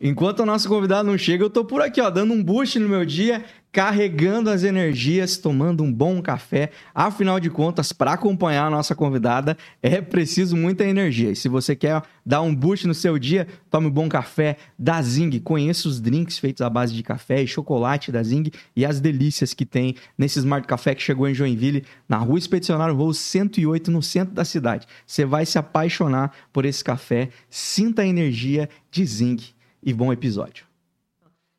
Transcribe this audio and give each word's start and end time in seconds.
Enquanto 0.00 0.40
o 0.40 0.46
nosso 0.46 0.68
convidado 0.68 1.08
não 1.08 1.18
chega, 1.18 1.42
eu 1.42 1.50
tô 1.50 1.64
por 1.64 1.82
aqui, 1.82 2.00
ó, 2.00 2.08
dando 2.08 2.32
um 2.32 2.40
boost 2.40 2.78
no 2.78 2.88
meu 2.88 3.04
dia, 3.04 3.44
carregando 3.72 4.48
as 4.48 4.62
energias, 4.62 5.36
tomando 5.36 5.82
um 5.82 5.92
bom 5.92 6.22
café. 6.22 6.70
Afinal 6.94 7.40
de 7.40 7.50
contas, 7.50 7.92
para 7.92 8.12
acompanhar 8.12 8.66
a 8.66 8.70
nossa 8.70 8.94
convidada, 8.94 9.56
é 9.82 10.00
preciso 10.00 10.56
muita 10.56 10.84
energia. 10.84 11.32
E 11.32 11.36
se 11.36 11.48
você 11.48 11.74
quer 11.74 12.00
dar 12.24 12.42
um 12.42 12.54
boost 12.54 12.86
no 12.86 12.94
seu 12.94 13.18
dia, 13.18 13.48
tome 13.68 13.88
um 13.88 13.90
bom 13.90 14.08
café 14.08 14.56
da 14.78 15.02
Zing. 15.02 15.40
Conheça 15.40 15.88
os 15.88 16.00
drinks 16.00 16.38
feitos 16.38 16.62
à 16.62 16.70
base 16.70 16.94
de 16.94 17.02
café 17.02 17.42
e 17.42 17.48
chocolate 17.48 18.12
da 18.12 18.22
Zing 18.22 18.52
e 18.76 18.86
as 18.86 19.00
delícias 19.00 19.52
que 19.52 19.66
tem 19.66 19.96
nesse 20.16 20.38
Smart 20.38 20.64
Café 20.64 20.94
que 20.94 21.02
chegou 21.02 21.28
em 21.28 21.34
Joinville, 21.34 21.84
na 22.08 22.18
Rua 22.18 22.38
Expedicionário 22.38 22.94
Voo 22.94 23.12
108, 23.12 23.90
no 23.90 24.00
centro 24.00 24.32
da 24.32 24.44
cidade. 24.44 24.86
Você 25.04 25.24
vai 25.24 25.44
se 25.44 25.58
apaixonar 25.58 26.32
por 26.52 26.64
esse 26.64 26.84
café. 26.84 27.30
Sinta 27.50 28.02
a 28.02 28.06
energia 28.06 28.68
de 28.92 29.04
Zing 29.04 29.57
e 29.82 29.92
bom 29.92 30.12
episódio. 30.12 30.66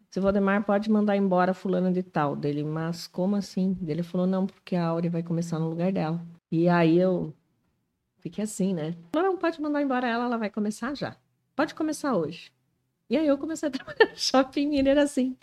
Se 0.10 0.20
Valdemar 0.20 0.64
pode 0.64 0.90
mandar 0.90 1.16
embora 1.16 1.54
fulano 1.54 1.94
de 1.94 2.02
tal 2.02 2.36
dele, 2.36 2.64
mas 2.64 3.06
como 3.06 3.36
assim? 3.36 3.78
Ele 3.86 4.02
falou, 4.02 4.26
não, 4.26 4.48
porque 4.48 4.76
a 4.76 4.86
Áurea 4.86 5.12
vai 5.12 5.22
começar 5.22 5.60
no 5.60 5.70
lugar 5.70 5.92
dela. 5.92 6.20
E 6.52 6.68
aí 6.68 6.98
eu 6.98 7.32
fiquei 8.18 8.44
assim, 8.44 8.74
né? 8.74 8.96
Não, 9.14 9.38
pode 9.38 9.62
mandar 9.62 9.84
embora 9.84 10.08
ela, 10.08 10.26
ela 10.26 10.38
vai 10.38 10.50
começar 10.50 10.96
já. 10.96 11.16
Pode 11.56 11.76
começar 11.76 12.16
hoje. 12.16 12.52
E 13.08 13.18
aí 13.18 13.28
eu 13.28 13.38
comecei 13.38 13.70
a 13.70 13.72
trabalhar 13.72 14.10
no 14.10 14.18
Shopping 14.18 14.68
Miller 14.68 14.98
assim. 14.98 15.38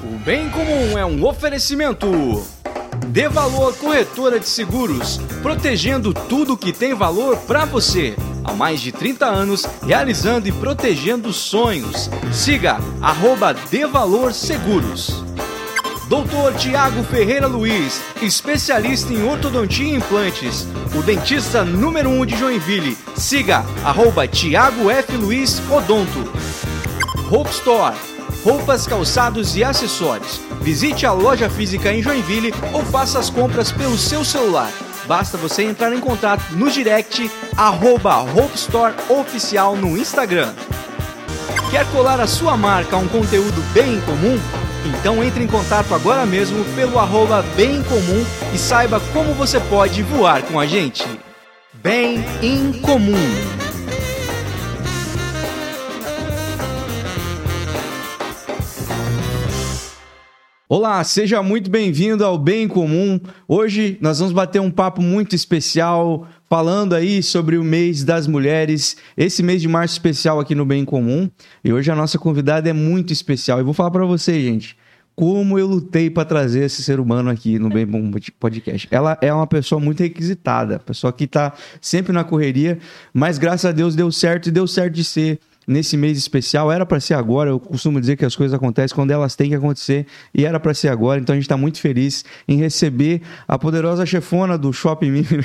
O 0.00 0.18
bem 0.24 0.50
comum 0.50 0.98
é 0.98 1.04
um 1.04 1.24
oferecimento. 1.24 2.06
Dê 3.08 3.28
Valor 3.28 3.76
Corretora 3.78 4.40
de 4.40 4.46
Seguros, 4.46 5.18
protegendo 5.42 6.12
tudo 6.12 6.56
que 6.56 6.72
tem 6.72 6.92
valor 6.92 7.36
para 7.46 7.64
você. 7.64 8.16
Há 8.48 8.54
mais 8.54 8.80
de 8.80 8.90
30 8.90 9.26
anos, 9.26 9.66
realizando 9.86 10.48
e 10.48 10.52
protegendo 10.52 11.32
sonhos. 11.34 12.08
Siga 12.32 12.78
arroba 13.02 13.54
Seguros. 14.32 15.22
Doutor 16.08 16.54
Tiago 16.54 17.02
Ferreira 17.04 17.46
Luiz, 17.46 18.00
especialista 18.22 19.12
em 19.12 19.22
ortodontia 19.22 19.92
e 19.92 19.96
implantes. 19.96 20.66
O 20.94 21.02
dentista 21.02 21.62
número 21.62 22.08
1 22.08 22.20
um 22.20 22.24
de 22.24 22.36
Joinville. 22.38 22.96
Siga 23.14 23.62
arroba 23.84 24.26
Tiago 24.26 24.90
F. 24.90 25.14
Luiz 25.18 25.60
Odonto. 25.70 26.32
Hope 27.30 27.50
Store 27.50 27.94
roupas, 28.44 28.86
calçados 28.86 29.56
e 29.56 29.64
acessórios. 29.64 30.40
Visite 30.62 31.04
a 31.04 31.12
loja 31.12 31.50
física 31.50 31.92
em 31.92 32.02
Joinville 32.02 32.54
ou 32.72 32.82
faça 32.84 33.18
as 33.18 33.28
compras 33.28 33.70
pelo 33.70 33.98
seu 33.98 34.24
celular. 34.24 34.72
Basta 35.08 35.38
você 35.38 35.62
entrar 35.62 35.90
em 35.94 36.00
contato 36.00 36.52
no 36.52 36.70
direct 36.70 37.30
arroba 37.56 38.20
Hope 38.20 38.54
Store 38.54 38.94
Oficial 39.08 39.74
no 39.74 39.96
Instagram. 39.96 40.52
Quer 41.70 41.90
colar 41.92 42.20
a 42.20 42.26
sua 42.26 42.58
marca 42.58 42.94
a 42.94 42.98
um 42.98 43.08
conteúdo 43.08 43.58
bem 43.72 43.98
comum? 44.02 44.38
Então 44.84 45.24
entre 45.24 45.42
em 45.42 45.46
contato 45.46 45.94
agora 45.94 46.26
mesmo 46.26 46.62
pelo 46.74 46.98
arroba 46.98 47.42
bem 47.56 47.82
comum 47.84 48.22
e 48.52 48.58
saiba 48.58 49.00
como 49.14 49.32
você 49.32 49.58
pode 49.58 50.02
voar 50.02 50.42
com 50.42 50.60
a 50.60 50.66
gente. 50.66 51.06
Bem 51.72 52.22
em 52.42 52.74
comum. 52.74 53.67
Olá, 60.70 61.02
seja 61.02 61.42
muito 61.42 61.70
bem-vindo 61.70 62.22
ao 62.22 62.36
Bem 62.36 62.68
Comum. 62.68 63.18
Hoje 63.48 63.96
nós 64.02 64.18
vamos 64.18 64.34
bater 64.34 64.60
um 64.60 64.70
papo 64.70 65.00
muito 65.00 65.34
especial, 65.34 66.28
falando 66.46 66.94
aí 66.94 67.22
sobre 67.22 67.56
o 67.56 67.64
mês 67.64 68.04
das 68.04 68.26
mulheres, 68.26 68.94
esse 69.16 69.42
mês 69.42 69.62
de 69.62 69.66
março 69.66 69.94
especial 69.94 70.38
aqui 70.38 70.54
no 70.54 70.66
Bem 70.66 70.84
Comum. 70.84 71.30
E 71.64 71.72
hoje 71.72 71.90
a 71.90 71.94
nossa 71.94 72.18
convidada 72.18 72.68
é 72.68 72.74
muito 72.74 73.14
especial. 73.14 73.58
E 73.58 73.62
vou 73.62 73.72
falar 73.72 73.90
para 73.90 74.04
você, 74.04 74.42
gente, 74.42 74.76
como 75.16 75.58
eu 75.58 75.66
lutei 75.66 76.10
para 76.10 76.26
trazer 76.26 76.66
esse 76.66 76.82
ser 76.82 77.00
humano 77.00 77.30
aqui 77.30 77.58
no 77.58 77.70
Bem 77.70 77.86
Bom 77.86 78.10
Podcast. 78.38 78.86
Ela 78.90 79.16
é 79.22 79.32
uma 79.32 79.46
pessoa 79.46 79.80
muito 79.80 80.00
requisitada, 80.00 80.78
pessoa 80.78 81.14
que 81.14 81.24
está 81.24 81.54
sempre 81.80 82.12
na 82.12 82.24
correria, 82.24 82.78
mas 83.14 83.38
graças 83.38 83.64
a 83.64 83.72
Deus 83.72 83.96
deu 83.96 84.12
certo 84.12 84.50
e 84.50 84.52
deu 84.52 84.66
certo 84.66 84.92
de 84.92 85.04
ser 85.04 85.40
nesse 85.68 85.96
mês 85.96 86.16
especial. 86.16 86.72
Era 86.72 86.86
para 86.86 86.98
ser 86.98 87.14
agora. 87.14 87.50
Eu 87.50 87.60
costumo 87.60 88.00
dizer 88.00 88.16
que 88.16 88.24
as 88.24 88.34
coisas 88.34 88.54
acontecem 88.54 88.94
quando 88.94 89.10
elas 89.10 89.36
têm 89.36 89.50
que 89.50 89.54
acontecer 89.54 90.06
e 90.34 90.44
era 90.44 90.58
para 90.58 90.72
ser 90.72 90.88
agora. 90.88 91.20
Então 91.20 91.34
a 91.34 91.36
gente 91.36 91.44
está 91.44 91.56
muito 91.56 91.80
feliz 91.80 92.24
em 92.48 92.56
receber 92.56 93.20
a 93.46 93.58
poderosa 93.58 94.06
chefona 94.06 94.56
do 94.56 94.72
Shopping 94.72 95.10
Miller. 95.10 95.44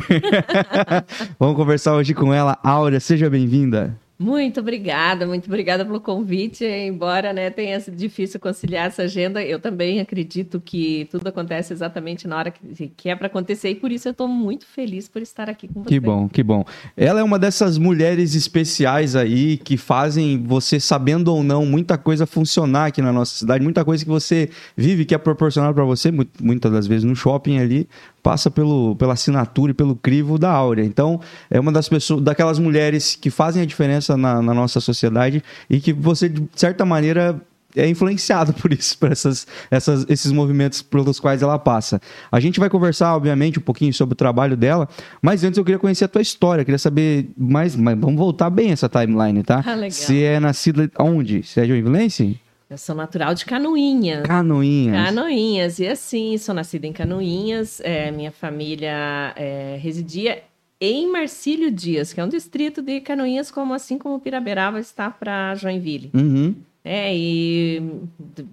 Vamos 1.38 1.58
conversar 1.58 1.94
hoje 1.94 2.14
com 2.14 2.34
ela. 2.34 2.58
Áurea, 2.64 3.00
seja 3.00 3.30
bem-vinda. 3.30 4.03
Muito 4.24 4.62
obrigada, 4.62 5.28
muito 5.28 5.48
obrigada 5.48 5.84
pelo 5.84 6.00
convite. 6.00 6.64
Embora 6.64 7.34
né, 7.34 7.50
tenha 7.50 7.78
sido 7.82 7.98
difícil 7.98 8.40
conciliar 8.40 8.88
essa 8.88 9.04
agenda, 9.04 9.44
eu 9.44 9.60
também 9.60 10.00
acredito 10.00 10.62
que 10.62 11.10
tudo 11.12 11.28
acontece 11.28 11.74
exatamente 11.74 12.26
na 12.26 12.38
hora 12.38 12.50
que, 12.50 12.88
que 12.88 13.10
é 13.10 13.16
para 13.18 13.28
acontecer 13.28 13.72
e 13.72 13.76
por 13.76 13.92
isso 13.92 14.08
eu 14.08 14.12
estou 14.12 14.28
muito 14.28 14.66
feliz 14.66 15.10
por 15.10 15.22
estar 15.22 15.50
aqui 15.50 15.68
com 15.68 15.84
você. 15.84 15.90
Que 15.90 16.00
bom, 16.00 16.30
que 16.30 16.42
bom. 16.42 16.64
Ela 16.96 17.20
é 17.20 17.24
uma 17.24 17.38
dessas 17.38 17.78
mulheres 17.78 18.34
especiais 18.34 19.14
aí 19.14 19.58
que 19.58 19.76
fazem 19.76 20.42
você, 20.42 20.80
sabendo 20.80 21.28
ou 21.28 21.44
não, 21.44 21.66
muita 21.66 21.98
coisa 21.98 22.26
funcionar 22.26 22.86
aqui 22.86 23.02
na 23.02 23.12
nossa 23.12 23.36
cidade, 23.36 23.62
muita 23.62 23.84
coisa 23.84 24.06
que 24.06 24.10
você 24.10 24.50
vive 24.78 25.04
que 25.04 25.14
é 25.14 25.18
proporcional 25.18 25.74
para 25.74 25.84
você, 25.84 26.12
muitas 26.42 26.72
das 26.72 26.88
vezes 26.88 27.04
no 27.04 27.14
shopping 27.16 27.58
ali, 27.58 27.90
passa 28.24 28.50
pelo, 28.50 28.96
pela 28.96 29.14
assinatura 29.14 29.72
e 29.72 29.76
pelo 29.76 29.96
crivo 29.96 30.40
da 30.40 30.50
Áurea. 30.50 30.84
Então, 30.84 31.20
é 31.52 31.60
uma 31.60 31.72
das 31.72 31.90
pessoas, 31.90 32.24
daquelas 32.24 32.58
mulheres 32.58 33.16
que 33.16 33.30
fazem 33.30 33.62
a 33.62 33.66
diferença 33.66 34.16
na, 34.16 34.42
na 34.42 34.54
nossa 34.54 34.80
sociedade 34.80 35.44
e 35.70 35.82
que 35.82 35.92
você, 35.92 36.30
de 36.30 36.48
certa 36.56 36.86
maneira, 36.86 37.40
é 37.76 37.88
influenciado 37.88 38.54
por 38.56 38.72
isso, 38.72 38.98
por 38.98 39.12
essas, 39.12 39.46
essas, 39.70 40.06
esses 40.08 40.32
movimentos 40.32 40.82
pelos 40.82 41.20
quais 41.20 41.42
ela 41.42 41.60
passa. 41.60 42.02
A 42.32 42.40
gente 42.40 42.60
vai 42.60 42.70
conversar, 42.70 43.16
obviamente, 43.16 43.60
um 43.60 43.62
pouquinho 43.62 43.94
sobre 43.94 44.14
o 44.14 44.16
trabalho 44.16 44.56
dela, 44.56 44.88
mas 45.22 45.44
antes 45.44 45.58
eu 45.58 45.66
queria 45.66 45.80
conhecer 45.80 46.06
a 46.06 46.08
tua 46.08 46.22
história, 46.22 46.64
queria 46.64 46.80
saber 46.80 47.30
mais, 47.38 47.76
mas 47.76 48.00
vamos 48.00 48.18
voltar 48.18 48.50
bem 48.50 48.72
essa 48.72 48.88
timeline, 48.88 49.44
tá? 49.44 49.62
Ah, 49.66 49.76
legal. 49.76 49.92
Você 49.92 50.22
é 50.22 50.40
nascida 50.40 50.90
onde? 50.98 51.44
Você 51.44 51.62
é 51.62 51.66
joinvilense? 51.66 52.40
Eu 52.74 52.78
sou 52.80 52.96
natural 52.96 53.36
de 53.36 53.46
Canoinhas. 53.46 54.24
Canoinhas. 54.24 54.96
Canoinhas. 54.96 55.78
E 55.78 55.88
assim, 55.88 56.36
sou 56.40 56.56
nascida 56.56 56.88
em 56.88 56.92
Canoinhas. 56.92 57.80
É, 57.82 58.10
minha 58.10 58.32
família 58.32 59.32
é, 59.36 59.78
residia 59.80 60.42
em 60.82 61.08
Marcílio 61.08 61.70
Dias, 61.70 62.12
que 62.12 62.20
é 62.20 62.24
um 62.24 62.28
distrito 62.28 62.82
de 62.82 63.00
Canoinhas, 63.00 63.52
como 63.52 63.76
assim 63.76 64.00
como 64.00 64.20
Piraberaba 64.20 64.80
está 64.80 65.12
para 65.12 65.54
Joinville. 65.54 66.10
Uhum. 66.16 66.56
É, 66.84 67.16
e 67.16 67.80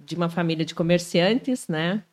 de 0.05 0.15
uma 0.15 0.29
família 0.29 0.63
de 0.63 0.75
comerciantes, 0.75 1.67
né? 1.67 2.03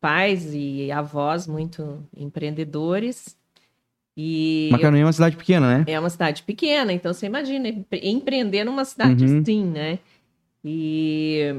Pais 0.00 0.52
e 0.52 0.90
avós 0.90 1.46
muito 1.46 2.04
empreendedores. 2.16 3.36
E 4.16 4.70
Canoinha 4.80 5.04
é 5.04 5.06
uma 5.06 5.12
cidade 5.12 5.36
pequena, 5.36 5.78
né? 5.78 5.84
É 5.86 6.00
uma 6.00 6.10
cidade 6.10 6.42
pequena, 6.42 6.92
então 6.92 7.14
você 7.14 7.26
imagina 7.26 7.68
empreender 8.02 8.64
numa 8.64 8.84
cidade 8.84 9.24
uhum. 9.24 9.40
assim, 9.40 9.64
né? 9.64 10.00
E, 10.64 11.54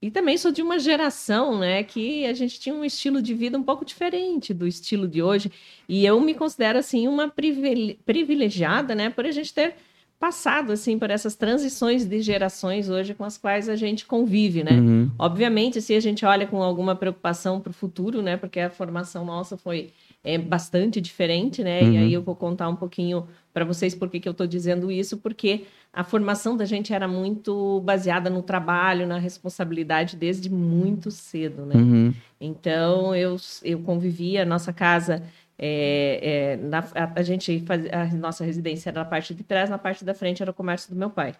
e 0.00 0.10
também 0.10 0.38
sou 0.38 0.52
de 0.52 0.62
uma 0.62 0.78
geração, 0.78 1.58
né, 1.58 1.82
que 1.82 2.24
a 2.26 2.32
gente 2.32 2.60
tinha 2.60 2.74
um 2.74 2.84
estilo 2.84 3.20
de 3.20 3.34
vida 3.34 3.58
um 3.58 3.62
pouco 3.62 3.84
diferente 3.84 4.54
do 4.54 4.66
estilo 4.66 5.08
de 5.08 5.22
hoje. 5.22 5.50
E 5.88 6.06
eu 6.06 6.20
me 6.20 6.34
considero, 6.34 6.78
assim, 6.78 7.08
uma 7.08 7.28
privilegiada, 7.28 8.94
né, 8.94 9.10
por 9.10 9.26
a 9.26 9.32
gente 9.32 9.52
ter 9.52 9.74
passado, 10.18 10.72
assim, 10.72 10.98
por 10.98 11.10
essas 11.10 11.34
transições 11.34 12.06
de 12.06 12.22
gerações 12.22 12.88
hoje 12.88 13.14
com 13.14 13.24
as 13.24 13.36
quais 13.36 13.68
a 13.68 13.76
gente 13.76 14.06
convive, 14.06 14.64
né? 14.64 14.72
Uhum. 14.72 15.10
Obviamente, 15.18 15.82
se 15.82 15.94
a 15.94 16.00
gente 16.00 16.24
olha 16.24 16.46
com 16.46 16.62
alguma 16.62 16.96
preocupação 16.96 17.60
para 17.60 17.70
o 17.70 17.74
futuro, 17.74 18.22
né, 18.22 18.36
porque 18.36 18.60
a 18.60 18.70
formação 18.70 19.24
nossa 19.24 19.56
foi 19.56 19.92
é 20.26 20.36
bastante 20.36 21.00
diferente, 21.00 21.62
né? 21.62 21.80
Uhum. 21.82 21.92
E 21.92 21.98
aí 21.98 22.12
eu 22.12 22.20
vou 22.20 22.34
contar 22.34 22.68
um 22.68 22.74
pouquinho 22.74 23.26
para 23.54 23.64
vocês 23.64 23.94
por 23.94 24.10
que 24.10 24.28
eu 24.28 24.32
estou 24.32 24.46
dizendo 24.46 24.90
isso, 24.90 25.18
porque 25.18 25.64
a 25.92 26.02
formação 26.02 26.56
da 26.56 26.64
gente 26.64 26.92
era 26.92 27.06
muito 27.06 27.80
baseada 27.80 28.28
no 28.28 28.42
trabalho, 28.42 29.06
na 29.06 29.18
responsabilidade 29.18 30.16
desde 30.16 30.50
muito 30.50 31.10
cedo, 31.12 31.64
né? 31.64 31.76
Uhum. 31.76 32.14
Então 32.40 33.14
eu, 33.14 33.36
eu 33.62 33.78
convivia, 33.78 34.44
nossa 34.44 34.72
casa 34.72 35.22
é, 35.58 36.20
é, 36.22 36.56
na, 36.56 36.80
a, 36.94 37.20
a, 37.20 37.22
gente 37.22 37.60
fazia, 37.60 37.90
a 37.92 38.06
nossa 38.14 38.44
residência 38.44 38.90
era 38.90 39.00
na 39.00 39.06
parte 39.06 39.32
de 39.32 39.42
trás, 39.42 39.70
na 39.70 39.78
parte 39.78 40.04
da 40.04 40.12
frente 40.12 40.42
era 40.42 40.50
o 40.50 40.54
comércio 40.54 40.92
do 40.92 40.98
meu 40.98 41.08
pai. 41.08 41.34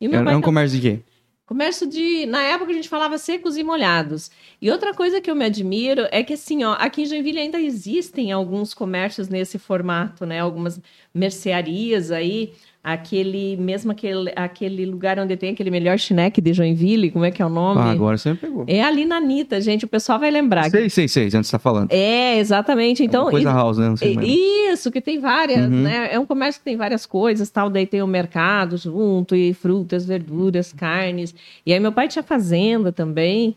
E 0.00 0.08
meu 0.08 0.20
era 0.20 0.26
pai 0.26 0.36
um 0.36 0.40
comércio 0.40 0.80
de 0.80 0.88
quê? 0.88 1.02
Comércio 1.46 1.86
de. 1.86 2.24
Na 2.26 2.42
época 2.42 2.70
a 2.70 2.74
gente 2.74 2.88
falava 2.88 3.18
secos 3.18 3.56
e 3.56 3.62
molhados. 3.62 4.30
E 4.62 4.70
outra 4.70 4.94
coisa 4.94 5.20
que 5.20 5.30
eu 5.30 5.34
me 5.34 5.44
admiro 5.44 6.06
é 6.10 6.22
que, 6.22 6.32
assim, 6.32 6.64
ó, 6.64 6.72
aqui 6.72 7.02
em 7.02 7.06
Joinville 7.06 7.38
ainda 7.38 7.60
existem 7.60 8.32
alguns 8.32 8.72
comércios 8.72 9.28
nesse 9.28 9.58
formato, 9.58 10.24
né? 10.24 10.40
Algumas 10.40 10.80
mercearias 11.12 12.10
aí. 12.10 12.54
Aquele 12.84 13.56
mesmo 13.56 13.92
aquele, 13.92 14.30
aquele 14.36 14.84
lugar 14.84 15.18
onde 15.18 15.34
tem 15.38 15.52
aquele 15.52 15.70
melhor 15.70 15.98
chineque 15.98 16.38
de 16.38 16.52
Joinville, 16.52 17.10
como 17.10 17.24
é 17.24 17.30
que 17.30 17.40
é 17.40 17.46
o 17.46 17.48
nome? 17.48 17.80
Ah, 17.80 17.90
agora 17.90 18.18
você 18.18 18.32
me 18.32 18.36
pegou. 18.36 18.66
É 18.68 18.82
ali 18.82 19.06
na 19.06 19.16
Anitta, 19.16 19.58
gente, 19.58 19.86
o 19.86 19.88
pessoal 19.88 20.18
vai 20.18 20.30
lembrar. 20.30 20.68
Sei, 20.68 20.90
sei, 20.90 21.08
sei, 21.08 21.24
antes 21.24 21.46
você 21.46 21.52
tá 21.52 21.58
falando. 21.58 21.90
É, 21.90 22.38
exatamente. 22.38 23.02
Então, 23.02 23.26
é 23.28 23.30
coisa 23.30 23.50
house, 23.50 23.78
né? 23.78 23.88
Não 23.88 23.96
sei 23.96 24.14
mais. 24.14 24.28
isso, 24.28 24.90
que 24.90 25.00
tem 25.00 25.18
várias, 25.18 25.64
uhum. 25.64 25.82
né? 25.82 26.10
É 26.12 26.18
um 26.18 26.26
comércio 26.26 26.60
que 26.60 26.64
tem 26.66 26.76
várias 26.76 27.06
coisas, 27.06 27.48
tal, 27.48 27.70
daí 27.70 27.86
tem 27.86 28.02
o 28.02 28.06
mercado 28.06 28.76
junto, 28.76 29.34
e 29.34 29.54
frutas, 29.54 30.04
verduras, 30.04 30.70
carnes. 30.70 31.34
E 31.64 31.72
aí 31.72 31.80
meu 31.80 31.92
pai 31.92 32.06
tinha 32.06 32.22
fazenda 32.22 32.92
também. 32.92 33.56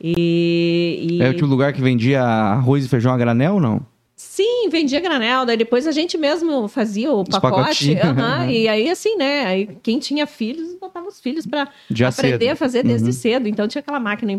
E, 0.00 1.18
e... 1.18 1.22
É 1.22 1.30
o 1.30 1.34
tipo 1.34 1.46
lugar 1.46 1.72
que 1.72 1.82
vendia 1.82 2.22
arroz 2.22 2.84
e 2.84 2.88
feijão 2.88 3.12
a 3.12 3.18
granel 3.18 3.54
ou 3.54 3.60
não? 3.60 3.97
Sim, 4.38 4.68
vendia 4.70 5.00
granel, 5.00 5.44
daí 5.44 5.56
depois 5.56 5.84
a 5.84 5.90
gente 5.90 6.16
mesmo 6.16 6.68
fazia 6.68 7.10
o 7.10 7.24
pacote. 7.24 7.90
Uhum, 7.90 8.46
e 8.48 8.68
aí, 8.68 8.88
assim, 8.88 9.16
né? 9.16 9.44
Aí 9.44 9.66
quem 9.82 9.98
tinha 9.98 10.28
filhos, 10.28 10.76
botava 10.80 11.08
os 11.08 11.20
filhos 11.20 11.44
para 11.44 11.62
aprender 11.62 12.44
cedo. 12.44 12.52
a 12.52 12.54
fazer 12.54 12.84
desde 12.84 13.08
uhum. 13.08 13.12
cedo. 13.12 13.48
Então 13.48 13.66
tinha 13.66 13.80
aquela 13.80 13.98
máquina 13.98 14.30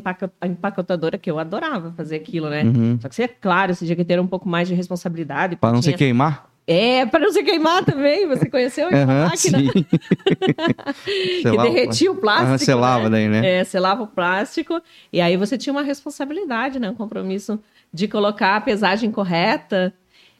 empacotadora 0.42 1.18
que 1.18 1.30
eu 1.30 1.38
adorava 1.38 1.92
fazer 1.98 2.16
aquilo, 2.16 2.50
né? 2.50 2.64
Uhum. 2.64 2.98
Só 3.02 3.10
que, 3.10 3.22
é 3.22 3.28
claro, 3.28 3.76
você 3.76 3.84
tinha 3.84 3.96
que 3.98 4.06
ter 4.06 4.18
um 4.22 4.28
pouco 4.28 4.48
mais 4.48 4.70
de 4.70 4.74
responsabilidade. 4.74 5.58
Para 5.58 5.74
não 5.74 5.82
tinha... 5.82 5.92
se 5.92 5.98
queimar? 5.98 6.49
É, 6.72 7.04
para 7.08 7.22
não 7.22 7.32
se 7.32 7.42
queimar 7.42 7.84
também. 7.84 8.28
Você 8.28 8.48
conheceu 8.48 8.90
essa 8.90 9.12
uhum, 9.12 9.24
máquina? 9.26 9.58
que 11.42 11.58
derretia 11.58 12.12
o 12.12 12.16
plástico. 12.16 12.52
Uhum, 12.52 12.58
selava 12.60 13.04
né? 13.06 13.10
daí, 13.10 13.28
né? 13.28 13.60
É, 13.60 13.64
selava 13.64 14.04
o 14.04 14.08
plástico. 14.08 14.80
E 15.12 15.20
aí 15.20 15.36
você 15.36 15.58
tinha 15.58 15.74
uma 15.74 15.82
responsabilidade, 15.82 16.80
né? 16.80 16.88
Um 16.88 16.94
compromisso 16.94 17.60
de 17.92 18.08
colocar 18.08 18.56
a 18.56 18.62
pesagem 18.62 19.10
correta. 19.10 19.92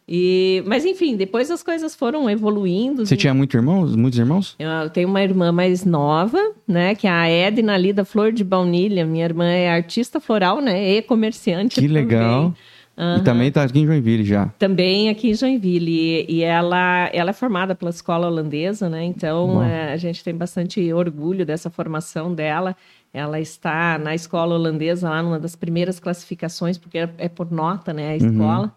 E, 0.08 0.64
mas 0.68 0.86
enfim, 0.86 1.16
depois 1.16 1.50
as 1.50 1.64
coisas 1.64 1.96
foram 1.96 2.30
evoluindo. 2.30 3.08
Você 3.08 3.18
tinha 3.18 3.34
muitos 3.34 3.56
irmãos? 3.56 3.96
Muitos 3.96 4.20
irmãos? 4.20 4.56
Eu 4.60 4.90
tenho 4.92 5.08
uma 5.08 5.24
irmã 5.24 5.52
mais 5.52 5.84
nova, 5.84 6.40
né? 6.68 6.94
Que 6.94 7.08
é 7.08 7.12
a 7.12 7.28
Edna 7.28 7.74
ali 7.74 7.92
da 7.92 8.06
Flor 8.06 8.32
de 8.32 8.44
Baunilha. 8.44 9.04
Minha 9.04 9.26
irmã 9.26 9.46
é 9.46 9.72
artista 9.72 10.20
floral, 10.20 10.62
né? 10.62 10.98
E 10.98 11.02
comerciante. 11.02 11.82
Que 11.82 11.88
também. 11.88 12.04
legal. 12.04 12.54
Uhum. 13.00 13.18
E 13.18 13.22
também 13.22 13.48
está 13.48 13.64
aqui 13.64 13.80
em 13.80 13.86
Joinville 13.86 14.26
já. 14.26 14.48
Também 14.60 15.10
aqui 15.10 15.30
em 15.30 15.34
Joinville. 15.34 15.90
E, 15.90 16.26
e 16.28 16.44
ela, 16.44 17.10
ela 17.14 17.30
é 17.30 17.34
formada 17.34 17.74
pela 17.74 17.90
escola 17.90 18.28
holandesa, 18.28 18.90
né? 18.90 19.06
Então 19.06 19.64
é, 19.64 19.94
a 19.94 19.98
gente 19.98 20.22
tem 20.22 20.36
bastante 20.36 20.92
orgulho 20.92 21.46
dessa 21.46 21.70
formação 21.70 22.36
dela. 22.36 22.76
Ela 23.14 23.40
está 23.40 23.98
na 23.98 24.14
escola 24.14 24.54
holandesa, 24.54 25.10
lá 25.10 25.24
numa 25.24 25.40
das 25.40 25.56
primeiras 25.56 25.98
classificações, 26.00 26.78
porque 26.78 26.98
é, 26.98 27.10
é 27.18 27.30
por 27.30 27.50
nota, 27.50 27.94
né, 27.94 28.10
a 28.10 28.10
uhum. 28.10 28.32
escola. 28.32 28.64
Uhum. 28.66 28.72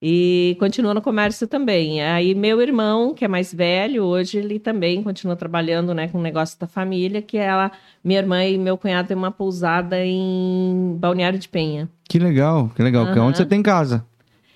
E 0.00 0.56
continua 0.60 0.94
no 0.94 1.02
comércio 1.02 1.48
também. 1.48 2.00
Aí 2.02 2.32
meu 2.34 2.60
irmão, 2.62 3.12
que 3.12 3.24
é 3.24 3.28
mais 3.28 3.52
velho, 3.52 4.04
hoje 4.04 4.38
ele 4.38 4.58
também 4.58 5.02
continua 5.02 5.34
trabalhando, 5.34 5.92
né, 5.92 6.06
com 6.06 6.18
o 6.18 6.22
negócio 6.22 6.58
da 6.58 6.68
família, 6.68 7.20
que 7.20 7.36
ela, 7.36 7.72
minha 8.02 8.20
irmã 8.20 8.44
e 8.44 8.56
meu 8.56 8.78
cunhado 8.78 9.08
têm 9.08 9.16
uma 9.16 9.32
pousada 9.32 10.04
em 10.04 10.96
Balneário 11.00 11.38
de 11.38 11.48
Penha. 11.48 11.88
Que 12.08 12.18
legal, 12.18 12.70
que 12.76 12.82
legal. 12.82 13.06
Uhum. 13.06 13.26
Onde 13.26 13.38
você 13.38 13.44
tem 13.44 13.60
casa? 13.60 14.04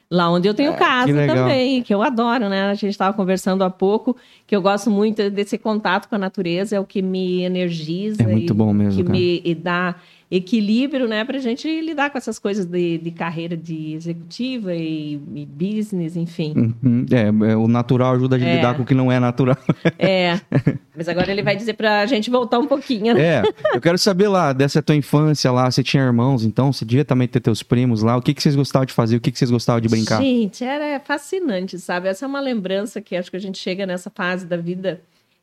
Lá 0.08 0.30
onde 0.30 0.46
eu 0.46 0.52
tenho 0.52 0.72
é, 0.72 0.76
casa 0.76 1.06
que 1.06 1.26
também, 1.26 1.82
que 1.82 1.92
eu 1.92 2.02
adoro, 2.02 2.48
né? 2.50 2.64
A 2.64 2.74
gente 2.74 2.90
estava 2.90 3.16
conversando 3.16 3.64
há 3.64 3.70
pouco, 3.70 4.14
que 4.46 4.54
eu 4.54 4.60
gosto 4.60 4.90
muito 4.90 5.30
desse 5.30 5.56
contato 5.56 6.06
com 6.06 6.14
a 6.14 6.18
natureza, 6.18 6.76
é 6.76 6.80
o 6.80 6.84
que 6.84 7.00
me 7.00 7.42
energiza. 7.42 8.22
É 8.22 8.26
muito 8.26 8.54
bom 8.54 8.74
mesmo. 8.74 8.98
Que 8.98 9.04
cara. 9.04 9.18
me 9.18 9.54
dá 9.54 9.96
equilíbrio, 10.34 11.06
né, 11.06 11.26
para 11.26 11.36
a 11.36 11.40
gente 11.40 11.68
lidar 11.82 12.08
com 12.08 12.16
essas 12.16 12.38
coisas 12.38 12.64
de, 12.64 12.96
de 12.96 13.10
carreira 13.10 13.54
de 13.54 13.92
executiva 13.92 14.74
e, 14.74 15.20
e 15.34 15.44
business, 15.44 16.16
enfim. 16.16 16.72
Uhum. 16.82 17.04
É, 17.10 17.50
é, 17.52 17.56
o 17.56 17.68
natural 17.68 18.14
ajuda 18.14 18.36
a 18.36 18.38
gente 18.38 18.48
é. 18.48 18.56
lidar 18.56 18.74
com 18.74 18.82
o 18.82 18.86
que 18.86 18.94
não 18.94 19.12
é 19.12 19.20
natural. 19.20 19.58
É, 19.98 20.40
mas 20.96 21.06
agora 21.06 21.30
ele 21.30 21.42
vai 21.42 21.54
dizer 21.54 21.74
para 21.74 22.00
a 22.00 22.06
gente 22.06 22.30
voltar 22.30 22.58
um 22.58 22.66
pouquinho, 22.66 23.12
né? 23.12 23.20
É, 23.20 23.42
eu 23.74 23.80
quero 23.80 23.98
saber 23.98 24.26
lá, 24.28 24.54
dessa 24.54 24.80
tua 24.80 24.96
infância 24.96 25.52
lá, 25.52 25.70
você 25.70 25.82
tinha 25.82 26.02
irmãos, 26.02 26.46
então, 26.46 26.72
você 26.72 26.86
devia 26.86 27.04
também 27.04 27.28
ter 27.28 27.40
teus 27.40 27.62
primos 27.62 28.02
lá, 28.02 28.16
o 28.16 28.22
que, 28.22 28.32
que 28.32 28.42
vocês 28.42 28.56
gostavam 28.56 28.86
de 28.86 28.94
fazer, 28.94 29.16
o 29.16 29.20
que, 29.20 29.30
que 29.30 29.38
vocês 29.38 29.50
gostavam 29.50 29.82
de 29.82 29.88
brincar? 29.88 30.22
Gente, 30.22 30.64
era 30.64 30.98
fascinante, 30.98 31.78
sabe? 31.78 32.08
Essa 32.08 32.24
é 32.24 32.28
uma 32.28 32.40
lembrança 32.40 33.02
que 33.02 33.14
acho 33.14 33.30
que 33.30 33.36
a 33.36 33.40
gente 33.40 33.58
chega 33.58 33.84
nessa 33.84 34.08
fase 34.08 34.46
da 34.46 34.56
vida 34.56 35.02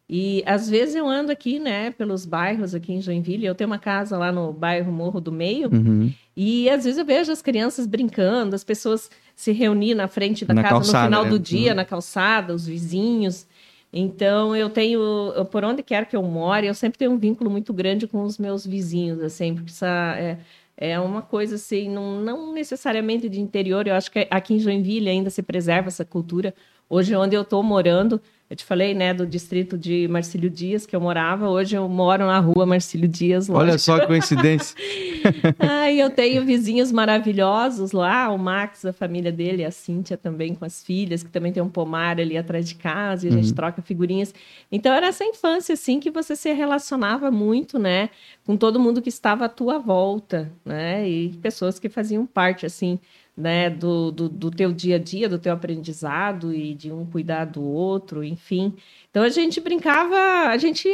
e 0.09 0.41
às 0.43 0.67
vezes 0.67 0.95
eu 0.95 1.07
ando 1.07 1.31
aqui, 1.31 1.59
né, 1.59 1.91
pelos 1.91 2.25
bairros 2.25 2.73
aqui 2.73 2.91
em 2.93 3.01
Joinville. 3.01 3.45
Eu 3.45 3.53
tenho 3.53 3.69
uma 3.69 3.77
casa 3.77 4.17
lá 4.17 4.31
no 4.31 4.51
bairro 4.51 4.91
Morro 4.91 5.21
do 5.21 5.31
Meio. 5.31 5.69
Uhum. 5.71 6.11
E 6.35 6.67
às 6.67 6.83
vezes 6.83 6.97
eu 6.97 7.05
vejo 7.05 7.31
as 7.31 7.43
crianças 7.43 7.85
brincando, 7.85 8.55
as 8.55 8.63
pessoas 8.63 9.11
se 9.35 9.51
reunir 9.51 9.93
na 9.93 10.07
frente 10.07 10.45
da 10.45 10.53
na 10.55 10.63
casa 10.63 10.73
calçada, 10.73 10.99
no 11.03 11.05
final 11.05 11.25
do 11.25 11.37
dia, 11.37 11.71
uhum. 11.71 11.75
na 11.75 11.85
calçada, 11.85 12.55
os 12.55 12.65
vizinhos. 12.65 13.45
Então 13.93 14.55
eu 14.55 14.67
tenho, 14.71 14.99
eu, 15.35 15.45
por 15.45 15.63
onde 15.63 15.83
quer 15.83 16.07
que 16.07 16.15
eu 16.15 16.23
more, 16.23 16.65
eu 16.65 16.73
sempre 16.73 16.97
tenho 16.97 17.11
um 17.11 17.17
vínculo 17.17 17.51
muito 17.51 17.71
grande 17.71 18.07
com 18.07 18.23
os 18.23 18.39
meus 18.39 18.65
vizinhos, 18.65 19.21
assim, 19.21 19.53
porque 19.53 19.69
essa, 19.69 20.15
é, 20.17 20.39
é 20.75 20.99
uma 20.99 21.21
coisa 21.21 21.53
assim, 21.53 21.87
não, 21.87 22.19
não 22.19 22.51
necessariamente 22.51 23.29
de 23.29 23.39
interior. 23.39 23.85
Eu 23.85 23.93
acho 23.93 24.09
que 24.09 24.27
aqui 24.31 24.55
em 24.55 24.59
Joinville 24.59 25.09
ainda 25.09 25.29
se 25.29 25.43
preserva 25.43 25.89
essa 25.89 26.03
cultura. 26.03 26.51
Hoje, 26.89 27.15
onde 27.15 27.35
eu 27.35 27.43
estou 27.43 27.61
morando, 27.61 28.19
eu 28.49 28.55
te 28.55 28.65
falei, 28.65 28.95
né, 28.95 29.13
do 29.13 29.27
distrito 29.27 29.77
de 29.77 30.07
Marcílio 30.07 30.49
Dias, 30.49 30.83
que 30.83 30.95
eu 30.95 30.99
morava. 30.99 31.47
Hoje 31.47 31.75
eu 31.75 31.87
moro 31.87 32.25
na 32.25 32.39
rua 32.39 32.65
Marcílio 32.65 33.07
Dias. 33.07 33.47
Lógico. 33.47 33.69
Olha 33.69 33.77
só 33.77 33.99
que 33.99 34.07
coincidência. 34.07 34.75
Ai, 35.59 36.01
eu 36.01 36.09
tenho 36.09 36.43
vizinhos 36.43 36.91
maravilhosos 36.91 37.91
lá. 37.91 38.27
O 38.31 38.39
Max, 38.39 38.85
a 38.85 38.91
família 38.91 39.31
dele, 39.31 39.63
a 39.63 39.69
Cíntia 39.69 40.17
também 40.17 40.55
com 40.55 40.65
as 40.65 40.83
filhas, 40.83 41.21
que 41.21 41.29
também 41.29 41.53
tem 41.53 41.61
um 41.61 41.69
pomar 41.69 42.19
ali 42.19 42.35
atrás 42.39 42.67
de 42.67 42.73
casa 42.73 43.27
e 43.27 43.29
a 43.29 43.33
gente 43.33 43.49
uhum. 43.49 43.55
troca 43.55 43.83
figurinhas. 43.83 44.33
Então 44.71 44.91
era 44.91 45.05
essa 45.05 45.23
infância, 45.23 45.73
assim, 45.73 45.99
que 45.99 46.09
você 46.09 46.35
se 46.35 46.51
relacionava 46.51 47.29
muito, 47.29 47.77
né, 47.77 48.09
com 48.47 48.57
todo 48.57 48.79
mundo 48.79 48.99
que 48.99 49.09
estava 49.09 49.45
à 49.45 49.49
tua 49.49 49.77
volta, 49.77 50.51
né, 50.65 51.07
e 51.07 51.29
pessoas 51.41 51.77
que 51.77 51.87
faziam 51.87 52.25
parte, 52.25 52.65
assim, 52.65 52.99
né, 53.39 53.69
do, 53.69 54.11
do, 54.11 54.27
do, 54.27 54.51
teu 54.51 54.73
dia 54.73 54.97
a 54.97 54.99
dia, 54.99 55.29
do 55.29 55.39
teu 55.39 55.53
aprendizado 55.53 56.53
e 56.53 56.73
de 56.73 56.91
um 56.91 57.05
cuidar 57.05 57.45
do 57.45 57.63
outro, 57.63 58.21
enfim. 58.21 58.73
Então 59.09 59.23
a 59.23 59.29
gente 59.29 59.61
brincava, 59.61 60.49
a 60.49 60.57
gente 60.57 60.89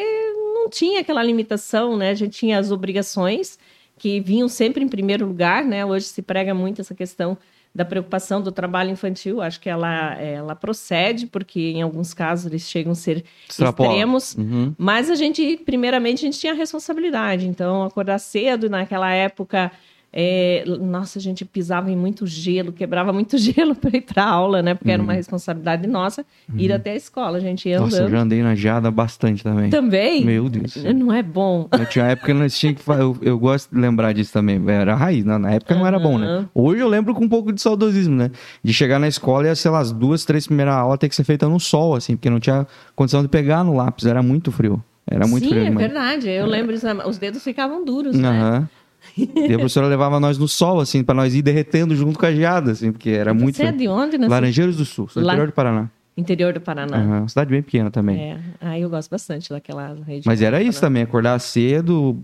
não 0.53 0.69
tinha 0.69 1.01
aquela 1.01 1.23
limitação, 1.23 1.97
né? 1.97 2.11
A 2.11 2.13
gente 2.13 2.37
tinha 2.37 2.59
as 2.59 2.69
obrigações 2.69 3.57
que 3.97 4.19
vinham 4.19 4.47
sempre 4.47 4.83
em 4.83 4.87
primeiro 4.87 5.25
lugar, 5.25 5.65
né? 5.65 5.83
Hoje 5.83 6.05
se 6.05 6.21
prega 6.21 6.53
muito 6.53 6.81
essa 6.81 6.93
questão 6.93 7.35
da 7.73 7.83
preocupação 7.83 8.41
do 8.41 8.51
trabalho 8.51 8.91
infantil, 8.91 9.41
acho 9.41 9.59
que 9.59 9.67
ela, 9.67 10.13
ela 10.21 10.55
procede, 10.55 11.27
porque 11.27 11.59
em 11.59 11.81
alguns 11.81 12.13
casos 12.13 12.45
eles 12.45 12.61
chegam 12.69 12.93
a 12.93 12.95
ser 12.95 13.25
Extrapola. 13.49 13.89
extremos, 13.89 14.35
uhum. 14.35 14.73
mas 14.77 15.09
a 15.09 15.15
gente, 15.15 15.57
primeiramente, 15.57 16.19
a 16.19 16.31
gente 16.31 16.39
tinha 16.39 16.53
responsabilidade, 16.53 17.47
então 17.47 17.83
acordar 17.83 18.17
cedo 18.19 18.69
naquela 18.69 19.11
época 19.11 19.73
é, 20.17 20.63
nossa, 20.79 21.19
a 21.19 21.21
gente 21.21 21.43
pisava 21.43 21.91
em 21.91 21.95
muito 21.95 22.25
gelo, 22.25 22.71
quebrava 22.71 23.11
muito 23.11 23.35
gelo 23.37 23.75
para 23.75 23.97
ir 23.97 24.01
para 24.01 24.23
aula, 24.23 24.61
né? 24.61 24.73
Porque 24.73 24.87
uhum. 24.87 24.93
era 24.93 25.03
uma 25.03 25.11
uhum. 25.11 25.17
responsabilidade 25.17 25.85
nossa 25.87 26.25
ir 26.57 26.69
uhum. 26.69 26.77
até 26.77 26.91
a 26.91 26.95
escola. 26.95 27.37
A 27.37 27.41
gente 27.41 27.67
ia 27.67 27.81
nossa, 27.81 27.97
andando. 27.97 28.07
eu 28.07 28.11
já 28.11 28.21
andei 28.21 28.41
na 28.41 28.55
geada 28.55 28.89
bastante 28.89 29.43
também. 29.43 29.69
Também? 29.69 30.23
Meu 30.23 30.47
Deus. 30.47 30.77
Não 30.95 31.11
é 31.11 31.21
bom. 31.21 31.67
Eu 31.69 31.85
tinha 31.85 32.05
época 32.05 32.27
que 32.27 32.33
nós 32.33 32.57
tinha 32.57 32.73
que 32.73 32.81
eu, 32.89 33.17
eu 33.21 33.37
gosto 33.37 33.75
de 33.75 33.81
lembrar 33.81 34.13
disso 34.13 34.31
também. 34.31 34.63
Era 34.69 34.95
raiz, 34.95 35.25
na, 35.25 35.37
na 35.37 35.51
época 35.51 35.73
uhum. 35.73 35.81
não 35.81 35.87
era 35.87 35.99
bom, 35.99 36.17
né? 36.17 36.45
Hoje 36.55 36.79
eu 36.79 36.87
lembro 36.87 37.13
com 37.13 37.25
um 37.25 37.29
pouco 37.29 37.51
de 37.51 37.61
saudosismo, 37.61 38.15
né? 38.15 38.31
De 38.63 38.73
chegar 38.73 38.99
na 38.99 39.09
escola 39.09 39.49
e, 39.49 39.55
sei 39.57 39.69
lá, 39.69 39.79
as 39.79 39.91
duas, 39.91 40.23
três 40.23 40.47
primeiras 40.47 40.75
aulas 40.75 40.97
ter 40.97 41.09
que 41.09 41.15
ser 41.15 41.25
feita 41.25 41.49
no 41.49 41.59
sol, 41.59 41.93
assim, 41.93 42.15
porque 42.15 42.29
não 42.29 42.39
tinha 42.39 42.65
condição 42.95 43.21
de 43.21 43.27
pegar 43.27 43.65
no 43.65 43.75
lápis, 43.75 44.05
era 44.05 44.23
muito 44.23 44.49
frio. 44.49 44.81
Era 45.05 45.27
muito 45.27 45.43
Sim, 45.43 45.49
frio. 45.49 45.65
Sim, 45.65 45.71
é 45.71 45.75
verdade. 45.75 46.29
Eu 46.29 46.45
lembro, 46.45 46.73
os 47.05 47.17
dedos 47.17 47.43
ficavam 47.43 47.83
duros, 47.83 48.17
né? 48.17 48.67
E 49.17 49.53
a 49.53 49.57
professora 49.57 49.87
levava 49.87 50.19
nós 50.19 50.37
no 50.37 50.47
sol, 50.47 50.79
assim, 50.79 51.03
para 51.03 51.15
nós 51.15 51.33
ir 51.33 51.41
derretendo 51.41 51.95
junto 51.95 52.19
com 52.19 52.25
a 52.25 52.31
geada, 52.33 52.71
assim, 52.71 52.91
porque 52.91 53.09
era 53.09 53.33
muito. 53.33 53.55
Você 53.55 53.63
é 53.63 53.71
de 53.71 53.87
onde, 53.87 54.17
né? 54.17 54.27
Laranjeiros 54.27 54.75
do 54.75 54.85
Sul, 54.85 55.07
La... 55.15 55.33
interior 55.33 55.47
do 55.47 55.53
Paraná. 55.53 55.89
Interior 56.17 56.53
do 56.53 56.61
Paraná. 56.61 56.97
Uhum, 56.97 57.27
cidade 57.27 57.49
bem 57.49 57.61
pequena 57.61 57.91
também. 57.91 58.17
É, 58.17 58.39
aí 58.61 58.81
eu 58.81 58.89
gosto 58.89 59.09
bastante 59.09 59.49
daquela 59.49 59.95
região. 60.05 60.23
Mas 60.25 60.41
era 60.41 60.61
isso 60.61 60.79
também, 60.79 61.03
acordar 61.03 61.37
cedo, 61.39 62.17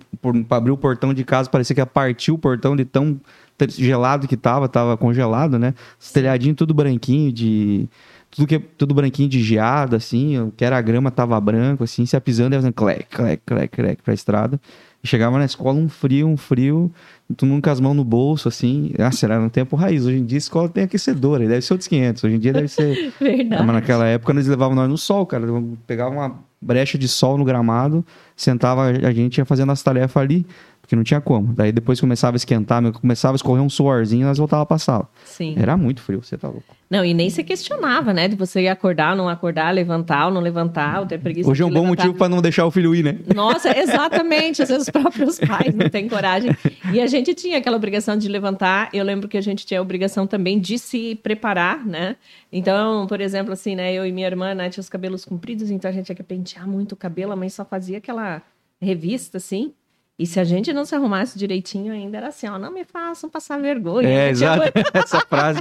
para 0.48 0.57
abrir 0.57 0.71
o 0.71 0.77
portão 0.77 1.13
de 1.13 1.25
casa, 1.25 1.50
parecia 1.50 1.74
que 1.74 1.81
ia 1.81 1.86
partir 1.86 2.31
o 2.31 2.38
portão 2.38 2.75
de 2.75 2.86
tão 2.86 3.19
gelado 3.67 4.27
que 4.27 4.38
tava, 4.38 4.69
tava 4.69 4.95
congelado, 4.98 5.60
né? 5.60 5.74
Os 6.00 6.12
telhadinhos 6.12 6.55
tudo 6.55 6.74
branquinho 6.74 7.31
de 7.31 7.89
tudo 8.29 8.48
que 8.48 8.57
tudo 8.57 8.93
branquinho 8.93 9.27
de 9.27 9.41
geada 9.43 9.98
assim, 9.98 10.39
o 10.39 10.51
que 10.55 10.63
era 10.63 10.77
a 10.77 10.81
grama 10.81 11.12
tava 11.12 11.39
branco 11.39 11.83
assim, 11.83 12.05
se 12.05 12.19
pisando, 12.21 12.55
ia 12.55 12.60
fazendo 12.60 12.74
clec, 12.74 13.05
clec, 13.10 13.41
clec, 13.45 13.75
clec 13.75 14.01
pra 14.01 14.13
estrada. 14.13 14.60
E 15.03 15.08
chegava 15.08 15.38
na 15.39 15.46
escola 15.46 15.77
um 15.77 15.89
frio, 15.89 16.27
um 16.27 16.38
frio, 16.38 16.91
todo 17.36 17.50
mundo 17.50 17.63
com 17.63 17.70
as 17.70 17.79
mãos 17.79 17.96
no 17.96 18.03
bolso, 18.03 18.48
assim. 18.48 18.91
Ah, 19.00 19.12
será 19.12 19.39
no 19.39 19.50
tempo 19.50 19.75
raiz. 19.75 20.05
Hoje 20.05 20.17
em 20.17 20.25
dia 20.25 20.38
a 20.38 20.39
escola 20.39 20.70
tem 20.70 20.84
aquecedora, 20.84 21.48
deve 21.48 21.62
ser 21.62 21.74
outros 21.74 21.88
500. 21.88 22.24
Hoje 22.24 22.36
em 22.36 22.39
dia 22.39 22.53
deve 22.53 22.67
ser. 22.67 23.13
Verdade. 23.20 23.63
Mas 23.65 23.75
naquela 23.75 24.05
época 24.05 24.31
eles 24.31 24.48
levavam 24.48 24.75
nós 24.75 24.88
no 24.88 24.98
sol, 24.98 25.25
cara. 25.25 25.46
Pegava 25.88 26.12
uma 26.12 26.39
brecha 26.62 26.98
de 26.98 27.08
sol 27.08 27.38
no 27.38 27.43
gramado, 27.43 28.05
sentava 28.36 28.86
a 28.86 29.12
gente 29.12 29.39
ia 29.39 29.46
fazendo 29.46 29.72
as 29.72 29.81
tarefas 29.81 30.22
ali. 30.22 30.46
Porque 30.91 30.95
não 30.98 31.03
tinha 31.05 31.21
como. 31.21 31.53
Daí 31.53 31.71
depois 31.71 32.01
começava 32.01 32.36
a 32.36 32.38
esquentar, 32.38 32.83
começava 32.91 33.33
a 33.33 33.38
escorrer 33.38 33.63
um 33.63 33.69
suorzinho, 33.69 34.27
nós 34.27 34.38
voltava 34.38 34.65
pra 34.65 34.77
sala. 34.77 35.07
Sim. 35.24 35.55
Era 35.57 35.77
muito 35.77 36.01
frio, 36.01 36.21
você 36.21 36.38
tá 36.38 36.50
louco. 36.50 36.75
Não, 36.89 37.05
e 37.05 37.13
nem 37.13 37.29
se 37.29 37.45
questionava, 37.45 38.13
né? 38.13 38.27
De 38.27 38.36
você 38.36 38.67
acordar, 38.67 39.15
não 39.15 39.29
acordar, 39.29 39.74
levantar 39.74 40.25
ou 40.25 40.33
não 40.33 40.41
levantar, 40.41 41.00
ou 41.00 41.05
ter 41.05 41.17
preguiça 41.17 41.50
Hoje 41.50 41.63
é 41.63 41.65
um 41.65 41.69
bom 41.69 41.83
levantar. 41.83 42.03
motivo 42.03 42.17
para 42.17 42.27
não 42.27 42.41
deixar 42.41 42.65
o 42.65 42.71
filho 42.71 42.93
ir, 42.93 43.05
né? 43.05 43.19
Nossa, 43.33 43.69
exatamente. 43.79 44.62
Às 44.63 44.67
vezes 44.67 44.83
os 44.83 44.89
próprios 44.89 45.39
pais 45.39 45.74
não 45.74 45.88
têm 45.88 46.10
coragem. 46.10 46.51
E 46.91 47.00
a 47.00 47.07
gente 47.07 47.33
tinha 47.33 47.60
aquela 47.60 47.77
obrigação 47.77 48.17
de 48.17 48.27
levantar. 48.27 48.89
Eu 48.91 49.05
lembro 49.05 49.29
que 49.29 49.38
a 49.38 49.41
gente 49.41 49.65
tinha 49.65 49.79
a 49.79 49.81
obrigação 49.81 50.27
também 50.27 50.60
de 50.60 50.77
se 50.77 51.15
preparar, 51.24 51.86
né? 51.86 52.17
Então, 52.51 53.07
por 53.07 53.21
exemplo, 53.21 53.53
assim, 53.53 53.77
né? 53.77 53.93
Eu 53.93 54.05
e 54.05 54.12
minha 54.12 54.27
irmã, 54.27 54.53
né, 54.53 54.69
tinha 54.69 54.81
os 54.81 54.89
cabelos 54.89 55.24
compridos, 55.24 55.71
então 55.71 55.88
a 55.89 55.93
gente 55.93 56.07
tinha 56.07 56.15
que 56.17 56.24
pentear 56.24 56.67
muito 56.67 56.91
o 56.91 56.98
cabelo. 56.98 57.31
A 57.31 57.36
mãe 57.38 57.48
só 57.48 57.63
fazia 57.63 58.00
aquela 58.00 58.41
revista, 58.81 59.38
assim. 59.38 59.71
E 60.20 60.25
se 60.27 60.39
a 60.39 60.44
gente 60.44 60.72
não 60.72 60.86
se 60.86 60.94
arrumasse 60.94 61.38
direitinho, 61.39 61.91
ainda 61.94 62.18
era 62.18 62.27
assim, 62.27 62.48
ó, 62.48 62.60
não 62.60 62.72
me 62.72 62.84
façam 62.86 63.30
passar 63.30 63.60
vergonha. 63.60 64.08
É, 64.08 64.12
Tinha 64.12 64.30
exato. 64.30 64.72
Essa 64.94 65.20
frase. 65.22 65.60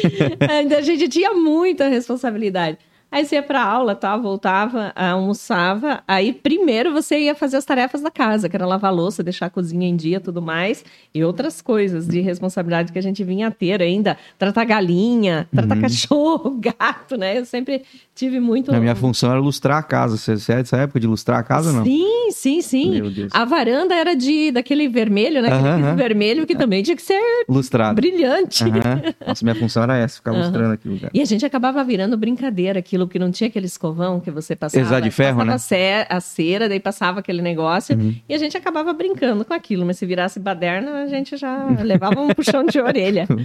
Ainda 0.50 0.78
a 0.78 0.82
gente 0.82 1.08
tinha 1.08 1.32
muita 1.32 1.88
responsabilidade. 1.88 2.76
Aí 3.10 3.26
você 3.26 3.34
ia 3.36 3.42
pra 3.42 3.62
aula, 3.62 3.94
tá? 3.94 4.16
voltava, 4.16 4.90
almoçava. 4.96 6.02
Aí 6.08 6.32
primeiro 6.32 6.92
você 6.94 7.18
ia 7.18 7.34
fazer 7.34 7.58
as 7.58 7.64
tarefas 7.64 8.00
da 8.00 8.10
casa, 8.10 8.48
que 8.48 8.56
era 8.56 8.64
lavar 8.66 8.92
louça, 8.94 9.22
deixar 9.22 9.46
a 9.46 9.50
cozinha 9.50 9.86
em 9.86 9.94
dia 9.96 10.18
tudo 10.18 10.40
mais. 10.40 10.82
E 11.14 11.22
outras 11.22 11.60
coisas 11.60 12.06
de 12.08 12.20
responsabilidade 12.20 12.90
que 12.90 12.98
a 12.98 13.02
gente 13.02 13.22
vinha 13.22 13.48
a 13.48 13.50
ter 13.50 13.82
ainda. 13.82 14.16
Tratar 14.38 14.64
galinha, 14.64 15.46
tratar 15.54 15.74
Uhum. 15.76 15.82
cachorro, 15.82 16.50
gato, 16.60 17.16
né? 17.18 17.38
Eu 17.38 17.44
sempre 17.44 17.82
tive 18.14 18.38
muito. 18.40 18.74
A 18.74 18.78
minha 18.80 18.94
função 18.94 19.30
era 19.30 19.40
lustrar 19.40 19.78
a 19.78 19.82
casa. 19.82 20.16
Você 20.16 20.52
é 20.52 20.56
dessa 20.56 20.76
época 20.76 21.00
de 21.00 21.06
lustrar 21.06 21.38
a 21.40 21.42
casa 21.42 21.72
não? 21.72 21.84
Sim, 21.84 22.30
sim, 22.30 22.60
sim. 22.62 23.00
A 23.32 23.44
varanda 23.44 23.94
era 23.94 24.14
de 24.14 24.50
daquele 24.50 24.88
vermelho, 24.88 25.40
né? 25.42 25.48
Aquele 25.48 25.74
piso 25.74 25.86
aham. 25.86 25.96
vermelho 25.96 26.46
que 26.46 26.54
também 26.54 26.82
tinha 26.82 26.96
que 26.96 27.02
ser 27.02 27.20
Lustrado. 27.48 27.94
brilhante. 27.96 28.64
Aham. 28.64 29.02
Nossa, 29.26 29.44
minha 29.44 29.54
função 29.54 29.82
era 29.82 29.96
essa, 29.96 30.16
ficar 30.16 30.30
Aham. 30.32 30.40
lustrando 30.42 30.72
aquilo. 30.74 30.98
Cara. 31.00 31.10
E 31.14 31.20
a 31.20 31.24
gente 31.24 31.44
acabava 31.46 31.82
virando 31.84 32.16
brincadeira 32.16 32.78
aquilo 32.78 33.08
que 33.08 33.18
não 33.18 33.30
tinha 33.30 33.48
aquele 33.48 33.66
escovão 33.66 34.20
que 34.20 34.30
você 34.30 34.54
passava. 34.54 34.84
Exato, 34.84 35.02
de 35.02 35.10
ferro, 35.10 35.38
passava 35.38 35.50
né? 35.50 35.54
a 35.54 35.58
ce- 35.58 36.06
a 36.08 36.20
cera, 36.20 36.68
daí 36.68 36.80
passava 36.80 37.20
aquele 37.20 37.42
negócio 37.42 37.96
Uhum. 37.96 38.14
e 38.28 38.34
a 38.34 38.38
gente 38.38 38.56
acabava 38.56 38.92
brincando 38.92 39.44
com 39.44 39.54
aquilo. 39.54 39.84
Mas 39.86 39.98
se 39.98 40.06
virasse 40.06 40.38
baderna, 40.38 41.02
a 41.02 41.06
gente 41.06 41.36
já 41.36 41.66
levava 41.82 42.20
um 42.20 42.28
puxão 42.28 42.64
de 42.64 42.78
orelha. 42.80 43.26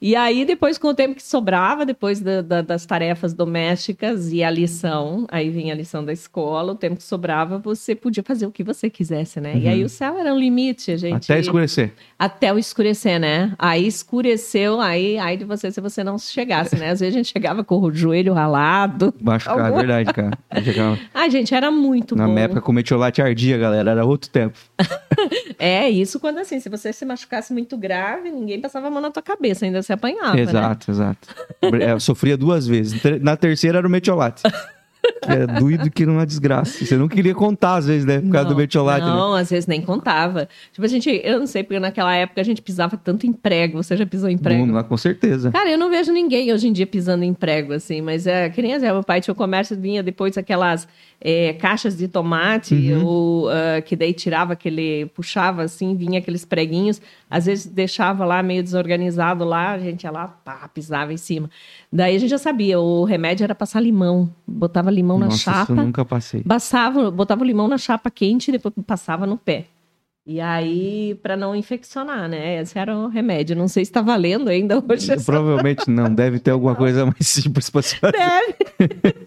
E 0.00 0.14
aí, 0.14 0.44
depois, 0.44 0.78
com 0.78 0.86
o 0.88 0.94
tempo 0.94 1.16
que 1.16 1.22
sobrava, 1.24 1.84
depois 1.84 2.20
da- 2.20 2.40
da- 2.40 2.62
das 2.62 2.86
tarefas 2.86 3.34
domésticas 3.34 3.77
e 4.32 4.42
a 4.44 4.50
lição, 4.50 5.26
aí 5.30 5.48
vinha 5.50 5.72
a 5.72 5.76
lição 5.76 6.04
da 6.04 6.12
escola, 6.12 6.72
o 6.72 6.74
tempo 6.74 6.96
que 6.96 7.02
sobrava, 7.02 7.58
você 7.58 7.94
podia 7.94 8.22
fazer 8.22 8.46
o 8.46 8.50
que 8.50 8.62
você 8.64 8.88
quisesse, 8.90 9.40
né? 9.40 9.56
E 9.56 9.68
aí 9.68 9.84
o 9.84 9.88
céu 9.88 10.18
era 10.18 10.32
um 10.32 10.38
limite, 10.38 10.90
a 10.90 10.96
gente. 10.96 11.12
Uhum. 11.12 11.34
Até 11.34 11.38
escurecer. 11.40 11.92
Até 12.18 12.52
o 12.52 12.58
escurecer, 12.58 13.18
né? 13.20 13.52
Aí 13.58 13.86
escureceu, 13.86 14.80
aí, 14.80 15.18
aí 15.18 15.36
de 15.36 15.44
você 15.44 15.70
se 15.70 15.80
você 15.80 16.02
não 16.02 16.18
chegasse, 16.18 16.76
né? 16.76 16.90
Às 16.90 17.00
vezes 17.00 17.14
a 17.14 17.18
gente 17.18 17.30
chegava 17.32 17.62
com 17.64 17.78
o 17.80 17.92
joelho 17.92 18.32
ralado. 18.32 19.14
Machucar, 19.20 19.58
é 19.58 19.60
Alguma- 19.62 19.78
verdade, 19.78 20.12
cara. 20.12 20.38
Chegava- 20.62 20.98
Ai, 21.14 21.30
gente, 21.30 21.54
era 21.54 21.70
muito 21.70 22.14
Na 22.16 22.26
bom. 22.26 22.32
minha 22.32 22.44
época, 22.44 22.60
comer 22.60 22.86
chocolate 22.86 23.22
ardia, 23.22 23.56
galera. 23.58 23.90
Era 23.92 24.04
outro 24.04 24.30
tempo. 24.30 24.58
É, 25.60 25.90
isso 25.90 26.20
quando 26.20 26.38
assim, 26.38 26.60
se 26.60 26.68
você 26.68 26.92
se 26.92 27.04
machucasse 27.04 27.52
muito 27.52 27.76
grave, 27.76 28.30
ninguém 28.30 28.60
passava 28.60 28.86
a 28.86 28.90
mão 28.90 29.00
na 29.02 29.10
tua 29.10 29.22
cabeça, 29.22 29.64
ainda 29.64 29.82
se 29.82 29.92
apanhava, 29.92 30.36
né? 30.36 30.42
exato, 30.42 30.88
exato. 30.88 31.28
É, 31.80 31.90
Eu 31.90 31.98
sofria 31.98 32.36
duas 32.36 32.64
vezes. 32.64 33.00
Na 33.20 33.36
terceira 33.36 33.67
era 33.76 33.86
o 33.86 33.90
metiolate. 33.90 34.42
Que 35.22 35.30
é 35.32 35.46
doído 35.46 35.90
que 35.90 36.04
não 36.04 36.20
é 36.20 36.26
desgraça. 36.26 36.84
Você 36.84 36.96
não 36.96 37.08
queria 37.08 37.34
contar, 37.34 37.76
às 37.76 37.86
vezes, 37.86 38.04
né? 38.04 38.20
Por 38.20 38.30
causa 38.30 38.48
do 38.48 38.56
metiolate. 38.56 39.04
né? 39.04 39.10
Não, 39.12 39.34
às 39.34 39.48
vezes 39.50 39.66
nem 39.66 39.80
contava. 39.80 40.48
Tipo, 40.72 40.84
a 40.84 40.88
gente, 40.88 41.08
eu 41.24 41.38
não 41.38 41.46
sei, 41.46 41.62
porque 41.62 41.78
naquela 41.78 42.14
época 42.14 42.40
a 42.40 42.44
gente 42.44 42.60
pisava 42.60 42.96
tanto 42.96 43.26
em 43.26 43.32
prego. 43.32 43.82
Você 43.82 43.96
já 43.96 44.04
pisou 44.04 44.28
em 44.28 44.36
prego? 44.36 44.70
Lá, 44.72 44.82
com 44.82 44.96
certeza. 44.96 45.50
Cara, 45.50 45.70
eu 45.70 45.78
não 45.78 45.90
vejo 45.90 46.12
ninguém 46.12 46.52
hoje 46.52 46.68
em 46.68 46.72
dia 46.72 46.86
pisando 46.86 47.24
em 47.24 47.32
prego, 47.32 47.72
assim, 47.72 48.00
mas 48.00 48.26
é 48.26 48.48
que 48.48 48.60
nem 48.60 48.78
meu 48.78 49.02
pai 49.04 49.20
tinha 49.20 49.32
o 49.32 49.36
comércio, 49.36 49.78
vinha 49.78 50.02
depois 50.02 50.36
aquelas 50.36 50.86
é, 51.20 51.52
caixas 51.54 51.96
de 51.96 52.06
tomate, 52.08 52.74
Uhum. 52.74 53.04
ou, 53.04 53.48
ah, 53.48 53.80
que 53.82 53.96
daí 53.96 54.12
tirava 54.12 54.52
aquele, 54.52 55.06
puxava 55.14 55.62
assim, 55.62 55.96
vinha 55.96 56.18
aqueles 56.20 56.44
preguinhos, 56.44 57.00
às 57.28 57.46
vezes 57.46 57.66
deixava 57.66 58.24
lá 58.24 58.42
meio 58.42 58.62
desorganizado 58.62 59.44
lá, 59.44 59.72
a 59.72 59.78
gente 59.78 60.04
ia 60.04 60.10
lá, 60.10 60.28
pá, 60.28 60.68
pisava 60.72 61.12
em 61.12 61.16
cima. 61.16 61.50
Daí 61.92 62.14
a 62.14 62.18
gente 62.18 62.30
já 62.30 62.38
sabia, 62.38 62.78
o 62.78 63.04
remédio 63.04 63.42
era 63.44 63.54
passar 63.54 63.80
limão, 63.80 64.30
botava 64.46 64.90
limão 64.90 65.18
na 65.18 65.26
Nossa, 65.26 65.36
isso 65.36 65.50
eu 65.50 65.54
chapa, 65.54 65.74
nunca 65.74 66.04
passei. 66.04 66.42
passava, 66.42 67.10
botava 67.10 67.42
o 67.42 67.46
limão 67.46 67.66
na 67.66 67.78
chapa 67.78 68.10
quente 68.10 68.48
e 68.48 68.52
depois 68.52 68.74
passava 68.86 69.26
no 69.26 69.36
pé. 69.36 69.66
E 70.30 70.42
aí, 70.42 71.18
para 71.22 71.38
não 71.38 71.56
infeccionar, 71.56 72.28
né? 72.28 72.60
Esse 72.60 72.78
era 72.78 72.94
o 72.94 73.08
remédio. 73.08 73.56
Não 73.56 73.66
sei 73.66 73.82
se 73.82 73.90
tá 73.90 74.02
valendo 74.02 74.50
ainda 74.50 74.76
hoje. 74.86 75.16
Provavelmente 75.24 75.88
não. 75.88 76.14
Deve 76.14 76.38
ter 76.38 76.50
alguma 76.50 76.74
coisa 76.74 77.06
mais 77.06 77.26
simples 77.26 77.70
pra 77.70 77.80
se 77.80 77.96
fazer. 77.96 78.12
Deve. 78.12 78.54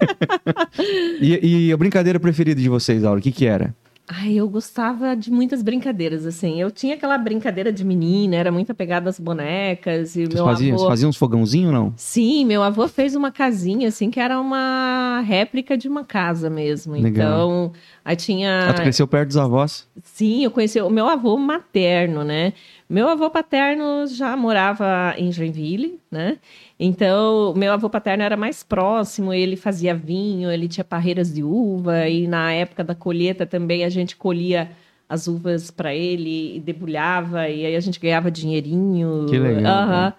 E, 1.20 1.68
e 1.68 1.74
a 1.74 1.78
brincadeira 1.78 2.20
preferida 2.20 2.60
de 2.60 2.70
vocês, 2.70 3.04
Aura, 3.04 3.20
o 3.20 3.22
que 3.22 3.32
que 3.32 3.46
era? 3.46 3.76
Ai, 4.14 4.34
eu 4.34 4.50
gostava 4.50 5.16
de 5.16 5.32
muitas 5.32 5.62
brincadeiras, 5.62 6.26
assim. 6.26 6.60
Eu 6.60 6.70
tinha 6.70 6.96
aquela 6.96 7.18
brincadeira 7.18 7.72
de 7.72 7.86
menina, 7.86 8.36
era 8.36 8.52
muito 8.52 8.70
apegada 8.70 9.10
às 9.10 9.18
bonecas. 9.18 10.18
E 10.18 10.26
Vocês 10.26 10.34
meu 10.34 10.44
faziam, 10.44 10.70
avô... 10.72 10.78
vocês 10.80 10.90
faziam 10.90 11.10
uns 11.10 11.16
fogãozinhos, 11.16 11.72
não? 11.72 11.94
Sim, 11.96 12.44
meu 12.44 12.62
avô 12.62 12.90
fez 12.90 13.16
uma 13.16 13.32
casinha, 13.32 13.88
assim, 13.88 14.12
que 14.12 14.20
era 14.20 14.38
uma 14.42 15.24
réplica 15.26 15.78
de 15.78 15.88
uma 15.88 16.04
casa 16.04 16.50
mesmo. 16.50 16.94
Legal. 16.94 17.10
Então, 17.10 17.72
aí 18.04 18.18
tinha... 18.18 18.72
Ah, 18.72 18.74
tu 18.74 18.82
cresceu 18.82 19.08
perto 19.08 19.30
dos 19.30 19.38
avós? 19.38 19.88
Sim, 20.04 20.44
eu 20.44 20.52
conheci 20.52 20.82
o 20.82 20.90
meu 20.90 21.08
avô 21.08 21.38
materno, 21.38 22.26
né? 22.26 22.52
Meu 22.90 23.08
avô 23.08 23.30
paterno 23.30 24.06
já 24.08 24.36
morava 24.36 25.16
em 25.18 25.32
Joinville, 25.32 25.98
né? 26.12 26.38
Então, 26.84 27.54
meu 27.56 27.72
avô 27.72 27.88
paterno 27.92 28.24
era 28.24 28.36
mais 28.36 28.64
próximo, 28.64 29.32
ele 29.32 29.56
fazia 29.56 29.94
vinho, 29.94 30.52
ele 30.52 30.68
tinha 30.68 30.84
parreiras 30.84 31.32
de 31.32 31.44
uva, 31.44 32.10
e 32.10 32.28
na 32.28 32.52
época 32.54 32.84
da 32.84 32.96
colheita 32.96 33.46
também 33.46 33.84
a 33.84 33.90
gente 33.90 34.16
colhia 34.16 34.72
as 35.08 35.28
uvas 35.28 35.70
para 35.70 35.94
ele 35.94 36.56
e 36.56 36.60
debulhava, 36.60 37.48
e 37.48 37.68
aí 37.68 37.76
a 37.76 37.80
gente 37.80 38.00
ganhava 38.00 38.32
dinheirinho. 38.32 39.28
Que 39.30 39.38
legal, 39.38 39.72
Aham. 39.72 40.06
né? 40.06 40.14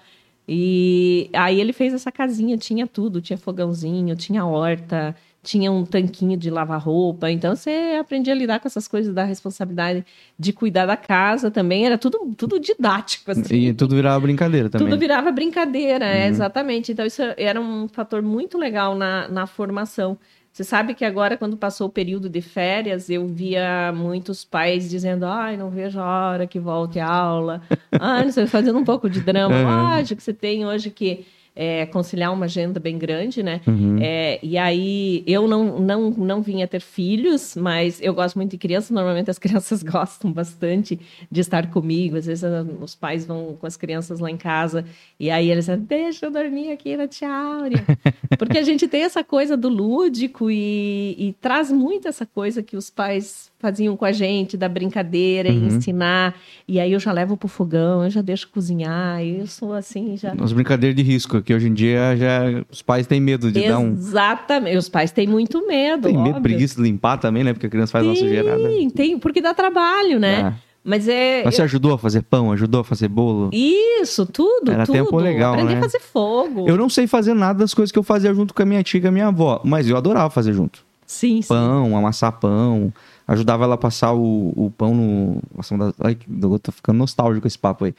E 0.47 1.29
aí 1.33 1.61
ele 1.61 1.73
fez 1.73 1.95
essa 1.95 2.13
casinha, 2.13 2.57
tinha 2.57 2.87
tudo, 2.87 3.21
tinha 3.21 3.37
fogãozinho, 3.37 4.15
tinha 4.15 4.47
horta, 4.47 5.17
tinha 5.43 5.73
um 5.73 5.85
tanquinho 5.85 6.37
de 6.37 6.49
lavar 6.51 6.81
roupa. 6.81 7.31
Então 7.31 7.57
você 7.57 7.97
aprendia 8.01 8.33
a 8.33 8.37
lidar 8.37 8.61
com 8.61 8.69
essas 8.69 8.87
coisas 8.87 9.13
da 9.13 9.25
responsabilidade 9.25 10.05
de 10.39 10.53
cuidar 10.53 10.87
da 10.87 10.97
casa 10.97 11.51
também. 11.51 11.85
Era 11.85 11.99
tudo, 11.99 12.33
tudo 12.37 12.61
didático, 12.61 13.33
assim. 13.33 13.55
E 13.55 13.75
tudo 13.75 13.97
virava 13.97 14.21
brincadeira 14.21 14.69
também. 14.71 14.87
Tudo 14.87 14.99
virava 14.99 15.33
brincadeira, 15.33 16.05
é, 16.05 16.23
Uhum. 16.25 16.31
exatamente. 16.31 16.93
Então, 16.93 17.05
isso 17.05 17.23
era 17.37 17.61
um 17.61 17.89
fator 17.89 18.23
muito 18.23 18.57
legal 18.57 18.95
na, 18.95 19.27
na 19.29 19.47
formação. 19.47 20.17
Você 20.53 20.63
sabe 20.65 20.93
que 20.95 21.03
agora, 21.05 21.37
quando 21.37 21.57
passou 21.57 21.87
o 21.89 21.91
período 21.91 22.29
de 22.29 22.43
férias, 22.43 23.09
eu 23.09 23.27
via 23.27 23.91
muitos 23.97 24.45
pais 24.45 24.89
dizendo: 24.89 25.25
ai, 25.25 25.57
não 25.57 25.71
vejo 25.71 25.99
a 25.99 26.05
hora 26.31 26.47
que 26.47 26.61
volte 26.61 27.01
a 27.01 27.09
aula. 27.09 27.63
Ai, 27.99 28.27
não 28.27 28.33
sei, 28.33 28.47
fazendo 28.47 28.79
um 28.79 28.85
pouco 28.85 29.09
de 29.09 29.21
drama. 29.21 29.55
Lógico 29.97 30.19
que 30.19 30.23
você 30.23 30.35
tem 30.35 30.67
hoje 30.67 30.91
que 30.91 31.25
é, 31.55 31.85
conciliar 31.87 32.33
uma 32.33 32.47
agenda 32.47 32.81
bem 32.81 32.99
grande, 32.99 33.43
né? 33.43 33.61
Uhum. 33.67 33.99
É, 34.01 34.39
e 34.43 34.57
aí, 34.57 35.23
eu 35.27 35.47
não, 35.47 35.79
não, 35.79 36.11
não 36.11 36.43
vinha 36.43 36.67
ter 36.67 36.81
filhos, 36.81 37.55
mas 37.55 38.01
eu 38.01 38.15
gosto 38.15 38.37
muito 38.37 38.53
de 38.53 38.59
crianças. 38.59 38.91
Normalmente 38.91 39.31
as 39.31 39.39
crianças 39.39 39.83
gostam 39.83 40.33
bastante 40.33 40.99
de 41.31 41.41
estar 41.41 41.71
comigo. 41.71 42.17
Às 42.17 42.27
vezes 42.27 42.45
ah, 42.45 42.67
os 42.81 42.95
pais 42.95 43.27
vão 43.27 43.57
com 43.61 43.67
as 43.67 43.77
crianças 43.77 44.19
lá 44.19 44.31
em 44.31 44.37
casa 44.37 44.85
e 45.21 45.31
aí 45.31 45.51
eles 45.51 45.67
dizem, 45.67 45.81
deixa 45.81 46.27
eu 46.27 46.31
dormir 46.31 46.73
aqui 46.73 46.97
na 46.97 47.07
tia 47.07 47.31
Áurea. 47.31 47.85
Porque 48.39 48.59
a 48.59 48.63
gente 48.63 48.89
tem 48.89 49.03
essa 49.03 49.23
coisa 49.23 49.57
do 49.57 49.69
lúdico 49.69 50.51
e, 50.51 51.15
e 51.19 51.35
traz 51.41 51.71
muito 51.71 52.09
essa 52.09 52.25
coisa 52.25 52.63
que 52.63 52.77
os 52.77 52.89
pais 52.89 53.52
faziam 53.63 53.97
com 53.97 54.05
a 54.05 54.11
gente, 54.13 54.57
da 54.57 54.69
brincadeira 54.69 55.49
e 55.49 55.57
Uhum. 55.57 55.67
ensinar. 55.69 56.35
E 56.67 56.81
aí 56.81 56.93
eu 56.93 56.99
já 57.01 57.13
levo 57.13 57.37
pro 57.37 57.47
fogão, 57.49 58.03
eu 58.05 58.11
já 58.11 58.21
deixo 58.21 58.49
cozinhar. 58.51 59.23
E 59.23 59.39
eu 59.41 59.47
sou 59.47 59.73
assim, 59.73 60.17
já... 60.17 60.35
As 60.39 60.53
brincadeiras 60.53 60.97
de 60.97 61.03
risco, 61.03 61.41
que 61.41 61.55
hoje 61.55 61.69
em 61.69 61.73
dia 61.73 62.17
já 62.17 62.41
os 62.71 62.83
pais 62.83 63.07
têm 63.07 63.21
medo 63.21 63.51
de 63.53 63.69
dar 63.69 63.79
um. 63.79 63.93
Exatamente. 63.93 64.77
Os 64.77 64.89
pais 64.89 65.13
têm 65.13 65.29
muito 65.29 65.65
medo. 65.67 66.09
Tem 66.09 66.19
medo, 66.19 66.41
preguiça 66.43 66.75
de 66.77 66.83
limpar 66.83 67.19
também, 67.19 67.45
né? 67.45 67.53
Porque 67.53 67.67
a 67.67 67.71
criança 67.71 67.93
faz 67.93 68.05
uma 68.05 68.17
sujeirada. 68.17 68.69
Sim, 68.69 68.91
tem, 68.91 69.19
porque 69.19 69.41
dá 69.41 69.55
trabalho, 69.55 70.19
né? 70.19 70.43
Ah. 70.43 70.55
Mas 70.85 71.07
é. 71.07 71.43
Mas 71.45 71.55
você 71.55 71.63
ajudou 71.63 71.95
a 71.95 71.99
fazer 71.99 72.23
pão, 72.23 72.51
ajudou 72.51 72.81
a 72.81 72.85
fazer 72.85 73.07
bolo? 73.07 73.51
Isso, 73.53 74.27
tudo, 74.27 74.73
Era 74.73 74.85
tudo. 74.85 74.97
tempo 74.97 75.17
legal, 75.17 75.53
Aprender 75.55 75.75
né? 75.75 75.79
a 75.79 75.83
fazer 75.83 76.01
fogo. 76.01 76.69
Eu 76.69 76.77
não 76.77 76.89
sei 76.89 77.07
fazer 77.07 77.35
nada 77.35 77.61
das 77.61 77.73
coisas 77.73 77.93
que 77.93 77.99
eu 78.01 78.03
fazia 78.03 78.35
junto 78.35 78.53
com 78.53 78.63
a 78.63 78.67
minha 78.67 78.83
tia 78.83 79.01
e 79.01 79.07
a 79.07 79.11
minha 79.13 79.29
avó, 79.29 79.61
mas 79.65 79.89
eu 79.89 79.97
adorava 79.97 80.29
fazer 80.29 80.53
junto. 80.53 80.81
Sim, 81.07 81.41
sim. 81.43 81.49
Pão, 81.49 81.97
amassar 81.97 82.33
pão, 82.33 82.93
ajudava 83.27 83.65
ela 83.65 83.75
a 83.75 83.79
passar 83.79 84.13
o, 84.13 84.53
o 84.57 84.71
pão 84.71 84.95
no. 84.95 85.41
Nossa, 85.55 85.75
Ai, 86.03 86.17
eu 86.43 86.59
tô 86.59 86.73
ficando 86.73 86.97
nostálgico 86.99 87.47
esse 87.47 87.59
papo 87.59 87.85
aí. 87.85 87.95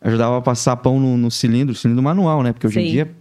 Ajudava 0.00 0.38
a 0.38 0.42
passar 0.42 0.76
pão 0.76 1.00
no, 1.00 1.16
no 1.16 1.30
cilindro, 1.30 1.74
cilindro 1.74 2.02
manual, 2.02 2.42
né? 2.42 2.52
Porque 2.52 2.66
hoje 2.66 2.80
em 2.80 2.84
Sim. 2.86 2.90
dia. 2.92 3.14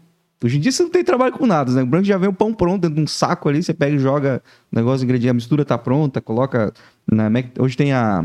Hoje 0.44 0.58
em 0.58 0.60
dia 0.60 0.72
você 0.72 0.84
não 0.84 0.90
tem 0.90 1.04
trabalho 1.04 1.32
com 1.32 1.48
nada, 1.48 1.72
né? 1.72 1.82
O 1.82 1.86
branco 1.86 2.06
já 2.06 2.18
vem 2.18 2.30
o 2.30 2.34
pão 2.34 2.54
pronto 2.54 2.82
dentro 2.82 2.98
de 2.98 3.02
um 3.02 3.08
saco 3.08 3.48
ali, 3.48 3.64
você 3.64 3.74
pega 3.74 3.96
e 3.96 4.00
joga 4.00 4.44
o 4.72 4.76
negócio, 4.76 5.04
ingrediente, 5.04 5.30
a 5.32 5.34
mistura 5.34 5.64
tá 5.64 5.78
pronta, 5.78 6.20
coloca 6.22 6.74
na 7.12 7.30
Hoje 7.58 7.76
tem 7.78 7.94
a. 7.94 8.24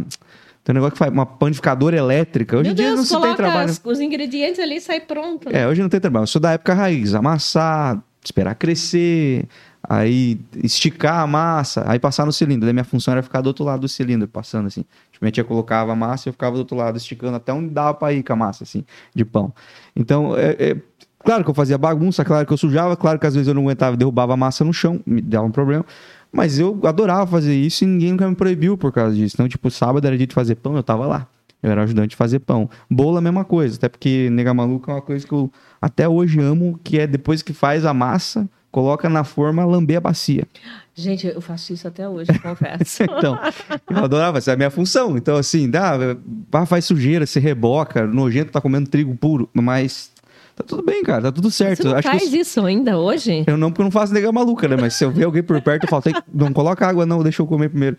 Tem 0.63 0.73
um 0.73 0.75
negócio 0.75 0.93
que 0.93 0.99
faz 0.99 1.11
uma 1.11 1.25
panificadora 1.25 1.97
elétrica. 1.97 2.57
Hoje 2.57 2.65
Meu 2.65 2.73
em 2.73 2.75
dia 2.75 2.87
Deus, 2.89 2.99
não 2.99 3.05
se 3.07 3.21
tem 3.21 3.35
trabalho. 3.35 3.71
as- 3.71 3.81
os 3.83 4.01
ingredientes 4.01 4.59
ali 4.61 4.81
sai 4.81 5.01
pronto. 5.01 5.49
né? 5.49 5.61
É, 5.63 5.67
hoje 5.69 5.81
não 5.81 5.89
tem 5.89 5.99
trabalho. 6.01 6.25
Eu 6.25 6.27
sou 6.27 6.41
da 6.41 6.53
época 6.53 6.75
raiz. 6.75 7.15
Amassar, 7.15 8.03
esperar 8.23 8.55
crescer, 8.57 9.47
aí 9.83 10.41
esticar 10.63 11.21
a 11.21 11.27
massa, 11.27 11.85
aí 11.87 11.99
passar 11.99 12.27
no 12.27 12.33
cilindro. 12.33 12.67
Daí 12.67 12.73
minha 12.73 12.85
função 12.85 13.13
era 13.13 13.23
ficar 13.23 13.41
do 13.41 13.49
outro 13.49 13.65
lado 13.65 13.81
do 13.81 13.89
cilindro, 13.89 14.29
passando 14.29 14.67
assim. 14.67 14.85
Tipo, 15.11 15.25
minha 15.25 15.33
tia 15.33 15.45
colocava 15.45 15.93
a 15.93 15.97
massa 15.97 16.29
e 16.29 16.31
eu 16.31 16.33
ficava 16.33 16.55
do 16.57 16.61
outro 16.61 16.77
lado, 16.77 16.97
esticando 16.97 17.37
até 17.37 17.53
onde 17.53 17.71
dava 17.71 17.95
pra 17.95 18.13
ir 18.13 18.23
com 18.23 18.33
a 18.33 18.37
massa, 18.37 18.65
assim, 18.65 18.85
de 19.15 19.25
pão. 19.25 19.53
Então, 19.97 20.37
é, 20.37 20.57
é- 20.59 20.77
claro 21.25 21.45
que 21.45 21.51
eu 21.51 21.55
fazia 21.55 21.79
bagunça, 21.79 22.25
claro 22.25 22.47
que 22.47 22.53
eu 22.53 22.57
sujava, 22.57 22.97
claro 22.97 23.19
que 23.19 23.27
às 23.27 23.35
vezes 23.35 23.49
eu 23.49 23.55
não 23.55 23.63
aguentava, 23.63 23.97
derrubava 23.97 24.35
a 24.35 24.37
massa 24.37 24.65
no 24.65 24.73
chão, 24.73 25.01
me 25.07 25.21
dava 25.21 25.47
um 25.47 25.51
problema. 25.51 25.85
Mas 26.33 26.59
eu 26.59 26.79
adorava 26.85 27.27
fazer 27.27 27.55
isso 27.55 27.83
e 27.85 27.87
ninguém 27.87 28.13
nunca 28.13 28.29
me 28.29 28.37
proibiu 28.37 28.79
por 28.79 28.93
causa 28.93 29.15
disso. 29.17 29.35
Então, 29.35 29.49
tipo, 29.49 29.71
sábado 29.71 30.07
era 30.07 30.17
dia 30.17 30.27
de 30.27 30.35
fazer 30.35 30.55
pão, 30.57 30.77
eu 30.77 30.83
tava 30.83 31.07
lá. 31.07 31.27
Eu 31.63 31.71
era 31.71 31.83
ajudante 31.83 32.11
de 32.11 32.17
fazer 32.17 32.39
pão. 32.39 32.71
Bolo 32.91 33.19
a 33.19 33.21
mesma 33.21 33.45
coisa, 33.45 33.77
até 33.77 33.89
porque 33.89 34.31
nega 34.31 34.55
maluca 34.55 34.93
é 34.93 34.95
uma 34.95 35.03
coisa 35.03 35.27
que 35.27 35.33
eu 35.33 35.53
até 35.81 36.09
hoje 36.09 36.41
amo, 36.41 36.79
que 36.83 36.99
é 36.99 37.07
depois 37.07 37.43
que 37.43 37.53
faz 37.53 37.85
a 37.85 37.93
massa, 37.93 38.49
coloca 38.71 39.09
na 39.09 39.25
forma, 39.25 39.65
lamber 39.65 39.97
a 39.97 40.01
bacia. 40.01 40.47
Gente, 40.95 41.27
eu 41.27 41.41
faço 41.41 41.73
isso 41.73 41.89
até 41.89 42.09
hoje, 42.09 42.31
confesso. 42.41 43.03
Então, 43.19 43.39
eu 43.91 44.05
adorava, 44.05 44.39
essa 44.39 44.51
é 44.51 44.55
a 44.55 44.57
minha 44.57 44.71
função. 44.71 45.17
Então, 45.17 45.37
assim, 45.37 45.69
dá, 45.71 45.97
faz 46.67 46.85
sujeira, 46.85 47.27
se 47.27 47.41
reboca, 47.41 48.07
nojento 48.07 48.53
tá 48.53 48.61
comendo 48.61 48.89
trigo 48.91 49.15
puro, 49.17 49.49
mas 49.55 50.11
tá 50.55 50.63
tudo 50.63 50.83
bem, 50.83 51.03
cara, 51.03 51.23
tá 51.23 51.33
tudo 51.33 51.51
certo. 51.51 51.83
Você 51.83 51.89
não 51.89 51.97
Acho 51.97 52.09
faz 52.09 52.29
que 52.29 52.37
eu, 52.37 52.41
isso 52.41 52.65
ainda 52.67 52.99
hoje? 52.99 53.45
eu 53.47 53.57
não, 53.57 53.71
porque 53.71 53.81
eu 53.81 53.85
não 53.85 53.91
faço 53.91 54.13
nega 54.13 54.31
maluca, 54.31 54.69
né? 54.69 54.77
Mas 54.79 54.95
se 54.95 55.05
eu 55.05 55.11
ver 55.11 55.25
alguém 55.25 55.43
por 55.43 55.61
perto, 55.63 55.85
eu 55.85 55.89
falo, 55.89 56.03
"Tem- 56.03 56.15
não 56.33 56.53
coloca 56.53 56.87
água, 56.87 57.07
não, 57.07 57.23
deixa 57.23 57.41
eu 57.41 57.47
comer 57.47 57.71
primeiro. 57.71 57.97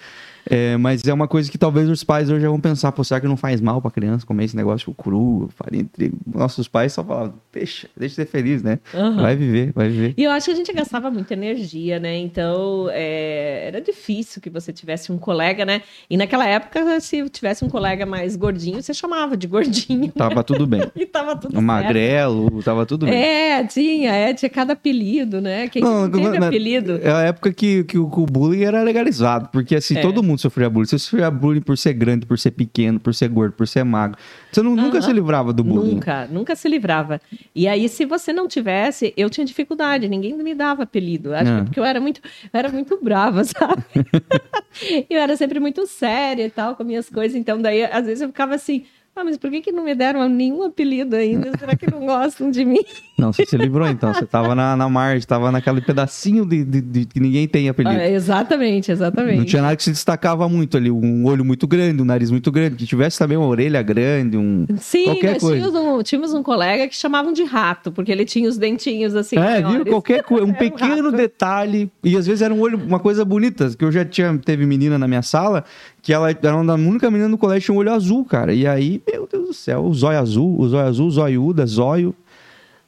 É, 0.49 0.75
mas 0.77 1.05
é 1.05 1.13
uma 1.13 1.27
coisa 1.27 1.49
que 1.51 1.57
talvez 1.57 1.87
os 1.89 2.03
pais 2.03 2.29
hoje 2.29 2.45
vão 2.47 2.59
pensar, 2.59 2.91
pô, 2.91 3.03
será 3.03 3.19
que 3.21 3.27
não 3.27 3.37
faz 3.37 3.61
mal 3.61 3.81
pra 3.81 3.91
criança 3.91 4.25
comer 4.25 4.45
esse 4.45 4.55
negócio 4.55 4.93
cru, 4.93 5.49
farinha 5.55 5.85
trigo? 5.91 6.17
Nossos 6.33 6.67
pais 6.67 6.93
só 6.93 7.03
falavam, 7.03 7.33
deixa, 7.53 7.87
deixa 7.95 8.13
de 8.13 8.15
ser 8.15 8.25
feliz, 8.27 8.63
né? 8.63 8.79
Aham. 8.93 9.21
Vai 9.21 9.35
viver, 9.35 9.71
vai 9.73 9.89
viver. 9.89 10.13
E 10.17 10.23
eu 10.23 10.31
acho 10.31 10.45
que 10.47 10.51
a 10.51 10.55
gente 10.55 10.73
gastava 10.73 11.09
muita 11.11 11.33
energia, 11.33 11.99
né? 11.99 12.17
Então, 12.17 12.87
é, 12.91 13.67
era 13.67 13.81
difícil 13.81 14.41
que 14.41 14.49
você 14.49 14.73
tivesse 14.73 15.11
um 15.11 15.17
colega, 15.17 15.65
né? 15.65 15.81
E 16.09 16.17
naquela 16.17 16.47
época, 16.47 16.99
se 16.99 17.27
tivesse 17.29 17.63
um 17.63 17.69
colega 17.69 18.05
mais 18.05 18.35
gordinho, 18.35 18.81
você 18.81 18.93
chamava 18.93 19.37
de 19.37 19.47
gordinho. 19.47 20.11
Tava 20.11 20.43
tudo 20.43 20.65
bem. 20.67 20.81
E 20.95 21.05
tava 21.05 21.35
tudo 21.35 21.51
certo. 21.53 21.63
magrelo, 21.65 22.61
tava 22.63 22.85
tudo 22.85 23.05
bem. 23.05 23.15
É, 23.21 23.63
tinha, 23.65 24.11
é, 24.13 24.33
tinha 24.33 24.49
cada 24.49 24.73
apelido, 24.73 25.41
né? 25.41 25.67
Quem 25.67 25.81
não, 25.81 26.09
teve 26.09 26.39
na- 26.39 26.47
apelido? 26.47 26.99
É 27.03 27.11
a 27.11 27.21
época 27.21 27.51
que, 27.53 27.83
que, 27.83 27.97
o, 27.97 28.09
que 28.09 28.19
o 28.19 28.25
bullying 28.25 28.63
era 28.63 28.83
legalizado, 28.83 29.49
porque 29.51 29.75
assim, 29.75 29.97
É. 29.97 30.01
todo 30.01 30.21
mundo 30.23 30.30
sofria 30.37 30.69
bullying. 30.69 30.85
Você 30.87 30.99
sofria 30.99 31.29
bullying 31.31 31.61
por 31.61 31.77
ser 31.77 31.93
grande, 31.93 32.25
por 32.25 32.37
ser 32.39 32.51
pequeno, 32.51 32.99
por 32.99 33.13
ser 33.13 33.27
gordo, 33.29 33.53
por 33.53 33.67
ser 33.67 33.83
magro. 33.83 34.17
Você 34.51 34.61
não- 34.61 34.75
nunca 34.75 34.97
Aham. 34.99 35.01
se 35.07 35.13
livrava 35.13 35.51
do 35.53 35.63
bullying. 35.63 35.95
Nunca, 35.95 36.27
nunca 36.27 36.55
se 36.55 36.67
livrava. 36.69 37.19
E 37.55 37.67
aí, 37.67 37.87
se 37.89 38.05
você 38.05 38.31
não 38.33 38.47
tivesse, 38.47 39.13
eu 39.17 39.29
tinha 39.29 39.45
dificuldade, 39.45 40.07
ninguém 40.07 40.33
me 40.37 40.53
dava 40.55 40.83
apelido. 40.83 41.33
Acho 41.33 41.45
que 41.45 41.49
Ah. 41.51 41.57
é 41.59 41.63
porque 41.63 41.79
eu 41.79 41.85
era 41.85 41.99
muito, 41.99 42.21
eu 42.53 42.57
era 42.59 42.69
muito 42.69 42.99
brava, 43.01 43.43
sabe? 43.45 43.83
eu 45.09 45.19
era 45.19 45.35
sempre 45.35 45.59
muito 45.59 45.85
séria 45.87 46.45
e 46.45 46.49
tal 46.49 46.75
com 46.75 46.83
minhas 46.83 47.09
coisas. 47.09 47.35
Então, 47.37 47.61
daí, 47.61 47.83
às 47.83 48.05
vezes, 48.05 48.21
eu 48.21 48.27
ficava 48.27 48.55
assim. 48.55 48.83
Ah, 49.21 49.23
mas 49.23 49.37
por 49.37 49.51
que, 49.51 49.61
que 49.61 49.71
não 49.71 49.83
me 49.85 49.93
deram 49.93 50.27
nenhum 50.27 50.63
apelido 50.63 51.15
ainda? 51.15 51.51
Será 51.59 51.75
que 51.75 51.89
não 51.89 52.07
gostam 52.07 52.49
de 52.49 52.65
mim? 52.65 52.79
Não, 53.21 53.31
você 53.31 53.45
se 53.45 53.55
livrou 53.55 53.87
então. 53.87 54.11
Você 54.11 54.25
tava 54.25 54.55
na, 54.55 54.75
na 54.75 54.89
margem, 54.89 55.27
tava 55.27 55.51
naquele 55.51 55.79
pedacinho 55.79 56.43
de, 56.43 56.63
de- 56.63 56.81
de 56.81 57.05
que 57.05 57.19
ninguém 57.19 57.47
tem 57.47 57.69
apelido. 57.69 57.95
Ah, 57.95 58.09
exatamente, 58.09 58.91
exatamente. 58.91 59.37
Não 59.37 59.45
tinha 59.45 59.61
nada 59.61 59.75
que 59.75 59.83
se 59.83 59.91
destacava 59.91 60.49
muito 60.49 60.75
ali. 60.75 60.89
Um 60.89 61.23
olho 61.27 61.45
muito 61.45 61.67
grande, 61.67 62.01
um 62.01 62.05
nariz 62.05 62.31
muito 62.31 62.51
grande. 62.51 62.77
Que 62.77 62.85
tivesse 62.87 63.19
também 63.19 63.37
uma 63.37 63.45
orelha 63.45 63.79
grande, 63.83 64.37
um. 64.37 64.65
Sim, 64.79 65.03
qualquer 65.03 65.33
nós 65.33 65.41
coisa. 65.43 65.55
tínhamos 65.67 65.75
um, 65.99 66.01
tínhamos 66.01 66.33
um 66.33 66.41
colega 66.41 66.87
que 66.87 66.95
chamavam 66.95 67.31
de 67.31 67.43
rato, 67.43 67.91
porque 67.91 68.11
ele 68.11 68.25
tinha 68.25 68.49
os 68.49 68.57
dentinhos 68.57 69.15
assim. 69.15 69.37
é, 69.37 69.57
viu? 69.57 69.67
maiores. 69.69 69.91
Qualquer 69.93 70.23
coisa. 70.23 70.43
Um 70.43 70.49
um 70.49 70.53
pequeno 70.53 71.03
rato. 71.11 71.11
detalhe. 71.17 71.91
E 72.03 72.17
às 72.17 72.25
vezes 72.25 72.41
era 72.41 72.51
um 72.51 72.59
olho, 72.59 72.79
uma 72.79 72.99
coisa 72.99 73.23
bonita. 73.23 73.69
Que 73.77 73.85
eu 73.85 73.91
já 73.91 74.03
tinha, 74.03 74.35
teve 74.43 74.65
menina 74.65 74.97
na 74.97 75.07
minha 75.07 75.21
sala 75.21 75.63
que 76.01 76.11
ela 76.11 76.31
era 76.31 76.55
uma 76.55 76.73
única 76.73 77.11
menina 77.11 77.29
no 77.29 77.37
colégio 77.37 77.61
que 77.61 77.65
tinha 77.67 77.75
um 77.75 77.79
olho 77.79 77.91
azul, 77.93 78.25
cara. 78.25 78.51
E 78.51 78.65
aí, 78.65 78.99
meu 79.11 79.27
Deus 79.31 79.47
do 79.47 79.53
céu, 79.53 79.83
o 79.85 79.93
zóio 79.93 80.19
azul, 80.19 80.59
o 80.59 80.69
zóio 80.69 80.87
azul, 80.87 81.11
zoiuda, 81.11 81.65
zóio. 81.65 82.15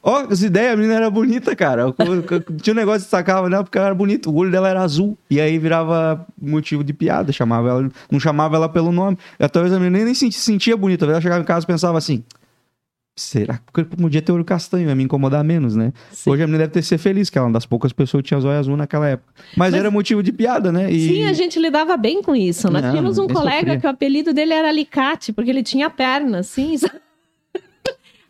Ó, 0.02 0.26
as 0.30 0.42
ideias, 0.42 0.74
a 0.74 0.76
menina 0.76 0.96
era 0.96 1.10
bonita, 1.10 1.56
cara. 1.56 1.84
Tinha 2.60 2.74
um 2.74 2.76
negócio 2.76 3.00
que 3.00 3.04
destacava 3.04 3.48
nela 3.48 3.64
porque 3.64 3.78
ela 3.78 3.86
era 3.86 3.94
bonita. 3.94 4.28
O 4.28 4.34
olho 4.34 4.50
dela 4.50 4.68
era 4.68 4.82
azul. 4.82 5.16
E 5.30 5.40
aí 5.40 5.58
virava 5.58 6.26
motivo 6.40 6.84
de 6.84 6.92
piada. 6.92 7.32
Chamava 7.32 7.70
ela, 7.70 7.88
não 8.10 8.20
chamava 8.20 8.54
ela 8.54 8.68
pelo 8.68 8.92
nome. 8.92 9.16
E 9.40 9.48
talvez 9.48 9.72
a 9.72 9.80
menina 9.80 10.04
nem 10.04 10.14
se 10.14 10.30
sentia 10.30 10.76
bonita. 10.76 11.06
Ela 11.06 11.22
chegava 11.22 11.40
em 11.40 11.46
casa 11.46 11.64
e 11.64 11.66
pensava 11.66 11.96
assim: 11.96 12.22
será 13.16 13.58
que 13.72 13.80
eu 13.80 13.84
podia 13.86 14.20
ter 14.20 14.32
olho 14.32 14.44
castanho? 14.44 14.88
Ia 14.88 14.94
me 14.94 15.04
incomodar 15.04 15.44
menos, 15.44 15.76
né? 15.76 15.92
Sim. 16.10 16.30
Hoje 16.30 16.42
a 16.42 16.46
menina 16.46 16.64
deve 16.64 16.72
ter 16.72 16.82
ser 16.82 16.98
feliz, 16.98 17.30
que 17.30 17.38
ela 17.38 17.46
é 17.46 17.48
uma 17.48 17.52
das 17.52 17.64
poucas 17.66 17.92
pessoas 17.92 18.22
que 18.22 18.28
tinha 18.28 18.40
zóio 18.40 18.58
azul 18.58 18.76
naquela 18.76 19.08
época. 19.08 19.32
Mas, 19.56 19.70
Mas- 19.72 19.74
era 19.74 19.90
motivo 19.90 20.22
de 20.22 20.32
piada, 20.32 20.72
né? 20.72 20.90
E... 20.90 21.08
Sim, 21.08 21.24
a 21.24 21.32
gente 21.32 21.58
lidava 21.58 21.96
bem 21.96 22.22
com 22.22 22.34
isso. 22.34 22.70
Nós 22.70 22.82
Não, 22.82 22.90
tínhamos 22.90 23.18
um 23.18 23.26
colega 23.26 23.58
sofria. 23.58 23.80
que 23.80 23.86
o 23.86 23.90
apelido 23.90 24.32
dele 24.32 24.52
era 24.52 24.68
Alicate, 24.68 25.32
porque 25.32 25.50
ele 25.50 25.62
tinha 25.62 25.88
perna, 25.88 26.38
assim. 26.40 26.76
sabe? 26.78 27.03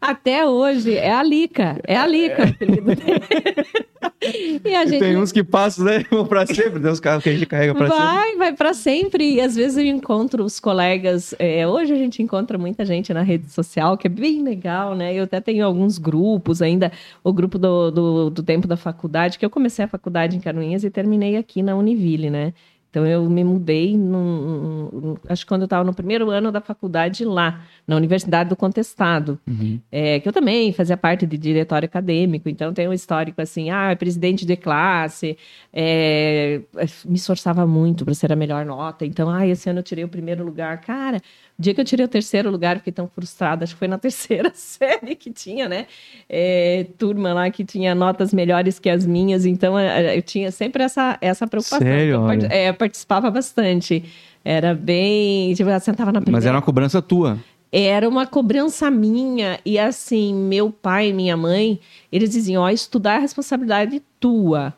Até 0.07 0.47
hoje, 0.47 0.97
é 0.97 1.11
Alica. 1.11 1.81
É 1.87 1.97
Alica 1.97 2.43
o 2.43 2.49
apelido 2.49 2.95
dele. 2.95 4.61
e 4.65 4.75
a 4.75 4.85
E 4.85 4.89
gente 4.89 5.01
tem 5.01 5.17
uns 5.17 5.33
que 5.33 5.43
passam, 5.43 5.85
né? 5.85 6.05
Vão 6.11 6.27
pra 6.27 6.45
sempre. 6.47 6.79
Tem 6.81 6.91
uns 6.91 7.01
carros 7.01 7.23
que 7.23 7.31
a 7.31 7.33
gente 7.33 7.47
carrega 7.47 7.75
pra 7.75 7.89
sempre. 7.89 8.05
vai, 8.05 8.37
vai 8.37 8.53
para 8.53 8.75
sempre. 8.75 9.35
E 9.35 9.41
às 9.41 9.57
vezes 9.57 9.79
eu 9.79 9.85
encontro 9.87 10.45
os 10.45 10.61
colegas. 10.61 11.35
é, 11.39 11.67
hoje 11.67 11.93
a 11.93 11.97
gente 11.97 12.23
encontra 12.23 12.59
muita 12.59 12.85
gente 12.85 13.15
na 13.15 13.23
rede 13.23 13.51
social, 13.51 13.97
que 13.97 14.07
é 14.07 14.11
bem 14.11 14.43
legal, 14.43 14.95
né? 14.95 15.15
Eu 15.15 15.25
até 15.25 15.41
tenho 15.41 15.65
alguns 15.65 15.97
grupos 15.99 16.61
ainda. 16.61 16.93
O 17.23 17.33
grupo 17.33 17.59
do, 17.59 17.91
do, 17.91 18.31
do 18.31 18.43
tempo 18.43 18.67
da 18.69 18.77
faculdade, 18.77 19.39
que 19.39 19.45
eu 19.45 19.51
comecei 19.51 19.85
a 19.85 19.89
faculdade 19.89 20.37
em 20.37 20.41
Canoinhas 20.41 20.85
e 20.85 20.91
terminei 20.91 21.37
aqui 21.37 21.63
na 21.63 21.75
Univille, 21.77 22.29
né? 22.29 22.53
Então 22.95 23.05
eu 23.05 23.29
me 23.29 23.43
mudei, 23.43 23.99
num- 23.99 24.89
num- 24.93 25.17
acho 25.29 25.43
que 25.45 25.49
quando 25.49 25.63
eu 25.63 25.67
estava 25.67 25.83
no 25.83 25.93
primeiro 25.93 26.31
ano 26.31 26.53
da 26.53 26.61
faculdade 26.61 27.25
lá, 27.25 27.61
na 27.89 27.97
Universidade 27.97 28.49
do 28.49 28.55
Contestado 28.55 29.37
Uhum. 29.49 29.81
é, 29.91 30.21
que 30.21 30.29
eu 30.29 30.33
também 30.33 30.73
fazia 30.73 30.97
parte 30.97 31.27
de 31.27 31.37
diretório 31.37 31.87
acadêmico, 31.87 32.49
então 32.49 32.73
tem 32.73 32.87
um 32.89 32.93
histórico 32.93 33.43
assim, 33.43 33.69
ah, 33.69 33.97
presidente 33.99 34.47
de 34.47 34.55
classe, 34.57 35.37
é, 35.73 36.61
me 37.05 37.17
esforçava 37.17 37.67
muito 37.67 38.05
para 38.05 38.15
ser 38.15 38.31
a 38.33 38.37
melhor 38.37 38.65
nota, 38.65 39.05
então, 39.05 39.29
ah, 39.29 39.45
esse 39.45 39.69
ano 39.69 39.81
eu 39.81 39.83
tirei 39.83 40.05
o 40.05 40.09
primeiro 40.09 40.45
lugar, 40.45 40.81
cara, 40.81 41.21
o 41.59 41.63
dia 41.63 41.75
que 41.75 41.81
eu 41.81 41.85
tirei 41.85 42.05
o 42.05 42.09
terceiro 42.09 42.51
lugar, 42.51 42.79
fiquei 42.79 42.93
tão 42.93 43.09
frustrada, 43.09 43.65
acho 43.65 43.75
que 43.75 43.79
foi 43.79 43.89
na 43.89 43.99
terceira 43.99 44.51
série 44.55 45.15
que 45.15 45.31
tinha, 45.31 45.69
né, 45.69 45.87
é, 46.29 46.87
turma 46.99 47.33
lá 47.33 47.51
que 47.51 47.65
tinha 47.65 47.95
notas 47.95 48.33
melhores 48.33 48.79
que 48.79 48.91
as 48.91 49.07
minhas, 49.07 49.47
então 49.47 49.79
é, 49.79 50.17
eu 50.17 50.23
tinha 50.23 50.51
sempre 50.51 50.83
essa, 50.83 51.17
essa 51.21 51.47
preocupação, 51.47 51.87
Sério? 51.87 52.21
Olha. 52.21 52.47
é, 52.51 52.73
participava 52.73 53.31
bastante, 53.31 54.05
era 54.45 54.75
bem, 54.75 55.55
tipo, 55.55 55.71
eu 55.71 55.81
sentava 55.81 56.13
na 56.13 56.21
primeira 56.21 56.37
Mas 56.37 56.47
era 56.47 56.57
uma 56.57 56.63
cobrança 56.63 57.01
tua. 57.01 57.39
era 57.73 58.07
uma 58.07 58.27
cobrança 58.27 58.91
minha. 58.91 59.59
E 59.65 59.79
assim, 59.79 60.35
meu 60.35 60.71
pai 60.71 61.09
e 61.09 61.13
minha 61.15 61.37
mãe, 61.37 61.81
eles 62.13 62.31
diziam: 62.31 62.63
ó, 62.63 62.69
estudar 62.69 63.15
é 63.17 63.19
responsabilidade 63.21 64.03
tua. 64.21 64.75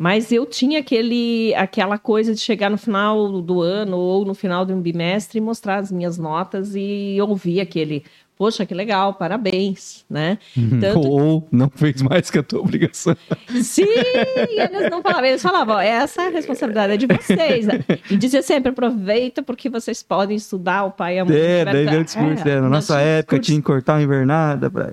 Mas 0.00 0.30
eu 0.30 0.46
tinha 0.46 0.78
aquele, 0.78 1.52
aquela 1.56 1.98
coisa 1.98 2.32
de 2.32 2.40
chegar 2.40 2.70
no 2.70 2.78
final 2.78 3.42
do 3.42 3.60
ano 3.60 3.96
ou 3.98 4.24
no 4.24 4.32
final 4.32 4.64
de 4.64 4.72
um 4.72 4.80
bimestre 4.80 5.38
e 5.38 5.40
mostrar 5.40 5.78
as 5.78 5.90
minhas 5.90 6.16
notas 6.16 6.76
e 6.76 7.18
ouvir 7.20 7.60
aquele, 7.60 8.04
poxa, 8.38 8.64
que 8.64 8.72
legal, 8.72 9.14
parabéns, 9.14 10.04
né? 10.08 10.38
Tanto 10.80 11.00
Ou 11.02 11.48
não 11.50 11.68
fez 11.68 12.00
mais 12.00 12.30
que 12.30 12.38
a 12.38 12.42
tua 12.42 12.60
obrigação. 12.60 13.16
Sim, 13.60 13.84
eles 13.84 14.90
não 14.90 15.02
falavam, 15.02 15.24
eles 15.26 15.42
falavam, 15.42 15.80
essa 15.80 16.22
é 16.22 16.26
a 16.28 16.30
responsabilidade 16.30 16.92
é 16.92 16.96
de 16.96 17.06
vocês. 17.06 17.66
né? 17.66 17.80
E 18.08 18.16
dizia 18.16 18.40
sempre, 18.40 18.70
aproveita 18.70 19.42
porque 19.42 19.68
vocês 19.68 20.02
podem 20.02 20.36
estudar, 20.36 20.84
o 20.84 20.92
pai 20.92 21.16
e 21.16 21.18
a 21.18 21.24
mãe. 21.24 21.36
É, 21.36 21.64
daí 21.64 21.84
veio 21.84 22.00
o 22.00 22.04
discurso. 22.04 22.48
é, 22.48 22.54
na 22.54 22.60
nós 22.62 22.70
nossa 22.70 23.00
época 23.00 23.38
discurso. 23.38 23.42
tinha 23.42 23.60
que 23.60 23.66
cortar 23.66 23.94
uma 23.94 24.02
invernada. 24.02 24.70
Pra... 24.70 24.88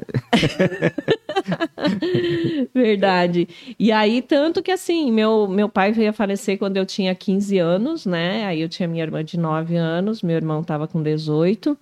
Verdade. 2.74 3.48
E 3.78 3.92
aí, 3.92 4.22
tanto 4.22 4.64
que 4.64 4.72
assim, 4.72 5.12
meu, 5.12 5.48
meu 5.48 5.70
pai 5.70 5.92
veio 5.92 6.10
a 6.10 6.14
falecer 6.14 6.58
quando 6.58 6.78
eu 6.78 6.86
tinha 6.86 7.14
15 7.14 7.60
anos, 7.60 8.06
né? 8.06 8.46
Aí 8.46 8.62
eu 8.62 8.70
tinha 8.70 8.88
minha 8.88 9.04
irmã 9.04 9.24
de 9.24 9.38
9 9.38 9.76
anos, 9.76 10.24
meu 10.24 10.36
irmão 10.36 10.62
estava 10.62 10.88
com 10.88 11.04
18. 11.04 11.78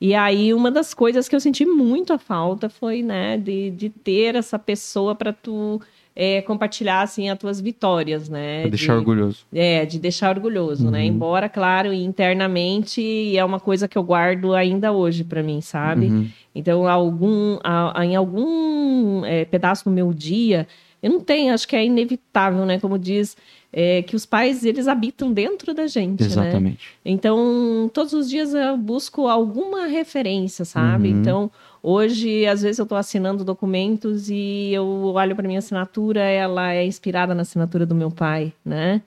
E 0.00 0.14
aí, 0.14 0.52
uma 0.52 0.70
das 0.70 0.92
coisas 0.92 1.28
que 1.28 1.34
eu 1.34 1.40
senti 1.40 1.64
muito 1.64 2.12
a 2.12 2.18
falta 2.18 2.68
foi, 2.68 3.02
né, 3.02 3.38
de, 3.38 3.70
de 3.70 3.88
ter 3.88 4.34
essa 4.34 4.58
pessoa 4.58 5.14
para 5.14 5.32
tu 5.32 5.80
é, 6.14 6.40
compartilhar, 6.42 7.02
assim, 7.02 7.28
as 7.30 7.38
tuas 7.38 7.60
vitórias, 7.60 8.28
né? 8.28 8.62
Pra 8.62 8.70
deixar 8.70 8.92
de, 8.94 8.98
orgulhoso. 8.98 9.46
É, 9.52 9.84
de 9.86 9.98
deixar 9.98 10.34
orgulhoso, 10.36 10.90
né? 10.90 11.00
Uhum. 11.00 11.04
Embora, 11.06 11.48
claro, 11.48 11.92
internamente 11.92 13.36
é 13.36 13.44
uma 13.44 13.60
coisa 13.60 13.86
que 13.88 13.96
eu 13.98 14.02
guardo 14.02 14.54
ainda 14.54 14.92
hoje 14.92 15.24
para 15.24 15.42
mim, 15.42 15.60
sabe? 15.60 16.06
Uhum. 16.06 16.28
Então, 16.54 16.86
algum, 16.88 17.58
a- 17.62 18.04
em 18.04 18.16
algum 18.16 19.24
é, 19.24 19.44
pedaço 19.44 19.84
do 19.84 19.90
meu 19.90 20.12
dia, 20.12 20.66
Eu 21.02 21.10
não 21.10 21.20
tenho, 21.20 21.52
acho 21.52 21.68
que 21.68 21.76
é 21.76 21.84
inevitável, 21.84 22.64
né? 22.64 22.80
Como 22.80 22.98
diz, 22.98 23.36
é, 23.72 24.02
que 24.02 24.16
os 24.16 24.24
pais, 24.24 24.64
eles 24.64 24.88
habitam 24.88 25.32
dentro 25.32 25.74
da 25.74 25.86
gente, 25.86 26.20
né? 26.20 26.26
Exatamente. 26.26 26.86
Né? 27.04 27.12
Então, 27.12 27.90
todos 27.92 28.12
os 28.12 28.28
dias 28.28 28.54
eu 28.54 28.76
busco 28.76 29.28
alguma 29.28 29.86
referência, 29.86 30.64
sabe? 30.64 31.12
Uhum. 31.12 31.20
Então, 31.20 31.50
hoje, 31.82 32.46
às 32.46 32.62
vezes 32.62 32.78
eu 32.78 32.84
estou 32.84 32.96
assinando 32.96 33.44
documentos 33.44 34.30
e 34.30 34.70
eu 34.72 34.86
olho 34.86 35.36
para 35.36 35.46
minha 35.46 35.58
assinatura, 35.58 36.20
ela 36.20 36.72
é 36.72 36.86
inspirada 36.86 37.34
na 37.34 37.42
assinatura 37.42 37.84
do 37.84 37.94
meu 37.94 38.10
pai, 38.10 38.52
né? 38.64 39.02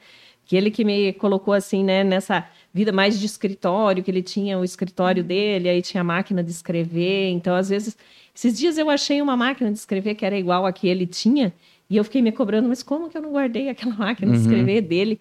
Que 0.45 0.55
ele 0.55 0.71
que 0.71 0.83
me 0.83 1.13
colocou 1.13 1.53
assim, 1.53 1.83
né, 1.83 2.03
nessa 2.03 2.47
vida 2.73 2.91
mais 2.91 3.19
de 3.19 3.25
escritório, 3.25 4.03
que 4.03 4.11
ele 4.11 4.21
tinha 4.21 4.57
o 4.57 4.63
escritório 4.63 5.23
dele, 5.23 5.69
aí 5.69 5.81
tinha 5.81 6.01
a 6.01 6.03
máquina 6.03 6.43
de 6.43 6.51
escrever. 6.51 7.29
Então, 7.29 7.55
às 7.55 7.69
vezes, 7.69 7.97
esses 8.35 8.57
dias 8.57 8.77
eu 8.77 8.89
achei 8.89 9.21
uma 9.21 9.35
máquina 9.35 9.71
de 9.71 9.77
escrever 9.77 10.15
que 10.15 10.25
era 10.25 10.37
igual 10.37 10.65
a 10.65 10.71
que 10.71 10.87
ele 10.87 11.05
tinha, 11.05 11.53
e 11.89 11.97
eu 11.97 12.03
fiquei 12.03 12.21
me 12.21 12.31
cobrando, 12.31 12.69
mas 12.69 12.83
como 12.83 13.09
que 13.09 13.17
eu 13.17 13.21
não 13.21 13.31
guardei 13.31 13.69
aquela 13.69 13.95
máquina 13.97 14.31
de 14.31 14.37
uhum. 14.37 14.43
escrever 14.43 14.81
dele? 14.81 15.19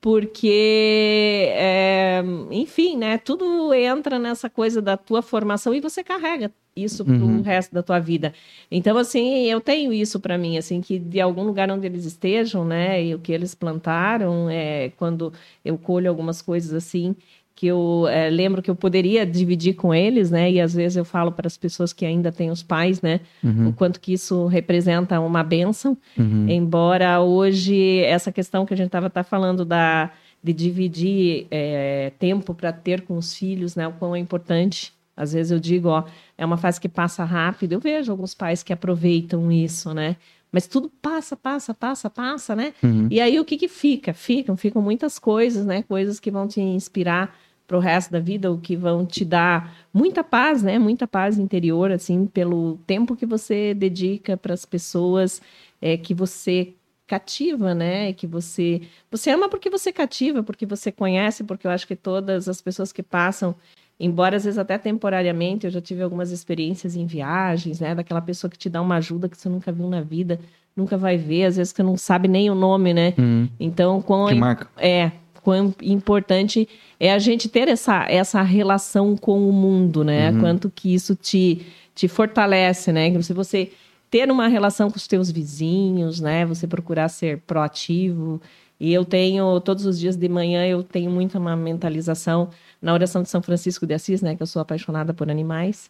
Porque, 0.00 1.48
é, 1.50 2.22
enfim, 2.50 2.96
né? 2.96 3.18
Tudo 3.18 3.74
entra 3.74 4.18
nessa 4.18 4.48
coisa 4.48 4.80
da 4.80 4.96
tua 4.96 5.20
formação 5.20 5.74
e 5.74 5.80
você 5.80 6.04
carrega 6.04 6.52
isso 6.76 7.04
para 7.04 7.14
o 7.14 7.26
uhum. 7.26 7.40
resto 7.40 7.74
da 7.74 7.82
tua 7.82 7.98
vida. 7.98 8.34
Então, 8.70 8.98
assim, 8.98 9.46
eu 9.46 9.60
tenho 9.60 9.92
isso 9.92 10.20
para 10.20 10.36
mim, 10.36 10.58
assim, 10.58 10.80
que 10.80 10.98
de 10.98 11.20
algum 11.20 11.42
lugar 11.42 11.70
onde 11.70 11.86
eles 11.86 12.04
estejam, 12.04 12.64
né? 12.64 13.02
E 13.02 13.14
o 13.14 13.18
que 13.18 13.32
eles 13.32 13.54
plantaram, 13.54 14.48
é, 14.50 14.90
quando 14.90 15.32
eu 15.64 15.78
colho 15.78 16.08
algumas 16.08 16.42
coisas 16.42 16.72
assim, 16.74 17.16
que 17.56 17.66
eu 17.66 18.06
é, 18.06 18.28
lembro 18.28 18.60
que 18.60 18.70
eu 18.70 18.76
poderia 18.76 19.24
dividir 19.24 19.74
com 19.74 19.94
eles, 19.94 20.30
né? 20.30 20.50
E 20.52 20.60
às 20.60 20.74
vezes 20.74 20.94
eu 20.94 21.06
falo 21.06 21.32
para 21.32 21.46
as 21.46 21.56
pessoas 21.56 21.90
que 21.90 22.04
ainda 22.04 22.30
têm 22.30 22.50
os 22.50 22.62
pais, 22.62 23.00
né? 23.00 23.20
Uhum. 23.42 23.68
O 23.68 23.72
quanto 23.72 23.98
que 23.98 24.12
isso 24.12 24.46
representa 24.46 25.18
uma 25.18 25.42
benção. 25.42 25.96
Uhum. 26.18 26.46
Embora 26.50 27.18
hoje 27.22 28.00
essa 28.00 28.30
questão 28.30 28.66
que 28.66 28.74
a 28.74 28.76
gente 28.76 28.88
estava 28.88 29.08
tá 29.08 29.24
falando 29.24 29.64
da 29.64 30.12
de 30.44 30.52
dividir 30.52 31.46
é, 31.50 32.12
tempo 32.18 32.54
para 32.54 32.72
ter 32.72 33.00
com 33.00 33.16
os 33.16 33.34
filhos, 33.34 33.74
né? 33.74 33.88
O 33.88 33.92
quão 33.92 34.14
é 34.14 34.18
importante. 34.18 34.92
Às 35.16 35.32
vezes 35.32 35.50
eu 35.50 35.58
digo, 35.58 35.88
ó, 35.88 36.04
é 36.36 36.44
uma 36.44 36.58
fase 36.58 36.78
que 36.78 36.90
passa 36.90 37.24
rápido. 37.24 37.72
Eu 37.72 37.80
vejo 37.80 38.12
alguns 38.12 38.34
pais 38.34 38.62
que 38.62 38.72
aproveitam 38.72 39.50
isso, 39.50 39.94
né? 39.94 40.16
Mas 40.52 40.66
tudo 40.66 40.92
passa, 41.02 41.34
passa, 41.34 41.72
passa, 41.72 42.10
passa, 42.10 42.54
né? 42.54 42.74
Uhum. 42.82 43.08
E 43.10 43.18
aí 43.18 43.40
o 43.40 43.44
que 43.44 43.56
que 43.56 43.66
fica? 43.66 44.12
Ficam, 44.12 44.56
ficam 44.56 44.82
muitas 44.82 45.18
coisas, 45.18 45.64
né? 45.64 45.82
Coisas 45.82 46.20
que 46.20 46.30
vão 46.30 46.46
te 46.46 46.60
inspirar 46.60 47.34
para 47.66 47.76
o 47.76 47.80
resto 47.80 48.12
da 48.12 48.20
vida, 48.20 48.50
o 48.50 48.58
que 48.58 48.76
vão 48.76 49.04
te 49.04 49.24
dar 49.24 49.76
muita 49.92 50.22
paz, 50.22 50.62
né? 50.62 50.78
Muita 50.78 51.06
paz 51.06 51.38
interior, 51.38 51.90
assim, 51.90 52.26
pelo 52.26 52.78
tempo 52.86 53.16
que 53.16 53.26
você 53.26 53.74
dedica 53.74 54.36
para 54.36 54.54
as 54.54 54.64
pessoas 54.64 55.42
é, 55.80 55.96
que 55.96 56.14
você 56.14 56.74
cativa, 57.06 57.74
né? 57.74 58.12
Que 58.12 58.26
você 58.26 58.82
você 59.10 59.30
ama 59.30 59.48
porque 59.48 59.70
você 59.70 59.92
cativa, 59.92 60.42
porque 60.42 60.66
você 60.66 60.92
conhece, 60.92 61.44
porque 61.44 61.66
eu 61.66 61.70
acho 61.70 61.86
que 61.86 61.96
todas 61.96 62.48
as 62.48 62.60
pessoas 62.60 62.92
que 62.92 63.02
passam, 63.02 63.54
embora 63.98 64.36
às 64.36 64.44
vezes 64.44 64.58
até 64.58 64.78
temporariamente, 64.78 65.66
eu 65.66 65.70
já 65.70 65.80
tive 65.80 66.02
algumas 66.02 66.30
experiências 66.30 66.96
em 66.96 67.06
viagens, 67.06 67.80
né? 67.80 67.94
Daquela 67.94 68.20
pessoa 68.20 68.50
que 68.50 68.58
te 68.58 68.68
dá 68.68 68.80
uma 68.80 68.96
ajuda 68.96 69.28
que 69.28 69.36
você 69.36 69.48
nunca 69.48 69.72
viu 69.72 69.88
na 69.88 70.00
vida, 70.00 70.38
nunca 70.76 70.96
vai 70.96 71.16
ver, 71.16 71.46
às 71.46 71.56
vezes 71.56 71.72
você 71.72 71.82
não 71.82 71.96
sabe 71.96 72.28
nem 72.28 72.50
o 72.50 72.54
nome, 72.54 72.92
né? 72.92 73.14
Uhum. 73.18 73.48
Então, 73.58 74.02
com 74.02 74.26
que 74.26 74.34
marca. 74.34 74.68
é 74.76 75.10
quão 75.46 75.72
importante 75.80 76.68
é 76.98 77.12
a 77.12 77.20
gente 77.20 77.48
ter 77.48 77.68
essa, 77.68 78.04
essa 78.08 78.42
relação 78.42 79.16
com 79.16 79.48
o 79.48 79.52
mundo, 79.52 80.02
né? 80.02 80.32
Uhum. 80.32 80.40
Quanto 80.40 80.68
que 80.68 80.92
isso 80.92 81.14
te, 81.14 81.64
te 81.94 82.08
fortalece, 82.08 82.90
né? 82.90 83.22
Se 83.22 83.32
você 83.32 83.70
ter 84.10 84.28
uma 84.28 84.48
relação 84.48 84.90
com 84.90 84.96
os 84.96 85.06
teus 85.06 85.30
vizinhos, 85.30 86.18
né? 86.18 86.44
Você 86.46 86.66
procurar 86.66 87.08
ser 87.08 87.38
proativo. 87.46 88.42
E 88.80 88.92
eu 88.92 89.04
tenho, 89.04 89.60
todos 89.60 89.86
os 89.86 90.00
dias 90.00 90.16
de 90.16 90.28
manhã, 90.28 90.66
eu 90.66 90.82
tenho 90.82 91.12
muito 91.12 91.38
uma 91.38 91.54
mentalização 91.54 92.50
na 92.82 92.92
oração 92.92 93.22
de 93.22 93.30
São 93.30 93.40
Francisco 93.40 93.86
de 93.86 93.94
Assis, 93.94 94.20
né? 94.20 94.34
Que 94.34 94.42
eu 94.42 94.48
sou 94.48 94.60
apaixonada 94.60 95.14
por 95.14 95.30
animais. 95.30 95.88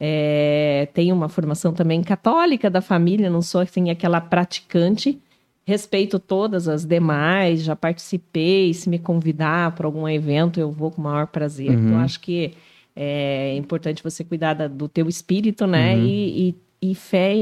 É, 0.00 0.88
tenho 0.92 1.14
uma 1.14 1.28
formação 1.28 1.72
também 1.72 2.02
católica 2.02 2.68
da 2.68 2.80
família, 2.80 3.30
não 3.30 3.42
sou 3.42 3.60
assim 3.60 3.90
aquela 3.90 4.20
praticante, 4.20 5.20
Respeito 5.68 6.18
todas 6.18 6.66
as 6.66 6.86
demais, 6.86 7.62
já 7.62 7.76
participei. 7.76 8.72
Se 8.72 8.88
me 8.88 8.98
convidar 8.98 9.72
para 9.72 9.86
algum 9.86 10.08
evento, 10.08 10.58
eu 10.58 10.70
vou 10.70 10.90
com 10.90 11.02
o 11.02 11.04
maior 11.04 11.26
prazer. 11.26 11.68
Uhum. 11.68 11.88
Então, 11.88 11.98
acho 11.98 12.18
que 12.20 12.54
é 12.96 13.54
importante 13.54 14.02
você 14.02 14.24
cuidar 14.24 14.54
da, 14.54 14.66
do 14.66 14.88
teu 14.88 15.06
espírito, 15.10 15.66
né? 15.66 15.94
Uhum. 15.94 16.06
E, 16.06 16.56
e, 16.80 16.90
e, 16.90 16.94
fé 16.94 17.34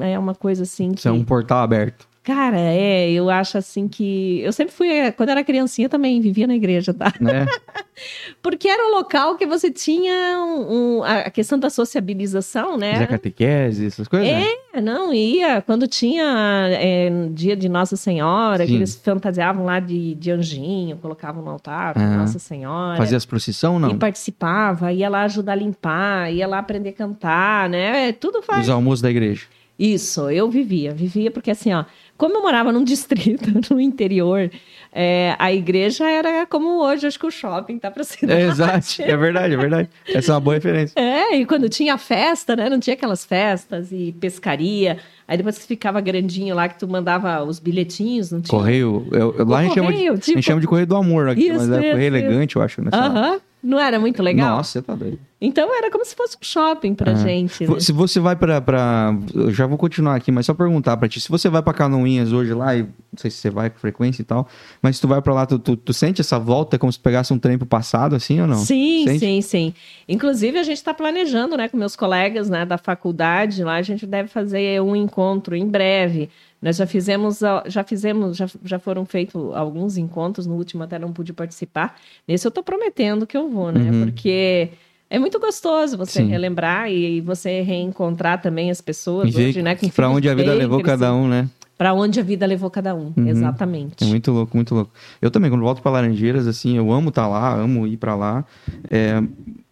é 0.00 0.18
uma 0.18 0.34
coisa 0.34 0.62
assim. 0.62 0.92
Que... 0.92 1.00
Isso 1.00 1.08
é 1.08 1.12
um 1.12 1.22
portal 1.22 1.58
aberto. 1.58 2.08
Cara, 2.24 2.58
é, 2.58 3.10
eu 3.10 3.28
acho 3.28 3.58
assim 3.58 3.86
que. 3.86 4.40
Eu 4.40 4.50
sempre 4.50 4.72
fui, 4.72 5.12
quando 5.12 5.28
era 5.28 5.44
criancinha 5.44 5.90
também 5.90 6.22
vivia 6.22 6.46
na 6.46 6.54
igreja, 6.54 6.94
tá? 6.94 7.12
É. 7.20 7.44
Porque 8.42 8.66
era 8.66 8.82
um 8.88 8.92
local 8.92 9.36
que 9.36 9.44
você 9.44 9.70
tinha 9.70 10.42
um, 10.42 11.00
um, 11.00 11.04
a 11.04 11.28
questão 11.28 11.58
da 11.58 11.68
sociabilização, 11.68 12.78
né? 12.78 12.94
Fazer 12.94 13.06
catequese, 13.08 13.86
essas 13.86 14.08
coisas? 14.08 14.26
É, 14.26 14.80
não, 14.80 15.12
ia. 15.12 15.60
Quando 15.60 15.86
tinha 15.86 16.66
é, 16.70 17.10
dia 17.30 17.54
de 17.54 17.68
Nossa 17.68 17.94
Senhora, 17.94 18.64
Sim. 18.64 18.72
que 18.72 18.76
eles 18.78 18.96
fantasiavam 18.96 19.66
lá 19.66 19.78
de, 19.78 20.14
de 20.14 20.30
anjinho, 20.30 20.96
colocavam 20.96 21.44
no 21.44 21.50
altar 21.50 21.94
uhum. 21.94 22.16
Nossa 22.16 22.38
Senhora. 22.38 22.96
Fazia 22.96 23.18
as 23.18 23.26
procissão, 23.26 23.78
não? 23.78 23.90
E 23.90 23.98
participava, 23.98 24.90
ia 24.90 25.10
lá 25.10 25.24
ajudar 25.24 25.52
a 25.52 25.56
limpar, 25.56 26.32
ia 26.32 26.46
lá 26.46 26.58
aprender 26.58 26.88
a 26.88 26.94
cantar, 26.94 27.68
né? 27.68 28.12
Tudo 28.12 28.40
faz. 28.40 28.62
Os 28.62 28.70
almoços 28.70 29.02
da 29.02 29.10
igreja. 29.10 29.42
Isso, 29.78 30.30
eu 30.30 30.48
vivia, 30.48 30.92
vivia 30.92 31.30
porque 31.30 31.50
assim, 31.50 31.72
ó, 31.72 31.84
como 32.16 32.36
eu 32.36 32.42
morava 32.42 32.70
num 32.70 32.82
distrito 32.84 33.50
no 33.72 33.80
interior, 33.80 34.50
é, 34.92 35.34
a 35.38 35.52
igreja 35.52 36.08
era 36.08 36.46
como 36.46 36.80
hoje, 36.80 37.06
acho 37.06 37.18
que 37.18 37.26
o 37.26 37.30
shopping 37.30 37.78
tá 37.78 37.90
para 37.90 38.04
cidade. 38.04 38.40
É, 38.40 38.46
exato, 38.48 39.02
é 39.02 39.16
verdade, 39.16 39.54
é 39.54 39.56
verdade. 39.56 39.88
Essa 40.06 40.30
é 40.30 40.34
uma 40.34 40.40
boa 40.40 40.54
referência. 40.54 40.94
É, 40.96 41.36
e 41.36 41.44
quando 41.44 41.68
tinha 41.68 41.98
festa, 41.98 42.54
né? 42.54 42.70
Não 42.70 42.78
tinha 42.78 42.94
aquelas 42.94 43.24
festas 43.24 43.90
e 43.90 44.14
pescaria. 44.20 44.98
Aí 45.26 45.36
depois 45.36 45.58
que 45.58 45.66
ficava 45.66 46.00
grandinho 46.00 46.54
lá, 46.54 46.68
que 46.68 46.78
tu 46.78 46.86
mandava 46.86 47.42
os 47.42 47.58
bilhetinhos, 47.58 48.30
não 48.30 48.40
tinha? 48.40 48.56
Correio. 48.56 49.08
Eu, 49.10 49.34
eu, 49.36 49.46
lá 49.46 49.58
a 49.58 49.62
gente, 49.64 49.74
chama 49.74 49.92
de, 49.92 49.98
tipo... 49.98 50.12
a 50.12 50.18
gente 50.18 50.42
chama 50.42 50.60
de 50.60 50.66
correio 50.68 50.86
do 50.86 50.94
amor 50.94 51.28
aqui, 51.28 51.48
isso, 51.48 51.54
mas 51.58 51.70
é 51.70 51.76
correio 51.76 51.96
isso. 51.96 52.06
elegante, 52.06 52.56
eu 52.56 52.62
acho. 52.62 52.80
Aham. 52.80 53.32
Uh 53.32 53.36
-huh. 53.36 53.40
Não 53.64 53.80
era 53.80 53.98
muito 53.98 54.22
legal? 54.22 54.58
Nossa, 54.58 54.72
você 54.72 54.82
tá 54.82 54.94
doido. 54.94 55.18
Então 55.40 55.74
era 55.74 55.90
como 55.90 56.04
se 56.04 56.14
fosse 56.14 56.36
um 56.36 56.44
shopping 56.44 56.94
pra 56.94 57.12
é. 57.12 57.16
gente. 57.16 57.66
Né? 57.66 57.80
Se 57.80 57.92
você 57.92 58.20
vai 58.20 58.36
pra, 58.36 58.60
pra. 58.60 59.16
Eu 59.34 59.50
já 59.50 59.66
vou 59.66 59.78
continuar 59.78 60.16
aqui, 60.16 60.30
mas 60.30 60.44
só 60.44 60.52
perguntar 60.52 60.98
pra 60.98 61.08
ti. 61.08 61.18
Se 61.18 61.30
você 61.30 61.48
vai 61.48 61.62
pra 61.62 61.72
Canoinhas 61.72 62.30
hoje 62.30 62.52
lá, 62.52 62.76
e 62.76 62.82
não 62.82 62.90
sei 63.16 63.30
se 63.30 63.38
você 63.38 63.48
vai 63.48 63.70
com 63.70 63.78
frequência 63.78 64.20
e 64.20 64.24
tal, 64.24 64.46
mas 64.82 64.96
se 64.96 65.02
tu 65.02 65.08
vai 65.08 65.22
pra 65.22 65.32
lá, 65.32 65.46
tu, 65.46 65.58
tu, 65.58 65.76
tu 65.76 65.94
sente 65.94 66.20
essa 66.20 66.38
volta 66.38 66.78
como 66.78 66.92
se 66.92 66.98
pegasse 66.98 67.32
um 67.32 67.38
trem 67.38 67.56
pro 67.56 67.66
passado, 67.66 68.14
assim 68.14 68.38
ou 68.38 68.46
não? 68.46 68.58
Sim, 68.58 69.04
sente? 69.06 69.18
sim, 69.20 69.40
sim. 69.40 69.74
Inclusive, 70.06 70.58
a 70.58 70.62
gente 70.62 70.84
tá 70.84 70.92
planejando, 70.92 71.56
né, 71.56 71.68
com 71.68 71.78
meus 71.78 71.96
colegas 71.96 72.50
né, 72.50 72.66
da 72.66 72.76
faculdade 72.76 73.64
lá, 73.64 73.76
a 73.76 73.82
gente 73.82 74.06
deve 74.06 74.28
fazer 74.28 74.80
um 74.82 74.94
encontro 74.94 75.56
em 75.56 75.66
breve. 75.66 76.28
Nós 76.64 76.76
já 76.76 76.86
fizemos, 76.86 77.40
já 77.66 77.84
fizemos, 77.84 78.38
já, 78.38 78.48
já 78.64 78.78
foram 78.78 79.04
feitos 79.04 79.54
alguns 79.54 79.98
encontros, 79.98 80.46
no 80.46 80.54
último 80.54 80.82
até 80.82 80.98
não 80.98 81.12
pude 81.12 81.30
participar. 81.34 81.94
Nesse 82.26 82.46
eu 82.46 82.48
estou 82.48 82.64
prometendo 82.64 83.26
que 83.26 83.36
eu 83.36 83.50
vou, 83.50 83.70
né? 83.70 83.90
Uhum. 83.90 84.04
Porque 84.06 84.70
é 85.10 85.18
muito 85.18 85.38
gostoso 85.38 85.98
você 85.98 86.22
Sim. 86.22 86.28
relembrar 86.28 86.90
e, 86.90 87.20
você 87.20 87.60
reencontrar 87.60 88.40
também 88.40 88.70
as 88.70 88.80
pessoas 88.80 89.36
hoje, 89.36 89.60
né? 89.60 89.76
Para 89.94 90.08
onde 90.08 90.26
a 90.26 90.34
vida 90.34 90.54
levou 90.54 90.82
cada 90.82 91.14
um, 91.14 91.28
né? 91.28 91.50
Para 91.76 91.92
onde 91.92 92.18
a 92.18 92.22
vida 92.22 92.46
levou 92.46 92.70
cada 92.70 92.94
um, 92.94 93.12
uhum. 93.14 93.28
exatamente. 93.28 94.02
É 94.02 94.06
muito 94.06 94.32
louco, 94.32 94.56
muito 94.56 94.74
louco. 94.74 94.90
Eu 95.20 95.30
também, 95.30 95.50
quando 95.50 95.60
volto 95.60 95.82
para 95.82 95.92
Laranjeiras, 95.92 96.46
assim, 96.46 96.78
eu 96.78 96.90
amo 96.90 97.10
estar 97.10 97.24
tá 97.24 97.28
lá, 97.28 97.54
amo 97.54 97.86
ir 97.86 97.98
para 97.98 98.14
lá. 98.14 98.42
É, 98.90 99.22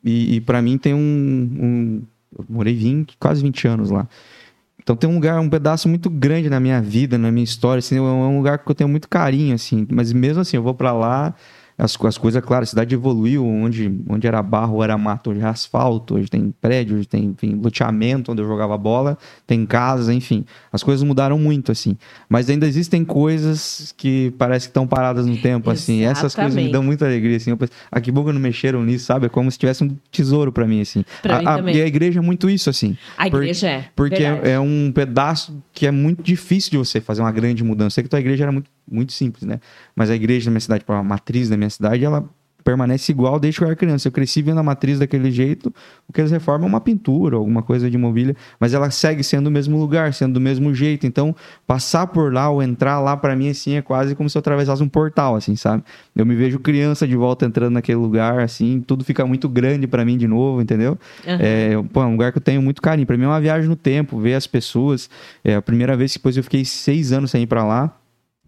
e, 0.05 0.37
e 0.37 0.41
para 0.43 0.61
mim 0.61 0.77
tem 0.77 0.93
um, 0.93 0.99
um, 0.99 2.03
Eu 2.39 2.45
morei 2.51 2.75
20, 2.75 3.17
quase 3.19 3.41
20 3.41 3.67
anos 3.67 3.91
lá. 3.91 4.07
Então 4.83 4.97
tem 4.97 5.09
um 5.09 5.15
lugar, 5.15 5.41
um 5.41 5.49
pedaço 5.49 5.89
muito 5.89 6.11
grande 6.11 6.51
na 6.51 6.59
minha 6.59 6.81
vida, 6.81 7.17
na 7.17 7.31
minha 7.31 7.45
história, 7.45 7.79
assim, 7.79 7.97
é 7.97 8.01
um 8.01 8.37
lugar 8.37 8.59
que 8.59 8.71
eu 8.71 8.75
tenho 8.75 8.89
muito 8.89 9.09
carinho, 9.09 9.55
assim. 9.55 9.87
Mas 9.91 10.13
mesmo 10.13 10.41
assim, 10.41 10.57
eu 10.57 10.63
vou 10.63 10.75
para 10.75 10.93
lá, 10.93 11.35
as, 11.77 11.97
as 12.05 12.19
coisas, 12.19 12.45
claro, 12.45 12.63
a 12.63 12.67
cidade 12.67 12.95
evoluiu, 12.95 13.47
onde, 13.47 13.93
onde 14.09 14.27
era 14.27 14.43
barro, 14.43 14.83
era 14.83 14.97
mato, 14.99 15.31
hoje 15.31 15.41
é 15.41 15.45
asfalto, 15.45 16.15
hoje 16.15 16.29
tem 16.29 16.53
prédio, 16.61 16.97
hoje 16.97 17.07
tem, 17.07 17.25
enfim, 17.25 17.59
loteamento 17.63 18.33
onde 18.33 18.43
eu 18.43 18.47
jogava 18.47 18.77
bola, 18.77 19.19
tem 19.47 19.65
casa, 19.65 20.13
enfim. 20.13 20.45
As 20.73 20.83
coisas 20.83 21.03
mudaram 21.03 21.39
muito, 21.39 21.73
assim. 21.73 21.97
Mas 22.29 22.49
ainda 22.49 22.67
existem 22.67 23.05
coisas 23.05 23.95
que 23.97 24.33
parece 24.39 24.67
que 24.67 24.71
estão 24.71 24.87
paradas 24.87 25.27
no 25.27 25.37
tempo, 25.37 25.71
Exatamente. 25.71 25.79
assim. 25.79 26.05
Essas 26.05 26.35
coisas 26.35 26.55
me 26.55 26.71
dão 26.71 26.83
muita 26.83 27.07
alegria, 27.07 27.37
assim. 27.37 27.51
Eu 27.51 27.57
penso, 27.57 27.73
ah, 27.91 28.01
que 28.01 28.11
bom 28.11 28.25
que 28.25 28.33
não 28.33 28.41
mexeram 28.41 28.85
nisso, 28.85 29.07
sabe? 29.07 29.27
É 29.27 29.29
como 29.29 29.51
se 29.51 29.59
tivesse 29.59 29.83
um 29.85 29.97
tesouro 30.11 30.53
para 30.53 30.67
mim, 30.67 30.81
assim. 30.81 31.05
Pra 31.23 31.37
a, 31.37 31.39
mim 31.39 31.45
também. 31.45 31.77
e 31.77 31.83
a 31.83 31.87
igreja 31.87 32.21
é 32.21 32.23
muito 32.23 32.49
isso, 32.49 32.71
assim. 32.71 32.97
A 33.17 33.27
igreja 33.27 33.69
é. 33.69 33.85
Porque 33.95 34.23
é, 34.23 34.53
é 34.53 34.61
um 34.61 34.93
pedaço 34.93 35.63
que 35.73 35.87
é 35.87 35.91
muito 35.91 36.23
difícil 36.23 36.71
de 36.71 36.79
você 36.79 37.01
fazer 37.01 37.23
uma 37.23 37.33
grande 37.33 37.65
mudança. 37.65 37.87
Eu 37.87 37.91
sei 37.91 38.05
que 38.05 38.11
tua 38.11 38.21
igreja 38.21 38.45
era 38.45 38.53
muito, 38.53 38.71
muito 38.91 39.13
simples, 39.13 39.45
né? 39.45 39.61
Mas 39.95 40.11
a 40.11 40.15
igreja 40.15 40.47
da 40.47 40.51
minha 40.51 40.61
cidade, 40.61 40.85
a 40.87 41.03
matriz 41.03 41.49
da 41.49 41.57
minha 41.57 41.71
cidade, 41.71 42.05
ela 42.05 42.29
permanece 42.63 43.13
igual 43.13 43.39
desde 43.39 43.59
que 43.59 43.65
eu 43.65 43.67
era 43.67 43.77
criança. 43.77 44.09
Eu 44.09 44.13
cresci 44.13 44.41
vendo 44.41 44.59
a 44.59 44.63
matriz 44.63 44.99
daquele 44.99 45.31
jeito, 45.31 45.73
o 46.09 46.13
que 46.13 46.21
eles 46.21 46.31
reformam 46.31 46.67
é 46.67 46.69
uma 46.69 46.81
pintura, 46.81 47.37
alguma 47.37 47.63
coisa 47.63 47.91
de 47.91 47.99
mobília, 47.99 48.37
mas 48.59 48.73
ela 48.73 48.91
segue 48.91 49.23
sendo 49.23 49.49
o 49.49 49.51
mesmo 49.51 49.79
lugar, 49.79 50.15
sendo 50.15 50.35
do 50.35 50.41
mesmo 50.41 50.75
jeito. 50.75 51.07
Então, 51.07 51.35
passar 51.67 52.07
por 52.07 52.33
lá 52.33 52.49
ou 52.49 52.63
entrar 52.63 53.01
lá, 53.01 53.17
para 53.17 53.37
mim, 53.37 53.49
assim, 53.49 53.75
é 53.75 53.83
quase 53.83 54.15
como 54.15 54.29
se 54.31 54.37
eu 54.37 54.41
atravessasse 54.41 54.83
um 54.83 54.89
portal, 54.89 55.37
assim, 55.37 55.57
sabe? 55.57 55.83
Eu 56.15 56.25
me 56.25 56.35
vejo 56.35 56.59
criança 56.59 57.07
de 57.07 57.17
volta 57.17 57.45
entrando 57.45 57.75
naquele 57.75 57.99
lugar, 57.99 58.41
assim, 58.41 58.81
tudo 58.81 59.05
fica 59.05 59.27
muito 59.27 59.49
grande 59.49 59.87
para 59.87 60.05
mim 60.05 60.17
de 60.17 60.27
novo, 60.27 60.61
entendeu? 60.61 60.99
Uhum. 61.27 61.37
É, 61.39 61.83
pô, 61.93 62.03
é 62.03 62.07
um 62.07 62.13
lugar 62.13 62.33
que 62.33 62.39
eu 62.39 62.43
tenho 62.43 62.63
muito 62.63 62.81
carinho. 62.81 63.07
Para 63.07 63.17
mim 63.17 63.25
é 63.25 63.29
uma 63.29 63.41
viagem 63.41 63.69
no 63.69 63.77
tempo, 63.77 64.19
ver 64.19 64.35
as 64.35 64.47
pessoas. 64.47 65.11
É 65.45 65.55
a 65.57 65.63
primeira 65.63 65.97
vez 65.97 66.13
que 66.13 66.19
depois 66.19 66.37
eu 66.37 66.45
fiquei 66.45 66.65
seis 66.65 67.13
anos 67.13 67.31
sem 67.31 67.43
ir 67.43 67.47
para 67.47 67.65
lá. 67.65 67.97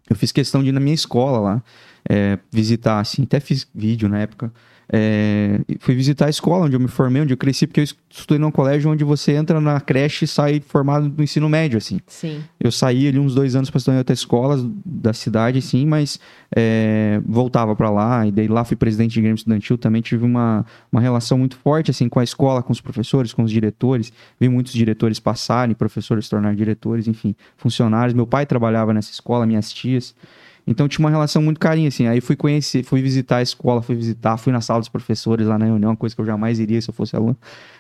Eu 0.09 0.17
fiz 0.17 0.33
questão 0.33 0.63
de 0.63 0.69
ir 0.69 0.73
na 0.73 0.81
minha 0.81 0.95
escola 0.95 1.39
lá, 1.39 1.63
é, 2.09 2.39
visitar, 2.53 3.01
assim, 3.01 3.23
até 3.23 3.41
fiz 3.41 3.67
vídeo 3.75 4.09
na 4.09 4.19
época. 4.21 4.53
É, 4.93 5.61
fui 5.81 5.95
visitar 5.95 6.27
a 6.27 6.31
escola 6.31 6.67
onde 6.67 6.77
eu 6.77 6.81
me 6.81 6.89
formei, 6.89 7.23
onde 7.23 7.33
eu 7.33 7.37
cresci, 7.37 7.67
porque 7.67 7.81
eu 7.81 7.85
estudei 8.11 8.39
num 8.39 8.51
colégio 8.51 8.91
onde 8.91 9.03
você 9.03 9.33
entra 9.33 9.61
na 9.61 9.81
creche 9.81 10.25
e 10.25 10.29
sai 10.29 10.61
formado 10.61 11.13
no 11.17 11.25
ensino 11.25 11.49
médio, 11.49 11.79
assim. 11.79 11.99
Sim. 12.07 12.43
Eu 12.61 12.71
saí 12.71 13.09
ali 13.09 13.19
uns 13.19 13.35
dois 13.35 13.57
anos 13.57 13.71
para 13.71 13.79
estudar 13.79 13.97
em 13.97 13.99
outras 13.99 14.19
escolas 14.19 14.65
da 14.85 15.13
cidade, 15.13 15.61
sim, 15.63 15.87
mas 15.87 16.21
é, 16.55 17.21
voltava 17.27 17.75
para 17.75 17.91
lá, 17.91 18.27
e 18.27 18.33
daí 18.33 18.49
lá 18.49 18.65
fui 18.65 18.77
presidente 18.77 19.13
de 19.13 19.21
Grêmio 19.21 19.37
Estudantil, 19.37 19.79
também 19.79 20.03
tive 20.03 20.25
uma, 20.25 20.65
uma 20.93 21.01
relação 21.01 21.39
muito 21.39 21.57
forte, 21.57 21.91
assim, 21.91 22.09
com 22.09 22.21
a 22.21 22.25
escola, 22.25 22.63
com 22.63 22.73
os 22.73 22.81
professores, 22.81 23.33
com 23.33 23.43
os 23.43 23.51
diretores. 23.51 24.13
Vi 24.39 24.49
muitos 24.49 24.73
diretores 24.73 25.19
passarem, 25.19 25.75
professores 25.75 26.27
se 26.27 26.31
tornarem 26.31 26.57
diretores, 26.57 27.09
enfim, 27.09 27.35
funcionários. 27.57 28.15
Meu 28.15 28.27
pai 28.27 28.47
trabalhava 28.47 28.93
nessa 28.93 29.11
escola, 29.11 29.47
minhas 29.47 29.73
tias. 29.73 30.15
Então 30.67 30.89
tinha 30.89 31.05
uma 31.05 31.11
relação 31.11 31.43
muito 31.43 31.61
carinha, 31.61 31.89
assim. 31.89 32.07
Aí 32.07 32.21
fui 32.21 32.37
conhecer, 32.37 32.83
fui 32.83 33.03
visitar 33.03 33.37
a 33.37 33.43
escola, 33.43 33.83
fui 33.83 33.95
visitar, 33.95 34.37
fui 34.37 34.53
na 34.53 34.61
sala 34.61 34.81
dos 34.81 34.89
professores 34.89 35.47
lá 35.47 35.59
na 35.59 35.67
reunião, 35.67 35.91
uma 35.91 35.97
coisa 35.97 36.15
que 36.15 36.21
eu 36.21 36.27
jamais 36.27 36.59
iria 36.59 36.81
se 36.81 36.89
eu 36.89 36.95
fosse 36.95 37.15
aluno. 37.15 37.37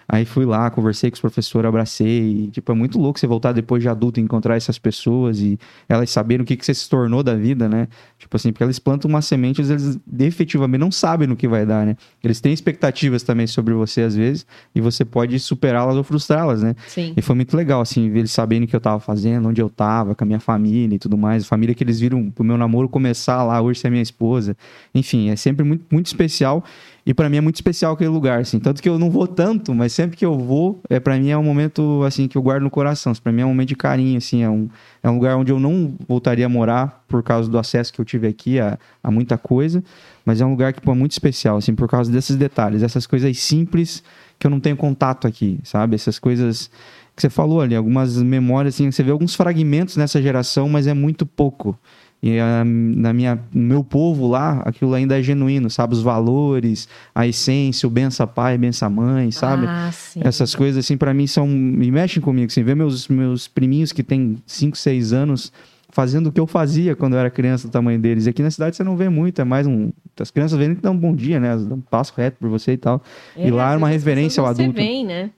Aí 0.09 0.25
fui 0.25 0.45
lá, 0.45 0.71
conversei 0.71 1.11
com 1.11 1.15
os 1.15 1.21
professores, 1.21 1.69
abracei. 1.69 2.45
E, 2.45 2.51
tipo, 2.51 2.71
é 2.71 2.75
muito 2.75 2.99
louco 2.99 3.19
você 3.19 3.27
voltar 3.27 3.53
depois 3.53 3.83
de 3.83 3.89
adulto 3.89 4.21
e 4.21 4.23
encontrar 4.23 4.57
essas 4.57 4.79
pessoas 4.79 5.41
e 5.41 5.59
elas 5.89 6.11
saberem 6.11 6.43
o 6.43 6.47
que, 6.47 6.57
que 6.57 6.65
você 6.65 6.75
se 6.75 6.89
tornou 6.89 7.23
da 7.23 7.35
vida, 7.35 7.69
né? 7.69 7.89
Tipo 8.19 8.37
assim, 8.37 8.53
porque 8.53 8.65
eles 8.65 8.79
plantam 8.79 9.09
uma 9.09 9.23
semente, 9.23 9.61
eles 9.61 9.99
efetivamente 10.19 10.81
não 10.81 10.91
sabem 10.91 11.27
no 11.27 11.37
que 11.37 11.49
vai 11.49 11.65
dar, 11.67 11.87
né? 11.87 11.97
Eles 12.23 12.41
têm 12.41 12.53
expectativas 12.53 13.23
também 13.23 13.47
sobre 13.47 13.75
você, 13.75 14.03
às 14.03 14.15
vezes, 14.15 14.47
e 14.75 14.81
você 14.81 15.05
pode 15.05 15.39
superá-las 15.39 15.97
ou 15.97 16.05
frustrá-las, 16.05 16.63
né? 16.63 16.75
Sim. 16.87 17.13
E 17.17 17.23
foi 17.23 17.35
muito 17.35 17.57
legal, 17.57 17.81
assim, 17.81 18.11
ver 18.11 18.21
eles 18.21 18.31
sabendo 18.33 18.65
o 18.65 18.67
que 18.67 18.77
eu 18.77 18.81
tava 18.81 19.01
fazendo, 19.01 19.49
onde 19.49 19.61
eu 19.61 19.69
tava, 19.69 20.15
com 20.15 20.25
a 20.25 20.27
minha 20.27 20.41
família 20.41 20.97
e 20.97 20.99
tudo 20.99 21.17
mais. 21.17 21.45
A 21.45 21.47
família 21.47 21.75
que 21.75 21.83
eles 21.85 22.01
viram 22.01 22.31
pro 22.31 22.45
meu 22.45 22.57
namoro 22.57 22.89
começar 22.89 23.43
lá, 23.43 23.61
hoje 23.61 23.81
ser 23.81 23.91
minha 23.91 24.03
esposa. 24.03 24.57
Enfim, 24.95 25.31
é 25.31 25.37
sempre 25.37 25.65
muito, 25.65 25.85
muito 25.91 26.07
especial. 26.07 26.65
E 27.07 27.13
para 27.13 27.29
mim 27.29 27.37
é 27.37 27.41
muito 27.41 27.57
especial 27.57 27.93
aquele 27.93 28.09
lugar, 28.09 28.41
assim. 28.41 28.59
Tanto 28.59 28.83
que 28.83 28.89
eu 28.89 28.99
não 28.99 29.11
vou 29.11 29.27
tanto, 29.27 29.75
mas 29.75 29.93
sempre 29.93 30.17
que 30.17 30.25
eu 30.25 30.39
vou, 30.39 30.81
é 30.89 30.99
para 30.99 31.19
mim 31.19 31.29
é 31.29 31.37
um 31.37 31.43
momento, 31.43 32.03
assim, 32.03 32.27
que 32.27 32.39
eu 32.39 32.43
guardo 32.43 32.63
no 32.63 32.71
coração. 32.71 33.13
Para 33.23 33.31
mim 33.31 33.43
é 33.43 33.45
um 33.45 33.51
momento 33.51 33.69
de 33.69 33.77
carinho, 33.77 34.17
assim. 34.17 34.43
É 34.43 34.49
um, 34.49 34.71
é 35.03 35.11
um 35.11 35.15
lugar 35.15 35.37
onde 35.37 35.53
eu 35.53 35.61
não 35.61 35.95
voltaria 36.09 36.47
a 36.47 36.49
morar 36.49 37.05
por 37.07 37.23
causa 37.23 37.51
do 37.51 37.59
acesso 37.59 37.93
que 37.93 38.01
eu 38.01 38.05
tive 38.07 38.27
aqui 38.27 38.59
a, 38.59 38.79
a 39.03 39.11
muita 39.11 39.37
coisa. 39.37 39.85
Mas 40.25 40.41
é 40.41 40.47
um 40.47 40.51
lugar 40.51 40.73
que, 40.73 40.81
pô, 40.81 40.93
é 40.93 40.95
muito 40.95 41.13
especial, 41.13 41.59
assim, 41.59 41.75
por 41.75 41.89
causa 41.89 42.11
desses 42.11 42.37
detalhes. 42.37 42.83
Essas 42.83 43.07
coisas 43.07 43.39
simples 43.39 44.03
que 44.39 44.47
eu 44.47 44.51
não 44.51 44.59
tenho 44.59 44.77
contato 44.77 45.27
aqui, 45.27 45.61
sabe? 45.63 45.95
Essas 45.97 46.19
coisas 46.19 46.71
que 47.15 47.21
você 47.21 47.29
falou 47.29 47.61
ali, 47.61 47.77
algumas 47.77 48.17
memórias, 48.17 48.75
assim, 48.75 48.91
você 48.91 49.03
vê 49.03 49.11
alguns 49.11 49.35
fragmentos 49.35 49.97
nessa 49.97 50.21
geração, 50.21 50.69
mas 50.71 50.87
é 50.87 50.95
muito 50.95 51.27
pouco. 51.27 51.79
E 52.27 52.41
a, 52.41 52.65
na 52.65 53.13
minha, 53.13 53.39
no 53.53 53.63
meu 53.63 53.85
povo 53.85 54.27
lá, 54.27 54.63
aquilo 54.65 54.95
ainda 54.95 55.19
é 55.19 55.23
genuíno, 55.23 55.69
sabe? 55.69 55.93
Os 55.93 56.01
valores, 56.01 56.89
a 57.15 57.27
essência, 57.27 57.87
o 57.87 57.91
bença 57.91 58.27
pai, 58.27 58.57
bença 58.57 58.89
mãe, 58.89 59.31
sabe? 59.31 59.67
Ah, 59.69 59.91
sim. 59.93 60.21
Essas 60.25 60.55
coisas, 60.55 60.83
assim, 60.83 60.97
para 60.97 61.13
mim 61.13 61.27
são. 61.27 61.47
me 61.47 61.91
mexem 61.91 62.23
comigo. 62.23 62.47
Assim, 62.47 62.63
ver 62.63 62.75
meus, 62.75 63.09
meus 63.09 63.47
priminhos 63.47 63.93
que 63.93 64.03
têm 64.03 64.39
5, 64.47 64.75
6 64.75 65.13
anos 65.13 65.53
fazendo 65.91 66.29
o 66.29 66.33
que 66.33 66.41
eu 66.41 66.47
fazia 66.47 66.97
quando 66.97 67.13
eu 67.13 67.19
era 67.19 67.29
criança, 67.29 67.69
do 67.69 67.71
tamanho 67.71 68.01
deles. 68.01 68.25
E 68.25 68.31
aqui 68.31 68.43
na 68.43 68.51
cidade 68.51 68.75
você 68.75 68.83
não 68.83 68.97
vê 68.97 69.11
muito, 69.11 69.43
é 69.43 69.45
mais 69.45 69.67
um. 69.67 69.93
As 70.19 70.31
crianças 70.31 70.59
vêm 70.59 70.75
que 70.75 70.81
dão 70.81 70.95
um 70.95 70.99
bom 70.99 71.15
dia, 71.15 71.39
né? 71.39 71.49
Elas 71.49 71.67
dão 71.67 71.77
um 71.77 71.83
passo 71.83 72.15
reto 72.17 72.39
por 72.41 72.49
você 72.49 72.73
e 72.73 72.79
tal. 72.79 73.03
É, 73.37 73.47
e 73.47 73.51
lá 73.51 73.75
é 73.75 73.77
uma 73.77 73.89
referência 73.91 74.41
ao 74.41 74.47
adulto. 74.47 74.73
Você 74.73 74.79
vem, 74.79 75.05
né? 75.05 75.31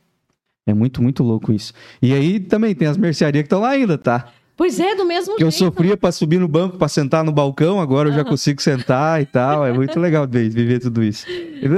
É 0.64 0.72
muito, 0.72 1.02
muito 1.02 1.24
louco 1.24 1.52
isso. 1.52 1.72
E 2.00 2.12
aí 2.12 2.38
também 2.38 2.76
tem 2.76 2.86
as 2.86 2.96
mercearias 2.96 3.42
que 3.42 3.46
estão 3.46 3.60
lá 3.60 3.70
ainda, 3.70 3.98
tá? 3.98 4.32
Pois 4.56 4.80
é, 4.80 4.94
do 4.94 5.04
mesmo 5.04 5.36
que 5.36 5.42
jeito. 5.42 5.42
eu 5.42 5.52
sofria 5.52 5.96
para 5.96 6.10
subir 6.10 6.40
no 6.40 6.48
banco, 6.48 6.78
para 6.78 6.88
sentar 6.88 7.22
no 7.22 7.30
balcão, 7.30 7.78
agora 7.78 8.08
eu 8.08 8.14
já 8.14 8.24
consigo 8.24 8.62
sentar 8.62 9.20
e 9.20 9.26
tal. 9.26 9.66
É 9.66 9.72
muito 9.72 10.00
legal 10.00 10.26
ver, 10.26 10.48
viver 10.48 10.78
tudo 10.78 11.02
isso. 11.02 11.26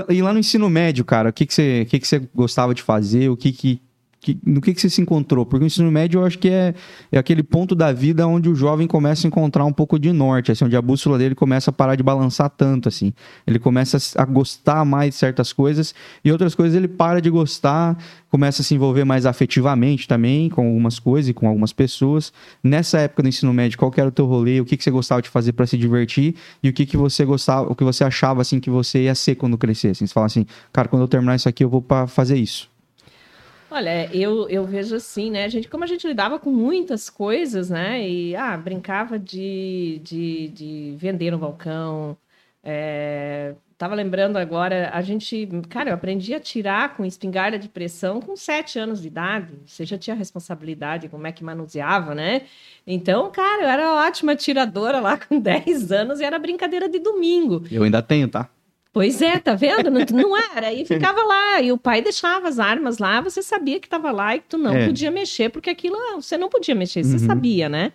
E 0.08 0.22
lá 0.22 0.32
no 0.32 0.38
ensino 0.38 0.70
médio, 0.70 1.04
cara, 1.04 1.30
o 1.30 1.32
que, 1.32 1.44
que, 1.44 1.52
você, 1.52 1.82
o 1.82 1.86
que, 1.86 1.98
que 1.98 2.06
você 2.06 2.22
gostava 2.32 2.72
de 2.72 2.82
fazer? 2.82 3.28
O 3.30 3.36
que, 3.36 3.50
que 3.50 3.82
que, 4.20 4.38
no 4.44 4.60
que, 4.60 4.74
que 4.74 4.80
você 4.80 4.90
se 4.90 5.00
encontrou? 5.00 5.46
Porque 5.46 5.64
o 5.64 5.66
ensino 5.66 5.90
médio 5.90 6.20
eu 6.20 6.26
acho 6.26 6.38
que 6.38 6.48
é, 6.48 6.74
é 7.12 7.18
aquele 7.18 7.42
ponto 7.42 7.74
da 7.74 7.92
vida 7.92 8.26
onde 8.26 8.48
o 8.48 8.54
jovem 8.54 8.86
começa 8.86 9.26
a 9.26 9.28
encontrar 9.28 9.64
um 9.64 9.72
pouco 9.72 9.98
de 9.98 10.12
norte, 10.12 10.50
assim, 10.50 10.64
onde 10.64 10.76
a 10.76 10.82
bússola 10.82 11.16
dele 11.18 11.34
começa 11.34 11.70
a 11.70 11.72
parar 11.72 11.94
de 11.94 12.02
balançar 12.02 12.50
tanto, 12.50 12.88
assim. 12.88 13.12
Ele 13.46 13.58
começa 13.58 13.96
a 14.20 14.24
gostar 14.24 14.84
mais 14.84 15.10
de 15.10 15.16
certas 15.16 15.52
coisas 15.52 15.94
e 16.24 16.32
outras 16.32 16.54
coisas 16.54 16.76
ele 16.76 16.88
para 16.88 17.20
de 17.20 17.30
gostar, 17.30 17.96
começa 18.30 18.62
a 18.62 18.64
se 18.64 18.74
envolver 18.74 19.04
mais 19.04 19.24
afetivamente 19.24 20.08
também 20.08 20.48
com 20.48 20.66
algumas 20.66 20.98
coisas 20.98 21.28
e 21.28 21.34
com 21.34 21.46
algumas 21.46 21.72
pessoas. 21.72 22.32
Nessa 22.62 22.98
época 22.98 23.22
do 23.22 23.28
ensino 23.28 23.52
médio, 23.54 23.78
qual 23.78 23.92
era 23.96 24.08
o 24.08 24.12
teu 24.12 24.26
rolê? 24.26 24.60
O 24.60 24.64
que, 24.64 24.76
que 24.76 24.82
você 24.82 24.90
gostava 24.90 25.22
de 25.22 25.28
fazer 25.28 25.52
para 25.52 25.66
se 25.66 25.78
divertir 25.78 26.34
e 26.62 26.68
o 26.68 26.72
que, 26.72 26.84
que 26.84 26.96
você 26.96 27.24
gostava, 27.24 27.70
o 27.70 27.74
que 27.74 27.84
você 27.84 28.02
achava 28.02 28.42
assim 28.42 28.58
que 28.58 28.70
você 28.70 29.04
ia 29.04 29.14
ser 29.14 29.36
quando 29.36 29.56
crescesse? 29.56 30.06
Você 30.06 30.12
fala 30.12 30.26
assim, 30.26 30.44
cara, 30.72 30.88
quando 30.88 31.02
eu 31.02 31.08
terminar 31.08 31.36
isso 31.36 31.48
aqui 31.48 31.62
eu 31.62 31.68
vou 31.68 31.80
para 31.80 32.06
fazer 32.06 32.36
isso. 32.36 32.68
Olha, 33.70 34.08
eu, 34.14 34.48
eu 34.48 34.64
vejo 34.64 34.96
assim, 34.96 35.30
né? 35.30 35.44
A 35.44 35.48
gente, 35.48 35.68
como 35.68 35.84
a 35.84 35.86
gente 35.86 36.06
lidava 36.06 36.38
com 36.38 36.50
muitas 36.50 37.10
coisas, 37.10 37.68
né? 37.68 38.08
E 38.08 38.34
ah, 38.34 38.56
brincava 38.56 39.18
de, 39.18 40.00
de, 40.02 40.48
de 40.48 40.94
vender 40.96 41.30
no 41.30 41.38
balcão. 41.38 42.16
É, 42.64 43.54
tava 43.76 43.94
lembrando 43.94 44.38
agora, 44.38 44.90
a 44.92 45.02
gente, 45.02 45.48
cara, 45.68 45.90
eu 45.90 45.94
aprendi 45.94 46.34
a 46.34 46.40
tirar 46.40 46.96
com 46.96 47.04
espingarda 47.04 47.58
de 47.58 47.68
pressão 47.68 48.20
com 48.20 48.34
sete 48.36 48.78
anos 48.78 49.02
de 49.02 49.08
idade. 49.08 49.52
Você 49.66 49.84
já 49.84 49.98
tinha 49.98 50.16
responsabilidade, 50.16 51.08
como 51.08 51.26
é 51.26 51.32
que 51.32 51.44
manuseava, 51.44 52.14
né? 52.14 52.42
Então, 52.86 53.30
cara, 53.30 53.62
eu 53.64 53.68
era 53.68 53.94
ótima 53.94 54.34
tiradora 54.34 54.98
lá 54.98 55.18
com 55.18 55.38
10 55.40 55.92
anos 55.92 56.20
e 56.20 56.24
era 56.24 56.38
brincadeira 56.38 56.88
de 56.88 56.98
domingo. 56.98 57.62
Eu 57.70 57.82
ainda 57.82 58.02
tenho, 58.02 58.28
tá? 58.28 58.48
Pois 58.98 59.22
é, 59.22 59.38
tá 59.38 59.54
vendo? 59.54 59.92
Não, 59.92 60.00
não 60.10 60.36
era. 60.56 60.72
E 60.72 60.84
ficava 60.84 61.22
lá. 61.22 61.62
E 61.62 61.70
o 61.70 61.78
pai 61.78 62.02
deixava 62.02 62.48
as 62.48 62.58
armas 62.58 62.98
lá, 62.98 63.20
você 63.20 63.40
sabia 63.40 63.78
que 63.78 63.86
estava 63.86 64.10
lá 64.10 64.34
e 64.34 64.40
que 64.40 64.48
tu 64.48 64.58
não 64.58 64.74
é. 64.74 64.86
podia 64.86 65.08
mexer, 65.08 65.50
porque 65.50 65.70
aquilo 65.70 65.96
você 66.16 66.36
não 66.36 66.48
podia 66.48 66.74
mexer, 66.74 67.04
você 67.04 67.12
uhum. 67.12 67.18
sabia, 67.20 67.68
né? 67.68 67.92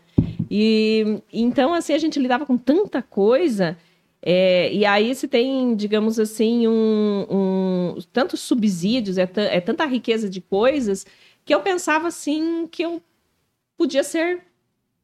E 0.49 1.19
então, 1.33 1.73
assim, 1.73 1.91
a 1.91 1.97
gente 1.97 2.17
lidava 2.17 2.45
com 2.45 2.57
tanta 2.57 3.01
coisa. 3.01 3.77
É, 4.21 4.73
e 4.73 4.85
aí 4.85 5.13
se 5.13 5.27
tem, 5.27 5.75
digamos 5.75 6.17
assim, 6.17 6.69
um, 6.69 7.25
um 7.29 7.97
tantos 8.13 8.39
subsídios, 8.39 9.17
é, 9.17 9.29
é 9.35 9.59
tanta 9.59 9.85
riqueza 9.85 10.29
de 10.29 10.39
coisas, 10.39 11.05
que 11.43 11.53
eu 11.53 11.59
pensava 11.59 12.07
assim 12.07 12.65
que 12.71 12.81
eu 12.81 13.01
podia 13.77 14.05
ser 14.05 14.39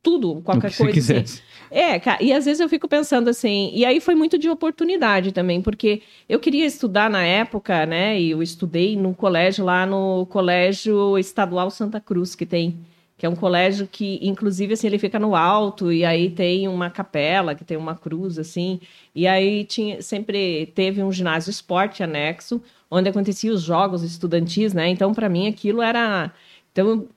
tudo, 0.01 0.41
qualquer 0.41 0.75
coisa. 0.75 1.19
Assim. 1.19 1.41
É, 1.71 2.01
e 2.23 2.33
às 2.33 2.45
vezes 2.45 2.59
eu 2.59 2.69
fico 2.69 2.88
pensando 2.88 3.29
assim, 3.29 3.69
e 3.73 3.85
aí 3.85 3.99
foi 3.99 4.15
muito 4.15 4.38
de 4.38 4.49
oportunidade 4.49 5.31
também, 5.31 5.62
porque 5.62 6.01
eu 6.27 6.39
queria 6.39 6.65
estudar 6.65 7.09
na 7.09 7.23
época, 7.23 7.85
né? 7.85 8.19
E 8.19 8.31
eu 8.31 8.41
estudei 8.41 8.95
num 8.95 9.13
colégio 9.13 9.65
lá 9.65 9.85
no 9.85 10.25
Colégio 10.27 11.17
Estadual 11.17 11.69
Santa 11.69 11.99
Cruz, 11.99 12.33
que 12.33 12.45
tem, 12.45 12.79
que 13.17 13.25
é 13.25 13.29
um 13.29 13.35
colégio 13.35 13.88
que, 13.91 14.19
inclusive, 14.21 14.73
assim, 14.73 14.88
ele 14.88 14.97
fica 14.97 15.19
no 15.19 15.35
alto, 15.35 15.91
e 15.91 16.03
aí 16.05 16.29
tem 16.29 16.67
uma 16.67 16.89
capela, 16.89 17.53
que 17.53 17.65
tem 17.65 17.77
uma 17.77 17.93
cruz, 17.93 18.39
assim, 18.39 18.79
e 19.13 19.27
aí 19.27 19.63
tinha, 19.65 20.01
sempre 20.01 20.71
teve 20.73 21.03
um 21.03 21.12
ginásio 21.12 21.51
esporte 21.51 22.01
anexo, 22.01 22.62
onde 22.89 23.09
aconteciam 23.09 23.53
os 23.53 23.62
jogos 23.62 24.01
estudantis, 24.01 24.73
né? 24.73 24.88
Então, 24.89 25.13
para 25.13 25.29
mim, 25.29 25.47
aquilo 25.47 25.81
era. 25.81 26.31
Então, 26.71 27.07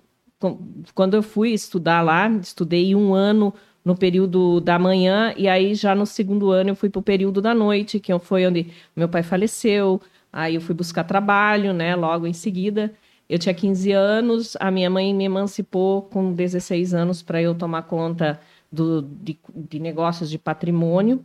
quando 0.94 1.14
eu 1.14 1.22
fui 1.22 1.50
estudar 1.50 2.02
lá, 2.02 2.28
estudei 2.28 2.94
um 2.94 3.14
ano 3.14 3.52
no 3.84 3.96
período 3.96 4.60
da 4.60 4.78
manhã, 4.78 5.34
e 5.36 5.48
aí 5.48 5.74
já 5.74 5.94
no 5.94 6.06
segundo 6.06 6.50
ano 6.50 6.70
eu 6.70 6.76
fui 6.76 6.88
para 6.88 7.00
o 7.00 7.02
período 7.02 7.40
da 7.40 7.54
noite, 7.54 7.98
que 7.98 8.16
foi 8.20 8.46
onde 8.46 8.68
meu 8.94 9.08
pai 9.08 9.22
faleceu, 9.22 10.00
aí 10.32 10.54
eu 10.54 10.60
fui 10.60 10.74
buscar 10.74 11.04
trabalho, 11.04 11.72
né, 11.72 11.96
logo 11.96 12.26
em 12.26 12.32
seguida. 12.32 12.92
Eu 13.28 13.38
tinha 13.38 13.54
15 13.54 13.92
anos, 13.92 14.56
a 14.60 14.70
minha 14.70 14.90
mãe 14.90 15.14
me 15.14 15.24
emancipou 15.24 16.02
com 16.02 16.32
16 16.32 16.94
anos 16.94 17.22
para 17.22 17.40
eu 17.40 17.54
tomar 17.54 17.82
conta 17.82 18.40
do, 18.70 19.02
de, 19.02 19.38
de 19.54 19.78
negócios 19.80 20.30
de 20.30 20.38
patrimônio. 20.38 21.24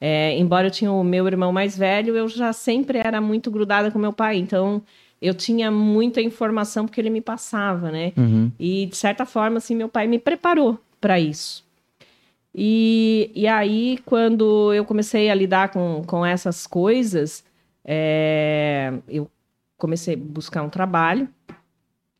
É, 0.00 0.36
embora 0.36 0.66
eu 0.66 0.70
tinha 0.70 0.90
o 0.90 1.04
meu 1.04 1.26
irmão 1.28 1.52
mais 1.52 1.78
velho, 1.78 2.16
eu 2.16 2.28
já 2.28 2.52
sempre 2.52 2.98
era 2.98 3.20
muito 3.20 3.50
grudada 3.50 3.90
com 3.90 3.98
meu 3.98 4.12
pai, 4.12 4.36
então 4.36 4.82
eu 5.22 5.32
tinha 5.34 5.70
muita 5.70 6.20
informação 6.20 6.84
porque 6.84 7.00
ele 7.00 7.08
me 7.10 7.20
passava, 7.20 7.90
né? 7.92 8.12
Uhum. 8.16 8.50
E 8.58 8.86
de 8.86 8.96
certa 8.96 9.24
forma, 9.24 9.58
assim, 9.58 9.74
meu 9.76 9.88
pai 9.88 10.06
me 10.06 10.18
preparou 10.18 10.78
para 11.00 11.18
isso. 11.20 11.64
E, 12.54 13.30
e 13.34 13.46
aí, 13.46 13.98
quando 14.04 14.74
eu 14.74 14.84
comecei 14.84 15.30
a 15.30 15.34
lidar 15.34 15.70
com, 15.70 16.02
com 16.06 16.26
essas 16.26 16.66
coisas, 16.66 17.42
é, 17.84 18.92
eu 19.08 19.30
comecei 19.78 20.14
a 20.14 20.18
buscar 20.18 20.62
um 20.62 20.68
trabalho 20.68 21.28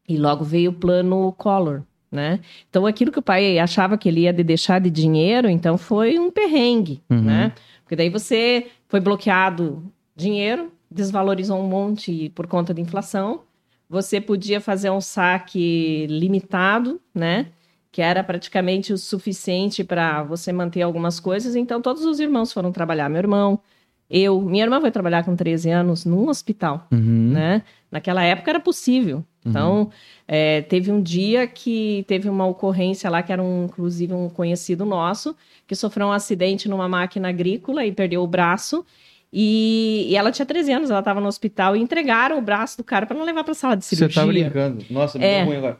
e 0.08 0.16
logo 0.16 0.44
veio 0.44 0.70
o 0.70 0.74
plano 0.74 1.32
Collor, 1.36 1.82
né? 2.10 2.40
Então, 2.70 2.86
aquilo 2.86 3.12
que 3.12 3.18
o 3.18 3.22
pai 3.22 3.58
achava 3.58 3.98
que 3.98 4.08
ele 4.08 4.20
ia 4.22 4.32
deixar 4.32 4.80
de 4.80 4.90
dinheiro, 4.90 5.48
então 5.50 5.76
foi 5.76 6.18
um 6.18 6.30
perrengue, 6.30 7.02
Uhum. 7.10 7.22
né? 7.22 7.52
Porque 7.82 7.96
daí 7.96 8.08
você 8.08 8.68
foi 8.88 9.00
bloqueado 9.00 9.82
dinheiro, 10.16 10.72
desvalorizou 10.92 11.58
um 11.58 11.66
monte 11.66 12.28
por 12.30 12.46
conta 12.46 12.72
da 12.74 12.80
inflação. 12.80 13.40
Você 13.88 14.20
podia 14.20 14.60
fazer 14.60 14.90
um 14.90 15.00
saque 15.00 16.06
limitado, 16.08 17.00
né? 17.14 17.46
Que 17.90 18.00
era 18.00 18.24
praticamente 18.24 18.92
o 18.92 18.98
suficiente 18.98 19.84
para 19.84 20.22
você 20.22 20.50
manter 20.52 20.82
algumas 20.82 21.20
coisas. 21.20 21.54
Então, 21.54 21.82
todos 21.82 22.04
os 22.04 22.18
irmãos 22.20 22.52
foram 22.52 22.72
trabalhar. 22.72 23.08
Meu 23.10 23.18
irmão, 23.18 23.60
eu, 24.08 24.40
minha 24.40 24.64
irmã 24.64 24.80
foi 24.80 24.90
trabalhar 24.90 25.24
com 25.24 25.36
13 25.36 25.70
anos 25.70 26.04
num 26.04 26.28
hospital, 26.28 26.86
Uhum. 26.90 27.32
né? 27.32 27.62
Naquela 27.90 28.22
época 28.22 28.50
era 28.50 28.60
possível. 28.60 29.22
Então, 29.44 29.90
é, 30.26 30.62
teve 30.62 30.90
um 30.92 31.02
dia 31.02 31.46
que 31.48 32.04
teve 32.06 32.28
uma 32.28 32.46
ocorrência 32.46 33.10
lá, 33.10 33.22
que 33.22 33.32
era 33.32 33.42
um, 33.42 33.64
inclusive 33.64 34.14
um 34.14 34.28
conhecido 34.28 34.84
nosso, 34.86 35.34
que 35.66 35.74
sofreu 35.74 36.06
um 36.06 36.12
acidente 36.12 36.68
numa 36.68 36.88
máquina 36.88 37.28
agrícola 37.28 37.84
e 37.84 37.90
perdeu 37.92 38.22
o 38.22 38.26
braço. 38.26 38.86
E, 39.32 40.08
e 40.10 40.16
ela 40.16 40.30
tinha 40.30 40.44
13 40.44 40.72
anos, 40.72 40.90
ela 40.90 40.98
estava 40.98 41.20
no 41.20 41.26
hospital 41.26 41.74
e 41.74 41.80
entregaram 41.80 42.38
o 42.38 42.42
braço 42.42 42.76
do 42.76 42.84
cara 42.84 43.06
para 43.06 43.16
não 43.16 43.24
levar 43.24 43.42
para 43.44 43.54
sala 43.54 43.74
de 43.76 43.84
Você 43.84 43.96
cirurgia. 43.96 44.20
tá 44.22 44.26
brincando. 44.26 44.84
Nossa, 44.90 45.18
me 45.18 45.24
É. 45.24 45.38
deu 45.38 45.46
ruim 45.46 45.56
agora. 45.56 45.78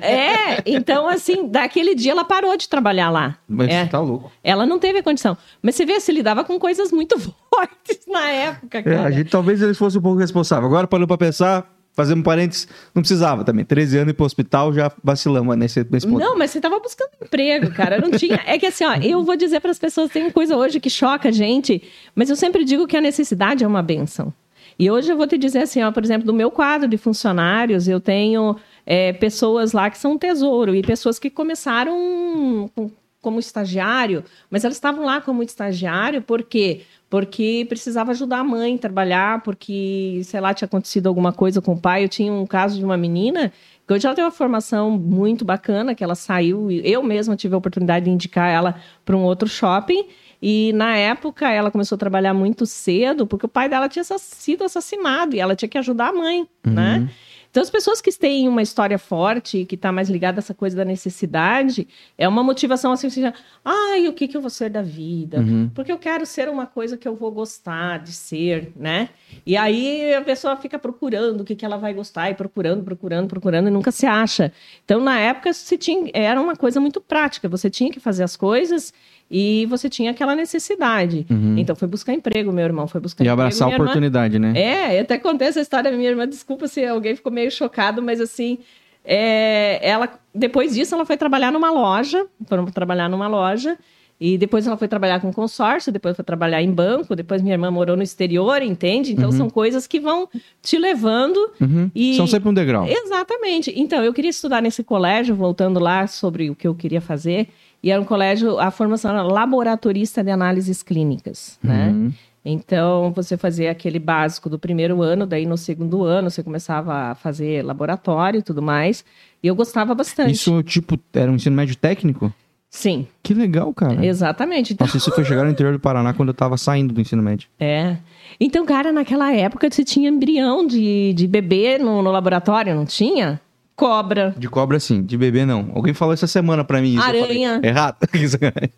É, 0.00 0.62
então 0.64 1.08
assim, 1.08 1.48
daquele 1.48 1.94
dia 1.94 2.12
ela 2.12 2.24
parou 2.24 2.56
de 2.56 2.68
trabalhar 2.68 3.10
lá. 3.10 3.36
Mas 3.48 3.68
É. 3.68 3.84
você 3.84 3.90
tá 3.90 4.00
louco. 4.00 4.30
Ela 4.42 4.64
não 4.64 4.78
teve 4.78 5.00
a 5.00 5.02
condição. 5.02 5.36
Mas 5.60 5.74
você 5.74 5.84
vê, 5.84 5.98
se 6.00 6.12
lidava 6.12 6.44
com 6.44 6.58
coisas 6.58 6.90
muito 6.92 7.18
fortes 7.52 8.06
na 8.06 8.30
época, 8.30 8.78
É, 8.78 8.82
cara. 8.82 9.02
a 9.04 9.10
gente 9.10 9.28
talvez 9.30 9.60
eles 9.60 9.76
fossem 9.76 9.98
um 9.98 10.02
pouco 10.02 10.18
responsáveis. 10.18 10.66
Agora, 10.66 10.86
parando 10.86 11.06
pra 11.08 11.18
pensar, 11.18 11.70
fazer 11.96 12.14
um 12.14 12.22
parênteses, 12.22 12.68
não 12.94 13.00
precisava 13.02 13.42
também. 13.42 13.64
13 13.64 13.98
anos 13.98 14.10
ir 14.10 14.14
pro 14.14 14.26
hospital, 14.26 14.72
já 14.72 14.92
vacilamos 15.02 15.56
nesse, 15.56 15.84
nesse 15.90 16.06
ponto. 16.06 16.20
Não, 16.20 16.36
mas 16.38 16.50
você 16.50 16.60
tava 16.60 16.78
buscando 16.78 17.08
emprego, 17.20 17.70
cara. 17.72 17.98
Não 17.98 18.10
tinha. 18.10 18.38
É 18.46 18.58
que 18.58 18.66
assim, 18.66 18.84
ó, 18.84 18.94
eu 18.96 19.24
vou 19.24 19.34
dizer 19.34 19.58
para 19.60 19.70
as 19.70 19.78
pessoas, 19.78 20.10
tem 20.10 20.30
coisa 20.30 20.56
hoje 20.56 20.78
que 20.78 20.90
choca 20.90 21.30
a 21.30 21.32
gente, 21.32 21.82
mas 22.14 22.28
eu 22.30 22.36
sempre 22.36 22.62
digo 22.64 22.86
que 22.86 22.96
a 22.96 23.00
necessidade 23.00 23.64
é 23.64 23.66
uma 23.66 23.82
benção. 23.82 24.32
E 24.78 24.90
hoje 24.90 25.10
eu 25.10 25.16
vou 25.16 25.26
te 25.26 25.38
dizer 25.38 25.60
assim, 25.60 25.82
ó, 25.82 25.90
por 25.90 26.04
exemplo, 26.04 26.26
do 26.26 26.34
meu 26.34 26.50
quadro 26.50 26.86
de 26.86 26.98
funcionários, 26.98 27.88
eu 27.88 27.98
tenho 27.98 28.56
é, 28.84 29.14
pessoas 29.14 29.72
lá 29.72 29.88
que 29.88 29.96
são 29.96 30.12
um 30.12 30.18
tesouro 30.18 30.74
e 30.74 30.82
pessoas 30.82 31.18
que 31.18 31.30
começaram 31.30 32.70
com- 32.74 32.90
como 33.22 33.40
estagiário, 33.40 34.22
mas 34.50 34.64
elas 34.64 34.76
estavam 34.76 35.04
lá 35.04 35.20
como 35.20 35.42
estagiário 35.42 36.22
por 36.22 36.42
quê? 36.44 36.82
Porque 37.08 37.64
precisava 37.68 38.10
ajudar 38.10 38.40
a 38.40 38.44
mãe 38.44 38.74
a 38.74 38.78
trabalhar, 38.78 39.42
porque, 39.42 40.20
sei 40.24 40.40
lá, 40.40 40.52
tinha 40.52 40.66
acontecido 40.66 41.06
alguma 41.06 41.32
coisa 41.32 41.62
com 41.62 41.72
o 41.74 41.80
pai. 41.80 42.04
Eu 42.04 42.08
tinha 42.08 42.32
um 42.32 42.44
caso 42.44 42.76
de 42.78 42.84
uma 42.84 42.96
menina 42.96 43.52
que 43.86 43.94
hoje 43.94 44.04
ela 44.04 44.16
tem 44.16 44.24
uma 44.24 44.32
formação 44.32 44.90
muito 44.90 45.44
bacana, 45.44 45.94
que 45.94 46.02
ela 46.02 46.16
saiu, 46.16 46.68
eu 46.70 47.02
mesma 47.04 47.36
tive 47.36 47.54
a 47.54 47.58
oportunidade 47.58 48.06
de 48.06 48.10
indicar 48.10 48.50
ela 48.50 48.74
para 49.04 49.16
um 49.16 49.22
outro 49.22 49.48
shopping. 49.48 50.06
E 50.42 50.72
na 50.74 50.96
época 50.96 51.48
ela 51.50 51.70
começou 51.70 51.94
a 51.96 51.98
trabalhar 51.98 52.34
muito 52.34 52.66
cedo, 52.66 53.26
porque 53.26 53.46
o 53.46 53.48
pai 53.48 53.68
dela 53.68 53.88
tinha 53.88 54.04
sido 54.04 54.64
assassinado 54.64 55.34
e 55.36 55.40
ela 55.40 55.54
tinha 55.56 55.68
que 55.68 55.78
ajudar 55.78 56.08
a 56.08 56.12
mãe, 56.12 56.46
né? 56.64 57.08
Então, 57.56 57.62
as 57.62 57.70
pessoas 57.70 58.02
que 58.02 58.12
têm 58.12 58.46
uma 58.48 58.60
história 58.60 58.98
forte, 58.98 59.64
que 59.64 59.76
está 59.76 59.90
mais 59.90 60.10
ligada 60.10 60.40
a 60.40 60.42
essa 60.42 60.52
coisa 60.52 60.76
da 60.76 60.84
necessidade, 60.84 61.88
é 62.18 62.28
uma 62.28 62.42
motivação 62.42 62.92
assim, 62.92 63.06
assim 63.06 63.32
ai, 63.64 64.06
o 64.08 64.12
que, 64.12 64.28
que 64.28 64.36
eu 64.36 64.42
vou 64.42 64.50
ser 64.50 64.68
da 64.68 64.82
vida? 64.82 65.38
Uhum. 65.38 65.70
Porque 65.74 65.90
eu 65.90 65.96
quero 65.96 66.26
ser 66.26 66.50
uma 66.50 66.66
coisa 66.66 66.98
que 66.98 67.08
eu 67.08 67.16
vou 67.16 67.32
gostar 67.32 68.00
de 68.00 68.12
ser, 68.12 68.72
né? 68.76 69.08
E 69.46 69.56
aí 69.56 70.12
a 70.12 70.20
pessoa 70.20 70.54
fica 70.58 70.78
procurando 70.78 71.40
o 71.40 71.44
que, 71.44 71.56
que 71.56 71.64
ela 71.64 71.78
vai 71.78 71.94
gostar, 71.94 72.30
e 72.30 72.34
procurando, 72.34 72.84
procurando, 72.84 73.26
procurando, 73.26 73.68
e 73.68 73.70
nunca 73.70 73.90
se 73.90 74.04
acha. 74.04 74.52
Então, 74.84 75.00
na 75.00 75.18
época, 75.18 75.50
se 75.54 75.78
tinha, 75.78 76.10
era 76.12 76.38
uma 76.38 76.56
coisa 76.56 76.78
muito 76.78 77.00
prática, 77.00 77.48
você 77.48 77.70
tinha 77.70 77.90
que 77.90 77.98
fazer 77.98 78.22
as 78.22 78.36
coisas 78.36 78.92
e 79.30 79.66
você 79.66 79.88
tinha 79.88 80.10
aquela 80.12 80.34
necessidade. 80.36 81.26
Uhum. 81.30 81.56
Então, 81.58 81.74
foi 81.74 81.88
buscar 81.88 82.12
emprego, 82.12 82.52
meu 82.52 82.64
irmão, 82.64 82.86
foi 82.86 83.00
buscar 83.00 83.24
E 83.24 83.26
emprego. 83.26 83.40
abraçar 83.42 83.62
a 83.62 83.66
minha 83.66 83.74
irmã- 83.76 83.84
oportunidade, 83.86 84.38
né? 84.38 84.52
é, 84.56 84.96
eu 84.98 85.02
até 85.02 85.18
contei 85.18 85.48
essa 85.48 85.60
história 85.60 85.90
da 85.90 85.96
minha 85.96 86.08
irmã, 86.10 86.28
desculpa 86.28 86.68
se 86.68 86.84
alguém 86.84 87.16
ficou 87.16 87.32
meio 87.32 87.50
chocado, 87.50 88.00
mas 88.02 88.20
assim, 88.20 88.58
é, 89.04 89.78
ela, 89.82 90.08
depois 90.34 90.74
disso 90.74 90.94
ela 90.94 91.04
foi 91.06 91.16
trabalhar 91.16 91.52
numa 91.52 91.70
loja, 91.70 92.26
foram 92.46 92.66
trabalhar 92.66 93.08
numa 93.08 93.28
loja, 93.28 93.76
e 94.18 94.38
depois 94.38 94.66
ela 94.66 94.78
foi 94.78 94.88
trabalhar 94.88 95.20
com 95.20 95.30
consórcio, 95.30 95.92
depois 95.92 96.16
foi 96.16 96.24
trabalhar 96.24 96.62
em 96.62 96.70
banco, 96.72 97.14
depois 97.14 97.42
minha 97.42 97.54
irmã 97.54 97.70
morou 97.70 97.96
no 97.96 98.02
exterior, 98.02 98.62
entende? 98.62 99.12
Então 99.12 99.30
são 99.30 99.50
coisas 99.50 99.86
que 99.86 100.00
vão 100.00 100.26
te 100.62 100.78
levando 100.78 101.36
Uhum. 101.60 101.90
e- 101.94 102.16
São 102.16 102.26
sempre 102.26 102.48
um 102.48 102.54
degrau. 102.54 102.86
Exatamente. 102.88 103.72
Então, 103.76 104.02
eu 104.02 104.14
queria 104.14 104.30
estudar 104.30 104.62
nesse 104.62 104.82
colégio, 104.82 105.34
voltando 105.36 105.78
lá 105.78 106.06
sobre 106.06 106.48
o 106.48 106.54
que 106.54 106.66
eu 106.66 106.74
queria 106.74 107.00
fazer. 107.02 107.48
E 107.86 107.90
era 107.92 108.02
um 108.02 108.04
colégio, 108.04 108.58
a 108.58 108.72
formação 108.72 109.12
era 109.12 109.22
laboratorista 109.22 110.24
de 110.24 110.28
análises 110.32 110.82
clínicas, 110.82 111.56
né? 111.62 111.90
Uhum. 111.90 112.12
Então, 112.44 113.12
você 113.14 113.36
fazia 113.36 113.70
aquele 113.70 114.00
básico 114.00 114.50
do 114.50 114.58
primeiro 114.58 115.02
ano, 115.02 115.24
daí 115.24 115.46
no 115.46 115.56
segundo 115.56 116.02
ano 116.02 116.28
você 116.28 116.42
começava 116.42 116.92
a 117.12 117.14
fazer 117.14 117.64
laboratório 117.64 118.38
e 118.40 118.42
tudo 118.42 118.60
mais. 118.60 119.04
E 119.40 119.46
eu 119.46 119.54
gostava 119.54 119.94
bastante. 119.94 120.32
Isso, 120.32 120.64
tipo, 120.64 120.98
era 121.14 121.30
um 121.30 121.36
ensino 121.36 121.54
médio 121.54 121.76
técnico? 121.76 122.34
Sim, 122.68 123.06
Que 123.22 123.32
legal, 123.32 123.72
cara. 123.72 124.04
exatamente. 124.04 124.72
Então, 124.72 124.84
Nossa, 124.84 124.96
isso 124.96 125.12
foi 125.12 125.24
chegar 125.24 125.44
no 125.44 125.50
interior 125.52 125.72
do 125.72 125.78
Paraná 125.78 126.12
quando 126.12 126.30
eu 126.30 126.34
tava 126.34 126.56
saindo 126.56 126.92
do 126.92 127.00
ensino 127.00 127.22
médio. 127.22 127.48
é. 127.60 127.98
Então, 128.40 128.66
cara, 128.66 128.92
naquela 128.92 129.32
época 129.32 129.70
você 129.70 129.84
tinha 129.84 130.10
embrião 130.10 130.66
de, 130.66 131.14
de 131.14 131.28
bebê 131.28 131.78
no, 131.78 132.02
no 132.02 132.10
laboratório, 132.10 132.74
não 132.74 132.84
tinha? 132.84 133.40
Cobra. 133.76 134.34
De 134.36 134.48
cobra, 134.48 134.80
sim. 134.80 135.02
De 135.02 135.18
bebê, 135.18 135.44
não. 135.44 135.70
Alguém 135.74 135.92
falou 135.92 136.14
essa 136.14 136.26
semana 136.26 136.64
pra 136.64 136.80
mim 136.80 136.94
isso. 136.94 136.98
eu 136.98 137.02
falei, 137.04 137.44
Aranha. 137.44 137.60
Errado. 137.62 137.96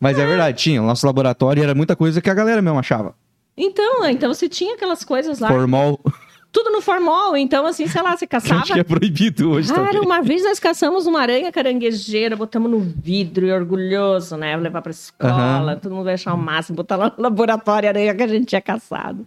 Mas 0.00 0.18
é 0.18 0.26
verdade, 0.26 0.58
tinha. 0.58 0.82
O 0.82 0.86
nosso 0.86 1.06
laboratório 1.06 1.62
era 1.62 1.74
muita 1.74 1.94
coisa 1.94 2.20
que 2.20 2.28
a 2.28 2.34
galera 2.34 2.60
mesmo 2.60 2.78
achava. 2.78 3.14
Então, 3.56 4.06
então 4.08 4.32
você 4.32 4.48
tinha 4.48 4.74
aquelas 4.74 5.04
coisas 5.04 5.38
lá, 5.38 5.48
Formal, 5.48 6.00
tudo 6.50 6.70
no 6.70 6.80
formol. 6.80 7.36
Então, 7.36 7.66
assim, 7.66 7.86
sei 7.86 8.00
lá, 8.02 8.16
você 8.16 8.26
caçava. 8.26 8.62
acho 8.62 8.72
que 8.72 8.80
é 8.80 8.84
proibido 8.84 9.50
hoje 9.50 9.72
Cara, 9.72 9.88
também. 9.88 10.00
uma 10.00 10.22
vez 10.22 10.42
nós 10.42 10.58
caçamos 10.58 11.06
uma 11.06 11.20
aranha 11.20 11.52
caranguejeira, 11.52 12.34
botamos 12.34 12.70
no 12.70 12.80
vidro 12.80 13.46
e 13.46 13.52
orgulhoso, 13.52 14.36
né? 14.36 14.56
Levar 14.56 14.80
pra 14.82 14.90
escola, 14.90 15.76
todo 15.76 15.92
mundo 15.94 16.04
vai 16.04 16.14
achar 16.14 16.32
o 16.34 16.38
máximo, 16.38 16.76
botar 16.76 16.96
lá 16.96 17.12
no 17.16 17.22
laboratório 17.22 17.88
a 17.88 17.90
aranha 17.90 18.14
que 18.14 18.22
a 18.22 18.26
gente 18.28 18.46
tinha 18.46 18.62
caçado. 18.62 19.26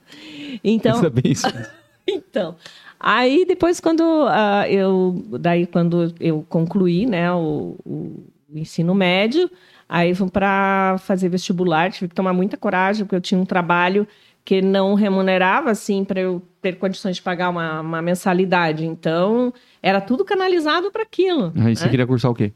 Então, 0.64 0.96
Isso 0.96 1.06
é 1.06 1.10
bem 1.10 1.32
isso. 1.32 1.48
então, 2.08 2.56
aí 3.04 3.46
depois 3.46 3.80
quando 3.80 4.04
ah, 4.30 4.66
eu, 4.70 5.24
daí 5.40 5.68
quando 5.68 6.14
eu 6.20 6.46
concluí, 6.48 7.06
né, 7.06 7.32
o, 7.32 7.76
o 7.86 8.24
ensino 8.56 8.96
médio, 8.96 9.50
aí 9.88 10.16
fui 10.16 10.30
para 10.30 10.96
fazer 11.00 11.30
vestibular, 11.30 11.92
tive 11.92 12.08
que 12.08 12.16
tomar 12.16 12.34
muita 12.34 12.58
coragem, 12.58 13.06
porque 13.06 13.16
eu 13.16 13.22
tinha 13.22 13.40
um 13.40 13.46
trabalho 13.46 14.08
que 14.46 14.62
não 14.62 14.94
remunerava, 14.94 15.72
assim, 15.72 16.04
para 16.04 16.20
eu 16.20 16.42
ter 16.62 16.78
condições 16.78 17.16
de 17.16 17.22
pagar 17.22 17.50
uma, 17.50 17.82
uma 17.82 18.02
mensalidade. 18.02 18.86
Então, 18.86 19.54
era 19.82 20.02
tudo 20.02 20.26
canalizado 20.26 20.92
para 20.92 21.04
aquilo. 21.04 21.54
Aí 21.56 21.76
você 21.76 21.86
né? 21.86 21.90
queria 21.90 22.08
cursar 22.08 22.32
o 22.32 22.36
quê? 22.36 22.52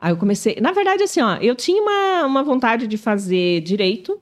Aí 0.00 0.12
eu 0.12 0.16
comecei. 0.16 0.58
Na 0.60 0.72
verdade, 0.72 1.02
assim, 1.04 1.20
ó, 1.20 1.36
eu 1.36 1.54
tinha 1.54 1.80
uma, 1.80 2.26
uma 2.26 2.42
vontade 2.42 2.86
de 2.86 2.98
fazer 2.98 3.60
direito 3.60 4.20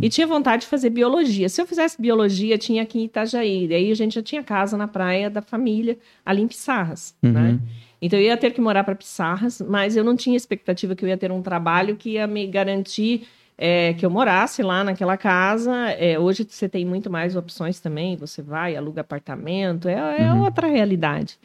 e 0.00 0.08
tinha 0.08 0.26
vontade 0.26 0.62
de 0.62 0.68
fazer 0.68 0.90
biologia. 0.90 1.48
Se 1.48 1.60
eu 1.60 1.66
fizesse 1.66 2.00
biologia, 2.00 2.56
tinha 2.58 2.82
aqui 2.82 2.98
em 3.00 3.04
Itajaí. 3.04 3.66
Daí 3.68 3.90
a 3.90 3.94
gente 3.94 4.14
já 4.14 4.22
tinha 4.22 4.42
casa 4.42 4.76
na 4.76 4.88
praia 4.88 5.28
da 5.30 5.42
família, 5.42 5.98
ali 6.24 6.42
em 6.42 6.48
Pissarras, 6.48 7.14
Uhum. 7.22 7.32
né? 7.32 7.58
Então 8.00 8.18
eu 8.18 8.24
ia 8.24 8.36
ter 8.36 8.50
que 8.52 8.60
morar 8.60 8.82
para 8.84 8.94
Pissarras, 8.96 9.60
mas 9.60 9.96
eu 9.96 10.02
não 10.02 10.16
tinha 10.16 10.36
expectativa 10.36 10.96
que 10.96 11.04
eu 11.04 11.08
ia 11.08 11.16
ter 11.16 11.30
um 11.30 11.40
trabalho 11.40 11.94
que 11.96 12.10
ia 12.10 12.26
me 12.26 12.46
garantir 12.48 13.28
é, 13.56 13.92
que 13.92 14.04
eu 14.04 14.10
morasse 14.10 14.60
lá 14.62 14.82
naquela 14.82 15.16
casa. 15.16 15.72
É, 15.90 16.18
hoje 16.18 16.44
você 16.48 16.68
tem 16.68 16.84
muito 16.84 17.08
mais 17.08 17.36
opções 17.36 17.78
também. 17.78 18.16
Você 18.16 18.42
vai, 18.42 18.74
aluga 18.74 19.02
apartamento, 19.02 19.88
é, 19.88 19.92
é 20.22 20.32
Uhum. 20.32 20.42
outra 20.42 20.66
realidade. 20.66 21.38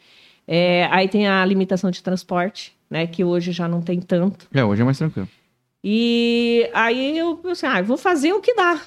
É, 0.48 0.88
aí 0.90 1.06
tem 1.08 1.28
a 1.28 1.44
limitação 1.44 1.90
de 1.92 2.02
transporte, 2.02 2.72
né? 2.90 3.06
Que 3.06 3.22
hoje 3.22 3.52
já 3.52 3.68
não 3.68 3.80
tem 3.82 4.00
tanto. 4.00 4.48
É, 4.52 4.64
hoje 4.64 4.82
é 4.82 4.84
mais 4.84 4.98
tranquilo. 4.98 5.28
E 5.82 6.68
aí 6.74 7.16
eu 7.16 7.36
pensei, 7.36 7.68
ah, 7.68 7.78
eu 7.78 7.84
vou 7.84 7.96
fazer 7.96 8.32
o 8.32 8.40
que 8.40 8.54
dá, 8.54 8.80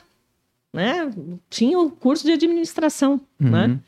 né? 0.74 1.10
Tinha 1.50 1.80
o 1.80 1.90
curso 1.90 2.26
de 2.26 2.34
administração, 2.34 3.20
né? 3.40 3.68
Uhum. 3.68 3.80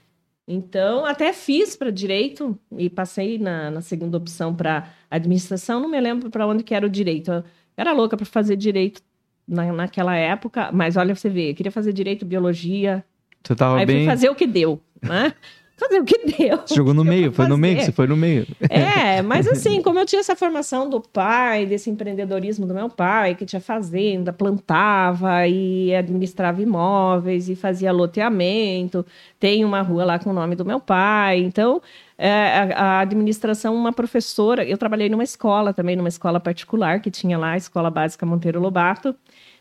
Então, 0.48 1.06
até 1.06 1.32
fiz 1.32 1.76
para 1.76 1.90
direito 1.90 2.58
e 2.78 2.90
passei 2.90 3.38
na, 3.38 3.72
na 3.72 3.82
segunda 3.82 4.18
opção 4.18 4.54
para 4.54 4.90
administração. 5.10 5.80
Não 5.80 5.90
me 5.90 6.00
lembro 6.00 6.30
para 6.30 6.46
onde 6.46 6.64
que 6.64 6.76
era 6.76 6.86
o 6.86 6.90
direito. 6.90 7.32
Eu 7.32 7.44
era 7.78 7.94
louca 7.94 8.18
para 8.18 8.26
fazer 8.26 8.58
direito 8.58 9.02
na, 9.48 9.72
naquela 9.72 10.16
época, 10.16 10.70
mas 10.72 10.98
olha, 10.98 11.16
você 11.16 11.30
vê, 11.30 11.52
eu 11.52 11.56
queria 11.56 11.72
fazer 11.72 11.94
direito, 11.94 12.26
biologia. 12.26 13.04
Você 13.44 13.56
tava 13.56 13.78
aí 13.78 13.86
bem. 13.86 13.98
fui 13.98 14.06
fazer 14.06 14.30
o 14.30 14.36
que 14.36 14.48
deu, 14.48 14.82
né? 15.02 15.34
fazer 15.84 16.00
o 16.00 16.06
que 16.06 16.18
deu. 16.26 16.58
Você 16.66 16.76
jogou 16.76 16.94
no 16.94 17.04
meio, 17.04 17.32
foi 17.32 17.48
no 17.48 17.58
meio, 17.58 17.82
você 17.82 17.92
foi 17.92 18.08
no 18.08 18.16
meio. 18.16 18.48
É, 18.70 19.22
mas 19.22 19.48
assim, 19.48 19.82
como 19.82 20.00
eu 20.00 20.06
tinha 20.06 20.20
essa 20.20 20.36
formação 20.36 20.90
do 20.90 21.02
pai, 21.02 21.66
desse 21.66 21.90
empreendedorismo 21.90 22.66
do 22.66 22.74
meu 22.74 22.90
pai, 22.90 23.36
que 23.36 23.46
tinha 23.46 23.62
fazenda, 23.62 24.32
plantava 24.32 25.48
e 25.48 25.94
administrava 25.96 26.62
imóveis 26.62 27.50
e 27.50 27.56
fazia 27.56 27.92
loteamento, 27.92 29.06
tem 29.40 29.64
uma 29.66 29.82
rua 29.82 30.06
lá 30.06 30.20
com 30.20 30.30
o 30.30 30.34
nome 30.34 30.56
do 30.56 30.66
meu 30.66 30.80
pai, 30.80 31.40
então 31.40 31.82
é, 32.18 32.30
a, 32.30 32.82
a 32.82 33.00
administração, 33.00 33.76
uma 33.76 33.92
professora, 33.92 34.64
eu 34.64 34.78
trabalhei 34.78 35.10
numa 35.10 35.24
escola 35.24 35.74
também, 35.74 35.96
numa 35.96 36.10
escola 36.10 36.40
particular 36.40 37.02
que 37.02 37.12
tinha 37.12 37.38
lá, 37.38 37.52
a 37.52 37.58
Escola 37.58 37.90
Básica 37.90 38.26
Monteiro 38.26 38.60
Lobato, 38.60 39.16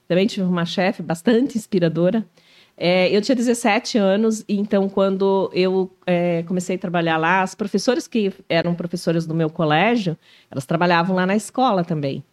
também 0.06 0.26
tive 0.26 0.46
uma 0.46 0.64
chefe 0.64 1.02
bastante 1.02 1.56
inspiradora, 1.56 2.24
é, 2.76 3.14
eu 3.14 3.20
tinha 3.20 3.36
17 3.36 3.98
anos, 3.98 4.44
então 4.48 4.88
quando 4.88 5.50
eu 5.52 5.90
é, 6.06 6.42
comecei 6.44 6.76
a 6.76 6.78
trabalhar 6.78 7.16
lá, 7.16 7.42
as 7.42 7.54
professoras 7.54 8.08
que 8.08 8.32
eram 8.48 8.74
professoras 8.74 9.26
do 9.26 9.34
meu 9.34 9.50
colégio, 9.50 10.16
elas 10.50 10.66
trabalhavam 10.66 11.14
lá 11.14 11.26
na 11.26 11.36
escola 11.36 11.84
também. 11.84 12.24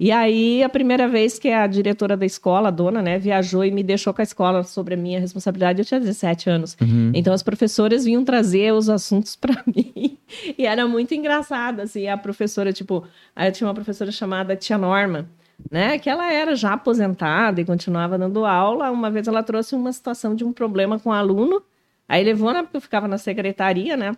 E 0.00 0.12
aí, 0.12 0.62
a 0.62 0.68
primeira 0.68 1.08
vez 1.08 1.40
que 1.40 1.48
a 1.50 1.66
diretora 1.66 2.16
da 2.16 2.24
escola, 2.24 2.68
a 2.68 2.70
dona, 2.70 3.02
né, 3.02 3.18
viajou 3.18 3.64
e 3.64 3.70
me 3.72 3.82
deixou 3.82 4.14
com 4.14 4.20
a 4.20 4.24
escola 4.24 4.62
sobre 4.62 4.94
a 4.94 4.96
minha 4.96 5.18
responsabilidade, 5.18 5.80
eu 5.80 5.84
tinha 5.84 5.98
17 5.98 6.48
anos. 6.48 6.76
Uhum. 6.80 7.10
Então, 7.12 7.34
as 7.34 7.42
professoras 7.42 8.04
vinham 8.04 8.24
trazer 8.24 8.72
os 8.72 8.88
assuntos 8.88 9.34
para 9.34 9.60
mim. 9.66 10.16
E 10.56 10.64
era 10.64 10.86
muito 10.86 11.14
engraçado, 11.14 11.80
assim, 11.80 12.06
a 12.06 12.16
professora, 12.16 12.72
tipo, 12.72 13.04
aí 13.34 13.48
eu 13.48 13.52
tinha 13.52 13.66
uma 13.66 13.74
professora 13.74 14.12
chamada 14.12 14.54
Tia 14.54 14.78
Norma, 14.78 15.28
né? 15.70 15.98
Que 15.98 16.08
ela 16.08 16.32
era 16.32 16.54
já 16.54 16.72
aposentada 16.72 17.60
e 17.60 17.64
continuava 17.64 18.16
dando 18.18 18.44
aula. 18.44 18.90
Uma 18.90 19.10
vez 19.10 19.26
ela 19.26 19.42
trouxe 19.42 19.74
uma 19.74 19.92
situação 19.92 20.34
de 20.34 20.44
um 20.44 20.52
problema 20.52 20.98
com 20.98 21.10
o 21.10 21.12
um 21.12 21.14
aluno, 21.14 21.62
aí 22.08 22.24
levou, 22.24 22.52
né, 22.52 22.62
porque 22.62 22.76
eu 22.76 22.80
ficava 22.80 23.06
na 23.08 23.18
secretaria, 23.18 23.96
né, 23.96 24.12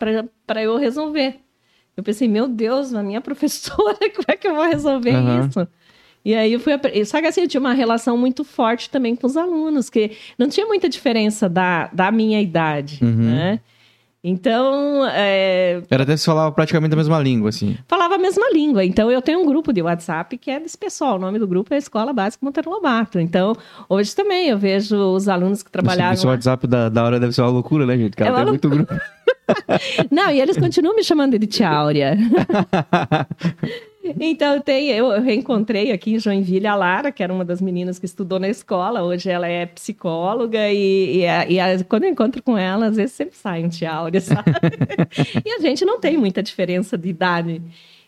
para 0.46 0.62
eu 0.62 0.76
resolver. 0.76 1.40
Eu 1.96 2.02
pensei, 2.02 2.28
meu 2.28 2.46
Deus, 2.48 2.94
a 2.94 3.02
minha 3.02 3.20
professora, 3.22 3.98
como 3.98 4.26
é 4.28 4.36
que 4.36 4.46
eu 4.46 4.54
vou 4.54 4.64
resolver 4.64 5.14
uhum. 5.14 5.46
isso? 5.46 5.68
E 6.24 6.34
aí 6.34 6.52
eu 6.52 6.60
fui. 6.60 6.72
Só 7.04 7.20
que 7.20 7.26
assim, 7.26 7.42
eu 7.42 7.48
tinha 7.48 7.60
uma 7.60 7.72
relação 7.72 8.16
muito 8.16 8.44
forte 8.44 8.90
também 8.90 9.16
com 9.16 9.26
os 9.26 9.36
alunos, 9.36 9.88
que 9.88 10.12
não 10.38 10.48
tinha 10.48 10.66
muita 10.66 10.88
diferença 10.88 11.48
da, 11.48 11.86
da 11.88 12.10
minha 12.10 12.40
idade, 12.40 12.98
uhum. 13.02 13.34
né? 13.34 13.60
Então. 14.22 15.06
É... 15.06 15.82
Era 15.90 16.02
até 16.02 16.16
se 16.16 16.26
falava 16.26 16.52
praticamente 16.52 16.92
a 16.92 16.96
mesma 16.96 17.18
língua, 17.20 17.48
assim. 17.48 17.76
Falava 17.88 18.16
a 18.16 18.18
mesma 18.18 18.50
língua. 18.52 18.84
Então, 18.84 19.10
eu 19.10 19.22
tenho 19.22 19.40
um 19.40 19.46
grupo 19.46 19.72
de 19.72 19.80
WhatsApp 19.82 20.36
que 20.36 20.50
é 20.50 20.60
desse 20.60 20.76
pessoal. 20.76 21.16
O 21.16 21.18
nome 21.18 21.38
do 21.38 21.46
grupo 21.46 21.72
é 21.72 21.78
Escola 21.78 22.12
Básica 22.12 22.44
Monteiro 22.44 22.70
Lobato. 22.70 23.18
Então, 23.18 23.56
hoje 23.88 24.14
também 24.14 24.48
eu 24.48 24.58
vejo 24.58 24.96
os 24.96 25.28
alunos 25.28 25.62
que 25.62 25.70
trabalhavam. 25.70 26.14
Esse, 26.14 26.26
WhatsApp 26.26 26.66
da, 26.66 26.88
da 26.88 27.04
hora 27.04 27.18
deve 27.18 27.32
ser 27.32 27.42
uma 27.42 27.50
loucura, 27.50 27.86
né, 27.86 27.96
gente? 27.96 28.16
Cara, 28.16 28.30
é 28.30 28.34
tem 28.36 28.46
muito 28.46 28.68
grupo. 28.68 28.94
Não, 30.10 30.30
e 30.30 30.40
eles 30.40 30.56
continuam 30.56 30.94
me 30.94 31.02
chamando 31.02 31.38
de 31.38 31.46
Tia 31.46 31.68
Áurea. 31.68 32.16
Então, 34.18 34.60
tem, 34.60 34.88
eu 34.88 35.20
reencontrei 35.20 35.92
aqui 35.92 36.14
em 36.14 36.18
Joinville 36.18 36.66
a 36.66 36.74
Lara, 36.74 37.12
que 37.12 37.22
era 37.22 37.32
uma 37.32 37.44
das 37.44 37.60
meninas 37.60 37.98
que 37.98 38.06
estudou 38.06 38.38
na 38.40 38.48
escola. 38.48 39.02
Hoje 39.02 39.28
ela 39.28 39.46
é 39.46 39.66
psicóloga 39.66 40.70
e, 40.70 41.18
e, 41.18 41.26
a, 41.26 41.46
e 41.46 41.60
a, 41.60 41.84
quando 41.84 42.04
eu 42.04 42.10
encontro 42.10 42.42
com 42.42 42.56
ela, 42.56 42.86
às 42.86 42.96
vezes 42.96 43.12
sempre 43.12 43.36
sai 43.36 43.62
um 43.62 43.68
tia 43.68 43.92
Áurea, 43.92 44.20
sabe? 44.20 44.50
e 45.44 45.50
a 45.50 45.58
gente 45.60 45.84
não 45.84 46.00
tem 46.00 46.16
muita 46.16 46.42
diferença 46.42 46.96
de 46.96 47.10
idade. 47.10 47.62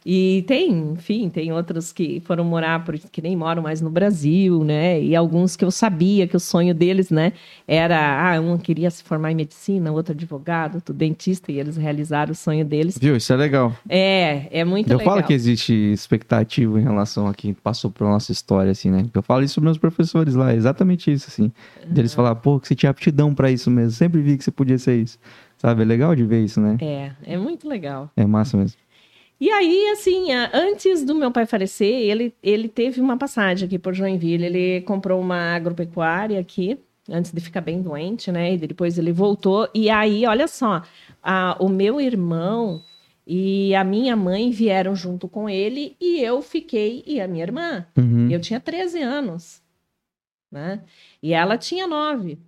E 0.04 0.44
tem, 0.48 0.92
enfim, 0.92 1.28
tem 1.28 1.52
outros 1.52 1.92
que 1.92 2.20
foram 2.20 2.44
morar, 2.44 2.84
que 3.10 3.22
nem 3.22 3.36
moram 3.36 3.62
mais 3.62 3.80
no 3.80 3.88
Brasil, 3.88 4.64
né? 4.64 5.00
E 5.00 5.14
alguns 5.14 5.54
que 5.54 5.64
eu 5.64 5.70
sabia 5.70 6.26
que 6.26 6.36
o 6.36 6.40
sonho 6.40 6.74
deles, 6.74 7.10
né, 7.10 7.32
era, 7.68 8.34
ah, 8.34 8.40
um 8.40 8.58
queria 8.58 8.90
se 8.90 9.04
formar 9.04 9.30
em 9.30 9.36
medicina, 9.36 9.92
outro 9.92 10.12
advogado, 10.12 10.76
outro 10.76 10.92
dentista, 10.92 11.52
e 11.52 11.58
eles 11.58 11.76
realizaram 11.76 12.32
o 12.32 12.34
sonho 12.34 12.64
deles. 12.64 12.98
Viu? 13.00 13.16
Isso 13.16 13.32
é 13.32 13.36
legal. 13.36 13.76
É, 13.88 14.48
é 14.50 14.64
muito 14.64 14.90
eu 14.90 14.98
legal. 14.98 15.14
Eu 15.14 15.20
falo 15.20 15.26
que 15.26 15.32
existe 15.32 15.72
expectativa 15.72 16.80
em 16.80 16.82
relação 16.82 17.28
a 17.28 17.34
quem 17.34 17.54
passou 17.54 17.90
por 17.90 18.04
nossa 18.04 18.32
história, 18.32 18.72
assim, 18.72 18.90
né? 18.90 19.06
Eu 19.14 19.22
falo 19.22 19.44
isso 19.44 19.54
para 19.54 19.64
meus 19.64 19.78
professores 19.78 20.34
lá, 20.34 20.52
exatamente 20.54 21.12
isso, 21.12 21.28
assim. 21.28 21.52
Uhum. 21.86 21.92
Deles 21.92 22.12
falar, 22.12 22.34
pô, 22.34 22.58
que 22.58 22.66
você 22.66 22.74
tinha 22.74 22.90
aptidão 22.90 23.34
para 23.34 23.50
isso 23.50 23.70
mesmo, 23.70 23.92
sempre 23.92 24.20
vi 24.20 24.36
que 24.36 24.42
você 24.42 24.50
podia 24.50 24.78
ser 24.78 24.96
isso. 24.96 25.18
Sabe? 25.58 25.82
É 25.82 25.84
legal 25.84 26.14
de 26.16 26.24
ver 26.24 26.44
isso, 26.44 26.60
né? 26.60 26.76
É, 26.80 27.12
é 27.24 27.38
muito 27.38 27.68
legal. 27.68 28.10
É 28.16 28.26
massa 28.26 28.56
mesmo. 28.56 28.76
E 29.42 29.50
aí, 29.50 29.88
assim, 29.88 30.30
antes 30.52 31.04
do 31.04 31.16
meu 31.16 31.32
pai 31.32 31.46
falecer, 31.46 31.92
ele, 31.92 32.32
ele 32.40 32.68
teve 32.68 33.00
uma 33.00 33.16
passagem 33.16 33.66
aqui 33.66 33.76
por 33.76 33.92
Joinville. 33.92 34.44
Ele 34.44 34.80
comprou 34.82 35.20
uma 35.20 35.56
agropecuária 35.56 36.38
aqui, 36.38 36.78
antes 37.10 37.32
de 37.32 37.40
ficar 37.40 37.60
bem 37.60 37.82
doente, 37.82 38.30
né? 38.30 38.54
E 38.54 38.56
depois 38.56 38.98
ele 38.98 39.10
voltou. 39.10 39.68
E 39.74 39.90
aí, 39.90 40.24
olha 40.26 40.46
só, 40.46 40.82
a, 41.20 41.56
o 41.58 41.68
meu 41.68 42.00
irmão 42.00 42.84
e 43.26 43.74
a 43.74 43.82
minha 43.82 44.14
mãe 44.14 44.48
vieram 44.52 44.94
junto 44.94 45.26
com 45.26 45.50
ele 45.50 45.96
e 46.00 46.20
eu 46.20 46.40
fiquei, 46.40 47.02
e 47.04 47.20
a 47.20 47.26
minha 47.26 47.42
irmã. 47.42 47.84
Uhum. 47.98 48.30
Eu 48.30 48.40
tinha 48.40 48.60
13 48.60 49.02
anos, 49.02 49.60
né? 50.52 50.84
E 51.20 51.34
ela 51.34 51.58
tinha 51.58 51.88
9. 51.88 52.38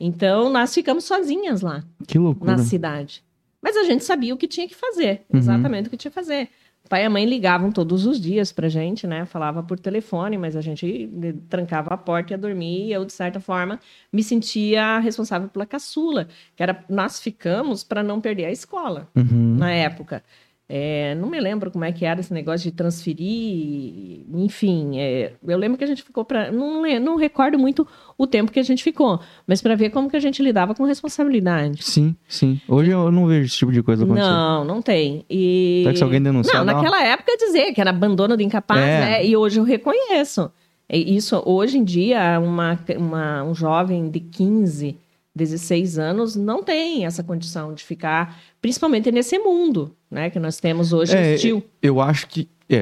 Então, 0.00 0.48
nós 0.48 0.72
ficamos 0.72 1.04
sozinhas 1.04 1.60
lá. 1.60 1.84
Que 2.06 2.18
loucura. 2.18 2.52
Na 2.52 2.56
cidade. 2.56 3.22
Mas 3.62 3.76
a 3.76 3.84
gente 3.84 4.04
sabia 4.04 4.34
o 4.34 4.36
que 4.36 4.46
tinha 4.46 4.68
que 4.68 4.74
fazer, 4.74 5.22
uhum. 5.32 5.38
exatamente 5.38 5.88
o 5.88 5.90
que 5.90 5.96
tinha 5.96 6.10
que 6.10 6.14
fazer. 6.14 6.48
O 6.84 6.88
pai 6.88 7.02
e 7.02 7.04
a 7.04 7.10
mãe 7.10 7.26
ligavam 7.26 7.70
todos 7.70 8.06
os 8.06 8.20
dias 8.20 8.50
pra 8.50 8.68
gente, 8.68 9.06
né? 9.06 9.26
Falava 9.26 9.62
por 9.62 9.78
telefone, 9.78 10.38
mas 10.38 10.56
a 10.56 10.60
gente 10.60 11.10
trancava 11.48 11.92
a 11.92 11.96
porta 11.98 12.32
e 12.32 12.34
ia 12.34 12.38
dormir. 12.38 12.86
E 12.86 12.92
eu, 12.92 13.04
de 13.04 13.12
certa 13.12 13.40
forma, 13.40 13.78
me 14.12 14.22
sentia 14.22 14.98
responsável 14.98 15.48
pela 15.48 15.66
caçula, 15.66 16.28
que 16.56 16.62
era 16.62 16.82
nós 16.88 17.20
ficamos 17.20 17.84
para 17.84 18.02
não 18.02 18.20
perder 18.20 18.46
a 18.46 18.50
escola 18.50 19.08
uhum. 19.14 19.56
na 19.58 19.70
época. 19.70 20.22
É, 20.70 21.14
não 21.14 21.30
me 21.30 21.40
lembro 21.40 21.70
como 21.70 21.82
é 21.82 21.90
que 21.90 22.04
era 22.04 22.20
esse 22.20 22.30
negócio 22.30 22.70
de 22.70 22.76
transferir, 22.76 24.20
enfim. 24.34 24.98
É, 24.98 25.32
eu 25.46 25.56
lembro 25.56 25.78
que 25.78 25.84
a 25.84 25.86
gente 25.86 26.02
ficou 26.02 26.26
para. 26.26 26.52
Não, 26.52 26.82
não 27.00 27.16
recordo 27.16 27.58
muito 27.58 27.86
o 28.18 28.26
tempo 28.26 28.52
que 28.52 28.60
a 28.60 28.62
gente 28.62 28.84
ficou, 28.84 29.18
mas 29.46 29.62
para 29.62 29.74
ver 29.74 29.88
como 29.88 30.10
que 30.10 30.16
a 30.16 30.20
gente 30.20 30.42
lidava 30.42 30.74
com 30.74 30.84
responsabilidade. 30.84 31.82
Sim, 31.82 32.14
sim. 32.28 32.60
Hoje 32.68 32.90
eu 32.90 33.10
não 33.10 33.26
vejo 33.26 33.46
esse 33.46 33.56
tipo 33.56 33.72
de 33.72 33.82
coisa 33.82 34.04
acontecer. 34.04 34.28
Não, 34.28 34.62
não 34.62 34.82
tem. 34.82 35.24
E... 35.30 35.80
Será 35.84 35.92
que 35.92 35.98
se 35.98 36.04
alguém 36.04 36.22
denunciar? 36.22 36.62
Não, 36.62 36.74
naquela 36.74 37.02
época 37.02 37.34
dizer 37.38 37.72
que 37.72 37.80
era 37.80 37.88
abandono 37.88 38.36
de 38.36 38.44
incapaz, 38.44 38.82
é. 38.82 39.00
né? 39.00 39.26
E 39.26 39.34
hoje 39.34 39.58
eu 39.58 39.64
reconheço. 39.64 40.50
Isso, 40.90 41.42
hoje 41.46 41.78
em 41.78 41.84
dia, 41.84 42.38
uma, 42.40 42.78
uma, 42.98 43.42
um 43.42 43.54
jovem 43.54 44.10
de 44.10 44.20
15 44.20 44.98
16 45.38 45.98
anos 45.98 46.36
não 46.36 46.62
tem 46.62 47.06
essa 47.06 47.22
condição 47.22 47.72
de 47.72 47.84
ficar, 47.84 48.38
principalmente 48.60 49.10
nesse 49.10 49.38
mundo, 49.38 49.96
né, 50.10 50.28
que 50.28 50.38
nós 50.38 50.58
temos 50.58 50.92
hoje 50.92 51.16
é, 51.16 51.34
hostil. 51.34 51.62
Eu 51.80 52.00
acho 52.00 52.26
que 52.26 52.48
é, 52.68 52.80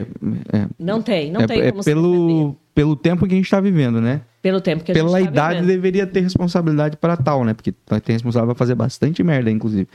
é, 0.53 0.67
não 0.79 1.01
tem, 1.01 1.31
não 1.31 1.43
é, 1.43 1.47
tem 1.47 1.61
é 1.61 1.71
como 1.71 1.85
pelo 1.85 2.57
pelo 2.75 2.95
tempo 2.95 3.27
que 3.27 3.33
a 3.33 3.37
gente 3.37 3.47
está 3.47 3.59
vivendo, 3.59 4.03
né? 4.03 4.21
Pelo 4.43 4.61
tempo 4.61 4.85
que 4.85 4.93
a 4.93 4.95
Pela 4.95 5.19
gente 5.19 5.29
tá 5.29 5.33
idade 5.33 5.61
vivendo. 5.61 5.69
deveria 5.69 6.07
ter 6.07 6.21
responsabilidade 6.21 6.99
para 6.99 7.17
tal, 7.17 7.43
né? 7.43 7.55
Porque 7.55 7.73
tem 7.73 8.13
responsável 8.13 8.49
para 8.49 8.55
fazer 8.55 8.75
bastante 8.75 9.23
merda, 9.23 9.51
inclusive. 9.51 9.89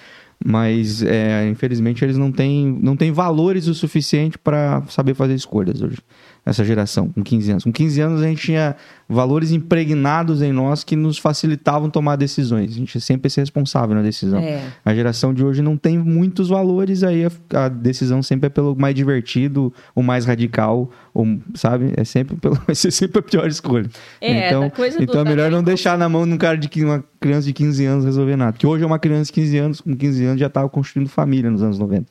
Mas 0.43 1.03
é, 1.03 1.47
infelizmente 1.47 2.03
eles 2.03 2.17
não 2.17 2.31
têm 2.31 2.79
não 2.81 2.95
têm 2.97 3.11
valores 3.11 3.67
o 3.67 3.75
suficiente 3.75 4.37
para 4.37 4.81
saber 4.89 5.13
fazer 5.13 5.35
escolhas 5.35 5.81
hoje 5.81 5.99
essa 6.43 6.65
geração, 6.65 7.09
com 7.09 7.21
15 7.21 7.51
anos. 7.51 7.63
Com 7.63 7.71
15 7.71 8.01
anos 8.01 8.21
a 8.21 8.25
gente 8.25 8.41
tinha 8.41 8.75
valores 9.07 9.51
impregnados 9.51 10.41
em 10.41 10.51
nós 10.51 10.83
que 10.83 10.95
nos 10.95 11.19
facilitavam 11.19 11.89
tomar 11.89 12.15
decisões. 12.15 12.71
A 12.71 12.73
gente 12.73 12.99
sempre 12.99 13.29
ser 13.29 13.41
responsável 13.41 13.95
na 13.95 14.01
decisão. 14.01 14.39
É. 14.39 14.63
A 14.83 14.95
geração 14.95 15.33
de 15.33 15.43
hoje 15.43 15.61
não 15.61 15.77
tem 15.77 15.99
muitos 15.99 16.49
valores, 16.49 17.03
aí 17.03 17.25
a, 17.25 17.65
a, 17.65 17.69
decisão 17.69 18.23
sempre 18.23 18.47
é 18.47 18.49
pelo 18.49 18.75
mais 18.75 18.95
divertido, 18.95 19.71
o 19.93 20.01
mais 20.01 20.25
radical, 20.25 20.89
ou, 21.13 21.27
sabe? 21.53 21.93
É 21.95 22.03
sempre 22.03 22.35
pelo, 22.35 22.55
vai 22.65 22.73
ser 22.73 22.89
sempre 22.89 23.19
a 23.19 23.21
pior 23.21 23.47
escolha. 23.47 23.89
É, 24.19 24.47
então, 24.47 24.71
então 24.99 25.21
é 25.21 25.23
melhor 25.23 25.51
não 25.51 25.61
deixar 25.61 25.95
na 25.95 26.09
mão 26.09 26.25
de 26.25 26.33
um 26.33 26.37
cara 26.37 26.57
de 26.57 26.83
uma 26.83 27.03
criança 27.19 27.45
de 27.45 27.53
15 27.53 27.85
anos 27.85 28.05
resolver 28.05 28.35
nada. 28.35 28.53
Porque 28.53 28.65
hoje 28.65 28.83
é 28.83 28.87
uma 28.87 28.97
criança 28.97 29.25
de 29.25 29.33
15 29.33 29.57
anos, 29.57 29.81
com 29.81 29.95
15 29.95 30.25
anos 30.25 30.39
já 30.39 30.47
estava 30.47 30.67
construindo 30.69 31.07
família 31.07 31.51
nos 31.51 31.61
anos 31.61 31.77
90. 31.77 32.07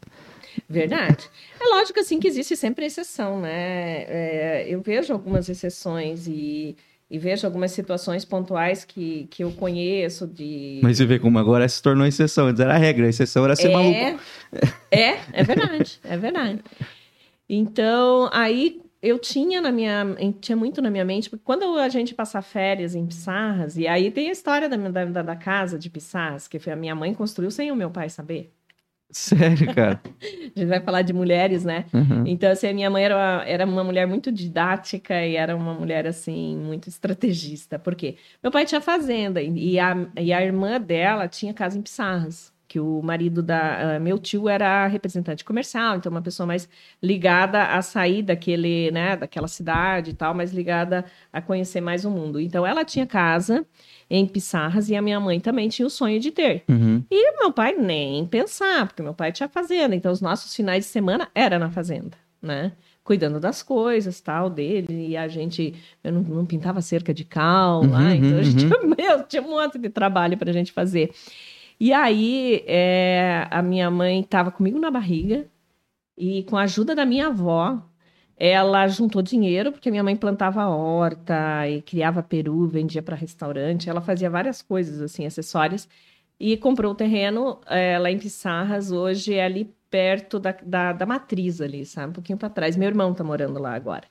Verdade. 0.68 1.28
É 1.60 1.64
lógico, 1.74 2.00
assim, 2.00 2.20
que 2.20 2.28
existe 2.28 2.56
sempre 2.56 2.86
exceção, 2.86 3.40
né? 3.40 4.04
É, 4.08 4.66
eu 4.68 4.80
vejo 4.80 5.12
algumas 5.12 5.48
exceções 5.48 6.26
e, 6.26 6.76
e, 7.10 7.18
vejo 7.18 7.46
algumas 7.46 7.72
situações 7.72 8.24
pontuais 8.24 8.84
que, 8.84 9.26
que 9.30 9.44
eu 9.44 9.50
conheço 9.52 10.26
de... 10.26 10.80
Mas 10.82 10.96
você 10.96 11.06
vê 11.06 11.18
como 11.18 11.38
agora 11.38 11.68
se 11.68 11.82
tornou 11.82 12.06
exceção. 12.06 12.46
Antes 12.46 12.60
era 12.60 12.76
regra, 12.76 13.06
a 13.06 13.10
exceção 13.10 13.44
era 13.44 13.56
ser 13.56 13.70
é, 13.70 13.72
maluco. 13.72 14.22
É, 14.90 15.18
é 15.32 15.42
verdade, 15.42 16.00
é 16.04 16.16
verdade. 16.16 16.60
Então, 17.48 18.30
aí 18.32 18.80
eu 19.02 19.18
tinha 19.18 19.60
na 19.60 19.72
minha 19.72 20.04
tinha 20.40 20.56
muito 20.56 20.82
na 20.82 20.90
minha 20.90 21.04
mente 21.04 21.30
porque 21.30 21.42
quando 21.44 21.78
a 21.78 21.88
gente 21.88 22.14
passa 22.14 22.42
férias 22.42 22.94
em 22.94 23.06
Pissarras 23.06 23.76
e 23.76 23.88
aí 23.88 24.10
tem 24.10 24.28
a 24.28 24.32
história 24.32 24.68
da, 24.68 24.76
da, 24.76 25.22
da 25.22 25.36
casa 25.36 25.78
de 25.78 25.88
Pissarras 25.88 26.46
que 26.46 26.58
foi 26.58 26.72
a 26.72 26.76
minha 26.76 26.94
mãe 26.94 27.14
construiu 27.14 27.50
sem 27.50 27.72
o 27.72 27.76
meu 27.76 27.90
pai 27.90 28.10
saber 28.10 28.52
Sério, 29.10 29.74
cara? 29.74 30.00
a 30.22 30.58
gente 30.58 30.66
vai 30.66 30.80
falar 30.80 31.02
de 31.02 31.12
mulheres, 31.12 31.64
né? 31.64 31.84
Uhum. 31.92 32.24
Então, 32.26 32.50
assim, 32.50 32.68
a 32.68 32.74
minha 32.74 32.88
mãe 32.88 33.04
era 33.04 33.16
uma, 33.16 33.44
era 33.44 33.66
uma 33.66 33.84
mulher 33.84 34.06
muito 34.06 34.30
didática 34.30 35.26
e 35.26 35.36
era 35.36 35.56
uma 35.56 35.74
mulher, 35.74 36.06
assim, 36.06 36.56
muito 36.56 36.88
estrategista. 36.88 37.78
Por 37.78 37.94
quê? 37.94 38.16
Meu 38.42 38.52
pai 38.52 38.64
tinha 38.64 38.80
fazenda 38.80 39.42
e 39.42 39.78
a, 39.78 39.96
e 40.18 40.32
a 40.32 40.42
irmã 40.42 40.80
dela 40.80 41.26
tinha 41.26 41.52
casa 41.52 41.76
em 41.76 41.82
Pissarras, 41.82 42.52
que 42.68 42.78
o 42.78 43.02
marido 43.02 43.42
da... 43.42 43.96
Uh, 43.96 44.00
meu 44.00 44.16
tio 44.16 44.48
era 44.48 44.86
representante 44.86 45.44
comercial, 45.44 45.96
então 45.96 46.10
uma 46.10 46.22
pessoa 46.22 46.46
mais 46.46 46.68
ligada 47.02 47.64
a 47.64 47.82
sair 47.82 48.22
daquele, 48.22 48.92
né, 48.92 49.16
daquela 49.16 49.48
cidade 49.48 50.10
e 50.10 50.14
tal, 50.14 50.34
mais 50.34 50.52
ligada 50.52 51.04
a 51.32 51.42
conhecer 51.42 51.80
mais 51.80 52.04
o 52.04 52.10
mundo. 52.10 52.38
Então, 52.38 52.64
ela 52.64 52.84
tinha 52.84 53.06
casa 53.06 53.66
em 54.10 54.26
Pissarras 54.26 54.90
e 54.90 54.96
a 54.96 55.00
minha 55.00 55.20
mãe 55.20 55.38
também 55.38 55.68
tinha 55.68 55.86
o 55.86 55.90
sonho 55.90 56.18
de 56.18 56.32
ter. 56.32 56.64
Uhum. 56.68 57.02
E 57.08 57.38
meu 57.38 57.52
pai 57.52 57.74
nem 57.74 58.26
pensar, 58.26 58.88
porque 58.88 59.02
meu 59.02 59.14
pai 59.14 59.30
tinha 59.30 59.48
fazenda, 59.48 59.94
então 59.94 60.10
os 60.10 60.20
nossos 60.20 60.54
finais 60.54 60.84
de 60.84 60.90
semana 60.90 61.28
era 61.32 61.58
na 61.58 61.70
fazenda, 61.70 62.16
né? 62.42 62.72
Cuidando 63.04 63.38
das 63.38 63.62
coisas, 63.62 64.20
tal, 64.20 64.50
dele, 64.50 65.08
e 65.08 65.16
a 65.16 65.28
gente, 65.28 65.74
eu 66.02 66.12
não, 66.12 66.22
não 66.22 66.44
pintava 66.44 66.82
cerca 66.82 67.14
de 67.14 67.24
cal 67.24 67.82
Uhum, 67.82 67.92
lá, 67.92 68.14
então 68.14 68.38
a 68.38 68.42
gente, 68.42 68.64
uhum. 68.66 68.94
meu, 68.98 69.22
tinha 69.22 69.42
um 69.42 69.50
monte 69.50 69.78
de 69.78 69.88
trabalho 69.88 70.36
pra 70.36 70.52
gente 70.52 70.72
fazer. 70.72 71.12
E 71.78 71.92
aí, 71.92 72.64
é, 72.66 73.46
a 73.50 73.62
minha 73.62 73.90
mãe 73.90 74.20
estava 74.20 74.50
comigo 74.50 74.78
na 74.78 74.90
barriga, 74.90 75.46
e 76.18 76.42
com 76.42 76.56
a 76.56 76.62
ajuda 76.62 76.94
da 76.94 77.06
minha 77.06 77.28
avó, 77.28 77.82
ela 78.42 78.88
juntou 78.88 79.20
dinheiro, 79.20 79.70
porque 79.70 79.90
minha 79.90 80.02
mãe 80.02 80.16
plantava 80.16 80.66
horta 80.66 81.68
e 81.68 81.82
criava 81.82 82.22
peru, 82.22 82.66
vendia 82.66 83.02
para 83.02 83.14
restaurante. 83.14 83.90
Ela 83.90 84.00
fazia 84.00 84.30
várias 84.30 84.62
coisas, 84.62 85.02
assim, 85.02 85.26
acessórias. 85.26 85.86
E 86.38 86.56
comprou 86.56 86.92
o 86.92 86.94
terreno 86.94 87.60
é, 87.66 87.98
lá 87.98 88.10
em 88.10 88.18
Pissarras, 88.18 88.90
hoje 88.90 89.34
é 89.34 89.44
ali 89.44 89.70
perto 89.90 90.38
da, 90.40 90.52
da, 90.64 90.92
da 90.94 91.04
matriz 91.04 91.60
ali, 91.60 91.84
sabe? 91.84 92.08
Um 92.08 92.12
pouquinho 92.14 92.38
para 92.38 92.48
trás. 92.48 92.78
Meu 92.78 92.88
irmão 92.88 93.12
tá 93.12 93.22
morando 93.22 93.60
lá 93.60 93.74
agora. 93.74 94.04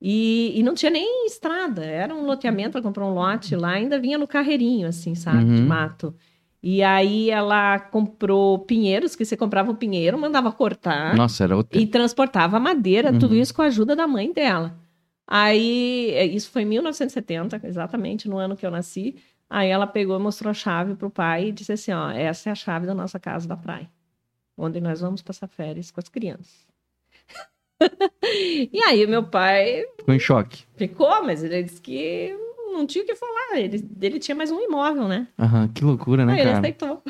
E, 0.00 0.52
e 0.56 0.62
não 0.62 0.74
tinha 0.74 0.90
nem 0.90 1.26
estrada, 1.26 1.84
era 1.84 2.14
um 2.14 2.24
loteamento, 2.24 2.78
ela 2.78 2.84
comprou 2.84 3.10
um 3.10 3.14
lote 3.14 3.56
lá, 3.56 3.70
ainda 3.70 3.98
vinha 3.98 4.16
no 4.16 4.28
carreirinho, 4.28 4.86
assim, 4.86 5.16
sabe? 5.16 5.52
De 5.52 5.62
Uhum. 5.62 5.66
mato. 5.66 6.14
E 6.62 6.82
aí 6.82 7.30
ela 7.30 7.78
comprou 7.78 8.58
pinheiros, 8.58 9.14
que 9.14 9.24
você 9.24 9.36
comprava 9.36 9.70
o 9.70 9.76
pinheiro, 9.76 10.18
mandava 10.18 10.50
cortar 10.50 11.14
Nossa, 11.16 11.44
era 11.44 11.56
outra. 11.56 11.78
e 11.80 11.86
transportava 11.86 12.58
madeira, 12.58 13.12
tudo 13.12 13.34
Uhum. 13.34 13.40
isso 13.40 13.54
com 13.54 13.62
a 13.62 13.66
ajuda 13.66 13.94
da 13.94 14.06
mãe 14.08 14.32
dela. 14.32 14.76
Aí, 15.26 16.10
é, 16.14 16.24
isso 16.24 16.50
foi 16.50 16.62
em 16.62 16.66
1970, 16.66 17.60
exatamente 17.64 18.28
no 18.28 18.38
ano 18.38 18.56
que 18.56 18.66
eu 18.66 18.70
nasci. 18.70 19.14
Aí 19.48 19.68
ela 19.68 19.86
pegou 19.86 20.16
e 20.18 20.22
mostrou 20.22 20.50
a 20.50 20.54
chave 20.54 20.94
pro 20.94 21.10
pai 21.10 21.48
e 21.48 21.52
disse 21.52 21.72
assim: 21.72 21.92
ó, 21.92 22.10
essa 22.10 22.48
é 22.48 22.52
a 22.52 22.56
chave 22.56 22.86
da 22.86 22.94
nossa 22.94 23.18
casa 23.20 23.46
da 23.46 23.56
praia, 23.56 23.88
onde 24.56 24.80
nós 24.80 25.00
vamos 25.00 25.22
passar 25.22 25.46
férias 25.46 25.90
com 25.90 26.00
as 26.00 26.08
crianças. 26.08 26.66
e 28.72 28.80
aí 28.86 29.06
meu 29.06 29.22
pai 29.22 29.84
Ficou 29.98 30.14
em 30.14 30.18
choque. 30.18 30.64
ficou, 30.76 31.22
mas 31.24 31.42
ele 31.44 31.62
disse 31.62 31.80
que 31.80 32.34
não 32.72 32.86
tinha 32.86 33.04
o 33.04 33.06
que 33.06 33.14
falar. 33.14 33.58
Ele, 33.58 33.84
ele 34.00 34.18
tinha 34.18 34.34
mais 34.34 34.50
um 34.50 34.60
imóvel, 34.60 35.08
né? 35.08 35.26
Aham, 35.38 35.68
que 35.68 35.84
loucura, 35.84 36.24
né, 36.26 36.32
aí 36.34 36.40
ele 36.40 36.46
cara? 36.48 36.58
aceitou. 36.58 37.02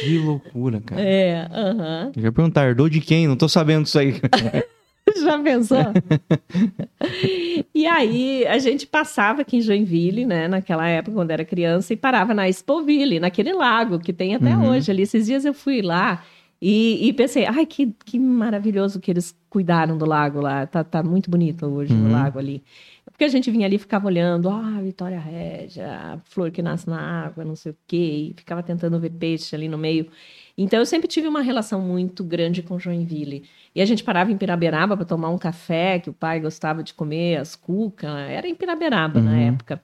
Que 0.00 0.18
loucura, 0.18 0.80
cara. 0.80 1.00
É, 1.00 1.48
aham. 1.52 2.12
Eu 2.16 2.22
ia 2.24 2.32
perguntar, 2.32 2.66
herdou 2.66 2.88
de 2.88 3.00
quem? 3.00 3.26
Não 3.28 3.36
tô 3.36 3.48
sabendo 3.48 3.84
disso 3.84 3.98
aí. 3.98 4.14
Já 5.22 5.38
pensou? 5.38 5.78
e 7.74 7.86
aí, 7.86 8.46
a 8.46 8.58
gente 8.58 8.86
passava 8.86 9.42
aqui 9.42 9.58
em 9.58 9.60
Joinville, 9.60 10.24
né, 10.24 10.48
naquela 10.48 10.88
época, 10.88 11.14
quando 11.14 11.30
era 11.30 11.44
criança, 11.44 11.92
e 11.92 11.96
parava 11.96 12.34
na 12.34 12.48
Expoville, 12.48 13.20
naquele 13.20 13.52
lago 13.52 13.98
que 13.98 14.12
tem 14.12 14.34
até 14.34 14.56
Uhum. 14.56 14.70
hoje 14.70 14.90
ali. 14.90 15.02
Esses 15.02 15.26
dias 15.26 15.44
eu 15.44 15.54
fui 15.54 15.82
lá 15.82 16.22
e, 16.60 17.08
e 17.08 17.12
pensei, 17.12 17.44
ai, 17.46 17.66
que, 17.66 17.94
que 18.04 18.18
maravilhoso 18.18 18.98
que 19.00 19.10
eles 19.10 19.36
cuidaram 19.50 19.98
do 19.98 20.06
lago 20.06 20.40
lá. 20.40 20.66
Tá, 20.66 20.82
tá 20.82 21.02
muito 21.02 21.30
bonito 21.30 21.66
hoje 21.66 21.92
Uhum. 21.92 22.08
o 22.08 22.12
lago 22.12 22.38
ali. 22.38 22.62
Porque 23.10 23.24
a 23.24 23.28
gente 23.28 23.50
vinha 23.50 23.66
ali 23.66 23.76
e 23.76 23.78
ficava 23.78 24.06
olhando, 24.06 24.48
ah, 24.48 24.80
Vitória 24.82 25.20
Régia, 25.20 26.20
flor 26.24 26.50
que 26.50 26.62
nasce 26.62 26.88
na 26.88 26.98
água, 27.26 27.44
não 27.44 27.54
sei 27.54 27.72
o 27.72 27.76
quê, 27.86 28.30
e 28.30 28.34
ficava 28.36 28.62
tentando 28.62 28.98
ver 28.98 29.10
peixe 29.10 29.54
ali 29.54 29.68
no 29.68 29.78
meio. 29.78 30.08
Então, 30.56 30.78
eu 30.80 30.86
sempre 30.86 31.06
tive 31.06 31.28
uma 31.28 31.40
relação 31.42 31.80
muito 31.80 32.24
grande 32.24 32.62
com 32.62 32.78
Joinville. 32.78 33.44
E 33.74 33.80
a 33.80 33.84
gente 33.84 34.02
parava 34.02 34.32
em 34.32 34.36
Piraberaba 34.36 34.96
para 34.96 35.04
tomar 35.06 35.28
um 35.30 35.38
café, 35.38 35.98
que 35.98 36.10
o 36.10 36.12
pai 36.12 36.40
gostava 36.40 36.82
de 36.82 36.94
comer, 36.94 37.36
as 37.36 37.54
cucas. 37.54 38.10
Era 38.10 38.48
em 38.48 38.54
Piraberaba 38.54 39.20
na 39.20 39.32
Uhum. 39.32 39.48
época. 39.48 39.82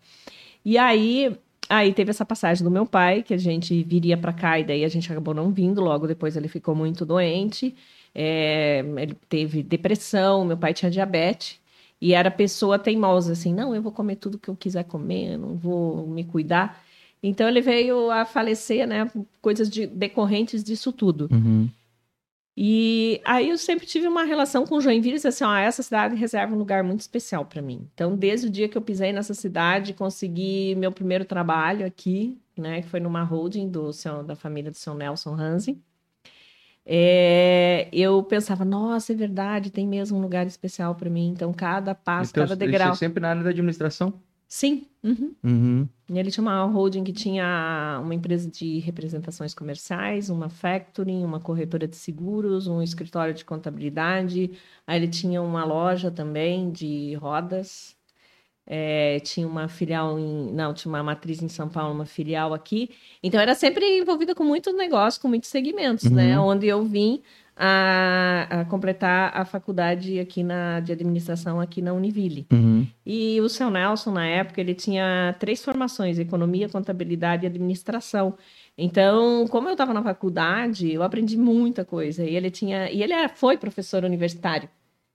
E 0.65 0.77
aí, 0.79 1.37
aí 1.71 1.95
teve 1.95 2.11
essa 2.11 2.25
passagem 2.25 2.63
do 2.65 2.71
meu 2.71 2.85
pai, 2.85 3.23
que 3.23 3.33
a 3.33 3.39
gente 3.39 3.83
viria 3.85 4.17
para 4.17 4.33
cá, 4.33 4.59
e 4.59 4.65
daí 4.65 4.85
a 4.85 4.89
gente 4.89 5.11
acabou 5.11 5.33
não 5.33 5.51
vindo. 5.53 5.81
Logo 5.81 6.07
depois 6.07 6.37
ele 6.37 6.49
ficou 6.49 6.75
muito 6.75 7.07
doente. 7.07 7.75
É, 8.15 8.85
ele 8.99 9.17
teve 9.29 9.63
depressão, 9.63 10.45
meu 10.45 10.57
pai 10.57 10.75
tinha 10.75 10.91
diabetes. 10.91 11.59
E 12.01 12.15
era 12.15 12.31
pessoa 12.31 12.79
teimosa, 12.79 13.33
assim, 13.33 13.55
não, 13.55 13.75
eu 13.75 13.83
vou 13.83 13.93
comer 13.93 14.17
tudo 14.17 14.39
que 14.39 14.49
eu 14.49 14.57
quiser 14.57 14.85
comer, 14.85 15.35
eu 15.35 15.39
não 15.39 15.55
vou 15.55 16.07
me 16.07 16.25
cuidar. 16.25 16.83
Então 17.23 17.47
ele 17.47 17.61
veio 17.61 18.11
a 18.11 18.25
falecer, 18.25 18.87
né, 18.87 19.11
coisas 19.43 19.69
de- 19.69 19.87
decorrentes 19.87 20.65
disso 20.65 20.93
tudo. 20.93 21.29
Uhum. 21.31 21.69
E 22.57 23.21
aí 23.25 23.49
eu 23.49 23.57
sempre 23.57 23.87
tive 23.87 24.07
uma 24.07 24.25
relação 24.25 24.67
com 24.67 24.81
Joinville, 24.81 25.15
disse 25.15 25.29
assim, 25.29 25.45
ó, 25.45 25.55
essa 25.57 25.83
cidade 25.83 26.15
reserva 26.17 26.55
um 26.55 26.59
lugar 26.59 26.83
muito 26.83 27.01
especial 27.01 27.45
para 27.45 27.63
mim. 27.63 27.89
Então, 27.95 28.17
desde 28.17 28.49
o 28.49 28.51
dia 28.51 28.69
que 28.69 28.77
eu 28.77 28.83
pisei 28.83 29.13
nessa 29.13 29.33
cidade, 29.35 29.95
consegui 29.95 30.75
meu 30.75 30.93
primeiro 30.93 31.25
trabalho 31.25 31.87
aqui, 31.87 32.39
né, 32.59 32.83
que 32.83 32.89
foi 32.89 33.01
numa 33.01 33.23
holding 33.23 33.69
do 33.69 33.93
seu, 33.93 34.23
da 34.23 34.37
família 34.37 34.71
do 34.71 34.77
seu 34.77 34.95
Nelson 34.95 35.35
Hansen. 35.35 35.81
É, 36.85 37.89
eu 37.93 38.23
pensava, 38.23 38.65
nossa, 38.65 39.13
é 39.13 39.17
verdade, 39.17 39.71
tem 39.71 39.87
mesmo 39.87 40.19
um 40.19 40.21
lugar 40.21 40.47
especial 40.47 40.95
para 40.95 41.09
mim. 41.09 41.29
Então, 41.29 41.53
cada 41.53 41.95
passo, 41.95 42.33
Então, 42.33 42.43
cada 42.45 42.55
isso 42.55 42.63
é 42.65 42.67
degrau. 42.67 42.95
sempre 42.97 43.21
na 43.21 43.31
área 43.31 43.43
da 43.43 43.51
administração? 43.51 44.21
Sim, 44.53 44.85
uhum. 45.05 45.33
Uhum. 45.45 45.89
E 46.09 46.19
Ele 46.19 46.29
tinha 46.29 46.43
uma 46.43 46.65
holding 46.65 47.05
que 47.05 47.13
tinha 47.13 48.01
uma 48.03 48.13
empresa 48.13 48.51
de 48.51 48.81
representações 48.81 49.55
comerciais, 49.55 50.29
uma 50.29 50.49
factoring, 50.49 51.25
uma 51.25 51.39
corretora 51.39 51.87
de 51.87 51.95
seguros, 51.95 52.67
um 52.67 52.83
escritório 52.83 53.33
de 53.33 53.45
contabilidade. 53.45 54.51
Aí 54.85 54.99
ele 54.99 55.07
tinha 55.07 55.41
uma 55.41 55.65
loja 55.65 56.11
também 56.11 56.69
de 56.73 57.15
rodas. 57.15 57.97
É, 58.67 59.21
tinha 59.21 59.47
uma 59.47 59.69
filial 59.69 60.19
em. 60.19 60.53
Não, 60.53 60.75
tinha 60.75 60.91
uma 60.93 61.03
matriz 61.03 61.41
em 61.41 61.49
São 61.49 61.69
Paulo, 61.69 61.95
uma 61.95 62.07
filial 62.07 62.53
aqui. 62.53 62.91
Então 63.23 63.41
era 63.41 63.55
sempre 63.55 64.01
envolvida 64.01 64.35
com 64.35 64.43
muitos 64.43 64.75
negócios, 64.77 65.23
com 65.23 65.29
muitos 65.29 65.49
segmentos, 65.49 66.11
né? 66.11 66.37
Uhum. 66.39 66.49
Onde 66.49 66.67
eu 66.67 66.85
vim 66.85 67.23
a, 67.63 68.47
a 68.49 68.65
completar 68.65 69.31
a 69.35 69.45
faculdade 69.45 70.19
aqui 70.19 70.43
na, 70.43 70.81
de 70.81 70.93
administração 70.93 71.61
aqui 71.61 71.83
na 71.83 71.93
Univille. 71.93 72.47
Uhum. 72.51 72.87
E 73.05 73.39
o 73.43 73.51
seu 73.51 73.71
Nelson, 73.71 74.13
na 74.13 74.27
época, 74.27 74.63
ele 74.63 74.75
tinha 74.75 75.37
três 75.39 75.63
formações: 75.63 76.19
economia, 76.19 76.71
contabilidade 76.71 77.45
e 77.45 77.47
administração. 77.47 78.35
Então, 78.79 79.47
como 79.49 79.69
eu 79.69 79.73
estava 79.73 79.93
na 79.93 80.03
faculdade, 80.03 80.91
eu 80.91 81.03
aprendi 81.03 81.37
muita 81.37 81.85
coisa. 81.85 82.25
E 82.25 82.35
ele 82.35 82.51
tinha, 82.51 82.91
e 82.91 83.03
ele 83.03 83.13
foi 83.35 83.59
professor 83.59 84.05
universitário. 84.05 84.67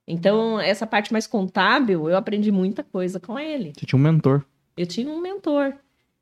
Então, 0.08 0.60
essa 0.60 0.86
parte 0.86 1.12
mais 1.12 1.26
contábil, 1.26 2.08
eu 2.08 2.16
aprendi 2.16 2.52
muita 2.52 2.84
coisa 2.84 3.20
com 3.20 3.40
ele. 3.40 3.74
Você 3.76 3.88
tinha 3.88 4.00
um 4.00 4.04
mentor. 4.04 4.46
Eu 4.78 4.86
tinha 4.86 5.10
um 5.10 5.20
mentor. 5.20 5.74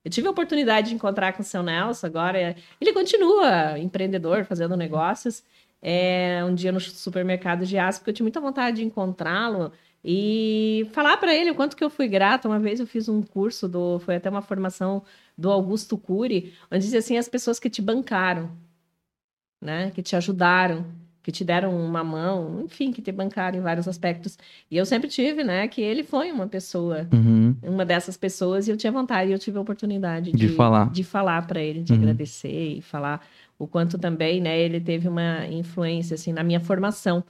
Eu 0.05 0.11
tive 0.11 0.27
a 0.27 0.31
oportunidade 0.31 0.89
de 0.89 0.95
encontrar 0.95 1.33
com 1.33 1.41
o 1.41 1.45
seu 1.45 1.61
Nelson 1.61 2.07
agora. 2.07 2.55
Ele 2.79 2.93
continua 2.93 3.77
empreendedor, 3.77 4.45
fazendo 4.45 4.77
negócios. 4.77 5.43
É, 5.85 6.41
um 6.45 6.55
dia 6.55 6.71
no 6.71 6.79
supermercado 6.79 7.65
de 7.65 7.77
Aço, 7.77 7.99
porque 7.99 8.11
eu 8.11 8.13
tinha 8.13 8.23
muita 8.23 8.39
vontade 8.39 8.77
de 8.77 8.85
encontrá-lo 8.85 9.69
e 10.05 10.87
falar 10.93 11.17
para 11.17 11.35
ele 11.35 11.51
o 11.51 11.55
quanto 11.55 11.75
que 11.75 11.83
eu 11.83 11.89
fui 11.89 12.07
grata. 12.07 12.47
Uma 12.47 12.57
vez 12.59 12.79
eu 12.79 12.87
fiz 12.87 13.09
um 13.09 13.21
curso, 13.21 13.67
do, 13.67 13.99
foi 13.99 14.15
até 14.15 14.29
uma 14.29 14.41
formação 14.41 15.03
do 15.37 15.51
Augusto 15.51 15.97
Cury, 15.97 16.53
onde 16.71 16.83
dizia 16.85 16.99
assim, 16.99 17.17
as 17.17 17.27
pessoas 17.27 17.59
que 17.59 17.69
te 17.69 17.81
bancaram, 17.81 18.49
né? 19.61 19.91
Que 19.93 20.01
te 20.01 20.15
ajudaram, 20.15 20.85
que 21.21 21.31
te 21.31 21.43
deram 21.43 21.73
uma 21.75 22.03
mão, 22.03 22.61
enfim, 22.65 22.91
que 22.91 23.01
te 23.01 23.11
bancaram 23.11 23.57
em 23.57 23.61
vários 23.61 23.87
aspectos. 23.87 24.37
E 24.69 24.75
eu 24.77 24.85
sempre 24.85 25.09
tive, 25.09 25.43
né, 25.43 25.67
que 25.67 25.81
ele 25.81 26.03
foi 26.03 26.31
uma 26.31 26.47
pessoa 26.47 27.07
Uhum. 27.13 27.55
uma 27.63 27.85
dessas 27.85 28.17
pessoas 28.17 28.67
e 28.67 28.71
eu 28.71 28.77
tinha 28.77 28.91
vontade, 28.91 29.31
eu 29.31 29.39
tive 29.39 29.57
a 29.57 29.61
oportunidade 29.61 30.33
De 30.33 30.49
falar. 30.49 30.91
de 30.91 31.01
falar 31.03 31.47
para 31.47 31.61
ele, 31.61 31.81
de 31.81 31.93
Uhum. 31.93 31.99
agradecer 31.99 32.77
e 32.77 32.81
falar 32.81 33.25
o 33.59 33.67
quanto 33.67 33.97
também, 33.97 34.41
né, 34.41 34.59
ele 34.59 34.79
teve 34.79 35.07
uma 35.07 35.45
influência 35.47 36.15
assim 36.15 36.33
na 36.33 36.43
minha 36.43 36.59
formação. 36.59 37.23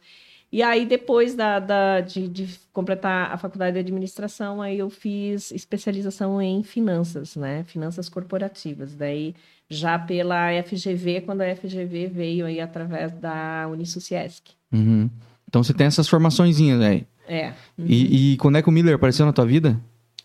E 0.52 0.62
aí 0.62 0.86
depois 0.86 1.34
da, 1.36 1.60
da- 1.60 2.00
de, 2.02 2.28
de 2.28 2.48
completar 2.72 3.32
a 3.32 3.38
faculdade 3.38 3.74
de 3.74 3.80
administração, 3.80 4.62
aí 4.62 4.78
eu 4.78 4.90
fiz 4.90 5.52
especialização 5.52 6.40
em 6.42 6.62
finanças, 6.64 7.36
né, 7.36 7.64
finanças 7.66 8.08
corporativas. 8.08 8.94
Daí 8.96 9.34
já 9.70 9.98
pela 9.98 10.50
FGV, 10.64 11.22
quando 11.22 11.42
a 11.42 11.56
FGV 11.56 12.08
veio 12.08 12.46
aí 12.46 12.60
através 12.60 13.12
da 13.14 13.68
Unisuciesc. 13.72 14.52
Uhum. 14.72 15.10
Então 15.48 15.64
você 15.64 15.74
tem 15.74 15.88
essas 15.88 16.08
formaçõezinhas 16.08 16.82
aí. 16.82 17.06
É. 17.28 17.54
E, 17.78 18.34
e 18.34 18.38
quando 18.38 18.58
é 18.58 18.62
que 18.62 18.70
o 18.70 18.72
Miller 18.72 18.96
apareceu 18.96 19.26
na 19.26 19.34
tua 19.34 19.46
vida? 19.46 19.80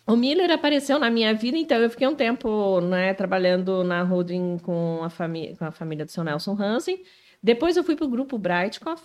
O 0.09 0.15
Miller 0.15 0.49
apareceu 0.49 0.97
na 0.97 1.07
minha 1.11 1.35
vida, 1.35 1.55
então 1.55 1.77
eu 1.77 1.87
fiquei 1.87 2.07
um 2.07 2.15
tempo 2.15 2.81
né, 2.81 3.13
trabalhando 3.13 3.83
na 3.83 4.01
holding 4.01 4.57
com 4.57 5.03
a, 5.03 5.09
família, 5.11 5.55
com 5.55 5.65
a 5.65 5.71
família 5.71 6.03
do 6.03 6.09
seu 6.09 6.23
Nelson 6.23 6.57
Hansen. 6.59 7.03
Depois 7.43 7.77
eu 7.77 7.83
fui 7.83 7.95
para 7.95 8.07
o 8.07 8.09
grupo 8.09 8.35
Brightcoff, 8.35 9.03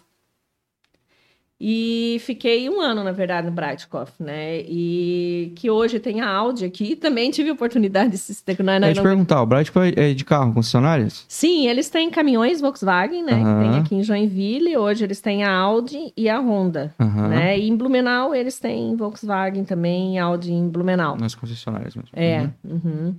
e 1.67 2.19
fiquei 2.21 2.69
um 2.69 2.79
ano, 2.79 3.03
na 3.03 3.11
verdade, 3.11 3.47
no 3.47 3.53
Breitkopf, 3.55 4.23
né? 4.23 4.61
E 4.69 5.51
que 5.57 5.71
hoje 5.71 5.99
tem 5.99 6.21
a 6.21 6.29
Audi 6.29 6.67
aqui. 6.67 6.95
Também 6.95 7.31
tive 7.31 7.49
a 7.49 7.55
oportunidade 7.55 8.11
de 8.11 8.19
se 8.19 8.45
na, 8.63 8.79
na, 8.79 8.91
Eu 8.91 8.95
te 8.95 9.01
perguntar, 9.01 9.41
o 9.41 9.47
Breitkopf 9.47 9.95
é 9.97 10.13
de 10.13 10.27
carro, 10.27 10.53
concessionárias? 10.53 11.25
Sim, 11.27 11.67
eles 11.67 11.89
têm 11.89 12.11
caminhões 12.11 12.61
Volkswagen, 12.61 13.23
né? 13.23 13.33
Uhum. 13.33 13.45
Que 13.45 13.61
tem 13.63 13.81
aqui 13.81 13.95
em 13.95 14.03
Joinville. 14.03 14.77
Hoje 14.77 15.05
eles 15.05 15.23
têm 15.23 15.43
a 15.43 15.55
Audi 15.55 16.13
e 16.15 16.29
a 16.29 16.39
Honda, 16.39 16.95
uhum. 17.01 17.29
né? 17.29 17.59
E 17.59 17.67
em 17.67 17.75
Blumenau 17.75 18.35
eles 18.35 18.59
têm 18.59 18.95
Volkswagen 18.95 19.65
também, 19.65 20.19
Audi 20.19 20.53
em 20.53 20.69
Blumenau. 20.69 21.17
Nas 21.17 21.35
concessionárias 21.35 21.97
mesmo. 21.97 22.11
É. 22.13 22.43
Uhum. 22.63 22.81
uhum. 22.85 23.17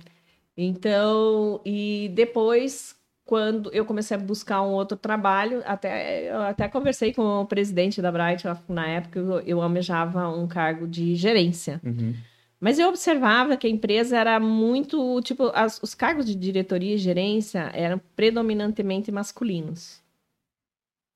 Então, 0.56 1.60
e 1.66 2.12
depois 2.14 2.94
quando 3.26 3.72
eu 3.72 3.84
comecei 3.84 4.16
a 4.16 4.20
buscar 4.20 4.62
um 4.62 4.70
outro 4.70 4.96
trabalho, 4.96 5.60
até 5.66 6.30
eu 6.30 6.40
até 6.42 6.68
conversei 6.68 7.12
com 7.12 7.40
o 7.40 7.44
presidente 7.44 8.00
da 8.00 8.12
Bright 8.12 8.44
na 8.68 8.86
época, 8.86 9.18
eu, 9.18 9.40
eu 9.40 9.60
almejava 9.60 10.28
um 10.28 10.46
cargo 10.46 10.86
de 10.86 11.16
gerência. 11.16 11.80
Uhum. 11.84 12.14
Mas 12.60 12.78
eu 12.78 12.88
observava 12.88 13.56
que 13.56 13.66
a 13.66 13.70
empresa 13.70 14.16
era 14.16 14.38
muito, 14.38 15.20
tipo, 15.22 15.50
as, 15.54 15.82
os 15.82 15.92
cargos 15.92 16.24
de 16.24 16.36
diretoria 16.36 16.94
e 16.94 16.98
gerência 16.98 17.68
eram 17.74 18.00
predominantemente 18.14 19.10
masculinos. 19.10 20.00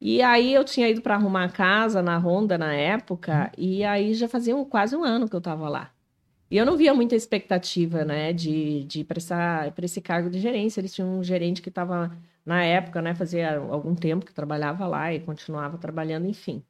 E 0.01 0.21
aí 0.21 0.53
eu 0.53 0.65
tinha 0.65 0.89
ido 0.89 1.01
para 1.01 1.15
arrumar 1.15 1.45
a 1.45 1.49
casa 1.49 2.03
na 2.03 2.19
Honda 2.19 2.59
na 2.59 2.75
época, 2.75 3.53
uhum. 3.57 3.65
e 3.65 3.85
aí 3.85 4.15
já 4.15 4.29
fazia 4.29 4.57
um, 4.57 4.65
quase 4.65 4.97
um 4.97 5.05
ano 5.05 5.29
que 5.29 5.37
eu 5.37 5.39
estava 5.39 5.69
lá. 5.69 5.93
E 6.51 6.57
eu 6.57 6.67
não 6.67 6.77
via 6.77 6.93
muita 6.95 7.15
expectativa, 7.15 8.05
né, 8.05 8.33
de, 8.33 8.85
de 8.85 9.05
para 9.05 9.19
esse 9.85 10.01
cargo 10.01 10.29
de 10.29 10.41
gerência. 10.41 10.81
Eles 10.81 10.93
tinham 10.95 11.19
um 11.19 11.23
gerente 11.25 11.63
que 11.63 11.69
estava, 11.69 12.17
na 12.45 12.65
época, 12.65 13.01
né, 13.01 13.15
fazia 13.15 13.59
algum 13.59 13.95
tempo 13.95 14.27
que 14.27 14.35
trabalhava 14.35 14.87
lá 14.87 15.13
e 15.15 15.21
continuava 15.21 15.79
trabalhando, 15.79 16.27
enfim. 16.27 16.65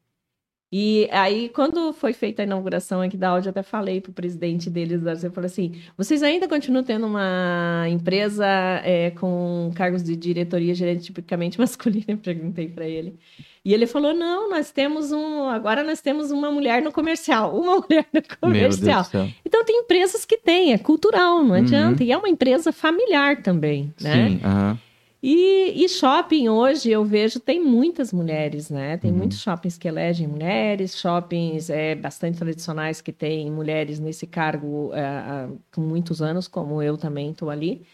E 0.72 1.08
aí, 1.10 1.48
quando 1.48 1.92
foi 1.92 2.12
feita 2.12 2.42
a 2.42 2.44
inauguração 2.44 3.00
aqui 3.00 3.16
da 3.16 3.30
Audi, 3.30 3.48
eu 3.48 3.50
até 3.50 3.62
falei 3.62 4.00
para 4.00 4.10
o 4.10 4.14
presidente 4.14 4.70
deles, 4.70 5.02
eu 5.24 5.32
falei 5.32 5.46
assim, 5.46 5.72
vocês 5.96 6.22
ainda 6.22 6.46
continuam 6.46 6.84
tendo 6.84 7.06
uma 7.06 7.86
empresa 7.88 8.46
é, 8.84 9.10
com 9.10 9.72
cargos 9.74 10.00
de 10.00 10.14
diretoria, 10.14 10.72
gerente 10.72 11.06
tipicamente 11.06 11.58
masculino? 11.60 12.04
Eu 12.06 12.18
perguntei 12.18 12.68
para 12.68 12.86
ele. 12.86 13.18
E 13.64 13.74
ele 13.74 13.84
falou, 13.84 14.14
não, 14.14 14.48
nós 14.48 14.70
temos 14.70 15.10
um, 15.10 15.48
agora 15.48 15.82
nós 15.82 16.00
temos 16.00 16.30
uma 16.30 16.52
mulher 16.52 16.80
no 16.82 16.92
comercial, 16.92 17.52
uma 17.58 17.76
mulher 17.80 18.06
no 18.12 18.22
comercial. 18.40 19.04
Então, 19.44 19.64
tem 19.64 19.80
empresas 19.80 20.24
que 20.24 20.38
têm, 20.38 20.72
é 20.72 20.78
cultural, 20.78 21.42
não 21.42 21.56
adianta. 21.56 22.02
Uhum. 22.02 22.08
E 22.08 22.12
é 22.12 22.16
uma 22.16 22.28
empresa 22.28 22.70
familiar 22.70 23.42
também, 23.42 23.92
né? 24.00 24.28
Sim, 24.28 24.40
aham. 24.44 24.70
Uhum. 24.70 24.89
E, 25.22 25.84
e, 25.84 25.88
shopping 25.88 26.48
hoje 26.48 26.90
eu 26.90 27.04
vejo 27.04 27.38
tem 27.40 27.62
muitas 27.62 28.10
mulheres, 28.10 28.70
né? 28.70 28.96
Tem 28.96 29.10
uhum. 29.10 29.18
muitos 29.18 29.40
shoppings 29.40 29.76
que 29.76 29.86
elegem 29.86 30.26
mulheres, 30.26 30.96
shoppings 30.98 31.68
é, 31.68 31.94
bastante 31.94 32.38
tradicionais 32.38 33.02
que 33.02 33.12
têm 33.12 33.50
mulheres 33.50 34.00
nesse 34.00 34.26
cargo 34.26 34.90
é, 34.94 35.00
há 35.04 35.48
muitos 35.76 36.22
anos, 36.22 36.48
como 36.48 36.82
eu 36.82 36.96
também 36.96 37.32
estou 37.32 37.50
ali. 37.50 37.86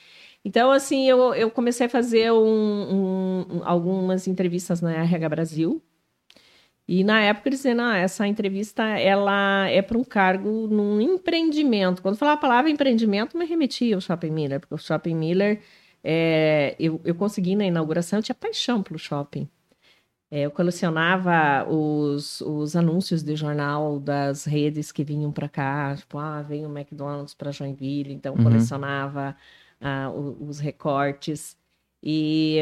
Então, 0.44 0.70
assim, 0.70 1.08
eu, 1.08 1.34
eu 1.34 1.50
comecei 1.50 1.86
a 1.86 1.88
fazer 1.88 2.30
um, 2.32 2.36
um, 2.38 3.62
algumas 3.64 4.28
entrevistas 4.28 4.80
na 4.80 4.92
RH 4.92 5.28
Brasil. 5.28 5.82
E 6.88 7.02
na 7.02 7.20
época 7.20 7.48
eles 7.48 7.58
diziam, 7.62 7.84
ah, 7.84 7.96
essa 7.96 8.26
entrevista 8.28 8.84
ela 8.84 9.68
é 9.68 9.82
para 9.82 9.98
um 9.98 10.04
cargo 10.04 10.68
num 10.68 11.00
empreendimento. 11.00 12.00
Quando 12.00 12.16
falava 12.16 12.38
a 12.38 12.40
palavra 12.40 12.70
empreendimento, 12.70 13.36
me 13.36 13.44
remetia 13.44 13.96
ao 13.96 14.00
Shopping 14.00 14.30
Miller, 14.30 14.60
porque 14.60 14.74
o 14.74 14.78
Shopping 14.78 15.16
Miller 15.16 15.60
é, 16.08 16.76
eu, 16.78 17.00
eu 17.04 17.16
consegui 17.16 17.56
na 17.56 17.66
inauguração, 17.66 18.20
eu 18.20 18.22
tinha 18.22 18.34
paixão 18.34 18.80
pelo 18.80 18.96
shopping. 18.96 19.48
É, 20.30 20.42
eu 20.42 20.52
colecionava 20.52 21.68
os, 21.68 22.40
os 22.42 22.76
anúncios 22.76 23.24
de 23.24 23.34
jornal 23.34 23.98
das 23.98 24.44
redes 24.44 24.92
que 24.92 25.02
vinham 25.02 25.32
para 25.32 25.48
cá, 25.48 25.96
tipo, 25.96 26.16
ah, 26.18 26.42
vem 26.42 26.64
o 26.64 26.70
McDonald's 26.70 27.34
para 27.34 27.50
Joinville, 27.50 28.12
então 28.12 28.36
uhum. 28.36 28.44
colecionava 28.44 29.36
ah, 29.80 30.10
os, 30.14 30.48
os, 30.50 30.58
recortes. 30.60 31.56
E, 32.00 32.58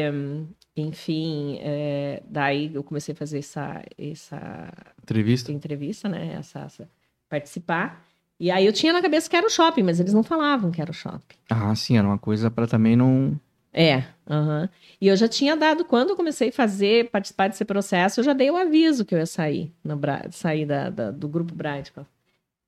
enfim, 0.75 1.59
é, 1.61 2.23
daí 2.27 2.73
eu 2.73 2.83
comecei 2.83 3.13
a 3.13 3.15
fazer 3.15 3.39
essa, 3.39 3.83
essa 3.95 4.73
entrevista, 5.03 5.51
entrevista 5.51 6.09
né? 6.09 6.33
Essa, 6.33 6.61
essa, 6.61 6.89
participar. 7.29 8.04
E 8.39 8.51
aí 8.51 8.65
eu 8.65 8.73
tinha 8.73 8.91
na 8.91 9.01
cabeça 9.01 9.29
que 9.29 9.35
era 9.35 9.47
o 9.47 9.49
shopping, 9.49 9.83
mas 9.83 9.99
eles 9.99 10.13
não 10.13 10.23
falavam 10.23 10.71
que 10.71 10.81
era 10.81 10.91
o 10.91 10.93
shopping. 10.93 11.37
Ah, 11.49 11.73
sim, 11.75 11.97
era 11.97 12.07
uma 12.07 12.17
coisa 12.17 12.51
para 12.51 12.67
também 12.67 12.95
não. 12.95 13.39
É, 13.71 14.05
uhum. 14.29 14.69
e 15.01 15.07
eu 15.09 15.17
já 15.17 15.27
tinha 15.27 15.53
dado, 15.53 15.83
quando 15.83 16.11
eu 16.11 16.15
comecei 16.15 16.47
a 16.47 16.51
fazer, 16.51 17.09
participar 17.09 17.49
desse 17.49 17.65
processo, 17.65 18.21
eu 18.21 18.23
já 18.23 18.31
dei 18.31 18.49
o 18.49 18.55
aviso 18.55 19.03
que 19.03 19.13
eu 19.13 19.19
ia 19.19 19.25
sair, 19.25 19.73
no, 19.83 19.99
sair 20.31 20.65
da, 20.65 20.89
da, 20.89 21.11
do 21.11 21.27
grupo 21.27 21.53
Bright. 21.53 21.91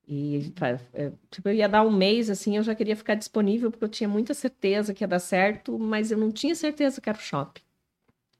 E, 0.06 0.52
é, 0.92 1.10
tipo, 1.30 1.48
eu 1.48 1.54
ia 1.54 1.68
dar 1.68 1.82
um 1.82 1.90
mês, 1.90 2.28
assim, 2.28 2.58
eu 2.58 2.62
já 2.62 2.74
queria 2.74 2.94
ficar 2.94 3.14
disponível, 3.14 3.70
porque 3.70 3.84
eu 3.84 3.88
tinha 3.88 4.08
muita 4.08 4.34
certeza 4.34 4.92
que 4.92 5.02
ia 5.02 5.08
dar 5.08 5.18
certo, 5.18 5.78
mas 5.78 6.10
eu 6.10 6.18
não 6.18 6.30
tinha 6.30 6.54
certeza 6.54 7.00
que 7.00 7.08
era 7.08 7.18
o 7.18 7.22
shopping. 7.22 7.62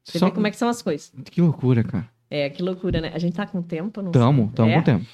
Você 0.05 0.19
Só... 0.19 0.27
vê 0.27 0.33
como 0.33 0.47
é 0.47 0.51
que 0.51 0.57
são 0.57 0.69
as 0.69 0.83
coisas. 0.83 1.13
Que 1.31 1.41
loucura, 1.41 1.83
cara. 1.83 2.09
É, 2.31 2.51
que 2.51 2.63
loucura, 2.63 3.01
né? 3.01 3.13
A 3.15 3.19
gente 3.19 3.35
tá 3.35 3.47
com 3.47 3.63
tempo, 3.63 4.03
não 4.03 4.13
Tamo, 4.13 4.45
sei. 4.45 4.53
tamo 4.55 4.71
é. 4.71 4.75
com 4.77 4.83
tempo. 4.83 5.07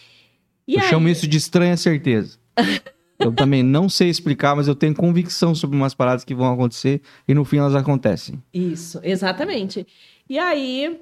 E 0.66 0.74
eu 0.74 0.80
aí... 0.80 0.88
chamo 0.88 1.08
isso 1.08 1.26
de 1.26 1.36
estranha 1.36 1.76
certeza. 1.76 2.38
eu 3.18 3.32
também 3.32 3.62
não 3.62 3.88
sei 3.88 4.08
explicar, 4.08 4.56
mas 4.56 4.68
eu 4.68 4.74
tenho 4.74 4.94
convicção 4.94 5.54
sobre 5.54 5.76
umas 5.76 5.94
paradas 5.94 6.24
que 6.24 6.34
vão 6.34 6.52
acontecer 6.52 7.00
e 7.26 7.34
no 7.34 7.44
fim 7.44 7.58
elas 7.58 7.74
acontecem. 7.74 8.42
Isso, 8.52 9.00
exatamente. 9.02 9.86
E 10.28 10.38
aí 10.38 11.00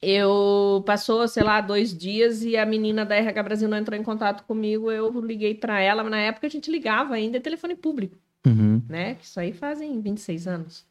eu 0.00 0.82
passou, 0.86 1.26
sei 1.26 1.42
lá, 1.42 1.60
dois 1.60 1.96
dias 1.96 2.42
e 2.42 2.56
a 2.56 2.64
menina 2.64 3.04
da 3.04 3.16
RH 3.16 3.42
Brasil 3.42 3.68
não 3.68 3.76
entrou 3.76 3.98
em 3.98 4.02
contato 4.02 4.44
comigo. 4.44 4.90
Eu 4.90 5.10
liguei 5.20 5.54
para 5.54 5.80
ela, 5.80 6.02
mas 6.02 6.10
na 6.10 6.20
época 6.20 6.46
a 6.46 6.50
gente 6.50 6.70
ligava 6.70 7.14
ainda 7.14 7.40
telefone 7.40 7.74
público, 7.74 8.16
uhum. 8.46 8.82
né? 8.88 9.16
Isso 9.20 9.38
aí 9.40 9.52
fazem 9.52 10.00
26 10.00 10.46
anos. 10.46 10.87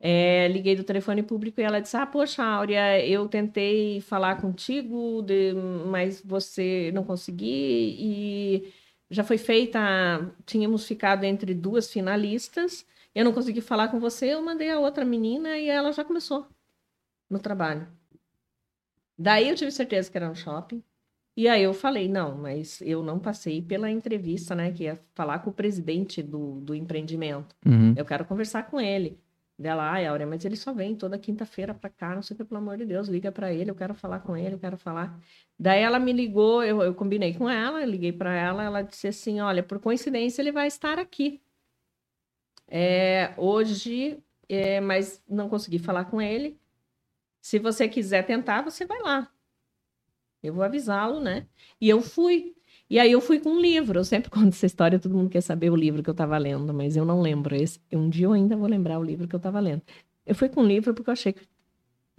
É, 0.00 0.46
liguei 0.48 0.76
do 0.76 0.84
telefone 0.84 1.22
público 1.22 1.60
e 1.60 1.64
ela 1.64 1.80
disse: 1.80 1.96
Ah, 1.96 2.06
poxa, 2.06 2.42
Áurea, 2.44 3.04
eu 3.04 3.28
tentei 3.28 4.00
falar 4.00 4.40
contigo, 4.40 5.22
de, 5.22 5.52
mas 5.86 6.22
você 6.24 6.92
não 6.94 7.02
consegui 7.04 7.96
e 7.98 8.72
já 9.10 9.24
foi 9.24 9.38
feita. 9.38 9.80
Tínhamos 10.46 10.86
ficado 10.86 11.24
entre 11.24 11.52
duas 11.52 11.92
finalistas, 11.92 12.86
eu 13.14 13.24
não 13.24 13.32
consegui 13.32 13.60
falar 13.60 13.88
com 13.88 13.98
você, 13.98 14.34
eu 14.34 14.42
mandei 14.42 14.70
a 14.70 14.78
outra 14.78 15.04
menina 15.04 15.58
e 15.58 15.68
ela 15.68 15.92
já 15.92 16.04
começou 16.04 16.46
no 17.28 17.38
trabalho. 17.38 17.88
Daí 19.18 19.48
eu 19.48 19.56
tive 19.56 19.72
certeza 19.72 20.10
que 20.10 20.16
era 20.16 20.28
no 20.28 20.36
shopping. 20.36 20.82
E 21.36 21.46
aí 21.46 21.62
eu 21.62 21.72
falei, 21.72 22.08
não, 22.08 22.36
mas 22.36 22.80
eu 22.80 23.02
não 23.02 23.18
passei 23.18 23.62
pela 23.62 23.90
entrevista, 23.90 24.54
né? 24.54 24.72
Que 24.72 24.84
ia 24.84 24.98
falar 25.14 25.38
com 25.40 25.50
o 25.50 25.52
presidente 25.52 26.20
do, 26.20 26.60
do 26.60 26.74
empreendimento. 26.74 27.54
Uhum. 27.64 27.94
Eu 27.96 28.04
quero 28.04 28.24
conversar 28.24 28.64
com 28.64 28.80
ele. 28.80 29.20
Dela, 29.58 29.90
ai, 29.90 30.06
Áurea, 30.06 30.26
mas 30.26 30.44
ele 30.44 30.56
só 30.56 30.72
vem 30.72 30.94
toda 30.94 31.18
quinta-feira 31.18 31.74
pra 31.74 31.90
cá, 31.90 32.14
não 32.14 32.22
sei 32.22 32.34
o 32.34 32.38
que, 32.38 32.44
pelo 32.44 32.58
amor 32.58 32.76
de 32.76 32.86
Deus, 32.86 33.08
liga 33.08 33.32
para 33.32 33.52
ele, 33.52 33.70
eu 33.70 33.74
quero 33.74 33.92
falar 33.92 34.20
com 34.20 34.36
ele, 34.36 34.54
eu 34.54 34.58
quero 34.58 34.76
falar. 34.76 35.20
Daí 35.58 35.80
ela 35.82 35.98
me 35.98 36.12
ligou, 36.12 36.62
eu, 36.62 36.80
eu 36.80 36.94
combinei 36.94 37.34
com 37.34 37.50
ela, 37.50 37.84
liguei 37.84 38.12
para 38.12 38.32
ela, 38.32 38.62
ela 38.62 38.82
disse 38.82 39.08
assim, 39.08 39.40
olha, 39.40 39.62
por 39.62 39.80
coincidência 39.80 40.40
ele 40.40 40.52
vai 40.52 40.68
estar 40.68 40.98
aqui. 40.98 41.42
É, 42.68 43.34
hoje, 43.36 44.22
é, 44.48 44.80
mas 44.80 45.22
não 45.28 45.48
consegui 45.48 45.78
falar 45.78 46.04
com 46.04 46.22
ele. 46.22 46.60
Se 47.40 47.58
você 47.58 47.88
quiser 47.88 48.24
tentar, 48.24 48.62
você 48.62 48.86
vai 48.86 49.00
lá. 49.02 49.32
Eu 50.42 50.54
vou 50.54 50.62
avisá-lo, 50.62 51.20
né? 51.20 51.46
E 51.80 51.88
eu 51.88 52.00
fui. 52.00 52.54
E 52.90 52.98
aí 52.98 53.12
eu 53.12 53.20
fui 53.20 53.38
com 53.38 53.50
um 53.50 53.60
livro. 53.60 53.98
Eu 53.98 54.04
sempre 54.04 54.30
conto 54.30 54.48
essa 54.48 54.66
história, 54.66 54.98
todo 54.98 55.14
mundo 55.14 55.30
quer 55.30 55.40
saber 55.40 55.70
o 55.70 55.76
livro 55.76 56.02
que 56.02 56.10
eu 56.10 56.12
estava 56.12 56.36
lendo, 56.38 56.72
mas 56.72 56.96
eu 56.96 57.04
não 57.04 57.20
lembro. 57.20 57.54
Esse, 57.54 57.80
um 57.92 58.08
dia 58.08 58.26
eu 58.26 58.32
ainda 58.32 58.56
vou 58.56 58.68
lembrar 58.68 58.98
o 58.98 59.04
livro 59.04 59.28
que 59.28 59.34
eu 59.34 59.38
estava 59.38 59.60
lendo. 59.60 59.82
Eu 60.24 60.34
fui 60.34 60.48
com 60.48 60.62
um 60.62 60.66
livro 60.66 60.94
porque 60.94 61.10
eu 61.10 61.12
achei 61.12 61.32
que, 61.32 61.46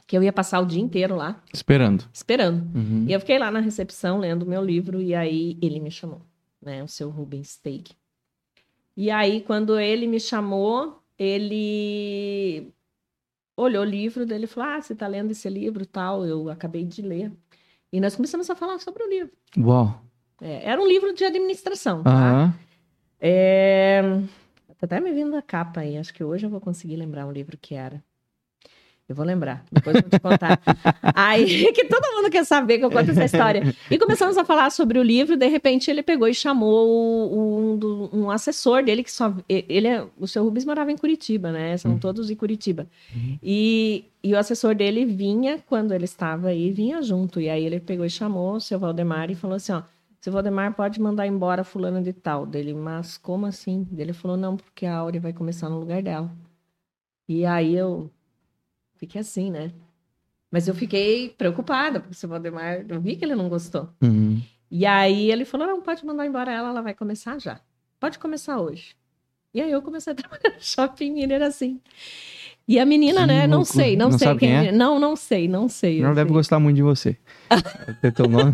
que 0.08 0.18
eu 0.18 0.24
ia 0.24 0.34
passar 0.34 0.60
o 0.60 0.66
dia 0.66 0.82
inteiro 0.82 1.16
lá. 1.16 1.42
Esperando. 1.54 2.08
Esperando. 2.14 2.64
Uhum. 2.76 3.06
E 3.08 3.14
eu 3.14 3.20
fiquei 3.20 3.38
lá 3.38 3.52
na 3.52 3.60
recepção 3.60 4.20
lendo 4.20 4.44
o 4.44 4.50
meu 4.50 4.64
livro 4.64 5.02
e 5.02 5.14
aí 5.14 5.58
ele 5.62 5.80
me 5.80 5.92
chamou, 5.92 6.22
né? 6.62 6.84
O 6.84 6.88
seu 6.88 7.10
Rubens 7.10 7.50
Steig. 7.50 7.92
E 8.98 9.10
aí, 9.10 9.42
quando 9.42 9.80
ele 9.80 10.08
me 10.08 10.20
chamou, 10.20 11.02
ele 11.18 12.74
olhou 13.56 13.84
o 13.84 13.88
livro 13.88 14.26
dele 14.26 14.46
e 14.46 14.48
falou: 14.48 14.70
Ah, 14.72 14.82
você 14.82 14.94
está 14.94 15.08
lendo 15.08 15.32
esse 15.32 15.48
livro 15.50 15.86
tal? 15.86 16.26
Eu 16.26 16.50
acabei 16.50 16.84
de 16.84 17.02
ler. 17.02 17.32
E 17.92 18.00
nós 18.00 18.16
começamos 18.16 18.50
a 18.50 18.56
falar 18.56 18.80
sobre 18.80 19.04
o 19.04 19.10
livro. 19.10 19.32
Uau! 19.58 20.09
É, 20.42 20.70
era 20.70 20.82
um 20.82 20.88
livro 20.88 21.14
de 21.14 21.24
administração, 21.26 22.04
tá? 22.04 22.46
Uhum. 22.46 22.54
É... 23.20 24.02
Tá 24.80 24.86
até 24.86 25.00
me 25.00 25.12
vindo 25.12 25.36
a 25.36 25.42
capa 25.42 25.82
aí. 25.82 25.98
Acho 25.98 26.14
que 26.14 26.24
hoje 26.24 26.46
eu 26.46 26.50
vou 26.50 26.62
conseguir 26.62 26.96
lembrar 26.96 27.26
um 27.26 27.32
livro 27.32 27.58
que 27.58 27.76
era. 27.76 28.02
Eu 29.10 29.16
vou 29.16 29.26
lembrar, 29.26 29.66
depois 29.72 29.96
eu 29.96 30.02
vou 30.04 30.10
te 30.12 30.20
contar. 30.20 30.62
Aí, 31.16 31.74
que 31.74 31.86
todo 31.86 32.16
mundo 32.16 32.30
quer 32.30 32.46
saber 32.46 32.78
que 32.78 32.86
eu 32.86 32.92
conto 32.92 33.10
essa 33.10 33.26
história. 33.26 33.76
E 33.90 33.98
começamos 33.98 34.38
a 34.38 34.46
falar 34.46 34.70
sobre 34.70 35.00
o 35.00 35.04
livro, 35.04 35.36
de 35.36 35.48
repente 35.48 35.90
ele 35.90 36.04
pegou 36.04 36.28
e 36.28 36.34
chamou 36.36 37.34
um, 37.36 38.10
um 38.14 38.30
assessor 38.30 38.84
dele, 38.84 39.04
que 39.04 39.12
só. 39.12 39.34
Ele 39.50 39.88
é, 39.88 40.06
o 40.16 40.28
seu 40.28 40.44
Rubens 40.44 40.64
morava 40.64 40.92
em 40.92 40.96
Curitiba, 40.96 41.52
né? 41.52 41.76
São 41.78 41.94
uhum. 41.94 41.98
todos 41.98 42.30
em 42.30 42.36
Curitiba. 42.36 42.86
Uhum. 43.12 43.40
E, 43.42 44.06
e 44.24 44.32
o 44.32 44.38
assessor 44.38 44.76
dele 44.76 45.04
vinha, 45.06 45.58
quando 45.66 45.92
ele 45.92 46.06
estava 46.06 46.50
aí, 46.50 46.70
vinha 46.70 47.02
junto. 47.02 47.42
E 47.42 47.50
aí 47.50 47.66
ele 47.66 47.80
pegou 47.80 48.06
e 48.06 48.12
chamou 48.12 48.58
o 48.58 48.62
seu 48.62 48.78
Valdemar 48.78 49.32
e 49.32 49.36
falou 49.36 49.56
assim: 49.56 49.72
ó. 49.72 49.82
Seu 50.22 50.34
Valdemar 50.34 50.74
pode 50.76 51.00
mandar 51.02 51.26
embora 51.28 51.64
fulano 51.64 52.02
de 52.02 52.14
tal. 52.14 52.46
Dele, 52.46 52.74
mas 52.74 53.18
como 53.18 53.46
assim? 53.46 53.88
Ele 53.98 54.14
falou, 54.14 54.36
não, 54.36 54.58
porque 54.58 54.86
a 54.86 54.98
Áurea 54.98 55.22
vai 55.22 55.34
começar 55.34 55.70
no 55.70 55.80
lugar 55.80 56.02
dela. 56.02 56.32
E 57.28 57.46
aí 57.46 57.76
eu 57.76 58.12
Fiquei 59.00 59.22
assim, 59.22 59.50
né? 59.50 59.72
Mas 60.52 60.68
eu 60.68 60.76
fiquei 60.76 61.30
preocupada, 61.30 62.02
porque 62.02 62.12
o 62.14 62.18
seu 62.18 62.28
Valdemar, 62.28 62.86
eu 62.88 63.00
vi 63.00 63.16
que 63.16 63.24
ele 63.24 63.34
não 63.34 63.48
gostou. 63.48 63.88
Uhum. 64.02 64.42
E 64.70 64.86
aí 64.86 65.32
ele 65.32 65.46
falou: 65.46 65.66
não, 65.66 65.82
pode 65.82 66.06
mandar 66.06 66.26
embora 66.26 66.52
ela, 66.52 66.70
ela 66.70 66.82
vai 66.82 66.94
começar 66.94 67.40
já. 67.40 67.62
Pode 67.98 68.20
começar 68.20 68.60
hoje. 68.60 68.98
E 69.54 69.62
aí 69.62 69.72
eu 69.72 69.82
comecei 69.82 70.12
a 70.12 70.16
trabalhar 70.18 70.54
no 70.54 70.62
shopping 70.62 71.12
Miller 71.12 71.42
assim. 71.42 71.80
E 72.68 72.78
a 72.78 72.86
menina, 72.86 73.22
que 73.22 73.28
né? 73.28 73.48
Louco. 73.48 73.56
Não 73.56 73.66
sei, 73.66 73.96
não, 73.96 74.10
não 74.10 74.18
sei 74.18 74.28
quem, 74.28 74.38
quem 74.38 74.68
é. 74.68 74.72
Não, 74.74 75.00
não 75.00 75.16
sei, 75.16 75.48
não 75.48 75.70
sei. 75.70 76.02
Não 76.02 76.14
deve 76.14 76.32
gostar 76.32 76.60
muito 76.60 76.76
de 76.76 76.84
você. 76.84 77.18
ter 78.02 78.12
teu 78.12 78.28
nome. 78.28 78.54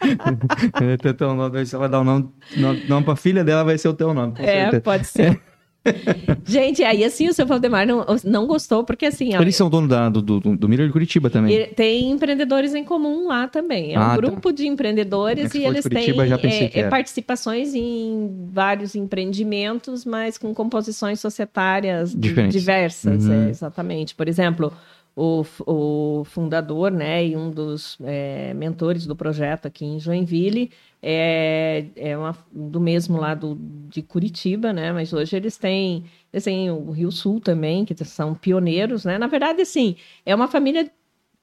ter 1.00 1.14
teu 1.14 1.34
nome. 1.34 1.66
Se 1.66 1.74
ela 1.74 1.88
dar 1.88 1.98
o 1.98 2.02
um 2.02 2.04
nome, 2.04 2.28
nome, 2.56 2.84
nome 2.88 3.04
pra 3.04 3.16
filha 3.16 3.44
dela, 3.44 3.64
vai 3.64 3.78
ser 3.78 3.88
o 3.88 3.94
teu 3.94 4.12
nome. 4.12 4.34
É, 4.38 4.62
certeza. 4.62 4.80
pode 4.80 5.06
ser. 5.06 5.40
Gente, 6.44 6.82
aí 6.82 7.04
assim 7.04 7.28
o 7.28 7.32
seu 7.32 7.46
Valdemar 7.46 7.86
não, 7.86 8.04
não 8.24 8.46
gostou, 8.46 8.84
porque 8.84 9.06
assim. 9.06 9.34
Eles 9.34 9.56
são 9.56 9.70
dono 9.70 9.88
da, 9.88 10.08
do, 10.08 10.20
do, 10.20 10.56
do 10.56 10.68
Miller 10.68 10.86
de 10.86 10.92
Curitiba 10.92 11.30
também. 11.30 11.68
Tem 11.74 12.10
empreendedores 12.10 12.74
em 12.74 12.84
comum 12.84 13.28
lá 13.28 13.48
também. 13.48 13.94
É 13.94 13.98
um 13.98 14.02
ah, 14.02 14.08
tá. 14.10 14.16
grupo 14.16 14.50
tá. 14.50 14.56
de 14.56 14.66
empreendedores 14.66 15.54
e 15.54 15.62
eles 15.64 15.82
Curitiba, 15.82 16.24
têm 16.38 16.70
é, 16.74 16.80
é, 16.80 16.88
participações 16.88 17.74
em 17.74 18.48
vários 18.52 18.94
empreendimentos, 18.94 20.04
mas 20.04 20.36
com 20.38 20.52
composições 20.54 21.20
societárias 21.20 22.14
diversas. 22.14 23.24
Uhum. 23.26 23.46
É, 23.46 23.50
exatamente. 23.50 24.14
Por 24.14 24.28
exemplo, 24.28 24.72
o, 25.16 25.42
o 25.66 26.24
fundador 26.24 26.92
né, 26.92 27.26
e 27.26 27.34
um 27.34 27.50
dos 27.50 27.96
é, 28.02 28.52
mentores 28.52 29.06
do 29.06 29.16
projeto 29.16 29.64
aqui 29.66 29.86
em 29.86 29.98
Joinville 29.98 30.70
é, 31.02 31.86
é 31.96 32.18
uma, 32.18 32.36
do 32.52 32.78
mesmo 32.78 33.18
lado 33.18 33.56
de 33.88 34.02
Curitiba, 34.02 34.72
né? 34.72 34.92
Mas 34.92 35.12
hoje 35.12 35.36
eles 35.36 35.56
têm, 35.56 36.04
eles 36.32 36.44
têm 36.44 36.70
o 36.70 36.90
Rio 36.90 37.10
Sul 37.12 37.40
também, 37.40 37.84
que 37.84 37.94
são 38.04 38.34
pioneiros, 38.34 39.04
né? 39.04 39.16
Na 39.16 39.26
verdade, 39.26 39.62
assim, 39.62 39.96
é 40.24 40.34
uma 40.34 40.48
família 40.48 40.90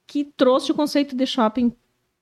que 0.06 0.24
trouxe 0.24 0.70
o 0.70 0.74
conceito 0.74 1.16
de 1.16 1.26
shopping 1.26 1.72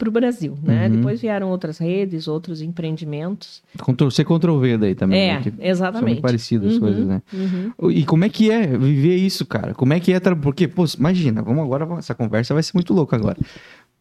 para 0.03 0.09
o 0.09 0.13
Brasil, 0.13 0.59
né? 0.63 0.89
Uhum. 0.89 0.97
Depois 0.97 1.21
vieram 1.21 1.49
outras 1.49 1.79
redes, 1.79 2.27
outros 2.27 2.61
empreendimentos. 2.61 3.63
Ctrl 3.79 4.11
C, 4.11 4.25
Ctrl 4.25 4.59
V 4.59 4.79
daí 4.79 4.95
também. 4.97 5.31
É, 5.31 5.41
né? 5.41 5.53
exatamente. 5.61 6.15
São 6.17 6.23
parecidas 6.23 6.69
as 6.69 6.75
uhum, 6.75 6.81
coisas, 6.81 7.07
né? 7.07 7.23
Uhum. 7.33 7.91
E 7.91 8.05
como 8.05 8.25
é 8.25 8.29
que 8.29 8.51
é 8.51 8.67
viver 8.67 9.17
isso, 9.17 9.47
cara? 9.47 9.75
Como 9.75 9.93
é 9.93 10.01
que 10.01 10.13
é... 10.13 10.21
Porque, 10.21 10.67
pô, 10.67 10.85
imagina, 10.99 11.43
vamos 11.43 11.63
agora, 11.63 11.87
essa 11.99 12.15
conversa 12.15 12.53
vai 12.53 12.63
ser 12.63 12.73
muito 12.75 12.93
louca 12.93 13.15
agora. 13.15 13.39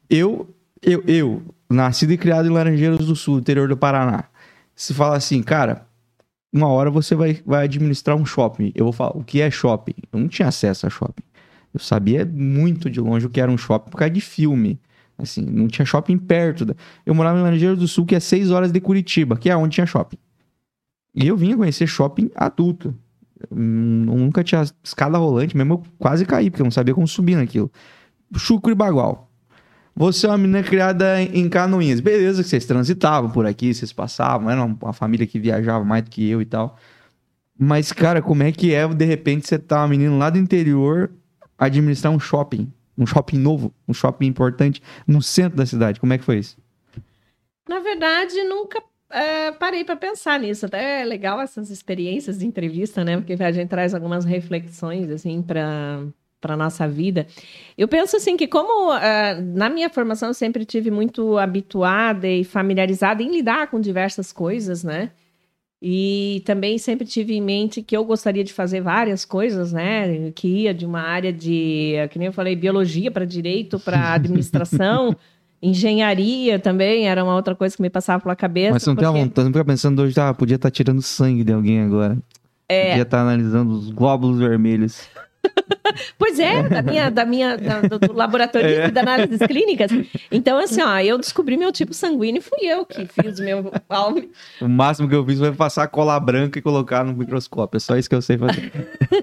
Eu 0.10 0.47
eu, 0.82 1.04
eu, 1.06 1.43
nascido 1.70 2.12
e 2.12 2.18
criado 2.18 2.47
em 2.47 2.52
Laranjeiras 2.52 3.06
do 3.06 3.16
Sul, 3.16 3.38
interior 3.38 3.68
do 3.68 3.78
Paraná, 3.78 4.26
se 4.76 4.93
fala 4.93 5.16
assim, 5.16 5.43
cara, 5.43 5.86
uma 6.52 6.68
hora 6.68 6.89
você 6.89 7.14
vai, 7.14 7.39
vai 7.45 7.66
administrar 7.66 8.18
um 8.18 8.26
shopping. 8.26 8.72
Eu 8.74 8.86
vou 8.86 8.93
falar, 8.93 9.16
o 9.16 9.24
que 9.24 9.41
é 9.41 9.52
shopping? 9.52 9.93
Eu 10.12 10.20
não 10.20 10.28
tinha 10.28 10.47
acesso 10.47 10.88
a 10.88 10.89
shopping. 10.89 11.24
Eu 11.74 11.80
sabia 11.80 12.26
muito 12.26 12.89
de 12.89 12.99
longe 12.99 13.28
o 13.28 13.30
que 13.30 13.39
era 13.39 13.52
um 13.52 13.58
shopping 13.58 13.91
por 13.91 13.97
causa 13.97 14.12
de 14.12 14.22
filme. 14.22 14.80
Assim, 15.22 15.41
não 15.41 15.67
tinha 15.67 15.86
shopping 15.86 16.17
perto. 16.17 16.65
Da... 16.65 16.76
Eu 17.05 17.13
morava 17.13 17.39
em 17.39 17.41
Laranjeiras 17.41 17.78
do 17.78 17.88
Sul, 17.88 18.05
que 18.05 18.15
é 18.15 18.19
6 18.19 18.51
horas 18.51 18.72
de 18.72 18.80
Curitiba, 18.80 19.38
que 19.38 19.49
é 19.49 19.55
onde 19.55 19.76
tinha 19.76 19.86
shopping. 19.86 20.17
E 21.13 21.28
eu 21.28 21.36
vinha 21.36 21.55
conhecer 21.57 21.88
shopping 21.88 22.30
adulto. 22.36 22.95
Eu 23.49 23.57
nunca 23.57 24.43
tinha 24.43 24.63
escada 24.84 25.17
rolante, 25.17 25.57
mesmo 25.57 25.74
eu 25.74 25.84
quase 25.97 26.26
caí, 26.26 26.49
porque 26.49 26.61
eu 26.61 26.65
não 26.65 26.72
sabia 26.72 26.93
como 26.93 27.07
subir 27.07 27.36
naquilo. 27.36 27.72
Chucro 28.36 28.72
e 28.72 28.76
Bagual. 28.76 29.30
Você 29.95 30.26
é 30.26 30.30
uma 30.30 30.38
menina 30.38 30.63
criada 30.63 31.22
em 31.22 31.49
Canoinhas. 31.49 31.99
Beleza 31.99 32.41
que 32.41 32.49
vocês 32.49 32.65
transitavam 32.65 33.30
por 33.30 33.45
aqui, 33.45 33.74
vocês 33.74 33.91
passavam, 33.91 34.49
era 34.49 34.63
uma 34.63 34.93
família 34.93 35.28
que 35.28 35.38
viajava 35.38 35.84
mais 35.84 36.03
do 36.03 36.09
que 36.09 36.30
eu 36.30 36.41
e 36.41 36.45
tal. 36.45 36.78
Mas, 37.59 37.91
cara, 37.91 38.22
como 38.22 38.41
é 38.41 38.51
que 38.51 38.74
é, 38.74 38.88
de 38.88 39.05
repente, 39.05 39.47
você 39.47 39.59
tá 39.59 39.82
uma 39.82 39.89
menina 39.89 40.15
lá 40.15 40.30
do 40.30 40.38
interior 40.38 41.11
administrar 41.57 42.11
um 42.11 42.19
shopping? 42.19 42.72
Um 43.02 43.06
shopping 43.06 43.38
novo, 43.38 43.74
um 43.88 43.93
shopping 43.93 44.28
importante 44.28 44.82
no 45.08 45.22
centro 45.22 45.58
da 45.58 45.66
cidade. 45.66 45.99
Como 45.99 46.14
é 46.14 46.18
que 46.18 46.24
foi 46.24 46.38
isso? 46.38 46.58
Na 47.68 47.80
verdade, 47.80 48.41
nunca 48.43 48.82
é, 49.10 49.52
parei 49.52 49.84
para 49.84 49.95
pensar 49.95 50.39
nisso. 50.39 50.66
Até 50.66 51.02
é 51.02 51.06
legal 51.06 51.41
essas 51.41 51.70
experiências 51.70 52.39
de 52.39 52.45
entrevista, 52.45 53.04
né? 53.04 53.18
Porque 53.18 53.41
a 53.41 53.52
gente 53.52 53.70
traz 53.70 53.93
algumas 53.93 54.24
reflexões, 54.24 55.10
assim, 55.10 55.41
para 55.41 56.06
para 56.41 56.58
nossa 56.58 56.88
vida. 56.88 57.28
Eu 57.78 57.88
penso 57.88 58.18
assim 58.18 58.36
que 58.36 58.47
como 58.47 58.91
uh, 58.91 58.99
na 59.54 59.70
minha 59.70 59.91
formação 59.91 60.30
eu 60.30 60.34
sempre 60.34 60.66
tive 60.66 60.89
muito 60.89 61.38
habituada 61.38 62.28
e 62.28 62.43
familiarizada 62.43 63.22
em 63.22 63.32
lidar 63.32 63.68
com 63.68 63.80
diversas 63.80 64.34
coisas, 64.34 64.84
né? 64.84 65.12
E 65.82 66.44
também 66.46 66.78
sempre 66.78 67.08
tive 67.08 67.34
em 67.34 67.42
mente 67.42 67.82
que 67.82 67.98
eu 67.98 68.06
gostaria 68.06 68.44
de 68.44 68.54
fazer 68.54 68.82
várias 68.82 69.26
coisas, 69.26 69.74
né? 69.74 70.32
Que 70.36 70.48
ia 70.48 70.74
de 70.76 70.86
uma 70.86 71.02
área 71.02 71.34
de, 71.34 71.96
que 72.12 72.20
nem 72.20 72.28
eu 72.28 72.34
falei, 72.34 72.56
biologia 72.56 73.10
para 73.10 73.26
direito, 73.26 73.80
para 73.80 74.14
administração, 74.14 75.16
engenharia 75.60 76.60
também 76.60 77.08
era 77.08 77.24
uma 77.24 77.36
outra 77.36 77.56
coisa 77.56 77.76
que 77.76 77.82
me 77.82 77.90
passava 77.90 78.22
pela 78.22 78.36
cabeça. 78.36 78.74
Mas 78.74 78.84
você 78.84 78.90
não 78.90 78.96
porque... 78.96 79.12
tem 79.12 79.22
a 79.22 79.24
vontade, 79.24 79.46
não 79.46 79.54
fica 79.54 79.66
pensando 79.66 80.02
hoje, 80.04 80.20
ah, 80.20 80.34
podia 80.34 80.56
estar 80.56 80.70
tá 80.70 80.72
tirando 80.72 81.02
sangue 81.02 81.44
de 81.44 81.52
alguém 81.52 81.82
agora. 81.82 82.16
É. 82.70 82.90
Podia 82.90 83.04
estar 83.04 83.18
tá 83.18 83.24
analisando 83.24 83.74
os 83.74 83.90
glóbulos 83.90 84.38
vermelhos. 84.38 85.10
pois 86.18 86.39
é, 86.39 86.64
da 86.64 86.82
minha, 86.82 87.10
da 87.10 87.26
minha, 87.26 87.58
da, 87.58 87.82
do, 87.82 88.14
laboratório 88.14 88.68
é. 88.68 88.89
de 88.89 89.00
análises 89.00 89.39
clínicas. 89.39 89.92
Então, 90.32 90.58
assim, 90.58 90.82
ó, 90.82 91.00
eu 91.00 91.18
descobri 91.18 91.58
meu 91.58 91.72
tipo 91.72 91.94
sanguíneo 91.94 92.39
e 92.39 92.42
fui 92.42 92.68
eu 92.68 92.86
que 92.86 93.06
fiz 93.06 93.39
o 93.39 93.44
meu 93.44 93.72
palme. 93.88 94.30
O 94.62 94.68
máximo 94.68 95.10
que 95.10 95.16
eu 95.16 95.26
fiz 95.26 95.39
foi 95.39 95.52
passar 95.52 95.88
cola 95.88 96.20
branca 96.20 96.60
e 96.60 96.62
colocar 96.62 97.04
no 97.04 97.14
microscópio. 97.14 97.78
É 97.78 97.80
só 97.80 97.98
isso 97.98 98.10
que 98.10 98.16
eu 98.16 98.22
sei 98.22 98.38
fazer. 98.38 98.72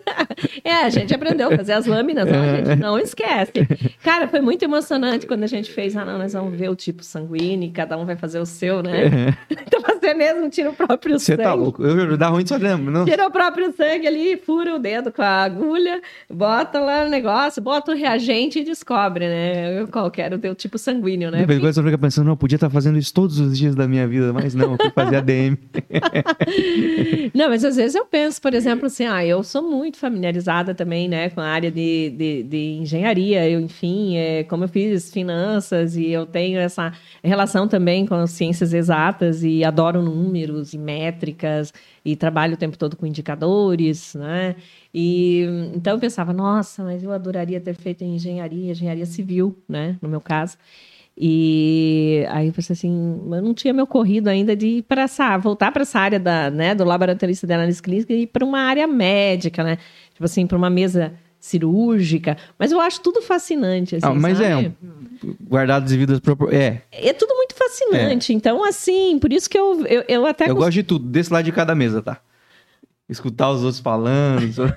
é, 0.65 0.73
a 0.73 0.89
gente 0.91 1.15
aprendeu 1.15 1.53
a 1.53 1.57
fazer 1.57 1.73
as 1.73 1.87
lâminas, 1.87 2.29
ó, 2.29 2.35
a 2.35 2.57
gente 2.57 2.81
não 2.81 2.99
esquece. 2.99 3.53
Cara, 4.03 4.29
foi 4.29 4.41
muito 4.41 4.63
emocionante 4.63 5.27
quando 5.27 5.45
a 5.45 5.49
gente 5.49 5.71
fez, 5.71 5.97
ah, 5.97 6.05
não, 6.05 6.19
nós 6.19 6.33
vamos 6.33 6.59
ver 6.59 6.69
o 6.69 6.77
tipo 6.77 7.03
sanguíneo, 7.03 7.71
cada 7.73 7.97
um 7.97 8.05
vai 8.05 8.17
fazer 8.17 8.41
o 8.41 8.47
seu, 8.47 8.83
né? 8.83 9.07
É. 9.07 9.59
Então 9.69 9.83
você 9.83 10.15
mesmo 10.15 10.49
tira 10.49 10.71
o 10.71 10.73
próprio 10.73 11.15
tá 11.15 11.19
sangue. 11.19 11.37
Você 11.37 11.49
tá 11.49 11.55
louco? 11.55 11.85
Eu, 11.85 12.17
dá 12.17 12.29
ruim 12.29 12.47
só 12.47 12.57
lembro, 12.57 12.91
não? 12.91 13.05
Tira 13.05 13.27
o 13.27 13.31
próprio 13.31 13.73
sangue 13.73 14.07
ali, 14.07 14.37
fura 14.37 14.75
o 14.75 14.79
dedo 14.79 15.13
com 15.13 15.21
a 15.21 15.45
agulha, 15.45 16.01
bota 16.31 16.81
lá 16.81 17.05
no 17.05 17.11
negócio, 17.11 17.63
bota 17.63 17.93
o 17.93 17.95
reagente 17.95 18.61
e 18.61 18.65
descobre, 18.65 19.27
né? 19.29 19.87
Qual 19.87 20.11
era 20.17 20.37
o 20.37 20.39
teu 20.39 20.55
tipo 20.55 20.79
sanguíneo, 20.79 21.31
né? 21.31 21.45
Depois 21.45 21.75
você 21.75 21.83
fica 21.83 21.99
pensando, 21.99 22.27
não, 22.27 22.33
eu 22.33 22.37
podia 22.37 22.57
estar 22.57 22.71
fazendo 22.71 22.99
isso 22.99 23.13
todos 23.13 23.39
os 23.39 23.57
dias 23.57 23.75
da 23.75 23.87
minha 23.89 24.07
vida, 24.07 24.33
mas 24.33 24.55
não, 24.55 24.73
eu 24.73 24.77
fui 24.77 24.91
fazer 24.91 25.17
ADM. 25.17 25.57
não, 27.35 27.49
mas 27.49 27.65
às 27.65 27.77
vezes 27.77 27.95
eu 27.95 28.05
penso, 28.05 28.41
por 28.41 28.55
exemplo, 28.55 28.87
assim, 28.87 29.07
ah, 29.07 29.25
eu 29.25 29.43
sou 29.43 29.63
muito 29.63 29.99
familiarizada 29.99 30.75
também, 30.75 31.09
né, 31.09 31.31
com 31.31 31.41
a 31.41 31.47
área 31.47 31.71
de, 31.71 32.11
de, 32.11 32.43
de 32.43 32.79
engenharia, 32.81 33.49
eu, 33.49 33.61
enfim, 33.61 34.17
é, 34.17 34.45
como 34.45 34.65
eu 34.65 34.69
fiz 34.69 35.11
finanças 35.13 35.97
e 35.97 36.09
eu 36.11 36.27
tenho 36.27 36.59
essa 36.59 36.93
relação 37.23 37.67
também 37.69 38.07
com 38.07 38.15
as 38.15 38.31
ciências 38.31 38.73
exatas 38.73 39.43
e 39.43 39.65
adoro 39.65 40.03
números 40.03 40.73
e 40.73 40.79
métricas 40.79 41.73
e 42.11 42.17
trabalho 42.17 42.55
o 42.55 42.57
tempo 42.57 42.79
todo 42.79 42.97
com 42.97 43.05
indicadores, 43.07 44.15
né? 44.15 44.57
E 44.95 45.45
então 45.75 45.95
eu 45.95 45.99
pensava, 45.99 46.33
nossa, 46.33 46.83
mas 46.83 47.03
eu 47.03 47.13
adoraria 47.13 47.61
ter 47.61 47.75
feito 47.75 48.03
engenharia, 48.03 48.73
engenharia 48.73 49.05
civil, 49.05 49.55
né, 49.69 49.97
no 50.01 50.09
meu 50.09 50.21
caso. 50.21 50.57
E 51.21 52.25
aí 52.31 52.47
eu 52.47 52.53
pensei 52.53 52.73
assim, 52.73 53.21
eu 53.31 53.43
não 53.43 53.53
tinha 53.53 53.75
me 53.75 53.83
ocorrido 53.83 54.31
ainda 54.31 54.57
de 54.57 54.67
ir 54.67 54.83
para 54.85 55.03
essa, 55.03 55.37
voltar 55.37 55.71
para 55.71 55.83
essa 55.83 55.99
área 55.99 56.19
da, 56.19 56.51
né, 56.51 56.75
do 56.75 56.85
laboratorista 56.85 57.47
de 57.47 57.53
análise 57.53 57.83
clínica 57.83 58.13
e 58.15 58.23
ir 58.23 58.27
para 58.29 58.45
uma 58.45 58.61
área 58.61 58.87
médica, 58.87 59.63
né? 59.63 59.77
Tipo 60.15 60.25
assim, 60.25 60.47
para 60.47 60.57
uma 60.57 60.71
mesa 60.71 61.13
cirúrgica, 61.39 62.37
mas 62.59 62.73
eu 62.73 62.81
acho 62.81 63.01
tudo 63.01 63.21
fascinante. 63.21 63.97
Assim, 63.97 64.07
ah, 64.07 64.15
mas 64.15 64.41
é, 64.41 64.55
sabe? 64.55 64.67
é, 64.67 65.27
um, 65.27 65.37
guardados 65.47 65.91
devidos 65.91 66.21
propor... 66.21 66.55
é. 66.55 66.83
É 66.91 67.13
tudo 67.13 67.35
muito 67.35 67.55
fascinante. 67.69 68.33
É. 68.33 68.37
Então, 68.37 68.65
assim, 68.65 69.19
por 69.19 69.33
isso 69.33 69.49
que 69.49 69.59
eu, 69.59 69.85
eu, 69.87 70.05
eu 70.09 70.27
até. 70.27 70.49
Eu 70.49 70.57
gosto 70.57 70.73
de 70.73 70.83
tudo, 70.83 71.07
desse 71.07 71.33
lado 71.33 71.45
de 71.45 71.53
cada 71.53 71.75
mesa, 71.75 72.03
tá? 72.03 72.21
escutar 73.09 73.51
os 73.51 73.63
outros 73.63 73.81
falando. 73.81 74.73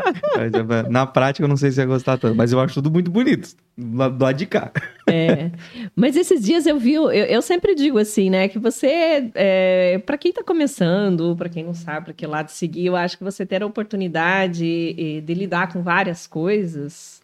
Na 0.88 1.06
prática, 1.06 1.44
eu 1.44 1.48
não 1.48 1.56
sei 1.56 1.70
se 1.70 1.80
ia 1.80 1.86
gostar 1.86 2.16
tanto, 2.16 2.34
mas 2.34 2.52
eu 2.52 2.60
acho 2.60 2.74
tudo 2.74 2.90
muito 2.90 3.10
bonito, 3.10 3.54
do 3.76 3.96
lado 3.96 4.32
de 4.34 4.46
cá. 4.46 4.70
É. 5.06 5.50
Mas 5.94 6.16
esses 6.16 6.42
dias 6.42 6.66
eu 6.66 6.78
vi, 6.78 6.94
eu, 6.94 7.10
eu 7.10 7.42
sempre 7.42 7.74
digo 7.74 7.98
assim, 7.98 8.30
né, 8.30 8.48
que 8.48 8.58
você, 8.58 9.30
é, 9.34 9.98
para 10.06 10.16
quem 10.16 10.30
está 10.30 10.42
começando, 10.42 11.34
para 11.36 11.48
quem 11.48 11.64
não 11.64 11.74
sabe 11.74 12.06
para 12.06 12.14
que 12.14 12.26
lado 12.26 12.48
seguir, 12.48 12.86
eu 12.86 12.96
acho 12.96 13.18
que 13.18 13.24
você 13.24 13.44
ter 13.44 13.62
a 13.62 13.66
oportunidade 13.66 14.60
de, 14.60 15.20
de 15.20 15.34
lidar 15.34 15.72
com 15.72 15.82
várias 15.82 16.26
coisas 16.26 17.23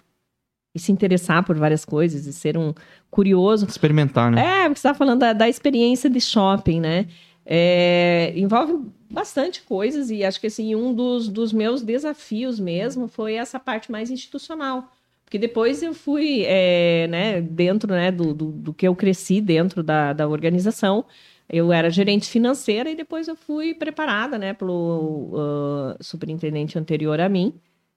e 0.74 0.78
se 0.78 0.92
interessar 0.92 1.44
por 1.44 1.56
várias 1.56 1.84
coisas 1.84 2.26
e 2.26 2.32
ser 2.32 2.56
um 2.56 2.72
curioso. 3.10 3.66
Experimentar, 3.66 4.30
né? 4.30 4.40
É, 4.40 4.68
porque 4.68 4.80
você 4.80 4.88
está 4.88 4.94
falando 4.94 5.20
da, 5.20 5.32
da, 5.32 5.48
experiência 5.48 6.08
de 6.08 6.20
shopping, 6.20 6.80
né? 6.80 7.06
É, 7.44 8.32
envolve 8.36 8.86
bastante 9.10 9.62
coisas 9.62 10.10
e 10.10 10.22
acho 10.22 10.40
que 10.40 10.46
assim, 10.46 10.74
um 10.76 10.94
dos, 10.94 11.28
dos 11.28 11.52
meus 11.52 11.82
desafios 11.82 12.60
mesmo 12.60 13.08
foi 13.08 13.34
essa 13.34 13.58
parte 13.58 13.90
mais 13.90 14.10
institucional. 14.10 14.88
Porque 15.24 15.38
depois 15.38 15.82
eu 15.82 15.94
fui, 15.94 16.42
é, 16.44 17.06
né, 17.08 17.40
dentro 17.40 17.92
né, 17.92 18.10
do, 18.10 18.34
do, 18.34 18.50
do, 18.50 18.74
que 18.74 18.86
eu 18.86 18.94
cresci 18.96 19.40
dentro 19.40 19.80
da, 19.80 20.12
da 20.12 20.26
organização, 20.26 21.04
eu 21.48 21.72
era 21.72 21.88
gerente 21.88 22.28
financeira 22.28 22.90
e 22.90 22.96
depois 22.96 23.28
eu 23.28 23.36
fui 23.36 23.72
preparada 23.74 24.36
né, 24.38 24.52
pelo 24.54 25.30
uh, 25.32 25.96
superintendente 26.00 26.76
anterior 26.78 27.20
a 27.20 27.28
mim, 27.28 27.54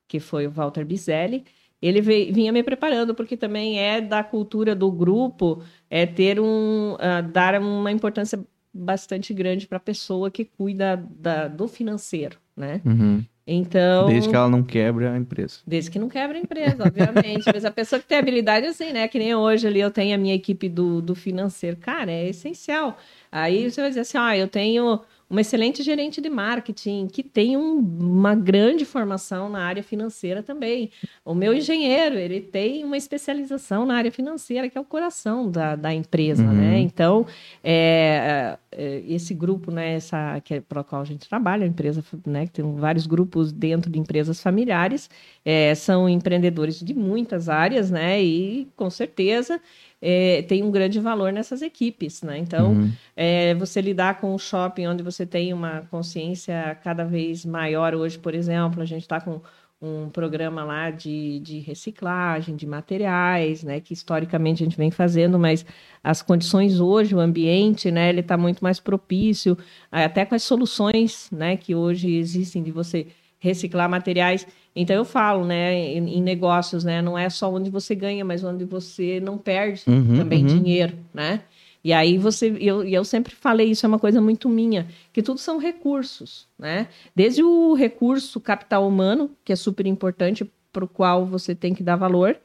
que 0.07 0.19
foi 0.19 0.45
o 0.45 0.51
Walter 0.51 0.85
Bizelli, 0.85 1.43
ele 1.87 1.99
veio, 1.99 2.33
vinha 2.33 2.51
me 2.53 2.63
preparando, 2.63 3.13
porque 3.13 3.35
também 3.35 3.77
é 3.77 3.99
da 3.99 4.23
cultura 4.23 4.73
do 4.73 4.89
grupo 4.89 5.61
é 5.89 6.05
ter 6.05 6.39
um. 6.39 6.93
Uh, 6.93 7.27
dar 7.29 7.59
uma 7.59 7.91
importância 7.91 8.39
bastante 8.73 9.33
grande 9.33 9.67
para 9.67 9.77
a 9.77 9.81
pessoa 9.81 10.31
que 10.31 10.45
cuida 10.45 11.03
da, 11.19 11.49
do 11.49 11.67
financeiro, 11.67 12.37
né? 12.55 12.81
Uhum. 12.85 13.23
Então. 13.45 14.07
Desde 14.07 14.29
que 14.29 14.35
ela 14.35 14.47
não 14.47 14.63
quebre 14.63 15.05
a 15.05 15.17
empresa. 15.17 15.59
Desde 15.67 15.91
que 15.91 15.99
não 15.99 16.07
quebre 16.07 16.37
a 16.37 16.41
empresa, 16.41 16.85
obviamente. 16.87 17.43
Mas 17.53 17.65
a 17.65 17.71
pessoa 17.71 17.99
que 17.99 18.07
tem 18.07 18.17
habilidade 18.17 18.65
assim, 18.65 18.93
né? 18.93 19.05
Que 19.09 19.19
nem 19.19 19.35
hoje 19.35 19.67
ali 19.67 19.81
eu 19.81 19.91
tenho 19.91 20.15
a 20.15 20.17
minha 20.17 20.33
equipe 20.33 20.69
do, 20.69 21.01
do 21.01 21.13
financeiro. 21.13 21.75
Cara, 21.75 22.09
é 22.09 22.29
essencial. 22.29 22.97
Aí 23.29 23.69
você 23.69 23.81
vai 23.81 23.89
dizer 23.89 24.01
assim: 24.01 24.17
ah, 24.17 24.37
eu 24.37 24.47
tenho 24.47 25.01
uma 25.29 25.41
excelente 25.41 25.81
gerente 25.81 26.21
de 26.21 26.29
marketing 26.29 27.07
que 27.07 27.23
tem 27.23 27.57
um, 27.57 27.79
uma 27.79 28.35
grande 28.35 28.85
formação 28.85 29.49
na 29.49 29.63
área 29.63 29.81
financeira 29.81 30.43
também. 30.43 30.91
O 31.25 31.33
meu 31.33 31.53
engenheiro, 31.53 32.15
ele 32.15 32.41
tem 32.41 32.83
uma 32.83 32.97
especialização 32.97 33.85
na 33.85 33.95
área 33.95 34.11
financeira, 34.11 34.69
que 34.69 34.77
é 34.77 34.81
o 34.81 34.85
coração 34.85 35.49
da, 35.49 35.75
da 35.75 35.93
empresa, 35.93 36.43
uhum. 36.43 36.53
né? 36.53 36.79
Então, 36.79 37.25
é, 37.63 38.57
é, 38.71 39.03
esse 39.07 39.33
grupo, 39.33 39.71
né, 39.71 39.93
essa, 39.93 40.39
que 40.41 40.55
é 40.55 40.61
para 40.61 40.83
qual 40.83 41.01
a 41.01 41.05
gente 41.05 41.27
trabalha, 41.27 41.63
a 41.63 41.67
empresa, 41.67 42.03
né, 42.25 42.45
que 42.45 42.53
tem 42.53 42.75
vários 42.75 43.07
grupos 43.07 43.51
dentro 43.51 43.89
de 43.89 43.99
empresas 43.99 44.41
familiares, 44.41 45.09
é, 45.43 45.73
são 45.75 46.07
empreendedores 46.07 46.79
de 46.79 46.93
muitas 46.93 47.49
áreas, 47.49 47.89
né? 47.89 48.21
E, 48.21 48.67
com 48.75 48.89
certeza, 48.89 49.59
é, 50.05 50.41
tem 50.41 50.61
um 50.61 50.69
grande 50.69 50.99
valor 50.99 51.31
nessas 51.31 51.61
equipes, 51.61 52.21
né? 52.21 52.37
Então, 52.37 52.73
uhum. 52.73 52.91
é, 53.15 53.53
você 53.55 53.79
lidar 53.79 54.19
com 54.19 54.35
o 54.35 54.37
shopping 54.37 54.87
onde 54.87 55.01
você 55.01 55.25
tem 55.25 55.53
uma 55.53 55.87
consciência 55.89 56.77
cada 56.83 57.05
vez 57.05 57.45
maior 57.45 57.95
hoje, 57.95 58.19
por 58.19 58.35
exemplo, 58.35 58.81
a 58.81 58.85
gente 58.85 59.03
está 59.03 59.21
com 59.21 59.39
um 59.81 60.09
programa 60.09 60.63
lá 60.63 60.91
de, 60.91 61.39
de 61.39 61.59
reciclagem 61.59 62.55
de 62.55 62.67
materiais, 62.67 63.63
né, 63.63 63.79
que 63.79 63.93
historicamente 63.93 64.61
a 64.61 64.65
gente 64.65 64.77
vem 64.77 64.91
fazendo, 64.91 65.39
mas 65.39 65.65
as 66.03 66.21
condições 66.21 66.79
hoje, 66.79 67.15
o 67.15 67.19
ambiente, 67.19 67.89
né, 67.89 68.09
ele 68.09 68.21
está 68.21 68.37
muito 68.37 68.61
mais 68.61 68.79
propício, 68.79 69.57
até 69.91 70.25
com 70.25 70.35
as 70.35 70.43
soluções, 70.43 71.29
né, 71.31 71.55
que 71.57 71.75
hoje 71.75 72.13
existem 72.15 72.61
de 72.61 72.71
você 72.71 73.07
reciclar 73.39 73.89
materiais. 73.89 74.47
Então 74.75 74.95
eu 74.95 75.05
falo, 75.05 75.45
né, 75.45 75.75
em, 75.75 76.21
negócios, 76.21 76.83
né, 76.83 77.01
não 77.01 77.17
é 77.17 77.29
só 77.29 77.51
onde 77.51 77.69
você 77.69 77.93
ganha, 77.93 78.25
mas 78.25 78.43
onde 78.43 78.65
você 78.65 79.19
não 79.19 79.37
perde 79.37 79.83
uhum, 79.87 80.17
também 80.17 80.41
uhum. 80.41 80.47
dinheiro, 80.47 80.97
né? 81.13 81.41
E 81.83 81.91
aí 81.91 82.17
você, 82.17 82.55
eu, 82.59 82.83
eu 82.83 83.03
sempre 83.03 83.35
falei 83.35 83.69
isso 83.69 83.85
é 83.85 83.89
uma 83.89 83.99
coisa 83.99 84.21
muito 84.21 84.47
minha, 84.47 84.87
que 85.11 85.21
tudo 85.21 85.39
são 85.39 85.57
recursos, 85.57 86.47
né? 86.57 86.87
Desde 87.15 87.43
o 87.43 87.73
recurso 87.73 88.39
capital 88.39 88.87
humano, 88.87 89.29
que 89.43 89.51
é 89.51 89.55
super 89.55 89.85
importante, 89.85 90.49
para 90.71 90.85
o 90.85 90.87
qual 90.87 91.25
você 91.25 91.53
tem 91.53 91.73
que 91.73 91.83
dar 91.83 91.95
valor, 91.95 92.35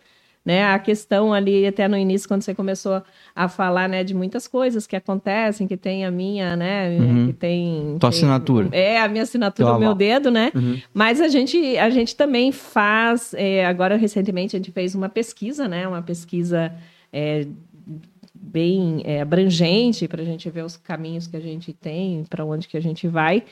né? 0.49 0.65
A 0.65 0.79
questão 0.79 1.31
ali, 1.31 1.67
até 1.67 1.87
no 1.87 1.95
início, 1.95 2.27
quando 2.27 2.41
você 2.41 2.55
começou 2.55 3.03
a 3.37 3.49
falar, 3.49 3.87
né, 3.87 4.03
de 4.03 4.15
muitas 4.15 4.49
coisas 4.49 4.87
que 4.87 4.97
acontecem, 4.97 5.69
que 5.69 5.77
tem 5.77 6.07
a 6.07 6.11
minha, 6.11 6.57
né, 6.57 6.89
uhum. 6.99 7.27
que 7.27 7.35
tem... 7.35 7.99
Tua 8.01 8.09
tem, 8.09 8.19
assinatura. 8.19 8.69
É, 8.73 8.99
a 8.99 9.07
minha 9.09 9.25
assinatura, 9.25 9.75
o 9.75 9.79
meu 9.79 9.95
dedo, 9.95 10.31
né? 10.31 10.51
Uhum. 10.55 10.81
Mas 10.95 11.21
a 11.21 11.29
gente, 11.29 11.77
a 11.77 11.91
gente 11.91 12.17
também 12.17 12.51
faz, 12.51 13.35
é, 13.35 13.67
agora 13.67 13.97
recentemente 13.97 14.57
a 14.57 14.59
gente 14.59 14.73
fez 14.73 14.95
uma 14.95 15.11
pesquisa, 15.11 15.69
né, 15.69 15.87
uma 15.87 16.01
pesquisa 16.01 16.73
é, 17.13 17.47
bem 18.33 19.03
é, 19.05 19.21
abrangente 19.21 20.09
para 20.09 20.23
a 20.23 20.25
gente 20.25 20.49
ver 20.49 20.65
os 20.65 20.79
caminhos 20.79 21.27
que 21.27 21.37
a 21.37 21.41
gente 21.41 21.75
tem, 21.75 22.25
para 22.25 22.43
onde 22.43 22.67
que 22.67 22.77
a 22.79 22.81
gente 22.81 23.07
vai. 23.07 23.45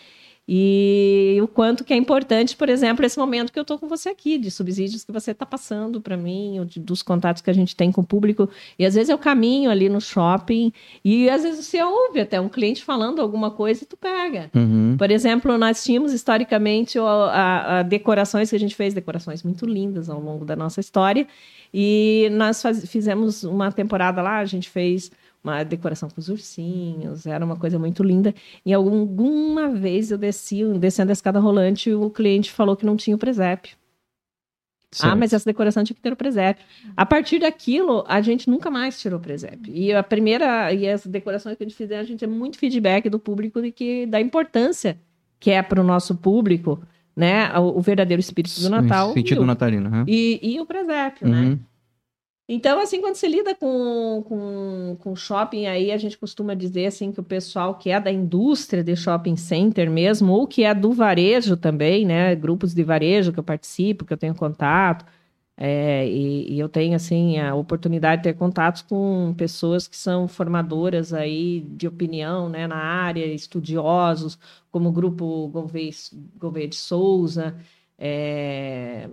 E 0.49 1.39
o 1.43 1.49
quanto 1.49 1.83
que 1.83 1.93
é 1.93 1.97
importante, 1.97 2.57
por 2.57 2.69
exemplo, 2.69 3.05
esse 3.05 3.19
momento 3.19 3.53
que 3.53 3.59
eu 3.59 3.63
estou 3.63 3.79
com 3.79 3.89
você 3.89 4.11
aqui, 4.11 4.39
de 4.39 4.49
subsídios 4.49 5.05
que 5.05 5.11
você 5.11 5.33
está 5.33 5.45
passando 5.45 6.01
para 6.01 6.17
mim, 6.17 6.65
de, 6.67 6.79
dos 6.79 7.03
contatos 7.03 7.43
que 7.43 7.51
a 7.51 7.53
gente 7.53 7.75
tem 7.75 7.91
com 7.91 8.01
o 8.01 8.05
público. 8.05 8.49
E 8.79 8.87
às 8.87 8.95
vezes 8.95 9.09
eu 9.09 9.19
caminho 9.19 9.71
ali 9.71 9.89
no 9.89 10.01
shopping 10.01 10.73
e 11.05 11.29
às 11.29 11.43
vezes 11.43 11.67
você 11.67 11.83
ouve 11.83 12.21
até 12.21 12.41
um 12.41 12.49
cliente 12.49 12.85
falando 12.85 13.21
alguma 13.21 13.51
coisa 13.51 13.83
e 13.83 13.87
tu 13.87 13.97
pega. 13.97 14.49
Uhum. 14.55 14.95
Por 14.97 15.11
exemplo, 15.11 15.59
nós 15.59 15.83
tínhamos 15.83 16.13
historicamente 16.13 16.97
a, 16.97 17.03
a, 17.03 17.79
a 17.79 17.83
decorações 17.83 18.49
que 18.51 18.57
a 18.57 18.61
gente 18.61 18.77
fez, 18.77 18.95
decorações 18.95 19.43
muito 19.43 19.67
lindas 19.67 20.09
ao 20.09 20.21
longo 20.21 20.45
da 20.45 20.55
nossa 20.55 20.79
história. 20.79 21.27
E 21.75 22.29
nós 22.33 22.63
faz, 22.63 22.89
fizemos 22.89 23.43
uma 23.43 23.73
temporada 23.73 24.23
lá, 24.23 24.39
a 24.39 24.45
gente 24.45 24.71
fez 24.71 25.11
uma 25.47 25.63
decoração 25.63 26.09
com 26.09 26.21
os 26.21 26.29
ursinhos, 26.29 27.27
era 27.27 27.45
uma 27.45 27.57
coisa 27.57 27.79
muito 27.79 28.03
linda. 28.03 28.35
E 28.65 28.73
alguma 28.73 29.71
vez 29.71 30.11
eu 30.11 30.19
desci, 30.19 30.65
descendo 30.79 31.11
a 31.11 31.13
escada 31.13 31.39
rolante, 31.39 31.93
o 31.93 32.11
cliente 32.11 32.51
falou 32.51 32.77
que 32.77 32.85
não 32.85 32.97
tinha 32.97 33.15
o 33.15 33.19
presépio. 33.19 33.77
Certo. 34.91 35.13
Ah, 35.13 35.17
mas 35.17 35.33
essa 35.33 35.45
decoração 35.45 35.85
tinha 35.85 35.95
que 35.95 36.01
ter 36.01 36.13
o 36.13 36.17
presépio. 36.17 36.65
A 36.97 37.05
partir 37.05 37.39
daquilo, 37.39 38.05
a 38.09 38.21
gente 38.21 38.49
nunca 38.49 38.71
mais 38.71 39.01
tirou 39.01 39.19
o 39.19 39.23
presépio. 39.23 39.73
E 39.75 39.93
a 39.93 40.03
primeira, 40.03 40.73
e 40.73 40.89
as 40.89 41.07
decorações 41.07 41.57
que 41.57 41.63
a 41.63 41.67
gente 41.67 41.77
fizer, 41.77 41.99
a 41.99 42.05
gente 42.05 42.21
tem 42.21 42.29
muito 42.29 42.59
feedback 42.59 43.11
do 43.11 43.19
público 43.19 43.61
de 43.61 43.71
que, 43.71 44.07
da 44.07 44.21
importância 44.21 44.99
que 45.39 45.51
é 45.51 45.63
para 45.63 45.81
o 45.81 45.85
nosso 45.85 46.15
público, 46.15 46.81
né, 47.15 47.53
o, 47.59 47.79
o, 47.79 47.81
verdadeiro 47.81 48.21
espírito 48.21 48.61
do 48.61 48.71
Natal. 48.71 49.13
Sentido 49.13 49.43
e 49.43 49.45
natalino, 49.45 49.91
né? 49.91 50.05
E, 50.09 50.41
e 50.43 50.61
o 50.61 50.67
presépio, 50.67 51.29
né? 51.29 51.41
uhum. 51.41 51.51
né? 51.51 51.59
Então, 52.49 52.81
assim, 52.81 53.01
quando 53.01 53.17
você 53.17 53.27
lida 53.27 53.57
com, 53.57 54.23
com, 54.29 54.97
com 55.01 55.17
shopping, 55.17 55.67
aí 55.67 55.91
a 55.91 55.97
gente 55.97 56.17
costuma 56.17 56.55
dizer 56.55 56.87
assim 56.87 57.11
que 57.11 57.19
o 57.19 57.25
pessoal 57.25 57.75
que 57.75 57.91
é 57.91 58.01
da 58.01 58.13
indústria 58.13 58.85
de 58.85 58.95
shopping 58.95 59.37
center 59.37 59.91
mesmo, 59.91 60.33
ou 60.33 60.47
que 60.47 60.63
é 60.63 60.73
do 60.73 60.93
varejo 60.93 61.57
também, 61.57 62.07
né? 62.07 62.37
Grupos 62.37 62.73
de 62.73 62.85
varejo 62.85 63.33
que 63.33 63.41
eu 63.41 63.45
participo, 63.45 64.05
que 64.05 64.13
eu 64.13 64.17
tenho 64.17 64.35
contato, 64.35 65.05
é, 65.59 66.07
e, 66.07 66.53
e, 66.55 66.59
eu 66.59 66.69
tenho 66.69 66.95
assim 66.95 67.39
a 67.39 67.55
oportunidade 67.55 68.23
de 68.23 68.29
ter 68.29 68.35
contatos 68.35 68.83
com 68.83 69.35
pessoas 69.39 69.89
que 69.89 69.97
são 69.97 70.29
formadoras 70.29 71.15
aí 71.15 71.63
de 71.63 71.89
opinião 71.89 72.49
né, 72.51 72.67
na 72.67 72.77
área, 72.77 73.25
estudiosos, 73.25 74.39
como 74.71 74.91
o 74.91 74.93
grupo 74.93 75.49
Gouveia 75.49 76.69
de 76.69 76.77
Souza, 76.77 77.57
é, 77.99 79.09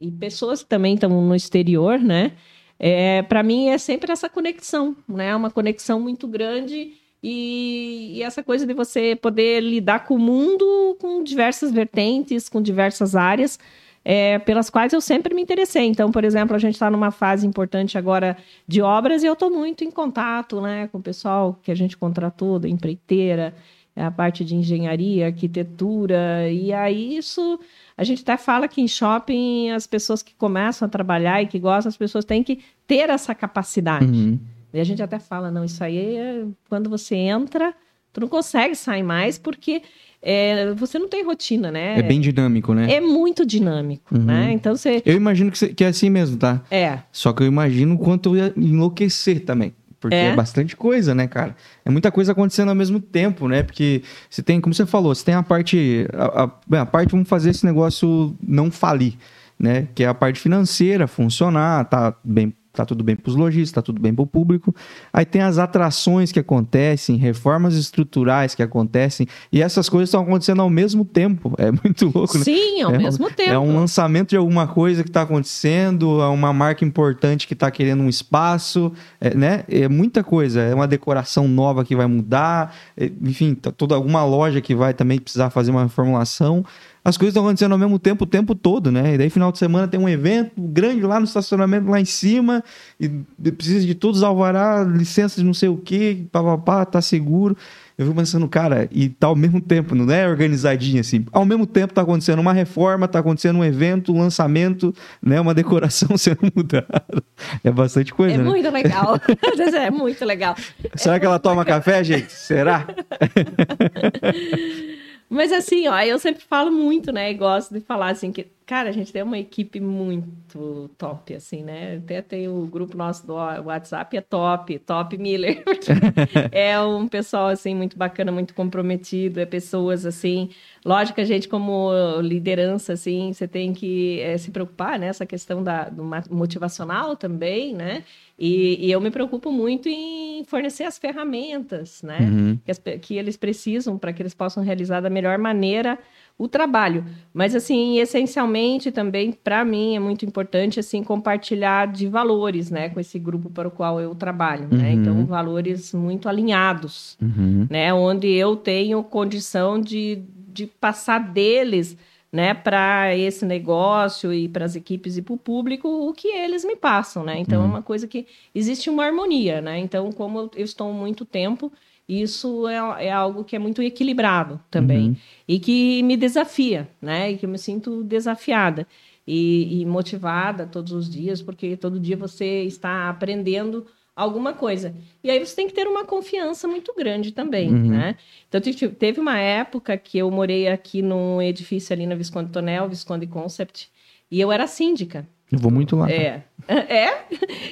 e 0.00 0.10
pessoas 0.12 0.62
que 0.62 0.68
também 0.68 0.94
estão 0.94 1.10
no 1.10 1.34
exterior, 1.34 1.98
né? 1.98 2.32
É, 2.78 3.22
para 3.22 3.42
mim 3.42 3.68
é 3.68 3.78
sempre 3.78 4.12
essa 4.12 4.28
conexão, 4.28 4.96
né? 5.08 5.34
Uma 5.34 5.50
conexão 5.50 5.98
muito 6.00 6.28
grande 6.28 6.92
e, 7.22 8.12
e, 8.14 8.22
essa 8.22 8.42
coisa 8.42 8.64
de 8.64 8.72
você 8.72 9.16
poder 9.16 9.60
lidar 9.60 10.06
com 10.06 10.14
o 10.14 10.18
mundo 10.18 10.96
com 11.00 11.22
diversas 11.24 11.72
vertentes, 11.72 12.48
com 12.48 12.62
diversas 12.62 13.16
áreas. 13.16 13.58
É, 14.04 14.38
pelas 14.38 14.70
quais 14.70 14.92
eu 14.92 15.02
sempre 15.02 15.34
me 15.34 15.42
interessei. 15.42 15.84
Então, 15.84 16.10
por 16.10 16.24
exemplo, 16.24 16.56
a 16.56 16.58
gente 16.58 16.74
está 16.74 16.88
numa 16.88 17.10
fase 17.10 17.46
importante 17.46 17.98
agora 17.98 18.38
de 18.66 18.80
obras 18.80 19.22
e 19.22 19.26
eu 19.26 19.34
estou 19.34 19.50
muito 19.50 19.84
em 19.84 19.90
contato 19.90 20.62
né, 20.62 20.88
com 20.90 20.96
o 20.98 21.02
pessoal 21.02 21.58
que 21.62 21.70
a 21.70 21.74
gente 21.74 21.94
contratou, 21.94 22.58
da 22.58 22.68
empreiteira, 22.68 23.54
a 23.94 24.10
parte 24.10 24.44
de 24.44 24.54
engenharia, 24.54 25.26
arquitetura, 25.26 26.48
e 26.50 26.72
aí 26.72 27.16
isso 27.16 27.58
a 27.98 28.04
gente 28.04 28.22
até 28.22 28.36
fala 28.36 28.68
que 28.68 28.80
em 28.80 28.86
shopping 28.86 29.70
as 29.70 29.84
pessoas 29.84 30.22
que 30.22 30.32
começam 30.36 30.86
a 30.86 30.88
trabalhar 30.88 31.42
e 31.42 31.46
que 31.46 31.58
gostam, 31.58 31.88
as 31.88 31.96
pessoas 31.96 32.24
têm 32.24 32.44
que 32.44 32.60
ter 32.86 33.10
essa 33.10 33.34
capacidade. 33.34 34.06
Uhum. 34.06 34.38
E 34.72 34.78
a 34.78 34.84
gente 34.84 35.02
até 35.02 35.18
fala, 35.18 35.50
não, 35.50 35.64
isso 35.64 35.82
aí 35.82 36.16
é 36.16 36.44
quando 36.68 36.88
você 36.88 37.16
entra, 37.16 37.74
tu 38.12 38.20
não 38.20 38.28
consegue 38.28 38.76
sair 38.76 39.02
mais 39.02 39.36
porque 39.36 39.82
é, 40.22 40.72
você 40.74 40.96
não 40.96 41.08
tem 41.08 41.24
rotina, 41.24 41.72
né? 41.72 41.98
É 41.98 42.02
bem 42.02 42.20
dinâmico, 42.20 42.72
né? 42.72 42.92
É 42.92 43.00
muito 43.00 43.44
dinâmico, 43.44 44.14
uhum. 44.14 44.22
né? 44.22 44.52
Então 44.52 44.76
você. 44.76 45.02
Eu 45.04 45.16
imagino 45.16 45.50
que, 45.50 45.74
que 45.74 45.82
é 45.82 45.88
assim 45.88 46.08
mesmo, 46.08 46.36
tá? 46.36 46.62
É. 46.70 47.00
Só 47.10 47.32
que 47.32 47.42
eu 47.42 47.48
imagino 47.48 47.96
o 47.96 47.98
quanto 47.98 48.36
eu 48.36 48.44
ia 48.44 48.52
enlouquecer 48.56 49.44
também. 49.44 49.74
Porque 50.00 50.14
é. 50.14 50.28
é. 50.28 50.36
bastante 50.36 50.76
coisa, 50.76 51.14
né, 51.14 51.26
cara? 51.26 51.56
É 51.84 51.90
muita 51.90 52.10
coisa 52.10 52.32
acontecendo 52.32 52.68
ao 52.68 52.74
mesmo 52.74 53.00
tempo, 53.00 53.48
né? 53.48 53.62
Porque 53.62 54.02
você 54.30 54.42
tem, 54.42 54.60
como 54.60 54.74
você 54.74 54.86
falou, 54.86 55.14
você 55.14 55.24
tem 55.24 55.34
a 55.34 55.42
parte. 55.42 56.06
A, 56.12 56.44
a, 56.44 56.82
a 56.82 56.86
parte, 56.86 57.10
vamos 57.10 57.28
fazer 57.28 57.50
esse 57.50 57.64
negócio 57.64 58.36
não 58.42 58.70
falir, 58.70 59.14
né? 59.58 59.88
Que 59.94 60.04
é 60.04 60.08
a 60.08 60.14
parte 60.14 60.38
financeira 60.38 61.06
funcionar, 61.06 61.84
tá 61.86 62.14
bem 62.22 62.52
tá 62.78 62.86
tudo 62.86 63.02
bem 63.02 63.16
para 63.16 63.28
os 63.28 63.34
lojistas, 63.34 63.72
tá 63.72 63.82
tudo 63.82 64.00
bem 64.00 64.14
para 64.14 64.22
o 64.22 64.26
público. 64.26 64.74
Aí 65.12 65.24
tem 65.24 65.42
as 65.42 65.58
atrações 65.58 66.30
que 66.30 66.38
acontecem, 66.38 67.16
reformas 67.16 67.74
estruturais 67.74 68.54
que 68.54 68.62
acontecem, 68.62 69.26
e 69.52 69.60
essas 69.60 69.88
coisas 69.88 70.08
estão 70.08 70.22
acontecendo 70.22 70.62
ao 70.62 70.70
mesmo 70.70 71.04
tempo. 71.04 71.54
É 71.58 71.72
muito 71.72 72.04
louco, 72.14 72.38
né? 72.38 72.44
Sim, 72.44 72.82
ao 72.82 72.94
é 72.94 72.98
mesmo 72.98 73.28
tempo. 73.30 73.50
É 73.50 73.58
um 73.58 73.76
lançamento 73.76 74.30
de 74.30 74.36
alguma 74.36 74.66
coisa 74.68 75.02
que 75.02 75.10
está 75.10 75.22
acontecendo, 75.22 76.22
é 76.22 76.28
uma 76.28 76.52
marca 76.52 76.84
importante 76.84 77.48
que 77.48 77.52
está 77.52 77.68
querendo 77.68 78.02
um 78.02 78.08
espaço, 78.08 78.92
é, 79.20 79.34
né? 79.34 79.64
É 79.68 79.88
muita 79.88 80.22
coisa, 80.22 80.60
é 80.60 80.72
uma 80.72 80.86
decoração 80.86 81.48
nova 81.48 81.84
que 81.84 81.96
vai 81.96 82.06
mudar, 82.06 82.74
é, 82.96 83.10
enfim, 83.22 83.54
tá 83.54 83.72
toda 83.72 83.96
alguma 83.96 84.24
loja 84.24 84.60
que 84.60 84.74
vai 84.74 84.94
também 84.94 85.18
precisar 85.18 85.50
fazer 85.50 85.72
uma 85.72 85.82
reformulação 85.82 86.64
as 87.08 87.16
coisas 87.16 87.32
estão 87.32 87.42
acontecendo 87.42 87.72
ao 87.72 87.78
mesmo 87.78 87.98
tempo 87.98 88.24
o 88.24 88.26
tempo 88.26 88.54
todo, 88.54 88.92
né? 88.92 89.14
E 89.14 89.18
daí, 89.18 89.30
final 89.30 89.50
de 89.50 89.58
semana, 89.58 89.88
tem 89.88 89.98
um 89.98 90.08
evento 90.08 90.52
grande 90.58 91.00
lá 91.02 91.18
no 91.18 91.24
estacionamento, 91.24 91.88
lá 91.88 91.98
em 91.98 92.04
cima, 92.04 92.62
e 93.00 93.08
precisa 93.50 93.86
de 93.86 93.94
todos 93.94 94.22
alvará, 94.22 94.84
licença 94.84 95.40
de 95.40 95.46
não 95.46 95.54
sei 95.54 95.70
o 95.70 95.78
quê, 95.78 96.26
papapá, 96.30 96.84
tá 96.84 97.00
seguro. 97.00 97.56
Eu 97.96 98.04
fico 98.04 98.16
pensando, 98.16 98.46
cara, 98.46 98.86
e 98.92 99.08
tá 99.08 99.26
ao 99.26 99.34
mesmo 99.34 99.60
tempo, 99.60 99.94
não 99.94 100.12
é 100.12 100.28
organizadinho 100.28 101.00
assim. 101.00 101.24
Ao 101.32 101.46
mesmo 101.46 101.66
tempo 101.66 101.94
tá 101.94 102.02
acontecendo 102.02 102.40
uma 102.40 102.52
reforma, 102.52 103.08
tá 103.08 103.20
acontecendo 103.20 103.58
um 103.58 103.64
evento, 103.64 104.12
um 104.12 104.20
lançamento, 104.20 104.94
né? 105.22 105.40
Uma 105.40 105.54
decoração 105.54 106.14
sendo 106.18 106.52
mudada. 106.54 107.22
É 107.64 107.70
bastante 107.70 108.12
coisa, 108.12 108.34
é 108.34 108.38
né? 108.38 108.44
muito 108.44 108.70
legal. 108.70 109.18
é 109.74 109.90
muito 109.90 110.24
legal. 110.24 110.54
Será 110.94 111.16
é 111.16 111.20
que 111.20 111.26
ela 111.26 111.38
toma 111.38 111.64
café, 111.64 112.04
gente? 112.04 112.32
Será? 112.32 112.86
Mas 115.28 115.52
assim, 115.52 115.88
ó, 115.88 116.00
eu 116.00 116.18
sempre 116.18 116.42
falo 116.42 116.70
muito, 116.70 117.12
né? 117.12 117.32
Gosto 117.34 117.74
de 117.74 117.80
falar 117.80 118.10
assim 118.10 118.32
que, 118.32 118.46
cara, 118.68 118.90
a 118.90 118.92
gente 118.92 119.10
tem 119.10 119.22
uma 119.22 119.38
equipe 119.38 119.80
muito 119.80 120.90
top, 120.98 121.34
assim, 121.34 121.62
né? 121.64 121.96
Até 122.04 122.20
tem 122.20 122.48
o 122.48 122.66
grupo 122.66 122.98
nosso 122.98 123.26
do 123.26 123.32
WhatsApp, 123.32 124.14
é 124.14 124.20
top, 124.20 124.78
top 124.80 125.16
Miller. 125.16 125.64
é 126.52 126.78
um 126.78 127.08
pessoal, 127.08 127.48
assim, 127.48 127.74
muito 127.74 127.96
bacana, 127.96 128.30
muito 128.30 128.52
comprometido, 128.52 129.40
é 129.40 129.46
pessoas, 129.46 130.04
assim... 130.04 130.50
Lógico 130.84 131.16
que 131.16 131.22
a 131.22 131.24
gente, 131.24 131.48
como 131.48 131.90
liderança, 132.20 132.92
assim, 132.92 133.32
você 133.32 133.48
tem 133.48 133.72
que 133.72 134.20
é, 134.20 134.36
se 134.36 134.50
preocupar, 134.50 134.98
né? 134.98 135.06
Essa 135.06 135.24
questão 135.24 135.62
da, 135.62 135.88
do 135.88 136.04
motivacional 136.30 137.16
também, 137.16 137.74
né? 137.74 138.04
E, 138.38 138.86
e, 138.86 138.92
eu 138.92 139.00
me 139.00 139.10
preocupo 139.10 139.50
muito 139.50 139.88
em 139.88 140.44
fornecer 140.44 140.84
as 140.84 140.96
ferramentas, 140.96 142.02
né? 142.02 142.18
Uhum. 142.20 142.58
Que, 142.64 142.70
as, 142.70 142.78
que, 143.00 143.16
eles 143.16 143.36
precisam 143.36 143.98
para 143.98 144.12
que 144.12 144.22
eles 144.22 144.34
possam 144.34 144.62
realizar 144.62 145.00
da 145.00 145.10
melhor 145.10 145.38
maneira 145.38 145.98
o 146.38 146.46
trabalho. 146.46 147.04
Mas, 147.34 147.54
assim, 147.54 147.98
essencialmente 147.98 148.92
também, 148.92 149.32
para 149.32 149.64
mim, 149.64 149.96
é 149.96 149.98
muito 149.98 150.24
importante, 150.24 150.78
assim, 150.78 151.02
compartilhar 151.02 151.88
de 151.88 152.06
valores, 152.06 152.70
né? 152.70 152.88
Com 152.88 153.00
esse 153.00 153.18
grupo 153.18 153.50
para 153.50 153.66
o 153.66 153.70
qual 153.70 154.00
eu 154.00 154.14
trabalho, 154.14 154.68
né? 154.68 154.68
uhum. 154.70 154.78
né? 154.78 154.92
Então, 154.92 155.26
valores 155.26 155.92
muito 155.92 156.28
alinhados, 156.28 157.18
uhum. 157.20 157.66
né? 157.68 157.92
Onde 157.92 158.28
eu 158.28 158.54
tenho 158.54 159.02
condição 159.02 159.80
de, 159.80 160.22
de 160.52 160.66
passar 160.66 161.18
deles 161.18 161.96
né, 162.30 162.52
para 162.52 163.16
esse 163.16 163.46
negócio 163.46 164.32
e 164.32 164.48
para 164.48 164.64
as 164.64 164.76
equipes 164.76 165.16
e 165.16 165.22
para 165.22 165.32
o 165.32 165.38
público 165.38 165.88
o 165.88 166.12
que 166.12 166.28
eles 166.28 166.62
me 166.62 166.76
passam, 166.76 167.24
né? 167.24 167.38
Então 167.38 167.56
é 167.56 167.58
uhum. 167.58 167.64
é 167.64 167.68
uma 167.70 167.82
coisa 167.82 168.06
que 168.06 168.26
existe 168.54 168.90
uma 168.90 169.04
harmonia, 169.04 169.62
né? 169.62 169.78
Então, 169.78 170.12
como 170.12 170.50
eu 170.54 170.64
estou 170.64 170.92
muito 170.92 171.24
tempo, 171.24 171.72
isso 172.08 172.66
é, 172.66 173.06
é 173.06 173.12
algo 173.12 173.44
que 173.44 173.54
é 173.54 173.58
muito 173.58 173.82
equilibrado 173.82 174.58
também 174.70 175.08
uhum. 175.08 175.16
e 175.46 175.58
que 175.58 176.02
me 176.02 176.16
desafia, 176.16 176.88
né? 177.02 177.32
E 177.32 177.36
que 177.36 177.44
eu 177.44 177.50
me 177.50 177.58
sinto 177.58 178.02
desafiada 178.02 178.86
e, 179.26 179.82
e 179.82 179.84
motivada 179.84 180.66
todos 180.66 180.92
os 180.92 181.10
dias, 181.10 181.42
porque 181.42 181.76
todo 181.76 182.00
dia 182.00 182.16
você 182.16 182.62
está 182.62 183.10
aprendendo 183.10 183.86
alguma 184.16 184.54
coisa. 184.54 184.94
E 185.22 185.30
aí 185.30 185.38
você 185.38 185.54
tem 185.54 185.68
que 185.68 185.74
ter 185.74 185.86
uma 185.86 186.04
confiança 186.04 186.66
muito 186.66 186.94
grande 186.94 187.30
também, 187.30 187.68
uhum. 187.68 187.90
né? 187.90 188.16
Então, 188.48 188.60
teve 188.98 189.20
uma 189.20 189.38
época 189.38 189.96
que 189.96 190.18
eu 190.18 190.30
morei 190.30 190.66
aqui 190.66 191.02
num 191.02 191.40
edifício 191.42 191.92
ali 191.92 192.06
na 192.06 192.14
Visconde 192.14 192.50
Tonel, 192.50 192.88
Visconde 192.88 193.26
Concept, 193.26 193.90
e 194.30 194.40
eu 194.40 194.50
era 194.50 194.66
síndica. 194.66 195.28
Eu 195.50 195.58
vou 195.58 195.70
muito 195.70 195.96
lá. 195.96 196.10
É. 196.10 196.42
É? 196.68 197.24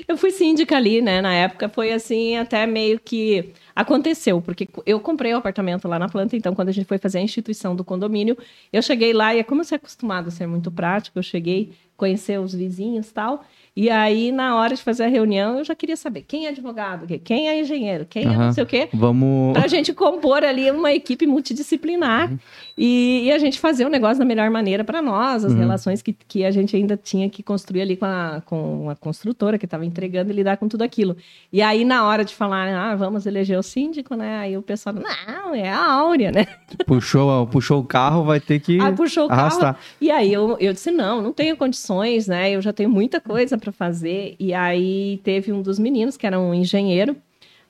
Eu 0.08 0.16
fui 0.16 0.30
síndica 0.30 0.74
ali, 0.74 1.02
né? 1.02 1.20
Na 1.20 1.34
época 1.34 1.68
foi 1.68 1.92
assim, 1.92 2.34
até 2.36 2.66
meio 2.66 2.98
que 2.98 3.52
aconteceu, 3.74 4.40
porque 4.40 4.66
eu 4.86 4.98
comprei 5.00 5.32
o 5.32 5.34
um 5.36 5.38
apartamento 5.38 5.86
lá 5.86 5.98
na 5.98 6.08
planta, 6.08 6.34
então 6.34 6.54
quando 6.54 6.70
a 6.70 6.72
gente 6.72 6.86
foi 6.86 6.96
fazer 6.96 7.18
a 7.18 7.20
instituição 7.20 7.76
do 7.76 7.84
condomínio, 7.84 8.38
eu 8.72 8.80
cheguei 8.80 9.12
lá 9.12 9.34
e 9.34 9.40
é 9.40 9.42
como 9.42 9.60
eu 9.60 9.64
sou 9.66 9.76
acostumado 9.76 10.28
a 10.28 10.30
ser 10.30 10.46
muito 10.46 10.70
prático, 10.70 11.18
eu 11.18 11.22
cheguei, 11.22 11.72
conhecer 11.94 12.40
os 12.40 12.54
vizinhos 12.54 13.10
e 13.10 13.12
tal, 13.12 13.44
e 13.76 13.90
aí, 13.90 14.32
na 14.32 14.56
hora 14.56 14.74
de 14.74 14.82
fazer 14.82 15.04
a 15.04 15.06
reunião, 15.06 15.58
eu 15.58 15.64
já 15.64 15.74
queria 15.74 15.98
saber 15.98 16.22
quem 16.22 16.46
é 16.46 16.48
advogado, 16.48 17.06
quem 17.22 17.46
é 17.46 17.60
engenheiro, 17.60 18.06
quem 18.08 18.26
uhum. 18.26 18.32
é 18.32 18.36
não 18.38 18.52
sei 18.54 18.64
o 18.64 18.66
quê. 18.66 18.88
Vamos. 18.90 19.52
Pra 19.52 19.68
gente 19.68 19.92
compor 19.92 20.42
ali 20.42 20.70
uma 20.70 20.94
equipe 20.94 21.26
multidisciplinar 21.26 22.30
uhum. 22.30 22.38
e, 22.78 23.24
e, 23.24 23.32
a 23.32 23.38
gente 23.38 23.60
fazer 23.60 23.84
o 23.84 23.90
negócio 23.90 24.18
da 24.18 24.24
melhor 24.24 24.48
maneira 24.48 24.82
para 24.82 25.02
nós, 25.02 25.44
as 25.44 25.52
uhum. 25.52 25.58
relações 25.58 26.00
que, 26.00 26.14
que 26.14 26.42
a 26.42 26.50
gente 26.50 26.74
ainda 26.74 26.96
tinha 26.96 27.28
que 27.28 27.42
construir 27.42 27.82
ali 27.82 27.98
com 27.98 28.06
a, 28.06 28.42
com 28.46 28.88
a 28.88 28.96
construtora 28.96 29.58
que 29.58 29.66
estava 29.66 29.84
entregando 29.84 30.30
e 30.30 30.34
lidar 30.34 30.56
com 30.56 30.68
tudo 30.68 30.80
aquilo. 30.80 31.14
E 31.52 31.60
aí, 31.60 31.84
na 31.84 32.06
hora 32.06 32.24
de 32.24 32.34
falar, 32.34 32.68
ah, 32.68 32.96
vamos 32.96 33.26
eleger 33.26 33.58
o 33.58 33.62
síndico, 33.62 34.14
né? 34.14 34.38
Aí 34.38 34.56
o 34.56 34.62
pessoal, 34.62 34.94
não, 34.94 35.54
é 35.54 35.68
a 35.68 35.84
Áurea, 35.84 36.32
né? 36.32 36.46
Puxou, 36.86 37.46
puxou 37.46 37.80
o 37.80 37.84
carro, 37.84 38.24
vai 38.24 38.40
ter 38.40 38.58
que. 38.58 38.80
Ah, 38.80 38.90
puxou 38.90 39.28
o 39.28 39.30
arrastar. 39.30 39.74
carro. 39.74 39.84
E 40.00 40.10
aí 40.10 40.32
eu, 40.32 40.56
eu 40.58 40.72
disse, 40.72 40.90
não, 40.90 41.20
não 41.20 41.32
tenho 41.32 41.58
condições, 41.58 42.26
né? 42.26 42.50
Eu 42.50 42.62
já 42.62 42.72
tenho 42.72 42.88
muita 42.88 43.20
coisa 43.20 43.58
para 43.66 43.72
fazer. 43.72 44.36
E 44.38 44.54
aí 44.54 45.20
teve 45.24 45.52
um 45.52 45.60
dos 45.60 45.78
meninos, 45.78 46.16
que 46.16 46.26
era 46.26 46.38
um 46.38 46.54
engenheiro, 46.54 47.16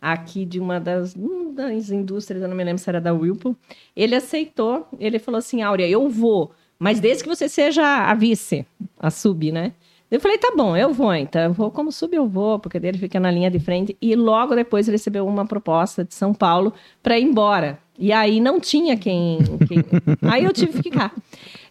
aqui 0.00 0.44
de 0.44 0.60
uma 0.60 0.78
das, 0.78 1.14
uma 1.14 1.52
das 1.52 1.90
indústrias, 1.90 2.42
eu 2.42 2.48
não 2.48 2.56
me 2.56 2.64
lembro 2.64 2.78
se 2.78 2.88
era 2.88 3.00
da 3.00 3.12
Whirlpool. 3.12 3.56
Ele 3.94 4.14
aceitou, 4.14 4.86
ele 4.98 5.18
falou 5.18 5.38
assim, 5.38 5.62
Áurea, 5.62 5.88
eu 5.88 6.08
vou, 6.08 6.52
mas 6.78 7.00
desde 7.00 7.22
que 7.22 7.28
você 7.28 7.48
seja 7.48 7.82
a 7.82 8.14
vice, 8.14 8.66
a 8.98 9.10
sub, 9.10 9.50
né? 9.50 9.72
Eu 10.08 10.20
falei, 10.20 10.38
tá 10.38 10.52
bom, 10.56 10.76
eu 10.76 10.92
vou 10.92 11.12
então. 11.12 11.42
Eu 11.42 11.52
vou 11.52 11.70
como 11.70 11.90
sub, 11.90 12.14
eu 12.14 12.28
vou, 12.28 12.60
porque 12.60 12.78
dele 12.78 12.96
fica 12.96 13.18
na 13.18 13.30
linha 13.30 13.50
de 13.50 13.58
frente. 13.58 13.96
E 14.00 14.14
logo 14.14 14.54
depois 14.54 14.86
recebeu 14.86 15.26
uma 15.26 15.44
proposta 15.44 16.04
de 16.04 16.14
São 16.14 16.32
Paulo 16.32 16.72
para 17.02 17.18
ir 17.18 17.24
embora. 17.24 17.78
E 17.98 18.12
aí 18.12 18.40
não 18.40 18.60
tinha 18.60 18.96
quem. 18.96 19.38
quem... 19.68 19.84
aí 20.30 20.44
eu 20.44 20.52
tive 20.52 20.72
que 20.72 20.90
ficar. 20.90 21.12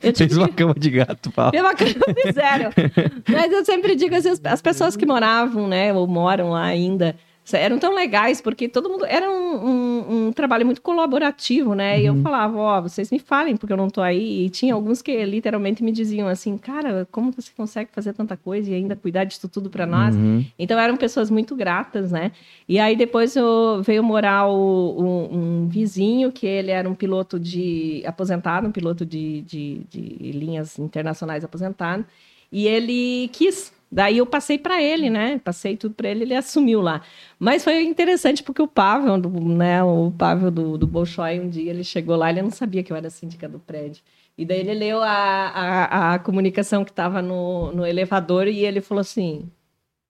Eu 0.01 0.11
tive 0.13 0.29
Fez 0.29 0.37
uma 0.37 0.47
que... 0.47 0.53
cama 0.55 0.73
de 0.77 0.89
gato, 0.89 1.31
Paulo. 1.31 1.51
Fez 1.51 1.63
uma 1.63 1.75
cama, 1.75 2.15
fizeram. 2.21 2.71
Mas 3.27 3.51
eu 3.51 3.65
sempre 3.65 3.95
digo 3.95 4.15
assim, 4.15 4.33
as 4.43 4.61
pessoas 4.61 4.95
que 4.95 5.05
moravam, 5.05 5.67
né, 5.67 5.93
ou 5.93 6.07
moram 6.07 6.51
lá 6.51 6.63
ainda, 6.63 7.15
eram 7.53 7.77
tão 7.77 7.93
legais, 7.93 8.41
porque 8.41 8.67
todo 8.67 8.89
mundo. 8.89 9.05
Era 9.05 9.29
um, 9.29 9.55
um, 9.55 10.27
um 10.27 10.31
trabalho 10.31 10.65
muito 10.65 10.81
colaborativo, 10.81 11.75
né? 11.75 11.95
Uhum. 11.95 12.01
E 12.01 12.05
eu 12.05 12.13
uhum. 12.13 12.21
falava, 12.23 12.57
ó, 12.57 12.79
oh, 12.79 12.81
vocês 12.83 13.11
me 13.11 13.19
falem, 13.19 13.55
porque 13.55 13.71
eu 13.71 13.77
não 13.77 13.89
tô 13.89 14.01
aí. 14.01 14.45
E 14.45 14.49
tinha 14.49 14.73
alguns 14.73 15.01
que 15.01 15.23
literalmente 15.25 15.83
me 15.83 15.91
diziam 15.91 16.27
assim, 16.27 16.57
cara, 16.57 17.07
como 17.11 17.31
você 17.31 17.51
consegue 17.55 17.91
fazer 17.93 18.13
tanta 18.13 18.35
coisa 18.35 18.71
e 18.71 18.73
ainda 18.73 18.95
cuidar 18.95 19.25
disso 19.25 19.47
tudo 19.47 19.69
para 19.69 19.85
nós? 19.85 20.15
Uhum. 20.15 20.43
Então 20.57 20.79
eram 20.79 20.97
pessoas 20.97 21.29
muito 21.29 21.55
gratas, 21.55 22.11
né? 22.11 22.31
E 22.67 22.79
aí 22.79 22.95
depois 22.95 23.35
eu 23.35 23.81
veio 23.83 24.03
morar 24.03 24.47
o, 24.47 24.95
um, 24.97 25.37
um, 25.37 25.67
vizinho, 25.67 26.31
que 26.31 26.47
ele 26.47 26.71
era 26.71 26.89
um 26.89 26.95
piloto 26.95 27.39
de. 27.39 28.01
aposentado, 28.07 28.67
um 28.67 28.71
piloto 28.71 29.05
de, 29.05 29.41
de, 29.41 29.81
de 29.89 30.31
linhas 30.31 30.79
internacionais 30.79 31.43
aposentado. 31.43 32.05
E 32.51 32.67
ele 32.67 33.27
quis 33.33 33.74
Daí 33.91 34.17
eu 34.17 34.25
passei 34.25 34.57
para 34.57 34.81
ele, 34.81 35.09
né? 35.09 35.39
Passei 35.39 35.77
tudo 35.77 35.95
para 35.95 36.09
ele, 36.09 36.23
ele 36.23 36.35
assumiu 36.35 36.81
lá. 36.81 37.01
Mas 37.39 37.63
foi 37.63 37.83
interessante 37.83 38.43
porque 38.43 38.61
o 38.61 38.67
Pavel, 38.67 39.17
né? 39.17 39.83
O 39.83 40.11
Pavel 40.11 40.51
do, 40.51 40.77
do 40.77 40.87
Bolshoi, 40.87 41.39
um 41.39 41.49
dia 41.49 41.69
ele 41.69 41.83
chegou 41.83 42.15
lá, 42.15 42.29
ele 42.29 42.41
não 42.41 42.51
sabia 42.51 42.83
que 42.83 42.91
eu 42.91 42.97
era 42.97 43.09
síndica 43.09 43.47
do 43.47 43.59
prédio. 43.59 44.03
E 44.37 44.45
daí 44.45 44.59
ele 44.59 44.73
leu 44.73 45.01
a, 45.01 45.07
a, 45.09 46.13
a 46.15 46.19
comunicação 46.19 46.83
que 46.83 46.91
estava 46.91 47.21
no, 47.21 47.71
no 47.71 47.85
elevador 47.85 48.47
e 48.47 48.65
ele 48.65 48.81
falou 48.81 49.01
assim: 49.01 49.49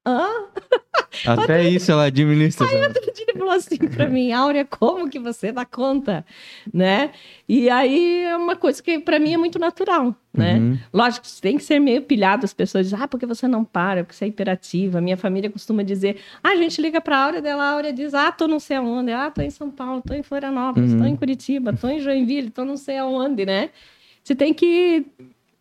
Hã? 0.06 0.46
Até 1.26 1.64
isso 1.64 1.92
ela 1.92 2.06
administra. 2.06 2.68
Aí 2.68 2.82
outro 2.82 3.02
dia 3.14 3.26
ele 3.28 3.40
falou 3.40 3.54
assim 3.54 3.78
para 3.78 4.08
mim, 4.08 4.32
Áurea, 4.32 4.66
como 4.66 5.10
que 5.10 5.18
você 5.18 5.52
dá 5.52 5.66
conta, 5.66 6.26
né? 6.74 7.12
E 7.48 7.70
aí 7.70 8.24
é 8.24 8.36
uma 8.36 8.56
coisa 8.56 8.84
que 8.84 9.00
para 9.00 9.18
mim 9.18 9.34
é 9.34 9.38
muito 9.38 9.58
natural, 9.58 10.16
né? 10.34 10.56
Uhum. 10.56 10.78
Lógico, 10.94 11.26
tem 11.42 11.58
que 11.58 11.64
ser 11.64 11.80
meio 11.80 12.02
pilhado, 12.02 12.46
as 12.46 12.54
pessoas 12.54 12.86
dizem, 12.86 13.00
ah, 13.02 13.08
porque 13.08 13.26
você 13.26 13.48
não 13.48 13.64
para, 13.64 14.04
porque 14.04 14.16
você 14.16 14.26
é 14.26 14.28
imperativa. 14.28 15.02
Minha 15.02 15.18
família 15.18 15.50
costuma 15.50 15.84
dizer, 15.84 16.18
ah, 16.44 16.50
a 16.50 16.56
gente 16.56 16.82
liga 16.82 17.00
para 17.02 17.18
a 17.18 17.26
Áurea, 17.26 17.42
dela 17.42 17.64
a 17.64 17.72
Áurea 17.72 17.94
diz, 17.94 18.14
ah, 18.14 18.32
tô 18.32 18.48
não 18.48 18.60
sei 18.60 18.78
aonde, 18.78 19.12
ah, 19.12 19.32
tô 19.32 19.42
em 19.42 19.50
São 19.50 19.72
Paulo, 19.72 20.04
tô 20.06 20.14
em 20.14 20.24
Florianópolis, 20.24 20.92
uhum. 20.92 21.00
tô 21.00 21.06
em 21.06 21.16
Curitiba, 21.16 21.74
tô 21.74 21.88
em 21.88 22.00
Joinville, 22.00 22.50
tô 22.50 22.66
não 22.66 22.78
sei 22.78 22.98
aonde, 22.98 23.46
né? 23.46 23.70
Você 24.24 24.36
tem 24.36 24.54
que 24.54 25.06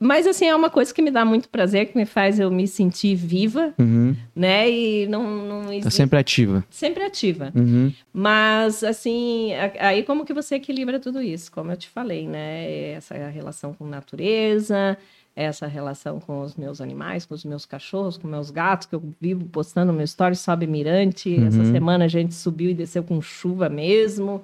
Mas, 0.07 0.27
assim, 0.27 0.45
é 0.47 0.55
uma 0.55 0.69
coisa 0.69 0.93
que 0.93 1.01
me 1.01 1.11
dá 1.11 1.25
muito 1.25 1.49
prazer, 1.49 1.87
que 1.87 1.97
me 1.97 2.05
faz 2.05 2.39
eu 2.39 2.51
me 2.51 2.69
sentir 2.69 3.15
viva, 3.15 3.73
Uhum. 3.79 4.15
né? 4.37 4.71
E 4.71 5.07
não, 5.07 5.25
não 5.47 5.63
Tá 5.67 5.75
existe... 5.75 5.91
sempre 5.95 6.19
ativa. 6.19 6.63
sempre 6.69 7.03
ativa. 7.05 7.51
Uhum. 7.55 7.91
Mas, 8.13 8.85
assim, 8.85 9.53
aí 9.81 10.03
como 10.03 10.25
que 10.27 10.35
você 10.35 10.57
equilibra 10.57 11.01
tudo 11.01 11.23
isso? 11.23 11.51
Como 11.51 11.71
eu 11.73 11.77
te 11.77 11.89
falei, 11.89 12.29
né? 12.29 12.91
Essa 12.93 13.15
relação 13.29 13.73
com 13.73 13.87
natureza, 13.87 14.99
essa 15.35 15.67
relação 15.67 16.21
com 16.21 16.43
os 16.43 16.55
meus 16.55 16.81
animais, 16.81 17.25
com 17.25 17.35
os 17.35 17.45
meus 17.45 17.65
cachorros, 17.65 18.17
com 18.19 18.29
meus 18.29 18.51
gatos, 18.51 18.87
que 18.87 18.95
eu 18.95 19.03
vivo 19.21 19.47
postando 19.47 19.93
meu 19.93 20.05
story, 20.05 20.37
sobe 20.37 20.67
mirante. 20.67 21.35
Essa 21.47 21.59
Uhum. 21.61 21.73
semana 21.73 22.05
a 22.05 22.09
gente 22.09 22.35
subiu 22.35 22.71
e 22.71 22.75
desceu 22.75 23.03
com 23.03 23.21
chuva 23.23 23.69
mesmo. 23.71 24.43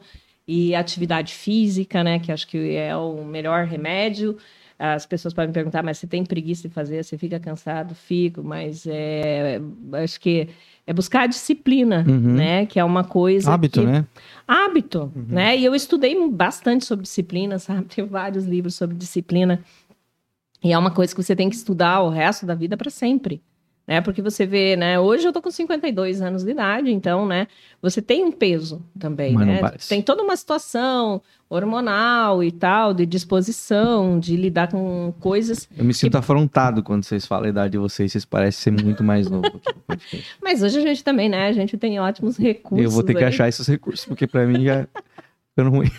E 0.48 0.74
atividade 0.74 1.32
física, 1.34 2.02
né? 2.02 2.18
Que 2.18 2.32
acho 2.32 2.48
que 2.48 2.74
é 2.74 2.96
o 2.96 3.24
melhor 3.24 3.66
remédio. 3.66 4.36
As 4.82 5.04
pessoas 5.04 5.34
podem 5.34 5.48
me 5.48 5.52
perguntar, 5.52 5.82
mas 5.82 5.98
você 5.98 6.06
tem 6.06 6.24
preguiça 6.24 6.66
de 6.66 6.72
fazer? 6.72 7.04
Você 7.04 7.18
fica 7.18 7.38
cansado? 7.38 7.94
Fico, 7.94 8.42
mas 8.42 8.86
é, 8.86 9.60
acho 10.02 10.18
que 10.18 10.48
é 10.86 10.92
buscar 10.94 11.24
a 11.24 11.26
disciplina, 11.26 12.02
Uhum. 12.08 12.36
né? 12.36 12.64
Que 12.64 12.80
é 12.80 12.84
uma 12.84 13.04
coisa 13.04 13.52
Hábito, 13.52 13.80
que- 13.82 13.86
né? 13.86 14.06
hábito, 14.48 15.12
né? 15.14 15.54
E 15.58 15.66
eu 15.66 15.74
estudei 15.74 16.16
bastante 16.30 16.86
sobre 16.86 17.02
disciplina, 17.02 17.58
sabe? 17.60 17.84
Tem 17.94 18.06
vários 18.06 18.46
livros 18.46 18.74
sobre 18.74 18.96
disciplina. 18.96 19.62
E 20.64 20.72
é 20.72 20.78
uma 20.78 20.90
coisa 20.90 21.14
que 21.14 21.22
você 21.22 21.36
tem 21.36 21.50
que 21.50 21.56
estudar 21.56 22.00
o 22.00 22.08
resto 22.08 22.46
da 22.46 22.54
vida 22.54 22.74
para 22.74 22.88
sempre. 22.88 23.42
Né? 23.86 24.00
Porque 24.00 24.22
você 24.22 24.46
vê, 24.46 24.76
né? 24.76 25.00
Hoje 25.00 25.26
eu 25.26 25.32
tô 25.32 25.42
com 25.42 25.50
52 25.50 26.22
anos 26.22 26.44
de 26.44 26.50
idade, 26.50 26.92
então, 26.92 27.26
né? 27.26 27.48
Você 27.82 28.00
tem 28.00 28.24
um 28.24 28.30
peso 28.30 28.82
também, 28.98 29.34
Mas 29.34 29.46
né? 29.46 29.60
Tem 29.88 30.00
toda 30.00 30.22
uma 30.22 30.36
situação 30.36 31.20
hormonal 31.48 32.44
e 32.44 32.52
tal, 32.52 32.94
de 32.94 33.04
disposição, 33.04 34.20
de 34.20 34.36
lidar 34.36 34.70
com 34.70 35.12
coisas. 35.18 35.68
Eu 35.76 35.84
me 35.84 35.92
sinto 35.92 36.16
afrontado 36.16 36.82
quando 36.82 37.02
vocês 37.02 37.26
falam 37.26 37.46
a 37.46 37.48
idade 37.48 37.72
de 37.72 37.78
vocês. 37.78 38.12
Vocês 38.12 38.24
parecem 38.24 38.76
ser 38.76 38.84
muito 38.84 39.02
mais 39.02 39.28
novo. 39.28 39.60
Mas 40.40 40.62
hoje 40.62 40.78
a 40.78 40.82
gente 40.82 41.02
também, 41.02 41.28
né? 41.28 41.48
A 41.48 41.52
gente 41.52 41.76
tem 41.76 41.98
ótimos 41.98 42.36
recursos. 42.36 42.84
Eu 42.84 42.90
vou 42.90 43.02
ter 43.02 43.14
que 43.14 43.24
aí. 43.24 43.28
achar 43.28 43.48
esses 43.48 43.66
recursos, 43.66 44.06
porque 44.06 44.28
pra 44.28 44.46
mim 44.46 44.64
já 44.64 44.86
ficando 45.56 45.76
ruim. 45.76 45.90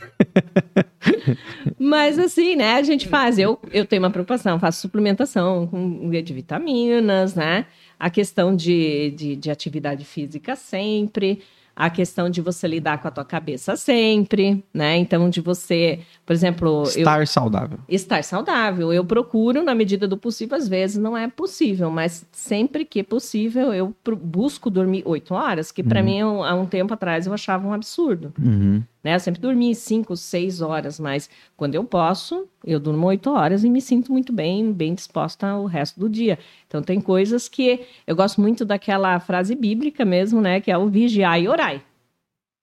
Mas 1.80 2.18
assim, 2.20 2.56
né, 2.56 2.76
a 2.76 2.84
gente 2.84 3.08
faz. 3.08 3.38
Eu, 3.38 3.60
eu 3.72 3.86
tenho 3.86 4.02
uma 4.02 4.10
preocupação, 4.10 4.60
faço 4.60 4.82
suplementação 4.82 5.68
com 5.68 6.10
de 6.10 6.34
vitaminas, 6.34 7.36
né? 7.36 7.66
A 8.00 8.10
questão 8.10 8.56
de, 8.56 9.12
de, 9.12 9.36
de 9.36 9.52
atividade 9.52 10.06
física 10.06 10.56
sempre. 10.56 11.42
A 11.74 11.90
questão 11.90 12.30
de 12.30 12.42
você 12.42 12.68
lidar 12.68 13.02
com 13.02 13.08
a 13.08 13.12
tua 13.12 13.24
cabeça 13.24 13.78
sempre, 13.78 14.62
né? 14.74 14.98
Então, 14.98 15.30
de 15.30 15.40
você, 15.40 16.02
por 16.26 16.34
exemplo, 16.34 16.84
eu, 16.84 17.00
Estar 17.00 17.26
saudável. 17.26 17.80
estar 17.88 18.24
saudável. 18.26 18.92
Eu 18.92 19.06
procuro, 19.06 19.64
na 19.64 19.74
medida 19.74 20.06
do 20.06 20.18
possível, 20.18 20.58
às 20.58 20.68
vezes 20.68 20.98
não 20.98 21.18
é 21.18 21.30
possível, 21.30 21.90
mas 21.90 22.26
sempre 22.32 22.84
que 22.84 23.02
possível, 23.02 23.74
eu 23.74 23.96
busco 24.22 24.70
dormir 24.70 25.02
oito 25.06 25.34
horas, 25.34 25.72
que 25.72 25.82
para 25.82 26.02
Uhum. 26.02 26.06
mim, 26.06 26.18
eu- 26.20 26.44
há 26.44 26.54
um 26.54 26.66
tempo 26.66 26.94
atrás, 26.94 27.26
eu 27.26 27.34
achava 27.34 27.66
um 27.66 27.74
absurdo 27.74 28.34
Uhum. 28.38 28.84
Né? 29.04 29.16
Eu 29.16 29.20
sempre 29.20 29.42
dormi 29.42 29.74
cinco, 29.76 30.16
seis 30.16 30.62
horas, 30.62 31.00
mas 31.00 31.30
quando 31.58 31.76
eu 31.76 31.84
posso, 31.84 32.48
eu 32.64 32.80
durmo 32.80 33.08
oito 33.08 33.32
horas 33.32 33.64
e 33.64 33.70
me 33.70 33.82
sinto 33.82 34.12
muito 34.12 34.32
bem, 34.32 34.72
bem 34.72 34.94
disposta 34.94 35.56
o 35.56 35.66
resto 35.66 36.00
do 36.00 36.10
dia. 36.10 36.38
Então 36.68 36.82
tem 36.82 37.02
coisas 37.02 37.48
que 37.50 37.86
eu 38.06 38.16
gosto 38.16 38.40
muito 38.42 38.64
daquela 38.66 39.20
frase 39.20 39.56
bíblica 39.56 40.06
mesmo, 40.06 40.42
né? 40.42 40.62
Que 40.62 40.72
é 40.72 40.78
o 40.78 40.88
vigiar 40.88 41.40
e 41.42 41.48
orai, 41.48 41.84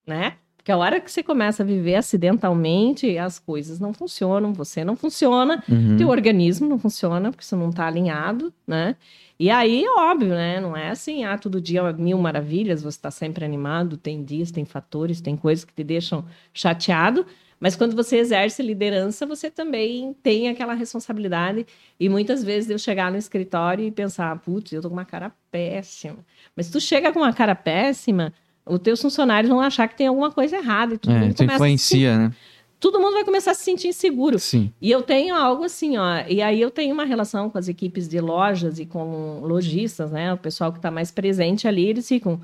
né? 0.06 0.36
Porque 0.68 0.72
a 0.74 0.76
hora 0.84 1.00
que 1.00 1.10
você 1.10 1.22
começa 1.22 1.62
a 1.62 1.66
viver 1.66 1.94
acidentalmente, 1.94 3.16
as 3.16 3.38
coisas 3.38 3.80
não 3.80 3.94
funcionam, 3.94 4.52
você 4.52 4.84
não 4.84 4.94
funciona, 4.96 5.64
Uhum. 5.66 5.96
teu 5.96 6.08
organismo 6.10 6.68
não 6.68 6.78
funciona, 6.78 7.30
porque 7.30 7.42
você 7.42 7.56
não 7.56 7.70
está 7.70 7.86
alinhado, 7.86 8.52
né? 8.66 8.94
E 9.40 9.48
aí, 9.50 9.86
óbvio, 9.96 10.28
né? 10.34 10.60
Não 10.60 10.76
é 10.76 10.90
assim, 10.90 11.24
ah, 11.24 11.38
todo 11.38 11.58
dia 11.58 11.90
mil 11.94 12.18
maravilhas, 12.18 12.82
você 12.82 12.98
está 12.98 13.10
sempre 13.10 13.46
animado, 13.46 13.96
tem 13.96 14.22
dias, 14.22 14.50
tem 14.50 14.66
fatores, 14.66 15.22
tem 15.22 15.38
coisas 15.38 15.64
que 15.64 15.72
te 15.72 15.82
deixam 15.82 16.22
chateado, 16.52 17.24
mas 17.58 17.74
quando 17.74 17.96
você 17.96 18.18
exerce 18.18 18.62
liderança, 18.62 19.24
você 19.24 19.50
também 19.50 20.14
tem 20.22 20.50
aquela 20.50 20.74
responsabilidade. 20.74 21.66
E 21.98 22.10
muitas 22.10 22.44
vezes 22.44 22.68
eu 22.68 22.78
chegar 22.78 23.10
no 23.10 23.16
escritório 23.16 23.86
e 23.86 23.90
pensar, 23.90 24.38
putz, 24.40 24.70
eu 24.72 24.82
tô 24.82 24.88
com 24.90 24.96
uma 24.96 25.06
cara 25.06 25.32
péssima. 25.50 26.18
Mas 26.54 26.66
se 26.66 26.72
tu 26.72 26.78
chega 26.80 27.10
com 27.10 27.20
uma 27.20 27.32
cara 27.32 27.54
péssima, 27.54 28.34
os 28.68 28.78
teus 28.80 29.00
funcionários 29.00 29.48
vão 29.50 29.60
achar 29.60 29.88
que 29.88 29.96
tem 29.96 30.06
alguma 30.06 30.30
coisa 30.30 30.56
errada. 30.56 30.94
E 30.94 30.98
todo, 30.98 31.14
É, 31.14 31.32
tu 31.32 31.44
influencia, 31.44 32.16
né? 32.16 32.32
todo 32.80 33.00
mundo 33.00 33.14
vai 33.14 33.24
começar 33.24 33.50
a 33.50 33.54
se 33.54 33.64
sentir 33.64 33.88
inseguro. 33.88 34.38
Sim. 34.38 34.72
E 34.80 34.90
eu 34.90 35.02
tenho 35.02 35.34
algo 35.34 35.64
assim, 35.64 35.96
ó. 35.96 36.22
E 36.28 36.40
aí 36.40 36.60
eu 36.60 36.70
tenho 36.70 36.94
uma 36.94 37.04
relação 37.04 37.50
com 37.50 37.58
as 37.58 37.68
equipes 37.68 38.08
de 38.08 38.20
lojas 38.20 38.78
e 38.78 38.86
com 38.86 39.40
lojistas, 39.42 40.10
né? 40.10 40.32
O 40.32 40.38
pessoal 40.38 40.70
que 40.72 40.78
está 40.78 40.90
mais 40.90 41.10
presente 41.10 41.66
ali, 41.66 41.86
eles 41.86 42.06
ficam, 42.06 42.40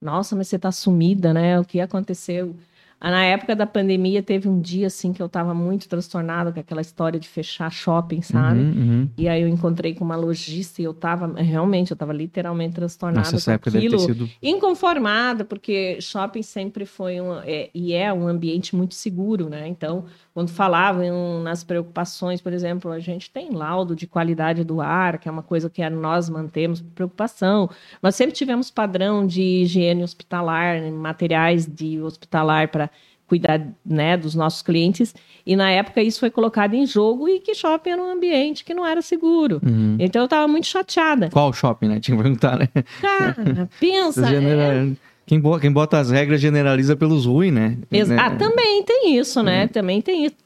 nossa, 0.00 0.34
mas 0.34 0.48
você 0.48 0.58
tá 0.58 0.72
sumida, 0.72 1.32
né? 1.32 1.58
O 1.60 1.64
que 1.64 1.80
aconteceu? 1.80 2.54
Ah, 2.98 3.10
Na 3.10 3.24
época 3.24 3.54
da 3.54 3.66
pandemia, 3.66 4.22
teve 4.22 4.48
um 4.48 4.58
dia 4.60 4.86
assim 4.86 5.12
que 5.12 5.20
eu 5.20 5.26
estava 5.26 5.52
muito 5.52 5.88
transtornada 5.88 6.50
com 6.52 6.58
aquela 6.58 6.80
história 6.80 7.20
de 7.20 7.28
fechar 7.28 7.70
shopping, 7.70 8.22
sabe? 8.22 8.60
Uhum, 8.60 8.70
uhum. 8.70 9.10
E 9.18 9.28
aí 9.28 9.42
eu 9.42 9.48
encontrei 9.48 9.94
com 9.94 10.04
uma 10.04 10.16
lojista 10.16 10.80
e 10.80 10.84
eu 10.84 10.94
tava, 10.94 11.32
realmente, 11.40 11.90
eu 11.90 11.96
tava 11.96 12.12
literalmente 12.12 12.74
transtornada 12.74 13.20
Nossa, 13.20 13.36
essa 13.36 13.52
época 13.52 13.70
deve 13.70 13.86
aquilo 13.86 14.00
ter 14.06 14.14
sido. 14.14 14.30
inconformada, 14.42 15.44
porque 15.44 16.00
shopping 16.00 16.42
sempre 16.42 16.86
foi 16.86 17.20
um, 17.20 17.34
é, 17.44 17.68
e 17.74 17.92
é 17.92 18.12
um 18.12 18.26
ambiente 18.26 18.74
muito 18.74 18.94
seguro, 18.94 19.48
né? 19.48 19.68
Então, 19.68 20.04
quando 20.36 20.50
falavam 20.50 21.42
nas 21.42 21.64
preocupações, 21.64 22.42
por 22.42 22.52
exemplo, 22.52 22.92
a 22.92 22.98
gente 22.98 23.30
tem 23.30 23.52
laudo 23.52 23.96
de 23.96 24.06
qualidade 24.06 24.64
do 24.64 24.82
ar, 24.82 25.16
que 25.16 25.30
é 25.30 25.32
uma 25.32 25.42
coisa 25.42 25.70
que 25.70 25.88
nós 25.88 26.28
mantemos 26.28 26.82
preocupação. 26.94 27.70
Nós 28.02 28.16
sempre 28.16 28.34
tivemos 28.34 28.70
padrão 28.70 29.26
de 29.26 29.40
higiene 29.40 30.02
hospitalar, 30.02 30.78
né, 30.78 30.90
materiais 30.90 31.64
de 31.64 32.02
hospitalar 32.02 32.68
para 32.68 32.90
cuidar 33.26 33.66
né, 33.82 34.14
dos 34.14 34.34
nossos 34.34 34.60
clientes. 34.60 35.14
E 35.46 35.56
na 35.56 35.70
época 35.70 36.02
isso 36.02 36.20
foi 36.20 36.30
colocado 36.30 36.74
em 36.74 36.84
jogo 36.84 37.26
e 37.26 37.40
que 37.40 37.54
shopping 37.54 37.88
era 37.88 38.02
um 38.02 38.12
ambiente 38.12 38.62
que 38.62 38.74
não 38.74 38.84
era 38.84 39.00
seguro. 39.00 39.58
Uhum. 39.64 39.96
Então 39.98 40.20
eu 40.20 40.26
estava 40.26 40.46
muito 40.46 40.66
chateada. 40.66 41.30
Qual 41.30 41.50
shopping, 41.50 41.88
né? 41.88 41.98
Tinha 41.98 42.14
que 42.14 42.22
perguntar, 42.22 42.58
né? 42.58 42.68
Cara, 43.00 43.70
pensa. 43.80 44.26
É- 44.28 45.05
Quem, 45.26 45.40
bo- 45.40 45.58
quem 45.58 45.72
bota 45.72 45.98
as 45.98 46.10
regras 46.10 46.40
generaliza 46.40 46.94
pelos 46.96 47.26
ruins, 47.26 47.52
né? 47.52 47.76
Ex- 47.90 48.08
Né? 48.08 48.16
Ah, 48.18 48.30
também 48.36 48.82
tem 48.84 49.16
isso, 49.18 49.42
né? 49.42 49.66
Também 49.66 50.00
tem 50.00 50.26
isso. 50.26 50.36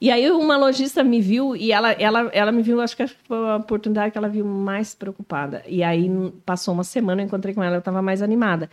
E 0.00 0.10
aí 0.10 0.28
uma 0.30 0.56
lojista 0.56 1.02
me 1.04 1.20
viu 1.20 1.54
e 1.56 1.70
ela, 1.72 1.92
ela, 1.92 2.28
ela 2.32 2.52
me 2.52 2.60
viu, 2.62 2.80
acho 2.80 2.96
que 2.96 3.06
foi 3.06 3.36
a 3.50 3.56
oportunidade 3.56 4.10
que 4.10 4.18
ela 4.18 4.28
viu 4.28 4.44
mais 4.44 4.94
preocupada. 4.94 5.62
E 5.66 5.82
aí 5.82 6.10
passou 6.44 6.74
uma 6.74 6.84
semana, 6.84 7.22
eu 7.22 7.26
encontrei 7.26 7.54
com 7.54 7.62
ela, 7.62 7.76
eu 7.76 7.78
estava 7.78 8.02
mais 8.02 8.20
animada. 8.20 8.68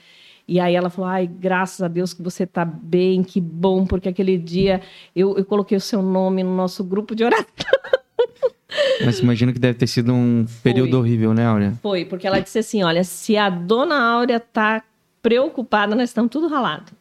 E 0.47 0.59
aí 0.59 0.75
ela 0.75 0.89
falou, 0.89 1.09
ai, 1.09 1.27
graças 1.27 1.81
a 1.81 1.87
Deus 1.87 2.13
que 2.13 2.21
você 2.23 2.45
tá 2.45 2.65
bem, 2.65 3.23
que 3.23 3.39
bom, 3.39 3.85
porque 3.85 4.09
aquele 4.09 4.37
dia 4.37 4.81
eu, 5.15 5.37
eu 5.37 5.45
coloquei 5.45 5.77
o 5.77 5.81
seu 5.81 6.01
nome 6.01 6.43
no 6.43 6.53
nosso 6.55 6.83
grupo 6.83 7.15
de 7.15 7.23
oração. 7.23 7.45
Mas 9.05 9.19
imagino 9.19 9.53
que 9.53 9.59
deve 9.59 9.77
ter 9.77 9.87
sido 9.87 10.13
um 10.13 10.45
período 10.63 10.97
horrível, 10.97 11.33
né, 11.33 11.45
Áurea? 11.45 11.73
Foi, 11.81 12.05
porque 12.05 12.25
ela 12.25 12.39
disse 12.39 12.59
assim, 12.59 12.83
olha, 12.83 13.03
se 13.03 13.37
a 13.37 13.49
dona 13.49 13.99
Áurea 14.01 14.39
tá 14.39 14.81
preocupada, 15.21 15.95
nós 15.95 16.09
estamos 16.09 16.31
tudo 16.31 16.47
ralado. 16.47 16.91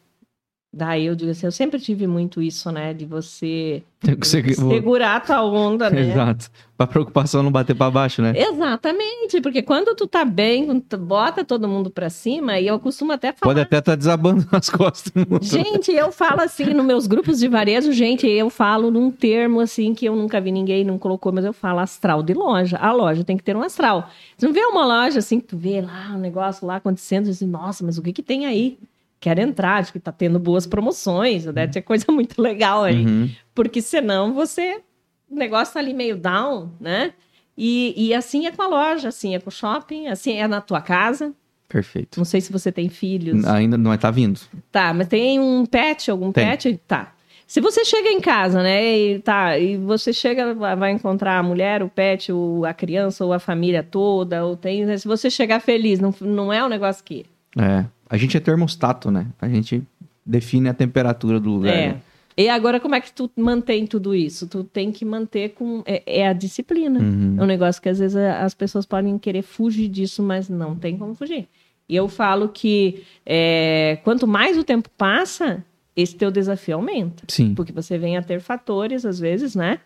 Daí 0.73 1.05
eu 1.05 1.15
digo 1.15 1.31
assim, 1.31 1.45
eu 1.45 1.51
sempre 1.51 1.79
tive 1.81 2.07
muito 2.07 2.41
isso, 2.41 2.71
né, 2.71 2.93
de 2.93 3.05
você 3.05 3.83
Você- 4.19 4.53
segurar 4.53 5.17
a 5.17 5.19
tua 5.19 5.43
onda, 5.43 5.89
né? 5.89 5.99
Exato. 6.01 6.49
Pra 6.77 6.87
preocupação 6.87 7.43
não 7.43 7.51
bater 7.51 7.75
pra 7.75 7.91
baixo, 7.91 8.21
né? 8.21 8.31
Exatamente, 8.35 9.41
porque 9.41 9.61
quando 9.61 9.93
tu 9.95 10.07
tá 10.07 10.23
bem, 10.23 10.65
quando 10.65 10.81
tu 10.81 10.97
bota 10.97 11.43
todo 11.43 11.67
mundo 11.67 11.89
pra 11.91 12.09
cima, 12.09 12.57
e 12.57 12.67
eu 12.67 12.79
costumo 12.79 13.11
até 13.11 13.33
falar. 13.33 13.49
Pode 13.53 13.59
até 13.59 13.79
estar 13.79 13.95
desabando 13.95 14.47
nas 14.49 14.69
costas. 14.69 15.11
Gente, 15.41 15.91
eu 15.91 16.09
falo 16.11 16.39
assim 16.41 16.73
nos 16.73 16.85
meus 16.85 17.05
grupos 17.05 17.39
de 17.39 17.49
varejo, 17.49 17.91
gente, 17.91 18.25
eu 18.25 18.49
falo 18.49 18.89
num 18.89 19.11
termo 19.11 19.59
assim 19.59 19.93
que 19.93 20.05
eu 20.05 20.15
nunca 20.15 20.39
vi 20.39 20.53
ninguém 20.53 20.85
não 20.85 20.97
colocou, 20.97 21.33
mas 21.33 21.43
eu 21.43 21.51
falo 21.53 21.79
astral 21.79 22.23
de 22.23 22.33
loja. 22.33 22.77
A 22.77 22.93
loja 22.93 23.25
tem 23.25 23.35
que 23.35 23.43
ter 23.43 23.57
um 23.57 23.61
astral. 23.61 24.09
Você 24.37 24.45
não 24.47 24.53
vê 24.53 24.61
uma 24.65 24.85
loja 24.85 25.19
assim 25.19 25.39
que 25.39 25.47
tu 25.47 25.57
vê 25.57 25.81
lá 25.81 26.13
um 26.15 26.19
negócio 26.19 26.65
lá 26.65 26.77
acontecendo, 26.77 27.25
e 27.25 27.29
diz, 27.29 27.41
nossa, 27.41 27.85
mas 27.85 27.97
o 27.97 28.01
que 28.01 28.13
que 28.13 28.23
tem 28.23 28.45
aí? 28.45 28.79
Quero 29.21 29.39
entrar, 29.39 29.79
acho 29.79 29.93
que 29.93 29.99
tá 29.99 30.11
tendo 30.11 30.39
boas 30.39 30.65
promoções, 30.65 31.45
deve 31.45 31.71
ter 31.71 31.81
coisa 31.83 32.05
muito 32.11 32.41
legal 32.41 32.83
aí. 32.83 33.05
Uhum. 33.05 33.29
Porque 33.53 33.81
senão 33.81 34.33
você. 34.33 34.81
O 35.29 35.35
negócio 35.35 35.75
tá 35.75 35.79
ali 35.79 35.93
meio 35.93 36.17
down, 36.17 36.71
né? 36.79 37.13
E, 37.55 37.93
e 37.95 38.13
assim 38.13 38.47
é 38.47 38.51
com 38.51 38.63
a 38.63 38.67
loja, 38.67 39.09
assim 39.09 39.35
é 39.35 39.39
com 39.39 39.49
o 39.49 39.53
shopping, 39.53 40.07
assim 40.07 40.33
é 40.33 40.47
na 40.47 40.59
tua 40.59 40.81
casa. 40.81 41.33
Perfeito. 41.69 42.17
Não 42.17 42.25
sei 42.25 42.41
se 42.41 42.51
você 42.51 42.71
tem 42.71 42.89
filhos. 42.89 43.45
Ainda 43.45 43.77
não 43.77 43.93
é, 43.93 43.97
tá 43.97 44.09
vindo. 44.09 44.41
Tá, 44.71 44.93
mas 44.93 45.07
tem 45.07 45.39
um 45.39 45.65
pet, 45.65 46.09
algum 46.09 46.31
Tem. 46.31 46.45
pet? 46.45 46.81
Tá. 46.87 47.13
Se 47.47 47.61
você 47.61 47.85
chega 47.85 48.09
em 48.09 48.19
casa, 48.19 48.63
né, 48.63 48.97
e 48.97 49.19
tá, 49.19 49.57
e 49.57 49.77
você 49.77 50.11
chega, 50.11 50.53
vai 50.53 50.91
encontrar 50.91 51.37
a 51.37 51.43
mulher, 51.43 51.83
o 51.83 51.89
pet, 51.89 52.31
o, 52.31 52.65
a 52.65 52.73
criança 52.73 53.23
ou 53.23 53.33
a 53.33 53.39
família 53.39 53.83
toda, 53.83 54.45
ou 54.45 54.57
tem, 54.57 54.97
se 54.97 55.07
você 55.07 55.29
chegar 55.29 55.59
feliz, 55.59 55.99
não, 55.99 56.13
não 56.21 56.51
é 56.51 56.63
um 56.63 56.69
negócio 56.69 57.03
que... 57.03 57.25
É. 57.57 57.85
A 58.11 58.17
gente 58.17 58.35
é 58.35 58.41
termostato, 58.41 59.09
né? 59.09 59.27
A 59.41 59.47
gente 59.47 59.81
define 60.25 60.67
a 60.67 60.73
temperatura 60.73 61.39
do 61.39 61.49
lugar. 61.49 61.73
É. 61.73 61.87
né? 61.93 62.01
E 62.37 62.49
agora, 62.49 62.77
como 62.77 62.93
é 62.93 62.99
que 62.99 63.13
tu 63.13 63.31
mantém 63.37 63.87
tudo 63.87 64.13
isso? 64.13 64.47
Tu 64.47 64.65
tem 64.65 64.91
que 64.91 65.05
manter 65.05 65.53
com. 65.53 65.81
É, 65.85 66.19
é 66.19 66.27
a 66.27 66.33
disciplina. 66.33 66.99
Uhum. 66.99 67.37
É 67.39 67.43
um 67.43 67.45
negócio 67.45 67.81
que 67.81 67.87
às 67.87 67.99
vezes 67.99 68.17
as 68.17 68.53
pessoas 68.53 68.85
podem 68.85 69.17
querer 69.17 69.41
fugir 69.41 69.87
disso, 69.87 70.21
mas 70.21 70.49
não 70.49 70.75
tem 70.75 70.97
como 70.97 71.15
fugir. 71.15 71.47
E 71.87 71.95
eu 71.95 72.09
falo 72.09 72.49
que 72.49 73.03
é, 73.25 73.99
quanto 74.03 74.27
mais 74.27 74.57
o 74.57 74.63
tempo 74.63 74.89
passa, 74.97 75.63
esse 75.95 76.15
teu 76.15 76.29
desafio 76.29 76.75
aumenta. 76.75 77.23
Sim. 77.29 77.55
Porque 77.55 77.71
você 77.71 77.97
vem 77.97 78.17
a 78.17 78.21
ter 78.21 78.41
fatores, 78.41 79.05
às 79.05 79.19
vezes, 79.19 79.55
né? 79.55 79.79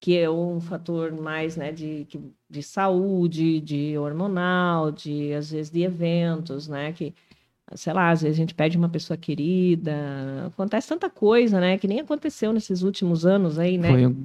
Que 0.00 0.18
é 0.18 0.28
um 0.28 0.60
fator 0.60 1.12
mais 1.12 1.56
né, 1.56 1.72
de, 1.72 2.06
de 2.50 2.62
saúde, 2.62 3.60
de 3.60 3.96
hormonal, 3.96 4.92
de 4.92 5.32
às 5.32 5.50
vezes 5.50 5.70
de 5.70 5.82
eventos, 5.82 6.68
né? 6.68 6.92
Que, 6.92 7.14
sei 7.74 7.92
lá, 7.92 8.10
às 8.10 8.22
vezes 8.22 8.36
a 8.36 8.40
gente 8.40 8.54
perde 8.54 8.76
uma 8.76 8.88
pessoa 8.88 9.16
querida. 9.16 9.92
Acontece 10.46 10.88
tanta 10.88 11.08
coisa, 11.08 11.60
né? 11.60 11.78
Que 11.78 11.88
nem 11.88 12.00
aconteceu 12.00 12.52
nesses 12.52 12.82
últimos 12.82 13.24
anos 13.24 13.58
aí, 13.58 13.78
né? 13.78 13.88
Foi 13.88 14.16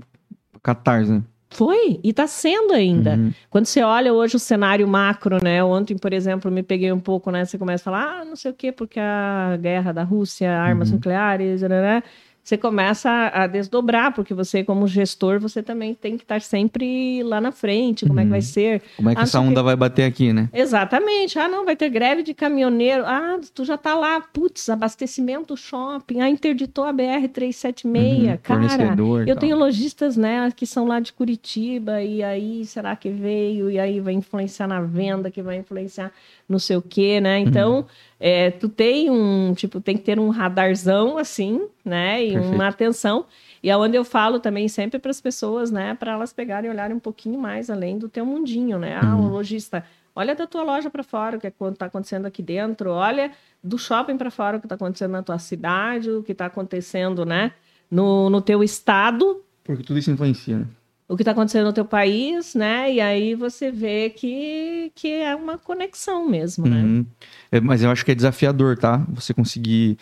catarse, 0.61 1.11
né? 1.11 1.23
Foi, 1.51 1.99
e 2.03 2.09
está 2.11 2.27
sendo 2.27 2.73
ainda. 2.73 3.15
Uhum. 3.15 3.33
Quando 3.49 3.65
você 3.65 3.81
olha 3.81 4.13
hoje 4.13 4.35
o 4.35 4.39
cenário 4.39 4.87
macro, 4.87 5.43
né? 5.43 5.63
Ontem, 5.63 5.97
por 5.97 6.13
exemplo, 6.13 6.51
me 6.51 6.61
peguei 6.61 6.91
um 6.91 6.99
pouco, 6.99 7.31
né? 7.31 7.43
Você 7.43 7.57
começa 7.57 7.81
a 7.81 7.85
falar, 7.85 8.19
ah, 8.21 8.25
não 8.25 8.35
sei 8.35 8.51
o 8.51 8.53
quê, 8.53 8.71
porque 8.71 8.99
a 8.99 9.57
guerra 9.59 9.91
da 9.91 10.03
Rússia, 10.03 10.51
armas 10.51 10.89
Uhum. 10.89 10.95
nucleares, 10.95 11.61
né? 11.63 12.03
Você 12.49 12.57
começa 12.57 13.29
a 13.31 13.45
desdobrar, 13.45 14.11
porque 14.11 14.33
você, 14.33 14.63
como 14.63 14.87
gestor, 14.87 15.39
você 15.39 15.61
também 15.61 15.93
tem 15.93 16.17
que 16.17 16.23
estar 16.23 16.41
sempre 16.41 17.21
lá 17.21 17.39
na 17.39 17.51
frente. 17.51 18.07
Como 18.07 18.19
é 18.19 18.23
que 18.23 18.29
vai 18.31 18.39
Uhum. 18.39 18.43
ser? 18.43 18.81
Como 18.97 19.07
é 19.07 19.13
que 19.13 19.21
Ah, 19.21 19.23
essa 19.23 19.39
onda 19.39 19.61
vai 19.61 19.75
bater 19.75 20.03
aqui, 20.03 20.33
né? 20.33 20.49
Exatamente. 20.51 21.37
Ah, 21.37 21.47
não, 21.47 21.63
vai 21.63 21.75
ter 21.75 21.89
greve 21.89 22.23
de 22.23 22.33
caminhoneiro. 22.33 23.03
Ah, 23.05 23.39
tu 23.53 23.63
já 23.63 23.77
tá 23.77 23.93
lá. 23.93 24.19
Putz, 24.19 24.67
abastecimento 24.67 25.55
shopping. 25.55 26.21
Ah, 26.21 26.29
interditou 26.29 26.85
a 26.85 26.91
BR-376. 26.91 28.31
Uhum, 28.31 28.37
Cara, 28.41 28.95
eu 29.27 29.35
tenho 29.35 29.55
lojistas, 29.55 30.17
né, 30.17 30.51
que 30.55 30.65
são 30.65 30.87
lá 30.87 30.99
de 30.99 31.13
Curitiba. 31.13 32.01
E 32.01 32.23
aí, 32.23 32.65
será 32.65 32.95
que 32.95 33.09
veio? 33.11 33.69
E 33.69 33.77
aí 33.77 33.99
vai 33.99 34.13
influenciar 34.15 34.67
na 34.67 34.81
venda, 34.81 35.29
que 35.29 35.43
vai 35.43 35.57
influenciar 35.57 36.11
não 36.47 36.57
sei 36.57 36.77
o 36.77 36.81
quê, 36.81 37.21
né? 37.21 37.37
Então, 37.37 37.77
Uhum. 37.81 37.85
É, 38.19 38.51
tu 38.51 38.67
tem 38.67 39.09
um, 39.09 39.53
tipo, 39.53 39.79
tem 39.79 39.95
que 39.95 40.03
ter 40.03 40.19
um 40.19 40.29
radarzão, 40.29 41.17
assim, 41.17 41.67
né? 41.85 42.23
E 42.23 42.33
Perfeito. 42.33 42.55
uma 42.55 42.67
atenção. 42.67 43.25
E 43.63 43.69
é 43.69 43.77
onde 43.77 43.95
eu 43.97 44.03
falo 44.03 44.39
também 44.39 44.67
sempre 44.67 44.99
para 44.99 45.11
as 45.11 45.19
pessoas, 45.21 45.69
né, 45.71 45.93
para 45.93 46.13
elas 46.13 46.31
pegarem 46.33 46.69
e 46.69 46.73
olharem 46.73 46.95
um 46.95 46.99
pouquinho 46.99 47.39
mais 47.39 47.69
além 47.69 47.97
do 47.97 48.07
teu 48.09 48.25
mundinho, 48.25 48.77
né? 48.79 48.95
Ah, 48.97 49.15
o 49.15 49.21
Uhum. 49.21 49.29
lojista, 49.29 49.83
olha 50.15 50.33
da 50.35 50.47
tua 50.47 50.63
loja 50.63 50.89
para 50.89 51.03
fora, 51.03 51.37
o 51.37 51.39
que 51.39 51.47
está 51.47 51.85
acontecendo 51.87 52.25
aqui 52.25 52.41
dentro, 52.41 52.91
olha 52.91 53.31
do 53.63 53.77
shopping 53.77 54.17
para 54.17 54.31
fora 54.31 54.55
o 54.57 54.59
que 54.61 54.65
está 54.65 54.75
acontecendo 54.75 55.11
na 55.11 55.21
tua 55.23 55.37
cidade, 55.39 56.09
o 56.09 56.23
que 56.23 56.31
está 56.31 56.45
acontecendo, 56.45 57.25
né, 57.25 57.51
no, 57.91 58.29
no 58.29 58.41
teu 58.41 58.63
estado, 58.63 59.43
Porque 59.63 59.83
tudo 59.83 59.99
isso 59.99 60.09
influencia, 60.11 60.59
né? 60.59 60.65
O 61.09 61.15
que 61.15 61.23
está 61.23 61.31
acontecendo 61.31 61.65
no 61.65 61.73
teu 61.73 61.83
país, 61.83 62.53
né? 62.53 62.93
E 62.93 63.01
aí 63.01 63.33
você 63.33 63.71
vê 63.71 64.11
que, 64.11 64.91
que 64.93 65.11
é 65.11 65.35
uma 65.35 65.57
conexão 65.57 66.29
mesmo, 66.29 66.67
né? 66.67 66.83
Uhum. 66.83 67.05
É, 67.51 67.59
mas 67.59 67.81
eu 67.81 67.89
acho 67.89 68.05
que 68.05 68.11
é 68.11 68.15
desafiador, 68.15 68.77
tá? 68.77 69.03
Você 69.09 69.33
conseguir 69.33 69.97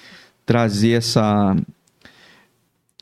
trazer 0.45 0.91
essa 0.91 1.55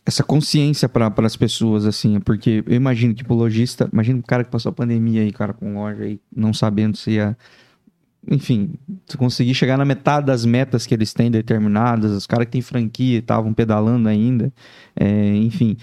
essa 0.05 0.23
consciência 0.23 0.87
para 0.87 1.11
as 1.17 1.35
pessoas, 1.35 1.83
assim, 1.83 2.19
porque 2.19 2.63
eu 2.67 2.75
imagino, 2.75 3.11
tipo, 3.15 3.33
o 3.33 3.37
lojista, 3.37 3.89
imagina 3.91 4.19
um 4.19 4.21
cara 4.21 4.43
que 4.43 4.51
passou 4.51 4.69
a 4.69 4.73
pandemia 4.73 5.23
aí, 5.23 5.31
cara, 5.31 5.51
com 5.51 5.73
loja 5.73 6.03
aí, 6.03 6.19
não 6.33 6.53
sabendo 6.53 6.95
se 6.95 7.11
ia. 7.11 7.35
Enfim, 8.29 8.71
se 9.07 9.15
conseguir 9.17 9.53
chegar 9.53 9.77
na 9.77 9.85
metade 9.85 10.25
das 10.25 10.45
metas 10.45 10.85
que 10.87 10.93
eles 10.93 11.13
têm 11.13 11.29
determinadas, 11.29 12.11
os 12.11 12.25
caras 12.25 12.45
que 12.45 12.51
têm 12.53 12.61
franquia 12.61 13.19
estavam 13.19 13.53
pedalando 13.53 14.09
ainda, 14.09 14.51
é, 14.95 15.35
enfim. 15.37 15.77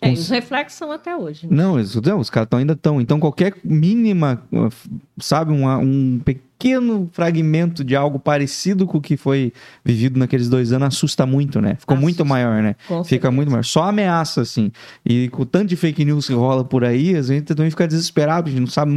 É, 0.00 0.10
cons- 0.10 0.20
os 0.20 0.28
reflexos 0.28 0.78
são 0.78 0.92
até 0.92 1.16
hoje. 1.16 1.48
né? 1.48 1.56
não, 1.62 1.76
eles- 1.78 1.94
não, 1.96 2.20
os 2.20 2.30
caras 2.30 2.48
ainda 2.52 2.74
estão. 2.74 3.00
Então, 3.00 3.18
qualquer 3.18 3.54
mínima, 3.64 4.40
f- 4.52 4.88
sabe, 5.18 5.50
uma- 5.52 5.78
um 5.78 6.20
pequeno 6.24 7.08
fragmento 7.12 7.82
de 7.82 7.96
algo 7.96 8.18
parecido 8.20 8.86
com 8.86 8.98
o 8.98 9.00
que 9.00 9.16
foi 9.16 9.52
vivido 9.84 10.16
naqueles 10.16 10.48
dois 10.48 10.72
anos 10.72 10.88
assusta 10.88 11.26
muito, 11.26 11.60
né? 11.60 11.74
Ficou 11.74 11.96
muito 11.96 12.16
Assusta. 12.22 12.24
maior, 12.24 12.62
né? 12.62 12.76
Com 12.86 13.02
Fica 13.02 13.08
certeza. 13.08 13.30
muito 13.32 13.50
maior. 13.50 13.64
Só 13.64 13.82
ameaça, 13.82 14.42
assim. 14.42 14.70
E 15.04 15.28
com 15.30 15.42
o 15.42 15.46
tanto 15.46 15.66
de 15.70 15.74
fake 15.76 16.04
news 16.04 16.28
que 16.28 16.34
rola 16.34 16.62
por 16.64 16.84
aí, 16.84 17.16
a 17.16 17.22
gente 17.22 17.52
também 17.52 17.70
fica 17.70 17.88
desesperado, 17.88 18.48
a 18.48 18.50
gente 18.52 18.60
não 18.60 18.66
sabe 18.68 18.92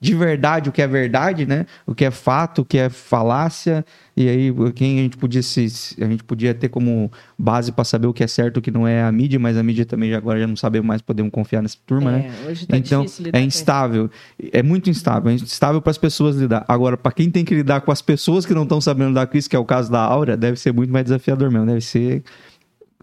de 0.00 0.14
verdade 0.14 0.68
o 0.68 0.72
que 0.72 0.82
é 0.82 0.86
verdade, 0.86 1.46
né? 1.46 1.66
O 1.86 1.94
que 1.94 2.04
é 2.04 2.10
fato, 2.10 2.62
o 2.62 2.64
que 2.64 2.78
é 2.78 2.88
falácia. 2.88 3.84
E 4.16 4.28
aí, 4.28 4.52
quem 4.74 4.98
a 4.98 5.02
gente 5.02 5.16
podia 5.16 5.42
se, 5.42 5.66
a 6.00 6.04
gente 6.04 6.22
podia 6.24 6.52
ter 6.52 6.68
como 6.68 7.10
base 7.38 7.72
para 7.72 7.84
saber 7.84 8.06
o 8.06 8.12
que 8.12 8.22
é 8.22 8.26
certo 8.26 8.56
e 8.56 8.58
o 8.58 8.62
que 8.62 8.70
não 8.70 8.86
é 8.86 9.02
a 9.02 9.10
mídia, 9.10 9.38
mas 9.38 9.56
a 9.56 9.62
mídia 9.62 9.86
também 9.86 10.10
já- 10.10 10.18
agora 10.18 10.38
já 10.38 10.46
não 10.46 10.56
sabemos 10.56 10.86
mais, 10.86 11.00
podemos 11.00 11.32
confiar 11.32 11.62
nessa 11.62 11.78
turma, 11.86 12.12
né? 12.12 12.30
É, 12.44 12.50
hoje 12.50 12.66
tá 12.66 12.76
então, 12.76 13.02
difícil 13.02 13.24
lidar 13.26 13.38
é 13.38 13.42
instável. 13.42 14.10
É 14.52 14.62
muito 14.62 14.90
instável. 14.90 15.30
É 15.30 15.34
instável 15.34 15.80
para 15.80 15.90
as 15.90 15.98
pessoas 15.98 16.36
lidar. 16.36 16.64
Agora, 16.68 16.96
para 16.96 17.12
quem 17.12 17.30
tem 17.30 17.44
que 17.44 17.54
lidar 17.54 17.80
com 17.80 17.90
as 17.90 18.02
pessoas 18.02 18.44
que 18.44 18.52
não 18.52 18.64
estão 18.64 18.80
sabendo 18.80 19.08
lidar 19.08 19.26
com 19.26 19.38
isso, 19.38 19.48
que 19.48 19.56
é 19.56 19.58
o 19.58 19.64
caso 19.64 19.90
da 19.90 20.00
Aura, 20.00 20.36
deve 20.36 20.58
ser 20.58 20.72
muito 20.72 20.92
mais 20.92 21.04
desafiador 21.04 21.50
mesmo. 21.50 21.66
Deve 21.66 21.80
ser 21.80 22.22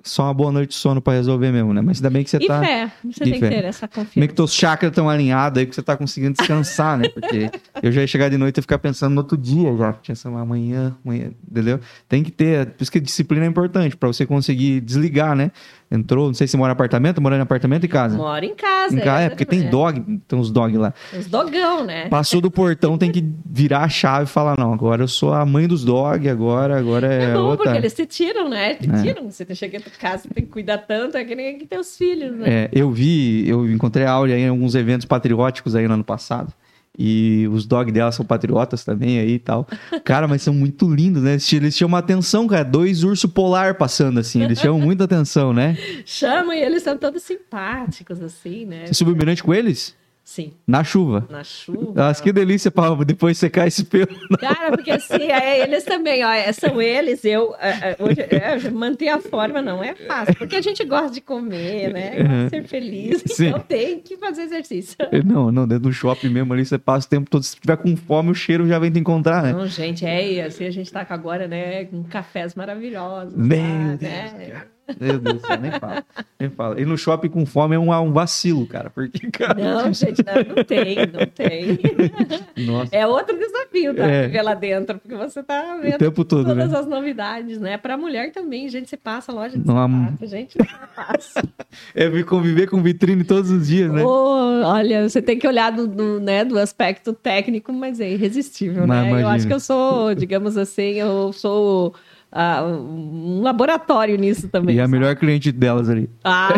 só 0.09 0.23
uma 0.23 0.33
boa 0.33 0.51
noite 0.51 0.69
de 0.69 0.75
sono 0.75 1.01
para 1.01 1.13
resolver 1.13 1.51
mesmo, 1.51 1.73
né? 1.73 1.81
Mas 1.81 1.97
ainda 1.97 2.09
bem 2.09 2.23
que 2.23 2.29
você 2.29 2.37
E 2.37 2.47
tá. 2.47 2.59
fé, 2.59 2.91
você 3.03 3.23
E 3.23 3.31
tem 3.31 3.39
fé. 3.39 3.49
que 3.49 3.55
ter 3.55 3.65
essa 3.65 3.87
Como 3.87 4.01
é 4.01 4.05
confiança. 4.05 4.27
que 4.27 4.33
teus 4.33 4.53
chakras 4.53 4.91
estão 4.91 5.09
alinhados 5.09 5.59
aí 5.59 5.65
que 5.65 5.75
você 5.75 5.81
tá 5.81 5.95
conseguindo 5.97 6.35
descansar, 6.37 6.97
né? 6.97 7.09
Porque 7.09 7.49
eu 7.81 7.91
já 7.91 8.01
ia 8.01 8.07
chegar 8.07 8.29
de 8.29 8.37
noite 8.37 8.57
e 8.57 8.61
ficar 8.61 8.79
pensando 8.79 9.13
no 9.13 9.21
outro 9.21 9.37
dia 9.37 9.75
já. 9.77 9.93
Tinha 9.93 10.13
essa 10.13 10.29
amanhã, 10.29 10.95
amanhã, 11.05 11.31
entendeu? 11.49 11.79
Tem 12.07 12.23
que 12.23 12.31
ter. 12.31 12.67
Por 12.67 12.83
isso 12.83 12.91
que 12.91 12.99
disciplina 12.99 13.45
é 13.45 13.47
importante, 13.47 13.95
para 13.97 14.07
você 14.07 14.25
conseguir 14.25 14.81
desligar, 14.81 15.35
né? 15.35 15.51
Entrou, 15.89 16.27
não 16.27 16.33
sei 16.33 16.47
se 16.47 16.57
mora 16.57 16.71
em 16.71 16.73
apartamento, 16.73 17.21
mora 17.21 17.37
em 17.37 17.39
apartamento 17.39 17.85
e 17.85 17.87
casa. 17.87 18.17
Mora 18.17 18.45
em 18.45 18.53
casa. 18.53 18.93
Em 18.93 18.99
casa, 18.99 19.23
é, 19.23 19.29
porque 19.29 19.45
tem 19.45 19.59
exatamente. 19.59 20.03
dog, 20.05 20.19
tem 20.27 20.37
uns 20.39 20.51
dog 20.51 20.77
lá. 20.77 20.93
Os 21.17 21.27
dogão, 21.27 21.85
né? 21.85 22.09
Passou 22.09 22.41
do 22.41 22.51
portão, 22.51 22.97
tem 22.97 23.09
que 23.09 23.23
virar 23.45 23.83
a 23.83 23.89
chave 23.89 24.25
e 24.25 24.27
falar: 24.27 24.57
não, 24.57 24.73
agora 24.73 25.03
eu 25.03 25.07
sou 25.07 25.33
a 25.33 25.45
mãe 25.45 25.65
dos 25.65 25.85
dog, 25.85 26.27
agora, 26.27 26.77
agora 26.77 27.13
é, 27.13 27.23
É 27.31 27.33
bom, 27.33 27.39
outra. 27.43 27.63
porque 27.65 27.77
eles 27.77 27.93
te 27.93 28.05
tiram, 28.05 28.49
né? 28.49 28.75
Te 28.75 28.89
É. 28.89 29.01
tiram. 29.01 29.31
Você 29.31 29.45
chega 29.55 29.77
em 29.77 29.81
casa, 29.97 30.27
tem 30.33 30.43
que 30.43 30.51
cuidar 30.51 30.79
tanto, 30.79 31.15
é 31.15 31.23
que 31.23 31.33
nem 31.35 31.57
que 31.57 31.65
teus 31.65 31.97
filhos, 31.97 32.35
né? 32.35 32.45
É, 32.65 32.69
eu 32.73 32.91
vi, 32.91 33.47
eu 33.47 33.65
encontrei 33.71 34.05
a 34.05 34.11
Áurea 34.11 34.37
em 34.37 34.49
alguns 34.49 34.75
eventos 34.75 35.05
patrióticos 35.05 35.73
aí 35.73 35.87
no 35.87 35.93
ano 35.93 36.03
passado. 36.03 36.51
E 36.97 37.47
os 37.51 37.65
dog 37.65 37.91
dela 37.91 38.11
são 38.11 38.25
patriotas 38.25 38.83
também 38.83 39.19
aí 39.19 39.33
e 39.33 39.39
tal. 39.39 39.67
Cara, 40.03 40.27
mas 40.27 40.41
são 40.41 40.53
muito 40.53 40.89
lindos, 40.89 41.21
né? 41.21 41.37
Eles 41.53 41.75
chamam 41.75 41.97
atenção, 41.97 42.47
cara. 42.47 42.63
Dois 42.63 43.03
urso 43.03 43.29
polar 43.29 43.75
passando 43.75 44.19
assim. 44.19 44.41
Eles 44.41 44.59
chamam 44.59 44.79
muita 44.79 45.03
atenção, 45.03 45.53
né? 45.53 45.77
Chama 46.05 46.55
e 46.55 46.61
eles 46.61 46.81
são 46.81 46.97
todos 46.97 47.21
simpáticos, 47.21 48.21
assim, 48.21 48.65
né? 48.65 48.87
Você 48.87 48.95
subiu 48.95 49.13
o 49.13 49.17
mirante 49.17 49.43
com 49.43 49.53
eles? 49.53 49.95
Sim, 50.27 50.51
Na 50.67 50.83
chuva. 50.83 51.25
na 51.29 51.41
chuva. 51.41 51.93
Nossa, 51.95 52.21
que 52.21 52.33
delícia 52.33 52.69
pra 52.69 52.93
depois 52.95 53.37
secar 53.37 53.65
esse 53.65 53.85
pelo. 53.85 54.07
Cara, 54.37 54.71
porque 54.71 54.91
assim, 54.91 55.31
é, 55.31 55.63
eles 55.63 55.85
também, 55.85 56.21
ó, 56.21 56.29
é, 56.29 56.51
são 56.51 56.81
eles, 56.81 57.23
eu, 57.23 57.55
é, 57.57 57.69
é, 57.91 57.97
hoje, 57.97 58.19
é, 58.19 58.69
manter 58.69 59.07
a 59.07 59.21
forma 59.21 59.61
não 59.61 59.81
é 59.81 59.95
fácil, 59.95 60.35
porque 60.35 60.57
a 60.57 60.61
gente 60.61 60.83
gosta 60.83 61.11
de 61.11 61.21
comer, 61.21 61.93
né? 61.93 62.43
De 62.43 62.49
ser 62.49 62.67
feliz, 62.67 63.23
Sim. 63.25 63.47
então 63.47 63.61
tem 63.61 64.01
que 64.01 64.17
fazer 64.17 64.41
exercício. 64.41 64.97
Não, 65.25 65.49
não, 65.49 65.65
dentro 65.65 65.83
do 65.83 65.93
shopping 65.93 66.27
mesmo 66.27 66.51
ali, 66.51 66.65
você 66.65 66.77
passa 66.77 67.07
o 67.07 67.09
tempo 67.09 67.29
todo. 67.29 67.43
Se 67.43 67.55
tiver 67.55 67.77
com 67.77 67.95
fome, 67.95 68.29
o 68.29 68.35
cheiro 68.35 68.67
já 68.67 68.77
vem 68.79 68.91
te 68.91 68.99
encontrar, 68.99 69.41
né? 69.41 69.53
Não, 69.53 69.65
gente, 69.65 70.05
é 70.05 70.43
assim, 70.43 70.65
a 70.65 70.71
gente 70.71 70.91
tá 70.91 71.05
com 71.05 71.13
agora, 71.13 71.47
né, 71.47 71.85
com 71.85 72.03
cafés 72.03 72.53
maravilhosos. 72.53 73.33
Meu 73.33 73.57
tá, 73.57 73.95
Deus, 73.95 74.01
né? 74.01 74.49
cara. 74.51 74.76
Meu 74.99 75.19
Deus, 75.19 75.41
nem 75.61 75.71
fala. 75.71 76.03
Nem 76.39 76.49
fala. 76.49 76.79
E 76.79 76.85
no 76.85 76.97
shopping 76.97 77.29
com 77.29 77.45
fome 77.45 77.75
é 77.75 77.79
um, 77.79 77.91
um 77.93 78.13
vacilo, 78.13 78.65
cara. 78.65 78.89
Porque, 78.89 79.29
cara. 79.31 79.53
Não, 79.55 79.91
gente, 79.93 80.23
não, 80.25 80.55
não 80.55 80.63
tem, 80.63 80.95
não 80.95 81.25
tem. 81.25 82.65
Nossa. 82.65 82.95
É 82.95 83.05
outro 83.05 83.37
desafio, 83.37 83.93
tá? 83.95 84.05
É. 84.05 84.27
Viver 84.27 84.41
lá 84.41 84.53
dentro, 84.53 84.97
porque 84.99 85.15
você 85.15 85.43
tá 85.43 85.75
O 85.77 85.81
vendo 85.81 85.97
tempo 85.97 86.23
todo, 86.23 86.45
todas 86.47 86.71
né? 86.71 86.79
as 86.79 86.87
novidades, 86.87 87.59
né? 87.59 87.77
Pra 87.77 87.97
mulher 87.97 88.31
também, 88.31 88.69
gente, 88.69 88.89
você 88.89 88.97
passa 88.97 89.31
a 89.31 89.35
loja 89.35 89.57
de 89.57 89.65
Não 89.65 89.75
sapato, 89.75 90.25
gente, 90.27 90.57
não 90.57 90.65
é. 91.95 92.05
É 92.05 92.23
conviver 92.23 92.67
com 92.67 92.81
vitrine 92.81 93.23
todos 93.23 93.51
os 93.51 93.67
dias, 93.67 93.91
né? 93.91 94.03
Ô, 94.03 94.61
olha, 94.63 95.07
você 95.07 95.21
tem 95.21 95.37
que 95.37 95.47
olhar 95.47 95.71
do, 95.71 95.87
do, 95.87 96.19
né, 96.19 96.43
do 96.45 96.57
aspecto 96.57 97.13
técnico, 97.13 97.71
mas 97.73 97.99
é 97.99 98.11
irresistível, 98.11 98.85
Mas 98.87 99.03
né? 99.03 99.03
Eu 99.03 99.19
imagina. 99.19 99.35
acho 99.35 99.47
que 99.47 99.53
eu 99.53 99.59
sou, 99.59 100.13
digamos 100.15 100.57
assim, 100.57 100.93
eu 100.93 101.31
sou 101.33 101.93
ah, 102.31 102.63
um 102.65 103.41
laboratório 103.41 104.17
nisso 104.17 104.49
também. 104.49 104.75
E 104.75 104.79
é 104.79 104.81
a 104.81 104.85
sabe? 104.85 104.97
melhor 104.97 105.15
cliente 105.15 105.51
delas 105.51 105.89
ali. 105.89 106.09
Ah, 106.23 106.49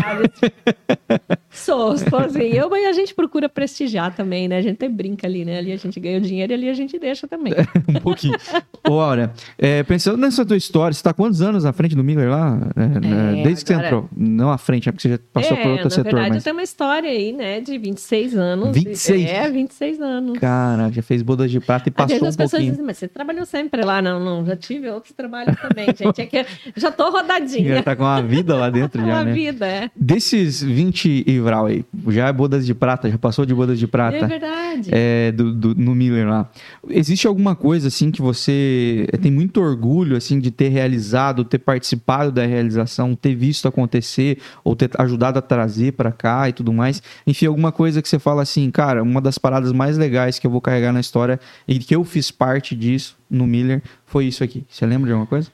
sou, 1.51 1.95
sou 1.97 2.19
assim. 2.19 2.49
Eu, 2.53 2.69
mas 2.69 2.87
a 2.87 2.91
gente 2.91 3.13
procura 3.13 3.47
prestigiar 3.47 4.13
também, 4.15 4.47
né? 4.47 4.57
A 4.57 4.61
gente 4.61 4.75
até 4.75 4.89
brinca 4.89 5.27
ali, 5.27 5.45
né? 5.45 5.59
Ali 5.59 5.71
a 5.71 5.77
gente 5.77 5.99
ganha 5.99 6.17
o 6.17 6.21
dinheiro 6.21 6.51
e 6.51 6.55
ali 6.55 6.69
a 6.69 6.73
gente 6.73 6.97
deixa 6.97 7.27
também. 7.27 7.53
um 7.87 7.93
pouquinho. 8.01 8.35
Áurea, 8.83 9.31
é, 9.57 9.83
pensando 9.83 10.17
nessa 10.17 10.43
tua 10.43 10.57
história, 10.57 10.93
você 10.93 11.03
tá 11.03 11.13
quantos 11.13 11.41
anos 11.41 11.65
à 11.65 11.71
frente 11.71 11.95
do 11.95 12.03
Miller 12.03 12.29
lá? 12.29 12.59
É, 12.75 12.99
né, 12.99 13.43
Desde 13.43 13.63
que 13.63 13.73
você 13.73 13.79
entrou. 13.79 14.09
Não 14.15 14.49
à 14.51 14.57
frente, 14.57 14.89
é 14.89 14.91
porque 14.91 15.07
você 15.07 15.13
já 15.13 15.19
passou 15.31 15.55
é, 15.55 15.61
por 15.61 15.69
outro 15.69 15.83
na 15.85 15.89
setor, 15.91 16.03
verdade, 16.05 16.27
eu 16.29 16.33
mas. 16.33 16.43
tenho 16.43 16.55
uma 16.55 16.63
história 16.63 17.09
aí, 17.09 17.31
né? 17.31 17.61
De 17.61 17.77
26 17.77 18.35
anos. 18.35 18.75
26? 18.75 19.29
É, 19.29 19.49
26 19.49 20.01
anos. 20.01 20.39
Cara, 20.39 20.91
já 20.91 21.01
fez 21.03 21.21
bodas 21.21 21.51
de 21.51 21.59
prata 21.59 21.89
e 21.89 21.91
Às 21.91 21.95
passou 21.95 22.25
um 22.25 22.27
as 22.27 22.35
pessoas 22.35 22.51
pouquinho. 22.51 22.71
dizem, 22.71 22.85
mas 22.85 22.97
você 22.97 23.07
trabalhou 23.07 23.45
sempre 23.45 23.83
lá? 23.83 24.01
Não, 24.01 24.19
não, 24.19 24.45
já 24.45 24.55
tive 24.55 24.89
outros 24.89 25.13
trabalhos 25.13 25.59
também, 25.61 25.88
gente. 25.95 26.22
É 26.22 26.26
que 26.26 26.45
já 26.76 26.91
tô 26.91 27.10
rodadinha. 27.10 27.76
Já 27.76 27.84
tá 27.84 27.95
com 27.95 28.03
uma 28.03 28.22
vida 28.22 28.56
lá 28.56 28.69
dentro 28.69 28.99
já, 29.06 29.07
uma 29.07 29.23
né? 29.26 29.34
vida, 29.34 29.65
é. 29.68 29.91
Desses 29.95 30.61
20 30.64 31.23
Ivral 31.27 31.65
aí, 31.68 31.86
já 32.10 32.27
é 32.27 32.34
bodas 32.34 32.65
de 32.65 32.73
prata, 32.73 33.10
já 33.10 33.18
passou 33.18 33.45
de 33.45 33.53
bodas 33.53 33.77
de 33.80 33.88
prata. 33.88 34.18
É 34.18 34.27
verdade. 34.27 34.90
É, 34.91 35.31
do, 35.31 35.53
do- 35.53 35.76
no 35.76 35.94
Miller 35.95 36.27
lá. 36.27 36.49
Existe 36.90 37.27
alguma 37.27 37.56
coisa 37.56 37.88
assim 37.90 38.11
que 38.11 38.22
você 38.22 39.07
tem 39.22 39.31
muito 39.31 39.61
orgulho 39.61 40.15
assim 40.15 40.40
de 40.40 40.52
ter 40.52 40.69
realizado, 40.69 41.44
ter 41.44 41.60
participado 41.60 42.31
da 42.31 42.45
realização, 42.45 43.15
ter 43.15 43.36
visto 43.36 43.68
acontecer 43.68 44.38
ou 44.64 44.76
ter 44.76 44.90
ajudado 44.98 45.40
a 45.40 45.41
trazer 45.41 45.94
pra 45.94 46.11
cá 46.11 46.48
e 46.49 46.53
tudo 46.53 46.72
mais? 46.73 47.02
Enfim, 47.27 47.45
alguma 47.48 47.72
coisa 47.72 48.02
que 48.02 48.10
você 48.10 48.19
fala 48.19 48.41
assim, 48.41 48.69
cara, 48.72 49.03
uma 49.03 49.22
das 49.22 49.38
paradas 49.38 49.72
mais 49.72 49.98
legais 49.98 50.40
que 50.40 50.48
eu 50.48 50.52
vou 50.52 50.61
carregar 50.61 50.91
na 50.94 50.99
história 50.99 51.40
e 51.68 51.80
que 51.80 51.95
eu 51.95 52.03
fiz 52.03 52.31
parte 52.31 52.76
disso 52.76 53.18
no 53.30 53.45
Miller 53.45 53.81
foi 54.06 54.26
isso 54.26 54.43
aqui. 54.43 54.65
Você 54.68 54.85
lembra 54.85 55.07
de 55.07 55.14
alguma 55.14 55.27
coisa? 55.27 55.51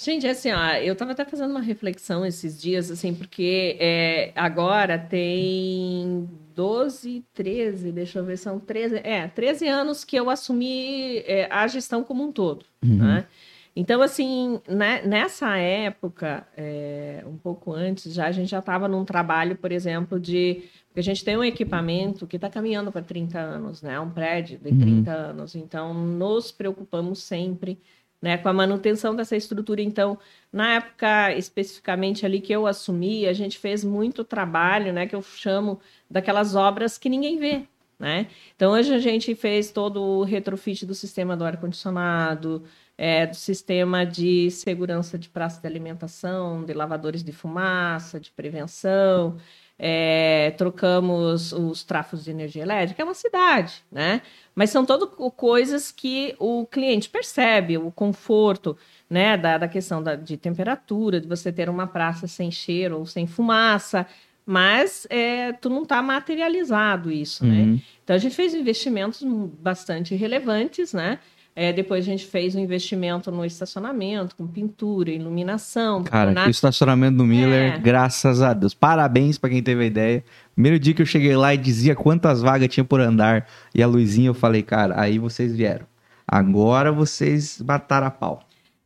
Gente, 0.00 0.28
assim, 0.28 0.52
ó, 0.52 0.74
eu 0.74 0.94
tava 0.94 1.10
até 1.10 1.24
fazendo 1.24 1.50
uma 1.50 1.60
reflexão 1.60 2.24
esses 2.24 2.60
dias, 2.60 2.88
assim, 2.88 3.12
porque 3.12 3.76
é, 3.80 4.30
agora 4.36 4.96
tem 4.96 6.28
12, 6.54 7.24
13, 7.34 7.90
deixa 7.90 8.20
eu 8.20 8.24
ver, 8.24 8.36
são 8.36 8.60
13, 8.60 9.00
é, 9.02 9.26
13 9.26 9.66
anos 9.66 10.04
que 10.04 10.14
eu 10.14 10.30
assumi 10.30 11.18
é, 11.26 11.48
a 11.50 11.66
gestão 11.66 12.04
como 12.04 12.22
um 12.22 12.30
todo, 12.30 12.64
né? 12.80 13.26
Então, 13.74 14.02
assim, 14.02 14.60
né, 14.68 15.02
nessa 15.02 15.56
época, 15.56 16.44
é, 16.56 17.22
um 17.24 17.36
pouco 17.36 17.72
antes, 17.72 18.12
já 18.12 18.26
a 18.26 18.32
gente 18.32 18.48
já 18.48 18.58
estava 18.58 18.88
num 18.88 19.04
trabalho, 19.04 19.54
por 19.54 19.70
exemplo, 19.70 20.18
de. 20.18 20.64
Porque 20.88 21.00
a 21.00 21.02
gente 21.02 21.24
tem 21.24 21.36
um 21.36 21.44
equipamento 21.44 22.26
que 22.26 22.36
está 22.36 22.48
caminhando 22.48 22.90
para 22.90 23.02
30 23.02 23.38
anos, 23.38 23.82
né? 23.82 24.00
Um 24.00 24.10
prédio 24.10 24.58
de 24.58 24.70
30 24.76 25.12
anos. 25.12 25.54
Então, 25.54 25.94
nos 25.94 26.50
preocupamos 26.50 27.22
sempre 27.22 27.78
né, 28.20 28.36
com 28.36 28.48
a 28.48 28.52
manutenção 28.52 29.14
dessa 29.14 29.36
estrutura. 29.36 29.80
Então, 29.80 30.18
na 30.52 30.74
época 30.74 31.32
especificamente 31.34 32.26
ali 32.26 32.40
que 32.40 32.52
eu 32.52 32.66
assumi, 32.66 33.26
a 33.26 33.32
gente 33.32 33.58
fez 33.58 33.84
muito 33.84 34.24
trabalho, 34.24 34.92
né, 34.92 35.06
que 35.06 35.14
eu 35.14 35.22
chamo 35.22 35.80
daquelas 36.10 36.54
obras 36.54 36.98
que 36.98 37.08
ninguém 37.08 37.38
vê, 37.38 37.62
né? 37.98 38.26
Então, 38.54 38.72
hoje 38.72 38.92
a 38.92 38.98
gente 38.98 39.34
fez 39.34 39.70
todo 39.70 40.02
o 40.02 40.24
retrofit 40.24 40.84
do 40.86 40.94
sistema 40.94 41.36
do 41.36 41.44
ar-condicionado, 41.44 42.64
é, 42.96 43.26
do 43.26 43.36
sistema 43.36 44.04
de 44.04 44.50
segurança 44.50 45.16
de 45.18 45.28
praça 45.28 45.60
de 45.60 45.66
alimentação, 45.66 46.64
de 46.64 46.72
lavadores 46.72 47.22
de 47.22 47.32
fumaça, 47.32 48.18
de 48.18 48.32
prevenção, 48.32 49.36
é, 49.78 50.52
trocamos 50.56 51.52
os 51.52 51.84
trafos 51.84 52.24
de 52.24 52.30
energia 52.30 52.62
elétrica, 52.62 53.00
é 53.00 53.04
uma 53.04 53.14
cidade, 53.14 53.84
né? 53.92 54.22
Mas 54.54 54.70
são 54.70 54.84
todas 54.84 55.08
coisas 55.36 55.92
que 55.92 56.34
o 56.38 56.66
cliente 56.66 57.08
percebe, 57.08 57.78
o 57.78 57.92
conforto, 57.92 58.76
né? 59.08 59.36
Da, 59.36 59.58
da 59.58 59.68
questão 59.68 60.02
da, 60.02 60.16
de 60.16 60.36
temperatura, 60.36 61.20
de 61.20 61.28
você 61.28 61.52
ter 61.52 61.68
uma 61.68 61.86
praça 61.86 62.26
sem 62.26 62.50
cheiro 62.50 62.98
ou 62.98 63.06
sem 63.06 63.26
fumaça, 63.26 64.04
mas 64.44 65.06
é, 65.10 65.52
tu 65.52 65.68
não 65.68 65.82
está 65.82 66.02
materializado 66.02 67.12
isso, 67.12 67.46
né? 67.46 67.60
Uhum. 67.62 67.80
Então 68.02 68.16
a 68.16 68.18
gente 68.18 68.34
fez 68.34 68.54
investimentos 68.54 69.22
bastante 69.60 70.14
relevantes, 70.16 70.92
né? 70.92 71.20
É, 71.60 71.72
depois 71.72 72.04
a 72.04 72.06
gente 72.08 72.24
fez 72.24 72.54
um 72.54 72.60
investimento 72.60 73.32
no 73.32 73.44
estacionamento, 73.44 74.36
com 74.36 74.46
pintura, 74.46 75.10
iluminação. 75.10 76.04
Cara, 76.04 76.30
na- 76.30 76.46
o 76.46 76.50
estacionamento 76.50 77.16
do 77.16 77.24
Miller, 77.24 77.74
É. 77.74 77.78
graças 77.78 78.40
a 78.40 78.52
Deus. 78.54 78.74
Parabéns 78.74 79.38
pra 79.38 79.50
quem 79.50 79.60
teve 79.60 79.82
a 79.82 79.86
ideia. 79.86 80.24
Primeiro 80.54 80.78
dia 80.78 80.94
que 80.94 81.02
eu 81.02 81.06
cheguei 81.06 81.34
lá 81.36 81.52
e 81.52 81.58
dizia 81.58 81.96
quantas 81.96 82.40
vagas 82.42 82.68
tinha 82.68 82.84
por 82.84 83.00
andar. 83.00 83.48
E 83.74 83.82
a 83.82 83.88
luzinha, 83.88 84.28
eu 84.28 84.34
falei, 84.34 84.62
cara, 84.62 85.00
aí 85.00 85.18
vocês 85.18 85.52
vieram. 85.56 85.84
Agora 86.26 86.92
vocês 86.92 87.60
mataram 87.60 88.06
a 88.06 88.10
pau. 88.10 88.40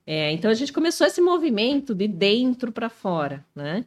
É, 0.07 0.33
então 0.33 0.51
a 0.51 0.55
gente 0.55 0.73
começou 0.73 1.07
esse 1.07 1.21
movimento 1.21 1.95
de 1.95 2.09
dentro 2.09 2.73
para 2.73 2.89
fora, 2.89 3.45
né? 3.55 3.85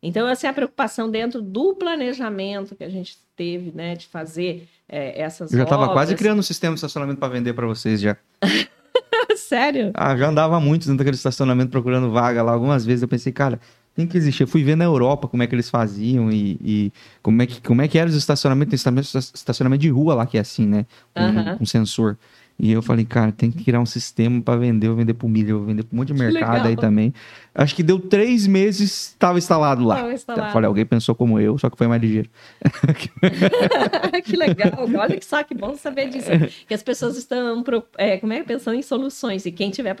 Então, 0.00 0.28
assim, 0.28 0.46
a 0.46 0.52
preocupação 0.52 1.10
dentro 1.10 1.42
do 1.42 1.74
planejamento 1.74 2.76
que 2.76 2.84
a 2.84 2.88
gente 2.88 3.16
teve, 3.34 3.72
né, 3.74 3.96
de 3.96 4.06
fazer 4.06 4.68
é, 4.88 5.20
essas 5.20 5.52
Eu 5.52 5.58
já 5.58 5.66
tava 5.66 5.82
obras. 5.82 5.94
quase 5.94 6.14
criando 6.14 6.38
um 6.38 6.42
sistema 6.42 6.74
de 6.74 6.78
estacionamento 6.78 7.18
pra 7.18 7.28
vender 7.28 7.52
pra 7.52 7.66
vocês 7.66 8.00
já. 8.00 8.16
Sério? 9.36 9.90
Ah, 9.94 10.16
já 10.16 10.28
andava 10.28 10.58
muito 10.58 10.82
dentro 10.82 10.98
daquele 10.98 11.16
estacionamento 11.16 11.70
procurando 11.70 12.10
vaga 12.10 12.42
lá. 12.42 12.52
Algumas 12.52 12.84
vezes 12.84 13.02
eu 13.02 13.08
pensei, 13.08 13.32
cara, 13.32 13.60
tem 13.94 14.06
que 14.06 14.16
existir. 14.16 14.44
Eu 14.44 14.48
fui 14.48 14.62
ver 14.62 14.76
na 14.76 14.84
Europa 14.84 15.28
como 15.28 15.42
é 15.42 15.46
que 15.46 15.54
eles 15.54 15.68
faziam 15.70 16.30
e, 16.30 16.58
e 16.62 16.92
como, 17.22 17.42
é 17.42 17.46
que, 17.46 17.60
como 17.60 17.82
é 17.82 17.88
que 17.88 17.98
eram 17.98 18.08
os 18.10 18.16
estacionamentos. 18.16 18.82
Tem 18.82 18.94
estacionamento, 18.98 19.80
de 19.80 19.90
rua 19.90 20.14
lá 20.14 20.26
que 20.26 20.38
é 20.38 20.40
assim, 20.40 20.66
né? 20.66 20.86
Com, 21.14 21.58
com 21.58 21.66
sensor. 21.66 22.16
E 22.60 22.72
eu 22.72 22.82
falei, 22.82 23.04
cara, 23.04 23.30
tem 23.30 23.52
que 23.52 23.62
criar 23.62 23.78
um 23.78 23.86
sistema 23.86 24.42
pra 24.42 24.56
vender. 24.56 24.88
Eu 24.88 24.96
vender 24.96 25.14
pro 25.14 25.28
milho, 25.28 25.50
eu 25.50 25.64
vender 25.64 25.84
pro 25.84 25.94
um 25.94 25.98
monte 25.98 26.08
de 26.08 26.14
Que 26.14 26.18
mercado 26.18 26.54
legal. 26.54 26.66
aí 26.66 26.76
também. 26.76 27.14
Acho 27.54 27.74
que 27.74 27.84
deu 27.84 28.00
três 28.00 28.48
meses, 28.48 29.10
estava 29.10 29.38
instalado 29.38 29.84
lá. 29.84 29.96
Tava 29.96 30.12
instalado. 30.12 30.52
Falei, 30.52 30.66
alguém 30.66 30.84
pensou 30.84 31.14
como 31.14 31.38
eu, 31.38 31.56
só 31.56 31.70
que 31.70 31.78
foi 31.78 31.86
mais 31.86 32.02
ligeiro. 32.02 32.28
que 34.24 34.36
legal. 34.36 34.88
Olha 34.98 35.16
que 35.16 35.24
só 35.24 35.42
que 35.44 35.54
bom 35.54 35.76
saber 35.76 36.08
disso. 36.08 36.30
Que 36.66 36.74
as 36.74 36.82
pessoas 36.82 37.16
estão 37.16 37.62
é, 37.96 38.16
como 38.16 38.32
é, 38.32 38.42
pensando 38.42 38.74
em 38.74 38.82
soluções. 38.82 39.46
E 39.46 39.52
quem 39.52 39.70
estiver 39.70 39.94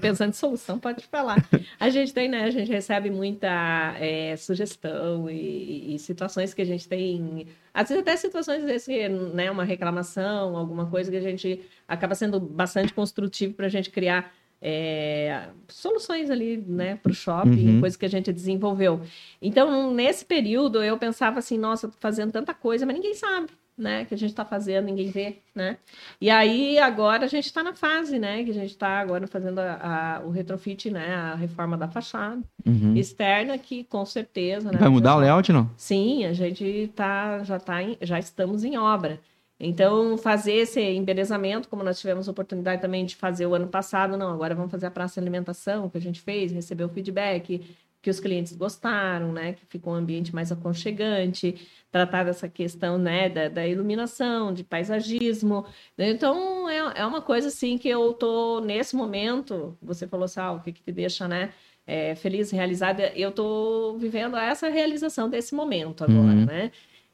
pensando 0.00 0.30
em 0.30 0.34
solução 0.34 0.78
pode 0.78 1.04
falar. 1.06 1.44
A 1.80 1.88
gente 1.90 2.14
tem, 2.14 2.28
né? 2.28 2.44
A 2.44 2.50
gente 2.50 2.70
recebe 2.70 3.10
muita 3.10 3.96
é, 3.98 4.36
sugestão 4.36 5.28
e, 5.28 5.94
e 5.94 5.98
situações 5.98 6.54
que 6.54 6.62
a 6.62 6.66
gente 6.66 6.88
tem. 6.88 7.48
Às 7.80 7.88
vezes 7.88 8.02
até 8.02 8.16
situações 8.16 8.64
desse, 8.64 9.08
né? 9.08 9.50
Uma 9.50 9.64
reclamação, 9.64 10.56
alguma 10.56 10.86
coisa 10.90 11.10
que 11.10 11.16
a 11.16 11.20
gente 11.20 11.60
acaba 11.86 12.14
sendo 12.14 12.40
bastante 12.40 12.92
construtivo 12.92 13.54
para 13.54 13.66
a 13.66 13.70
gente 13.70 13.90
criar. 13.90 14.32
é, 14.60 15.50
soluções 15.68 16.28
ali, 16.30 16.56
né, 16.56 16.96
para 16.96 17.12
o 17.12 17.14
shopping, 17.14 17.74
Uhum. 17.74 17.80
coisas 17.80 17.96
que 17.96 18.04
a 18.04 18.08
gente 18.08 18.32
desenvolveu. 18.32 19.00
Então, 19.40 19.94
nesse 19.94 20.24
período, 20.24 20.82
eu 20.82 20.98
pensava 20.98 21.38
assim, 21.38 21.56
nossa, 21.56 21.86
tô 21.86 21.94
fazendo 22.00 22.32
tanta 22.32 22.52
coisa, 22.52 22.84
mas 22.84 22.96
ninguém 22.96 23.14
sabe, 23.14 23.46
né, 23.78 24.04
que 24.04 24.12
a 24.12 24.18
gente 24.18 24.30
está 24.30 24.44
fazendo, 24.44 24.86
ninguém 24.86 25.08
vê, 25.10 25.38
né? 25.54 25.76
E 26.20 26.28
aí, 26.28 26.78
agora, 26.78 27.24
a 27.24 27.28
gente 27.28 27.46
está 27.46 27.62
na 27.62 27.72
fase, 27.74 28.18
né, 28.18 28.42
que 28.42 28.50
a 28.50 28.54
gente 28.54 28.70
está 28.70 28.98
agora 29.00 29.26
fazendo 29.26 29.60
a- 29.60 30.18
a- 30.18 30.26
o 30.26 30.30
retrofit, 30.30 30.90
né, 30.90 31.14
a 31.14 31.34
reforma 31.36 31.76
da 31.76 31.86
fachada 31.88 32.42
Uhum. 32.66 32.94
externa, 32.96 33.56
que 33.56 33.84
com 33.84 34.04
certeza... 34.04 34.72
Né, 34.72 34.78
Vai 34.78 34.88
mudar 34.88 35.14
o 35.16 35.20
layout, 35.20 35.52
não? 35.52 35.70
Sim, 35.76 36.24
a 36.24 36.32
gente 36.32 36.90
tá, 36.96 37.42
já, 37.44 37.58
tá 37.60 37.82
em- 37.82 37.96
já 38.02 38.18
estamos 38.18 38.64
em 38.64 38.76
obra. 38.76 39.20
Então, 39.60 40.16
fazer 40.16 40.52
esse 40.52 40.80
embelezamento, 40.80 41.68
como 41.68 41.82
nós 41.82 41.98
tivemos 41.98 42.28
a 42.28 42.30
oportunidade 42.30 42.80
também 42.80 43.04
de 43.04 43.16
fazer 43.16 43.44
o 43.46 43.54
ano 43.54 43.66
passado, 43.66 44.16
não, 44.16 44.32
agora 44.32 44.54
vamos 44.54 44.70
fazer 44.70 44.86
a 44.86 44.90
praça 44.90 45.14
de 45.14 45.24
alimentação, 45.24 45.88
que 45.90 45.98
a 45.98 46.00
gente 46.00 46.20
fez, 46.20 46.52
recebeu 46.52 46.88
feedback, 46.88 47.60
que 48.00 48.10
os 48.10 48.20
clientes 48.20 48.54
gostaram, 48.54 49.32
né, 49.32 49.54
que 49.54 49.66
ficou 49.66 49.92
um 49.92 49.96
ambiente 49.96 50.34
mais 50.34 50.52
aconchegante, 50.52 51.54
tratar 51.90 52.24
dessa 52.24 52.48
questão, 52.48 52.96
né, 52.98 53.28
da, 53.28 53.48
da 53.48 53.66
iluminação, 53.66 54.52
de 54.54 54.62
paisagismo. 54.62 55.66
Então, 55.98 56.68
é, 56.68 57.00
é 57.00 57.06
uma 57.06 57.20
coisa, 57.20 57.48
assim, 57.48 57.76
que 57.76 57.88
eu 57.88 58.12
tô, 58.12 58.60
nesse 58.60 58.94
momento, 58.94 59.76
você 59.82 60.06
falou 60.06 60.24
assim, 60.26 60.40
ah, 60.40 60.52
o 60.52 60.60
que 60.60 60.72
que 60.72 60.82
te 60.82 60.92
deixa, 60.92 61.26
né, 61.26 61.50
é, 61.86 62.14
feliz, 62.14 62.50
realizada, 62.50 63.12
eu 63.16 63.32
tô 63.32 63.96
vivendo 63.98 64.36
essa 64.36 64.68
realização 64.68 65.28
desse 65.28 65.54
momento 65.54 66.04
agora, 66.04 66.18
Uhum. 66.18 66.44
né? 66.44 66.70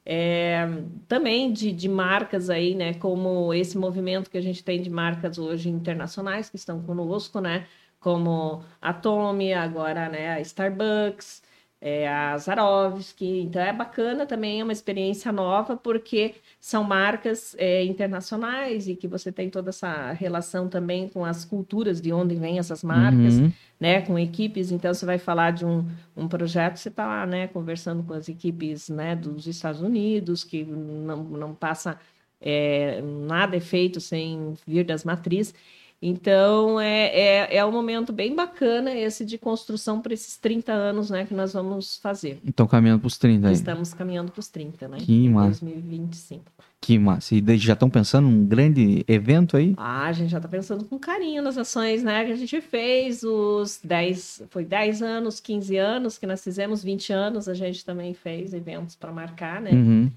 É, 0.06 0.66
também 1.08 1.50
de, 1.50 1.72
de 1.72 1.88
marcas 1.88 2.50
aí, 2.50 2.74
né? 2.74 2.92
Como 2.94 3.54
esse 3.54 3.78
movimento 3.78 4.28
que 4.28 4.36
a 4.36 4.40
gente 4.42 4.62
tem 4.62 4.82
de 4.82 4.90
marcas 4.90 5.38
hoje 5.38 5.70
internacionais 5.70 6.50
que 6.50 6.56
estão 6.56 6.82
conosco, 6.82 7.40
né? 7.40 7.66
Como 8.04 8.62
a 8.82 8.92
Tommy, 8.92 9.54
agora 9.54 10.10
né, 10.10 10.34
a 10.34 10.40
Starbucks, 10.42 11.42
é, 11.80 12.06
a 12.06 12.36
Zarovski. 12.36 13.40
Então 13.40 13.62
é 13.62 13.72
bacana 13.72 14.26
também, 14.26 14.60
é 14.60 14.62
uma 14.62 14.74
experiência 14.74 15.32
nova, 15.32 15.74
porque 15.74 16.34
são 16.60 16.84
marcas 16.84 17.56
é, 17.58 17.82
internacionais 17.82 18.88
e 18.88 18.94
que 18.94 19.08
você 19.08 19.32
tem 19.32 19.48
toda 19.48 19.70
essa 19.70 20.12
relação 20.12 20.68
também 20.68 21.08
com 21.08 21.24
as 21.24 21.46
culturas 21.46 21.98
de 21.98 22.12
onde 22.12 22.34
vêm 22.34 22.58
essas 22.58 22.84
marcas 22.84 23.38
Uhum. 23.38 23.50
né, 23.80 24.02
com 24.02 24.18
equipes. 24.18 24.70
Então, 24.70 24.92
você 24.92 25.06
vai 25.06 25.16
falar 25.18 25.52
de 25.52 25.64
um, 25.64 25.86
um 26.14 26.28
projeto, 26.28 26.76
você 26.76 26.90
está 26.90 27.06
lá, 27.06 27.24
né, 27.24 27.46
conversando 27.48 28.02
com 28.02 28.12
as 28.12 28.28
equipes, 28.28 28.90
né, 28.90 29.16
dos 29.16 29.46
Estados 29.46 29.80
Unidos, 29.80 30.44
que 30.44 30.62
não, 30.62 31.24
não 31.24 31.54
passa 31.54 31.98
é, 32.40 33.00
nada 33.02 33.56
é 33.56 33.60
feito 33.60 33.98
sem 34.00 34.52
vir 34.66 34.84
das 34.84 35.04
matrizes. 35.04 35.54
Então, 36.00 36.78
é, 36.78 37.06
é, 37.06 37.56
é 37.56 37.64
um 37.64 37.72
momento 37.72 38.12
bem 38.12 38.34
bacana 38.34 38.94
esse 38.94 39.24
de 39.24 39.38
construção 39.38 40.00
para 40.00 40.12
esses 40.12 40.36
30 40.36 40.72
anos, 40.72 41.10
né, 41.10 41.24
que 41.24 41.32
nós 41.32 41.54
vamos 41.54 41.96
fazer. 41.96 42.40
Então 42.44 42.66
caminhando 42.66 43.00
pros 43.00 43.16
30 43.16 43.48
aí. 43.48 43.54
Estamos 43.54 43.94
caminhando 43.94 44.30
para 44.30 44.40
os 44.40 44.48
30, 44.48 44.88
né? 44.88 44.98
Que 45.00 45.28
massa. 45.28 45.64
2025. 45.64 46.44
Que 46.84 46.98
massa. 46.98 47.34
E 47.34 47.56
já 47.56 47.72
estão 47.72 47.88
pensando 47.88 48.28
num 48.28 48.44
grande 48.44 49.02
evento 49.08 49.56
aí? 49.56 49.72
Ah, 49.78 50.04
a 50.04 50.12
gente 50.12 50.28
já 50.28 50.36
está 50.36 50.48
pensando 50.48 50.84
com 50.84 50.98
carinho 50.98 51.42
nas 51.42 51.56
ações, 51.56 52.02
né? 52.02 52.22
Que 52.26 52.32
a 52.32 52.36
gente 52.36 52.60
fez 52.60 53.22
os 53.22 53.80
10, 53.82 54.42
foi 54.50 54.66
10 54.66 55.00
anos, 55.00 55.40
15 55.40 55.76
anos 55.78 56.18
que 56.18 56.26
nós 56.26 56.44
fizemos, 56.44 56.84
20 56.84 57.10
anos 57.10 57.48
a 57.48 57.54
gente 57.54 57.82
também 57.86 58.12
fez 58.12 58.52
eventos 58.52 58.94
para 58.94 59.10
marcar, 59.10 59.62
né? 59.62 59.70
Uhum. 59.70 60.10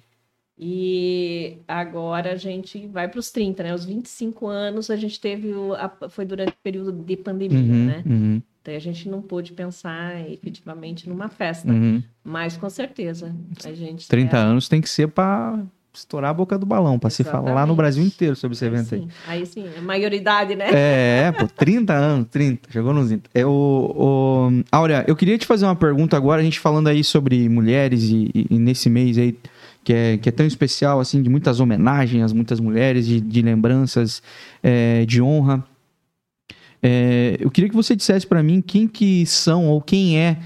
E 0.59 1.57
agora 1.67 2.33
a 2.33 2.35
gente 2.35 2.87
vai 2.87 3.07
para 3.07 3.19
os 3.19 3.29
30, 3.31 3.61
né? 3.63 3.73
Os 3.73 3.85
25 3.85 4.47
anos 4.47 4.89
a 4.89 4.95
gente 4.95 5.19
teve. 5.19 5.53
O, 5.53 5.73
a, 5.75 6.09
foi 6.09 6.25
durante 6.25 6.49
o 6.51 6.55
período 6.63 6.91
de 6.91 7.15
pandemia, 7.15 7.59
Uhum, 7.59 7.85
né? 7.85 8.03
uhum, 8.05 8.41
Então 8.61 8.73
a 8.75 8.79
gente 8.79 9.07
não 9.07 9.21
pôde 9.21 9.53
pensar 9.53 10.19
efetivamente 10.31 11.07
numa 11.07 11.29
festa. 11.29 11.71
uhum. 11.71 12.01
Mas 12.23 12.57
com 12.57 12.69
certeza 12.69 13.35
a 13.63 13.71
gente. 13.73 14.07
30 14.07 14.35
é, 14.35 14.39
anos 14.39 14.67
tem 14.67 14.81
que 14.81 14.89
ser 14.89 15.07
pra 15.09 15.59
estourar 15.93 16.29
a 16.31 16.33
boca 16.33 16.57
do 16.59 16.65
balão, 16.65 16.99
pra 16.99 17.09
se 17.09 17.23
falar 17.23 17.65
no. 17.65 17.75
Brasil 17.75 18.03
inteiro 18.03 18.35
sobre 18.35 18.55
esse 18.55 18.65
aí 18.65 18.71
evento 18.71 18.93
aí. 18.95 19.01
sim, 19.01 19.07
aí 19.27 19.45
sim, 19.45 19.65
a 19.77 19.81
maioridade, 19.81 20.55
né? 20.55 20.69
É, 20.71 21.31
pô, 21.31 21.47
30 21.47 21.93
anos, 21.93 22.27
30, 22.29 22.71
chegou 22.71 22.93
nos 22.93 23.07
30. 23.07 23.29
É, 23.33 23.43
o, 23.45 23.49
o... 23.49 24.63
Áurea, 24.71 25.03
eu 25.07 25.15
queria 25.15 25.37
te 25.39 25.45
fazer 25.47 25.65
uma 25.65 25.75
pergunta 25.75 26.15
agora, 26.17 26.39
a 26.41 26.43
gente 26.43 26.59
falando 26.59 26.87
aí 26.87 27.03
sobre 27.03 27.47
mulheres 27.49 28.03
e, 28.03 28.29
e- 28.33 28.47
e 28.51 28.59
nesse 28.59 28.89
mês 28.91 29.17
aí, 29.17 29.35
que 29.87 29.93
é, 29.93 30.17
que 30.17 30.27
é 30.27 30.31
tão 30.33 30.45
especial, 30.45 30.99
assim, 30.99 31.21
de 31.21 31.29
muitas 31.29 31.61
homenagens 31.61 32.33
muitas 32.33 32.59
mulheres, 32.59 33.05
de, 33.07 33.21
de 33.21 33.41
lembranças, 33.41 34.21
é, 34.61 35.05
de 35.05 35.21
honra. 35.21 35.63
É, 36.83 37.37
eu 37.39 37.49
queria 37.49 37.69
que 37.69 37.75
você 37.75 37.95
dissesse 37.95 38.27
pra 38.27 38.43
mim 38.43 38.59
quem 38.59 38.85
que 38.85 39.25
são 39.25 39.65
ou 39.67 39.81
quem 39.81 40.19
é, 40.19 40.39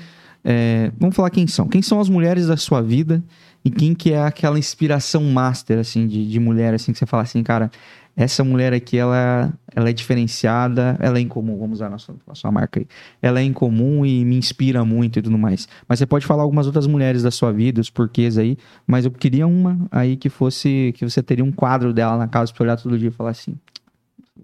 é, 0.45 0.91
vamos 0.95 1.15
falar 1.15 1.31
quem 1.31 1.47
são, 1.47 1.68
quem 1.68 1.81
são 1.81 1.99
as 1.99 2.07
mulheres 2.07 2.45
da 2.45 2.55
sua 2.55 2.84
vida 2.84 3.23
e 3.65 3.72
quem 3.72 3.95
que 3.95 4.13
é 4.13 4.22
aquela 4.22 4.59
inspiração 4.59 5.23
master, 5.23 5.80
assim, 5.80 6.05
de, 6.05 6.30
de 6.30 6.39
mulher, 6.39 6.76
assim, 6.76 6.91
que 6.91 6.99
você 6.99 7.07
fala 7.07 7.23
assim, 7.23 7.41
cara, 7.41 7.72
essa 8.15 8.43
mulher 8.43 8.73
aqui, 8.73 8.97
ela, 8.97 9.53
ela 9.73 9.89
é 9.89 9.93
diferenciada, 9.93 10.97
ela 10.99 11.17
é 11.17 11.21
incomum, 11.21 11.57
vamos 11.57 11.77
usar 11.77 11.88
a 11.88 11.89
nossa, 11.89 12.13
a 12.27 12.35
sua 12.35 12.51
marca 12.51 12.79
aí. 12.79 12.88
Ela 13.21 13.39
é 13.39 13.43
incomum 13.43 14.05
e 14.05 14.25
me 14.25 14.35
inspira 14.35 14.83
muito 14.83 15.19
e 15.19 15.21
tudo 15.21 15.38
mais. 15.38 15.67
Mas 15.88 15.99
você 15.99 16.05
pode 16.05 16.25
falar 16.25 16.43
algumas 16.43 16.67
outras 16.67 16.88
mulheres 16.88 17.23
da 17.23 17.31
sua 17.31 17.51
vida, 17.51 17.79
os 17.79 17.89
porquês 17.89 18.38
aí, 18.38 18.57
mas 18.85 19.05
eu 19.05 19.11
queria 19.11 19.47
uma 19.47 19.88
aí 19.91 20.17
que 20.17 20.29
fosse, 20.29 20.93
que 20.95 21.09
você 21.09 21.23
teria 21.23 21.43
um 21.43 21.51
quadro 21.51 21.93
dela 21.93 22.17
na 22.17 22.27
casa 22.27 22.53
pra 22.53 22.63
olhar 22.63 22.77
todo 22.77 22.97
dia 22.97 23.09
e 23.09 23.11
falar 23.11 23.31
assim, 23.31 23.57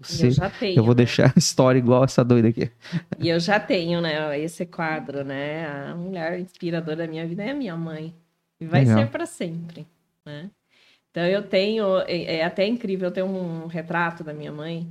você, 0.00 0.26
eu 0.26 0.30
já 0.30 0.48
tenho. 0.48 0.78
eu 0.78 0.84
vou 0.84 0.94
né? 0.94 0.98
deixar 0.98 1.32
a 1.34 1.38
história 1.38 1.78
igual 1.78 2.04
essa 2.04 2.24
doida 2.24 2.48
aqui. 2.48 2.70
E 3.18 3.28
eu 3.28 3.40
já 3.40 3.58
tenho, 3.58 4.00
né, 4.00 4.38
esse 4.38 4.64
quadro, 4.64 5.24
né? 5.24 5.66
A 5.66 5.94
mulher 5.94 6.38
inspiradora 6.38 6.96
da 6.98 7.06
minha 7.06 7.26
vida 7.26 7.42
é 7.42 7.50
a 7.50 7.54
minha 7.54 7.76
mãe. 7.76 8.14
E 8.60 8.66
vai 8.66 8.84
Legal. 8.84 8.98
ser 8.98 9.10
para 9.10 9.26
sempre, 9.26 9.86
né? 10.24 10.50
Então 11.10 11.26
eu 11.26 11.42
tenho, 11.48 11.98
é 12.02 12.36
é 12.38 12.44
até 12.44 12.66
incrível, 12.66 13.08
eu 13.08 13.12
tenho 13.12 13.26
um 13.26 13.66
retrato 13.66 14.22
da 14.24 14.32
minha 14.32 14.52
mãe 14.52 14.86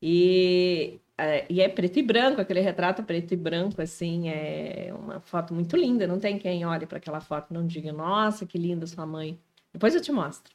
e, 0.00 1.00
é, 1.18 1.46
e 1.52 1.60
é 1.60 1.68
preto 1.68 1.98
e 1.98 2.02
branco, 2.02 2.40
aquele 2.40 2.60
retrato 2.60 3.02
preto 3.04 3.32
e 3.32 3.36
branco, 3.36 3.80
assim, 3.82 4.28
é 4.28 4.92
uma 4.94 5.20
foto 5.20 5.54
muito 5.54 5.76
linda. 5.76 6.06
Não 6.06 6.18
tem 6.20 6.38
quem 6.38 6.64
olhe 6.66 6.86
para 6.86 6.98
aquela 6.98 7.20
foto 7.20 7.50
e 7.50 7.54
não 7.54 7.66
diga, 7.66 7.92
nossa, 7.92 8.46
que 8.46 8.58
linda 8.58 8.86
sua 8.86 9.06
mãe. 9.06 9.38
Depois 9.72 9.94
eu 9.94 10.00
te 10.02 10.12
mostro. 10.12 10.52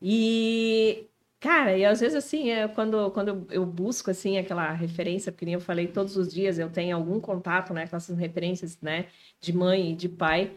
E, 0.00 1.06
cara, 1.40 1.76
e 1.76 1.84
às 1.84 2.00
vezes 2.00 2.16
assim, 2.16 2.50
é, 2.50 2.68
quando, 2.68 3.10
quando 3.12 3.46
eu- 3.50 3.66
busco 3.66 4.10
assim 4.10 4.38
aquela 4.38 4.72
referência, 4.72 5.32
porque 5.32 5.44
nem 5.44 5.54
eu 5.54 5.60
falei, 5.60 5.88
todos 5.88 6.16
os 6.16 6.32
dias 6.32 6.58
eu 6.58 6.70
tenho 6.70 6.96
algum 6.96 7.20
contato, 7.20 7.72
né, 7.74 7.86
com 7.86 7.96
essas 7.96 8.16
referências, 8.18 8.80
né, 8.80 9.06
de 9.40 9.52
mãe 9.52 9.92
e 9.92 9.96
de 9.96 10.08
pai. 10.08 10.52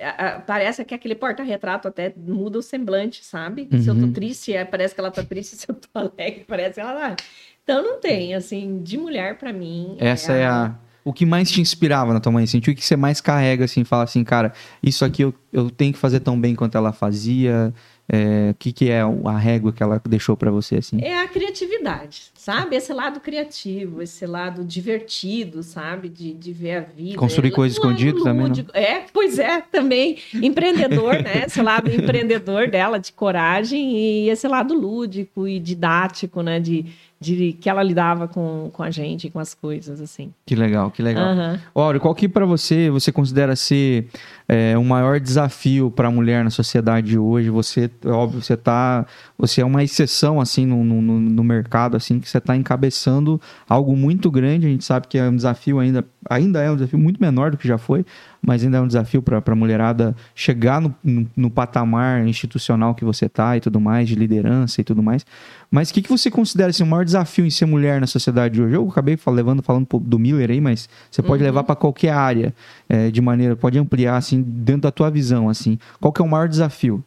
A- 0.00 0.26
a- 0.36 0.40
Parece 0.40 0.84
que 0.84 0.94
aquele 0.94 1.14
porta-retrato 1.14 1.88
até 1.88 2.12
muda 2.16 2.58
o 2.58 2.62
semblante, 2.62 3.24
sabe? 3.24 3.68
Se 3.80 3.88
eu 3.88 3.94
tô 3.94 4.06
Uhum. 4.06 4.12
triste, 4.12 4.52
é, 4.52 4.64
parece 4.64 4.94
que 4.94 5.00
ela 5.00 5.10
tá 5.10 5.22
triste, 5.22 5.56
se 5.56 5.68
eu 5.68 5.74
tô 5.74 5.88
alegre, 5.94 6.44
parece 6.46 6.74
que 6.74 6.80
ela 6.80 6.94
tá. 6.94 7.16
Então 7.64 7.82
não 7.82 8.00
tem, 8.00 8.34
assim, 8.34 8.82
de 8.82 8.96
mulher 8.96 9.36
pra 9.38 9.52
mim. 9.52 9.96
Essa 9.98 10.32
é 10.32 10.46
a. 10.46 10.74
O 11.04 11.12
que 11.12 11.24
mais 11.24 11.50
te 11.50 11.60
inspirava 11.60 12.12
na 12.12 12.20
tua 12.20 12.30
mãe? 12.32 12.44
Assim, 12.44 12.58
o 12.58 12.60
que 12.60 12.74
você 12.84 12.96
mais 12.96 13.20
carrega, 13.20 13.64
assim, 13.64 13.82
fala 13.84 14.04
assim, 14.04 14.22
cara, 14.24 14.52
isso 14.82 15.04
aqui 15.04 15.22
eu, 15.22 15.34
eu 15.52 15.70
tenho 15.70 15.92
que 15.92 15.98
fazer 15.98 16.20
tão 16.20 16.38
bem 16.38 16.54
quanto 16.54 16.76
ela 16.76 16.92
fazia. 16.92 17.72
É, 18.10 18.52
o 18.52 18.54
que, 18.54 18.72
que 18.72 18.90
é 18.90 19.02
a 19.02 19.36
régua 19.38 19.70
que 19.72 19.82
ela 19.82 20.00
deixou 20.08 20.34
pra 20.36 20.50
você, 20.50 20.76
assim? 20.76 20.98
É 21.02 21.20
a 21.20 21.28
criatividade, 21.28 22.30
sabe? 22.34 22.74
Esse 22.74 22.92
lado 22.92 23.20
criativo, 23.20 24.00
esse 24.00 24.24
lado 24.26 24.64
divertido, 24.64 25.62
sabe? 25.62 26.08
De, 26.08 26.32
de 26.32 26.52
ver 26.52 26.76
a 26.76 26.80
vida. 26.80 27.18
Construir 27.18 27.48
Ela- 27.48 27.56
coisa 27.56 27.78
um 27.78 27.82
lado 27.84 27.92
escondido 27.92 28.24
também, 28.24 28.40
não? 28.42 28.48
lúdico. 28.48 28.70
É, 28.72 29.04
pois 29.12 29.38
é, 29.38 29.60
também. 29.60 30.16
Empreendedor, 30.34 31.22
né? 31.22 31.44
Esse 31.46 31.60
lado 31.60 31.90
empreendedor 31.92 32.68
dela, 32.68 32.98
de 32.98 33.12
coragem, 33.12 33.96
e 33.96 34.30
esse 34.30 34.48
lado 34.48 34.72
lúdico 34.74 35.46
e 35.46 35.58
didático, 35.60 36.42
né? 36.42 36.58
De, 36.60 36.86
de 37.20 37.52
que 37.60 37.68
ela 37.68 37.82
lidava 37.82 38.28
com, 38.28 38.70
com 38.72 38.82
a 38.82 38.90
gente, 38.90 39.28
com 39.30 39.38
as 39.40 39.52
coisas, 39.54 40.00
assim. 40.00 40.32
Que 40.46 40.54
legal, 40.54 40.90
que 40.90 41.02
legal. 41.02 41.24
Aham. 41.26 41.60
Áureo, 41.74 42.00
qual 42.00 42.14
que 42.14 42.28
pra 42.28 42.46
você 42.46 42.88
você 42.90 43.10
considera 43.10 43.54
ser 43.56 44.06
é, 44.48 44.76
o 44.78 44.84
maior 44.84 45.18
desafio 45.20 45.90
pra 45.90 46.10
mulher 46.10 46.44
na 46.44 46.50
sociedade 46.50 47.08
de 47.08 47.18
hoje? 47.18 47.50
Você, 47.50 47.90
óbvio, 48.06 48.42
você 48.42 48.56
tá, 48.56 49.06
você 49.36 49.60
é 49.60 49.64
uma 49.64 49.82
exceção 49.82 50.40
assim 50.40 50.66
no, 50.66 50.84
no, 50.84 51.00
no- 51.02 51.44
mercado 51.44 51.96
assim 51.96 52.20
que 52.20 52.28
você 52.28 52.40
tá 52.40 52.56
encabeçando 52.56 53.40
algo 53.68 53.96
muito 53.96 54.30
grande. 54.30 54.66
A 54.66 54.70
gente 54.70 54.84
sabe 54.84 55.06
que 55.08 55.16
é 55.18 55.28
um 55.28 55.34
desafio 55.36 55.78
ainda, 55.78 56.04
ainda 56.28 56.60
é 56.62 56.70
um 56.70 56.74
desafio 56.76 56.98
muito 56.98 57.20
menor 57.20 57.50
do 57.50 57.56
que 57.56 57.66
já 57.66 57.78
foi, 57.78 58.04
mas 58.40 58.62
ainda 58.62 58.78
é 58.78 58.80
um 58.80 58.86
desafio 58.86 59.22
pra 59.22 59.40
pra 59.40 59.54
mulherada 59.54 60.14
chegar 60.34 60.80
no, 60.80 60.94
no, 61.02 61.26
no 61.36 61.50
patamar 61.50 62.26
institucional 62.26 62.94
que 62.94 63.04
você 63.04 63.28
tá 63.28 63.56
e 63.56 63.60
tudo 63.60 63.80
mais, 63.80 64.08
de 64.08 64.14
liderança 64.14 64.80
e 64.80 64.84
tudo 64.84 65.02
mais. 65.02 65.24
Mas 65.70 65.90
o 65.90 65.94
que, 65.94 66.00
que 66.02 66.08
você 66.08 66.30
considera 66.30 66.70
assim, 66.70 66.82
o 66.82 66.86
maior 66.86 67.04
desafio 67.04 67.44
em 67.44 67.50
ser 67.50 67.66
mulher 67.66 68.00
na 68.00 68.06
sociedade 68.06 68.54
de 68.54 68.62
hoje? 68.62 68.74
Eu 68.74 68.88
acabei 68.88 69.18
levando, 69.28 69.62
falando 69.62 69.86
do 70.00 70.18
Miller 70.18 70.50
aí, 70.50 70.60
mas 70.60 70.88
você 71.10 71.22
pode 71.22 71.42
levar 71.42 71.62
para 71.64 71.76
qualquer 71.76 72.12
área 72.12 72.54
é, 72.88 73.10
de 73.10 73.20
maneira, 73.20 73.54
pode 73.54 73.78
ampliar 73.78 74.16
assim 74.16 74.42
dentro 74.42 74.82
da 74.82 74.90
tua 74.90 75.10
visão 75.10 75.48
assim. 75.48 75.78
Qual 76.00 76.12
que 76.12 76.22
é 76.22 76.24
o 76.24 76.28
maior 76.28 76.48
desafio? 76.48 77.04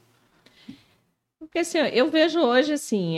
Porque 1.52 1.60
assim, 1.60 1.80
eu 1.80 2.10
vejo 2.10 2.40
hoje 2.40 2.72
assim, 2.72 3.18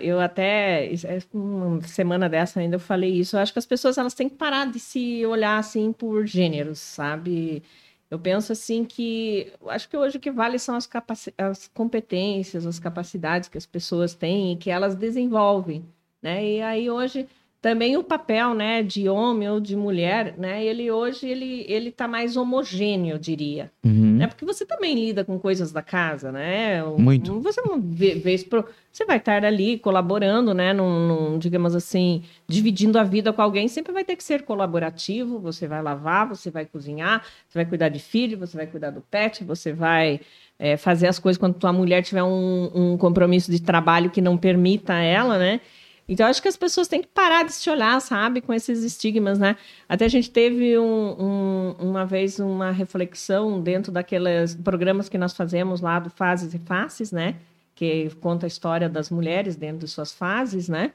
eu 0.00 0.18
até 0.18 0.86
é 0.86 1.18
uma 1.34 1.82
semana 1.82 2.30
dessa 2.30 2.58
ainda 2.58 2.76
eu 2.76 2.80
falei 2.80 3.12
isso. 3.12 3.36
Eu 3.36 3.40
acho 3.40 3.52
que 3.52 3.58
as 3.58 3.66
pessoas 3.66 3.98
elas 3.98 4.14
têm 4.14 4.26
que 4.26 4.36
parar 4.36 4.64
de 4.70 4.80
se 4.80 5.24
olhar 5.26 5.58
assim 5.58 5.92
por 5.92 6.24
gêneros, 6.26 6.78
sabe? 6.78 7.62
Eu 8.10 8.18
penso 8.18 8.52
assim 8.52 8.86
que 8.86 9.52
acho 9.68 9.86
que 9.86 9.98
hoje 9.98 10.16
o 10.16 10.20
que 10.20 10.30
vale 10.30 10.58
são 10.58 10.76
as, 10.76 10.88
as 11.36 11.68
competências, 11.74 12.64
as 12.64 12.78
capacidades 12.78 13.50
que 13.50 13.58
as 13.58 13.66
pessoas 13.66 14.14
têm 14.14 14.52
e 14.54 14.56
que 14.56 14.70
elas 14.70 14.94
desenvolvem, 14.94 15.84
né? 16.22 16.42
E 16.42 16.62
aí 16.62 16.90
hoje 16.90 17.28
também 17.64 17.96
o 17.96 18.04
papel, 18.04 18.52
né, 18.52 18.82
de 18.82 19.08
homem 19.08 19.48
ou 19.48 19.58
de 19.58 19.74
mulher, 19.74 20.34
né? 20.36 20.62
Ele 20.62 20.90
hoje 20.90 21.26
ele 21.26 21.64
ele 21.66 21.90
tá 21.90 22.06
mais 22.06 22.36
homogêneo, 22.36 23.14
eu 23.14 23.18
diria 23.18 23.72
Uhum. 23.82 24.16
né? 24.16 24.26
Porque 24.26 24.44
você 24.44 24.66
também 24.66 24.94
lida 24.94 25.24
com 25.24 25.38
coisas 25.38 25.72
da 25.72 25.80
casa, 25.80 26.30
né? 26.30 26.82
Muito. 26.84 27.40
Você 27.40 27.62
não 27.62 27.80
vê, 27.80 28.16
vez 28.16 28.44
pro... 28.44 28.66
você 28.92 29.06
vai 29.06 29.16
estar 29.16 29.42
ali 29.46 29.78
colaborando, 29.78 30.52
né? 30.52 30.74
Num, 30.74 31.06
num, 31.06 31.38
digamos 31.38 31.74
assim, 31.74 32.22
dividindo 32.46 32.98
a 32.98 33.02
vida 33.02 33.32
com 33.32 33.40
alguém, 33.40 33.66
sempre 33.66 33.94
vai 33.94 34.04
ter 34.04 34.16
que 34.16 34.24
ser 34.24 34.42
colaborativo. 34.42 35.38
Você 35.38 35.66
vai 35.66 35.82
lavar, 35.82 36.28
você 36.28 36.50
vai 36.50 36.66
cozinhar, 36.66 37.24
você 37.48 37.58
vai 37.58 37.64
cuidar 37.64 37.88
de 37.88 37.98
filho, 37.98 38.36
você 38.36 38.58
vai 38.58 38.66
cuidar 38.66 38.90
do 38.90 39.00
pet, 39.00 39.42
você 39.42 39.72
vai 39.72 40.20
é, 40.58 40.76
fazer 40.76 41.06
as 41.06 41.18
coisas 41.18 41.38
quando 41.38 41.54
tua 41.54 41.72
mulher 41.72 42.02
tiver 42.02 42.22
um, 42.22 42.70
um 42.74 42.98
compromisso 42.98 43.50
de 43.50 43.60
trabalho 43.60 44.10
que 44.10 44.20
não 44.20 44.36
permita 44.36 44.92
ela, 44.94 45.38
né? 45.38 45.62
Então, 46.08 46.26
acho 46.26 46.42
que 46.42 46.48
as 46.48 46.56
pessoas 46.56 46.86
têm 46.86 47.00
que 47.00 47.08
parar 47.08 47.44
de 47.44 47.52
se 47.52 47.68
olhar, 47.70 47.98
sabe, 48.00 48.40
com 48.42 48.52
esses 48.52 48.82
estigmas, 48.82 49.38
né? 49.38 49.56
Até 49.88 50.04
a 50.04 50.08
gente 50.08 50.30
teve 50.30 50.78
um- 50.78 51.16
um- 51.18 51.76
uma 51.90 52.04
vez 52.04 52.38
uma 52.38 52.70
reflexão 52.70 53.60
dentro 53.60 53.90
daqueles 53.90 54.54
programas 54.54 55.08
que 55.08 55.16
nós 55.16 55.32
fazemos 55.34 55.80
lá 55.80 55.98
do 55.98 56.10
Fases 56.10 56.52
e 56.52 56.58
Faces, 56.58 57.10
né? 57.10 57.36
Que 57.74 58.10
conta 58.20 58.44
a 58.44 58.48
história 58.48 58.88
das 58.88 59.08
mulheres 59.10 59.56
dentro 59.56 59.78
de 59.78 59.88
suas 59.88 60.12
fases, 60.12 60.68
né? 60.68 60.92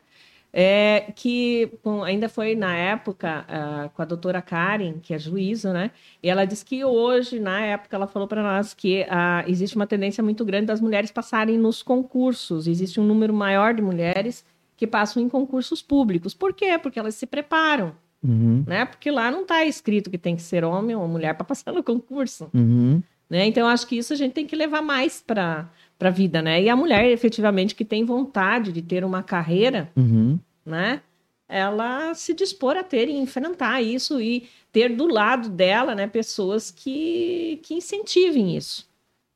É, 0.52 1.12
que 1.16 1.68
com- 1.84 2.04
ainda 2.04 2.28
foi 2.28 2.56
na 2.56 2.76
época 2.76 3.46
ah, 3.48 3.90
com 3.94 4.02
a 4.02 4.06
doutora 4.06 4.42
Karen, 4.42 4.94
que 5.02 5.14
é 5.14 5.20
juíza, 5.20 5.72
né? 5.74 5.92
E 6.24 6.30
ela 6.30 6.44
disse 6.46 6.66
que 6.66 6.84
hoje, 6.84 7.40
na 7.40 7.62
época, 7.62 7.96
ela 7.96 8.08
falou 8.08 8.28
para 8.28 8.42
nós 8.42 8.74
que 8.74 9.06
ah, 9.10 9.44
existe 9.48 9.76
uma 9.76 9.86
tendência 9.86 10.24
muito 10.24 10.44
grande 10.46 10.66
das 10.68 10.82
mulheres 10.82 11.12
passarem 11.12 11.56
nos 11.58 11.84
concursos. 11.84 12.66
Existe 12.68 13.00
um 13.00 13.04
número 13.06 13.34
maior 13.34 13.74
de 13.76 13.82
mulheres 13.82 14.44
que 14.80 14.88
passam 14.88 15.22
em 15.22 15.28
concursos 15.28 15.82
públicos. 15.82 16.34
Por 16.34 16.54
quê? 16.54 16.80
Porque 16.82 16.98
elas 16.98 17.14
se 17.16 17.26
preparam, 17.26 17.94
Uhum. 18.24 18.64
né? 18.66 18.86
Porque 18.86 19.12
lá 19.12 19.30
não 19.30 19.42
está 19.42 19.66
escrito 19.66 20.10
que 20.10 20.18
tem 20.18 20.38
que 20.38 20.42
ser 20.42 20.64
homem 20.64 20.96
ou 20.96 21.06
mulher 21.06 21.34
para 21.36 21.44
passar 21.44 21.74
no 21.74 21.84
concurso, 21.84 22.50
Uhum. 22.54 23.04
né? 23.30 23.46
Então, 23.46 23.68
acho 23.68 23.86
que 23.86 23.98
isso 23.98 24.14
a 24.14 24.16
gente 24.16 24.32
tem 24.32 24.46
que 24.48 24.56
levar 24.56 24.82
mais 24.82 25.22
para 25.22 25.70
a 26.00 26.10
vida, 26.10 26.42
né? 26.42 26.62
E 26.64 26.70
a 26.70 26.76
mulher, 26.78 27.06
efetivamente, 27.12 27.76
que 27.76 27.84
tem 27.84 28.06
vontade 28.06 28.72
de 28.72 28.82
ter 28.82 29.04
uma 29.04 29.22
carreira, 29.22 29.92
Uhum. 29.98 30.40
né? 30.66 31.02
Ela 31.48 32.14
se 32.14 32.34
dispor 32.34 32.78
a 32.78 32.84
ter 32.84 33.10
e 33.10 33.18
enfrentar 33.18 33.82
isso 33.82 34.22
e 34.22 34.48
ter 34.72 34.96
do 34.96 35.08
lado 35.12 35.50
dela, 35.50 35.94
né, 35.96 36.08
pessoas 36.08 36.72
que, 36.72 37.60
que 37.64 37.74
incentivem 37.74 38.56
isso, 38.56 38.88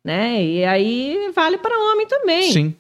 né? 0.06 0.42
E 0.42 0.64
aí 0.64 1.32
vale 1.36 1.58
para 1.58 1.78
homem 1.92 2.08
também. 2.08 2.52
Sim. 2.52 2.76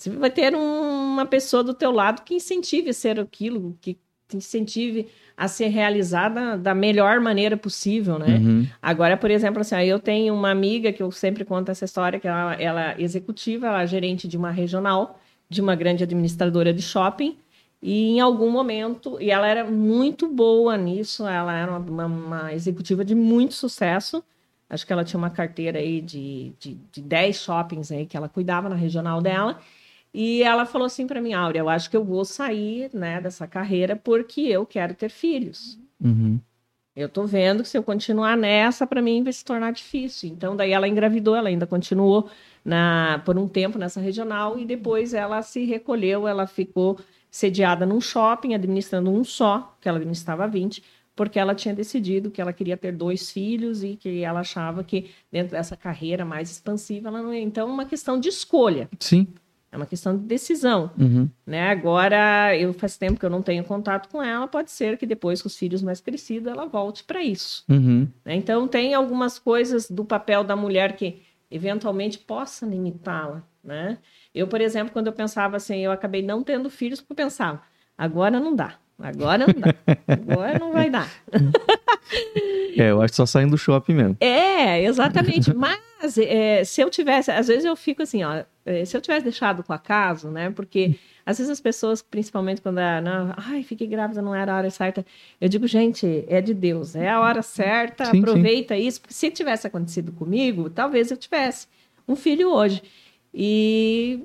Você 0.00 0.08
vai 0.08 0.30
ter 0.30 0.56
um- 0.56 1.12
uma 1.12 1.26
pessoa 1.26 1.62
do 1.62 1.74
teu 1.74 1.90
lado 1.90 2.22
que 2.22 2.34
incentive 2.34 2.88
a 2.88 2.94
ser 2.94 3.20
aquilo 3.20 3.76
que 3.82 3.98
te 4.26 4.36
incentive 4.38 5.08
a 5.36 5.46
ser 5.46 5.66
realizada 5.68 6.56
da 6.56 6.74
melhor 6.74 7.20
maneira 7.20 7.54
possível, 7.54 8.18
né? 8.18 8.38
Uhum. 8.38 8.66
Agora, 8.80 9.14
por 9.16 9.30
exemplo, 9.30 9.60
assim, 9.60 9.76
eu 9.82 9.98
tenho 9.98 10.32
uma 10.32 10.50
amiga 10.50 10.90
que 10.90 11.02
eu 11.02 11.10
sempre 11.10 11.44
conto 11.44 11.70
essa 11.70 11.84
história, 11.84 12.18
que 12.18 12.26
ela, 12.26 12.54
ela 12.54 12.92
é 12.92 13.02
executiva, 13.02 13.66
ela 13.66 13.82
é 13.82 13.86
gerente 13.86 14.26
de 14.26 14.38
uma 14.38 14.50
regional, 14.50 15.20
de 15.50 15.60
uma 15.60 15.74
grande 15.74 16.02
administradora 16.04 16.72
de 16.72 16.80
shopping, 16.80 17.36
e 17.82 18.10
em 18.12 18.20
algum 18.20 18.50
momento, 18.50 19.18
e 19.20 19.30
ela 19.30 19.46
era 19.46 19.64
muito 19.64 20.28
boa 20.28 20.78
nisso, 20.78 21.26
ela 21.26 21.54
era 21.54 21.76
uma, 21.76 22.06
uma 22.06 22.54
executiva 22.54 23.04
de 23.04 23.14
muito 23.14 23.52
sucesso, 23.52 24.24
acho 24.68 24.86
que 24.86 24.92
ela 24.92 25.04
tinha 25.04 25.18
uma 25.18 25.30
carteira 25.30 25.78
aí 25.78 26.00
de, 26.00 26.52
de, 26.58 26.78
de 26.90 27.02
10 27.02 27.36
shoppings 27.36 27.90
aí 27.92 28.06
que 28.06 28.16
ela 28.16 28.28
cuidava 28.28 28.68
na 28.68 28.76
regional 28.76 29.20
dela, 29.20 29.58
e 30.12 30.42
ela 30.42 30.66
falou 30.66 30.86
assim 30.86 31.06
para 31.06 31.20
mim, 31.20 31.32
Áurea, 31.32 31.60
eu 31.60 31.68
acho 31.68 31.88
que 31.88 31.96
eu 31.96 32.04
vou 32.04 32.24
sair 32.24 32.90
né, 32.92 33.20
dessa 33.20 33.46
carreira 33.46 33.94
porque 33.94 34.40
eu 34.40 34.66
quero 34.66 34.94
ter 34.94 35.10
filhos. 35.10 35.78
Uhum. 36.02 36.40
Eu 36.94 37.08
tô 37.08 37.24
vendo 37.24 37.62
que 37.62 37.68
se 37.68 37.78
eu 37.78 37.82
continuar 37.82 38.36
nessa, 38.36 38.86
para 38.86 39.00
mim 39.00 39.22
vai 39.22 39.32
se 39.32 39.44
tornar 39.44 39.72
difícil. 39.72 40.28
Então, 40.28 40.56
daí 40.56 40.72
ela 40.72 40.88
engravidou, 40.88 41.36
ela 41.36 41.48
ainda 41.48 41.66
continuou 41.66 42.28
na, 42.64 43.22
por 43.24 43.38
um 43.38 43.46
tempo 43.46 43.78
nessa 43.78 44.00
regional 44.00 44.58
e 44.58 44.64
depois 44.64 45.14
ela 45.14 45.40
se 45.40 45.64
recolheu, 45.64 46.26
ela 46.26 46.46
ficou 46.46 46.98
sediada 47.30 47.86
num 47.86 48.00
shopping, 48.00 48.54
administrando 48.54 49.10
um 49.10 49.22
só, 49.22 49.76
que 49.80 49.88
ela 49.88 49.98
administrava 49.98 50.48
20, 50.48 50.82
porque 51.14 51.38
ela 51.38 51.54
tinha 51.54 51.74
decidido 51.74 52.30
que 52.30 52.40
ela 52.40 52.52
queria 52.52 52.76
ter 52.76 52.92
dois 52.92 53.30
filhos 53.30 53.84
e 53.84 53.94
que 53.94 54.22
ela 54.22 54.40
achava 54.40 54.82
que 54.82 55.10
dentro 55.30 55.52
dessa 55.52 55.76
carreira 55.76 56.24
mais 56.24 56.50
expansiva, 56.50 57.08
ela 57.08 57.22
não 57.22 57.32
ia. 57.32 57.40
Então, 57.40 57.68
uma 57.68 57.84
questão 57.84 58.18
de 58.18 58.28
escolha. 58.28 58.88
Sim. 58.98 59.28
É 59.72 59.76
uma 59.76 59.86
questão 59.86 60.16
de 60.16 60.24
decisão. 60.24 60.90
Uhum. 60.98 61.28
Né? 61.46 61.70
Agora, 61.70 62.56
eu 62.56 62.72
faz 62.72 62.96
tempo 62.96 63.20
que 63.20 63.24
eu 63.24 63.30
não 63.30 63.40
tenho 63.40 63.62
contato 63.62 64.08
com 64.08 64.20
ela, 64.20 64.48
pode 64.48 64.70
ser 64.70 64.96
que 64.96 65.06
depois, 65.06 65.40
com 65.40 65.46
os 65.46 65.56
filhos 65.56 65.80
mais 65.80 66.00
crescidos, 66.00 66.50
ela 66.50 66.66
volte 66.66 67.04
para 67.04 67.22
isso. 67.22 67.64
Uhum. 67.68 68.08
Né? 68.24 68.34
Então, 68.34 68.66
tem 68.66 68.94
algumas 68.94 69.38
coisas 69.38 69.88
do 69.88 70.04
papel 70.04 70.42
da 70.42 70.56
mulher 70.56 70.96
que 70.96 71.22
eventualmente 71.48 72.18
possa 72.18 72.66
limitá-la. 72.66 73.44
Né? 73.62 73.98
Eu, 74.34 74.48
por 74.48 74.60
exemplo, 74.60 74.92
quando 74.92 75.06
eu 75.06 75.12
pensava 75.12 75.56
assim, 75.56 75.78
eu 75.78 75.92
acabei 75.92 76.22
não 76.22 76.42
tendo 76.42 76.68
filhos 76.68 77.00
porque 77.00 77.12
eu 77.12 77.26
pensava, 77.26 77.62
agora 77.96 78.40
não 78.40 78.54
dá. 78.54 78.74
Agora 78.98 79.46
não 79.46 79.54
dá. 79.58 79.74
Agora 80.06 80.58
não 80.58 80.72
vai 80.72 80.90
dar. 80.90 81.08
É, 82.76 82.90
eu 82.90 83.02
acho 83.02 83.12
que 83.12 83.16
só 83.16 83.26
saindo 83.26 83.50
do 83.50 83.58
shopping 83.58 83.94
mesmo. 83.94 84.16
É, 84.20 84.82
exatamente. 84.84 85.52
Mas 85.54 86.16
é, 86.18 86.64
se 86.64 86.80
eu 86.80 86.88
tivesse, 86.88 87.30
às 87.30 87.48
vezes 87.48 87.64
eu 87.64 87.76
fico 87.76 88.02
assim, 88.02 88.22
ó, 88.22 88.42
se 88.84 88.96
eu 88.96 89.00
tivesse 89.00 89.24
deixado 89.24 89.62
com 89.62 89.72
acaso, 89.72 90.30
né? 90.30 90.50
Porque 90.50 90.96
às 91.24 91.38
vezes 91.38 91.50
as 91.50 91.60
pessoas, 91.60 92.02
principalmente 92.02 92.60
quando 92.60 92.78
é, 92.78 93.00
não, 93.00 93.34
ai, 93.36 93.62
fiquei 93.62 93.86
grávida, 93.86 94.20
não 94.20 94.34
era 94.34 94.52
a 94.52 94.56
hora 94.56 94.70
certa. 94.70 95.04
Eu 95.40 95.48
digo, 95.48 95.66
gente, 95.66 96.24
é 96.28 96.40
de 96.40 96.52
Deus, 96.52 96.94
é 96.94 97.08
a 97.08 97.20
hora 97.20 97.42
certa, 97.42 98.06
Sim, 98.06 98.18
aproveita 98.18 98.76
isso, 98.76 99.00
porque 99.00 99.14
se 99.14 99.30
tivesse 99.30 99.66
acontecido 99.66 100.12
comigo, 100.12 100.68
talvez 100.68 101.10
eu 101.10 101.16
tivesse 101.16 101.66
um 102.06 102.16
filho 102.16 102.50
hoje. 102.52 102.82
E 103.32 104.24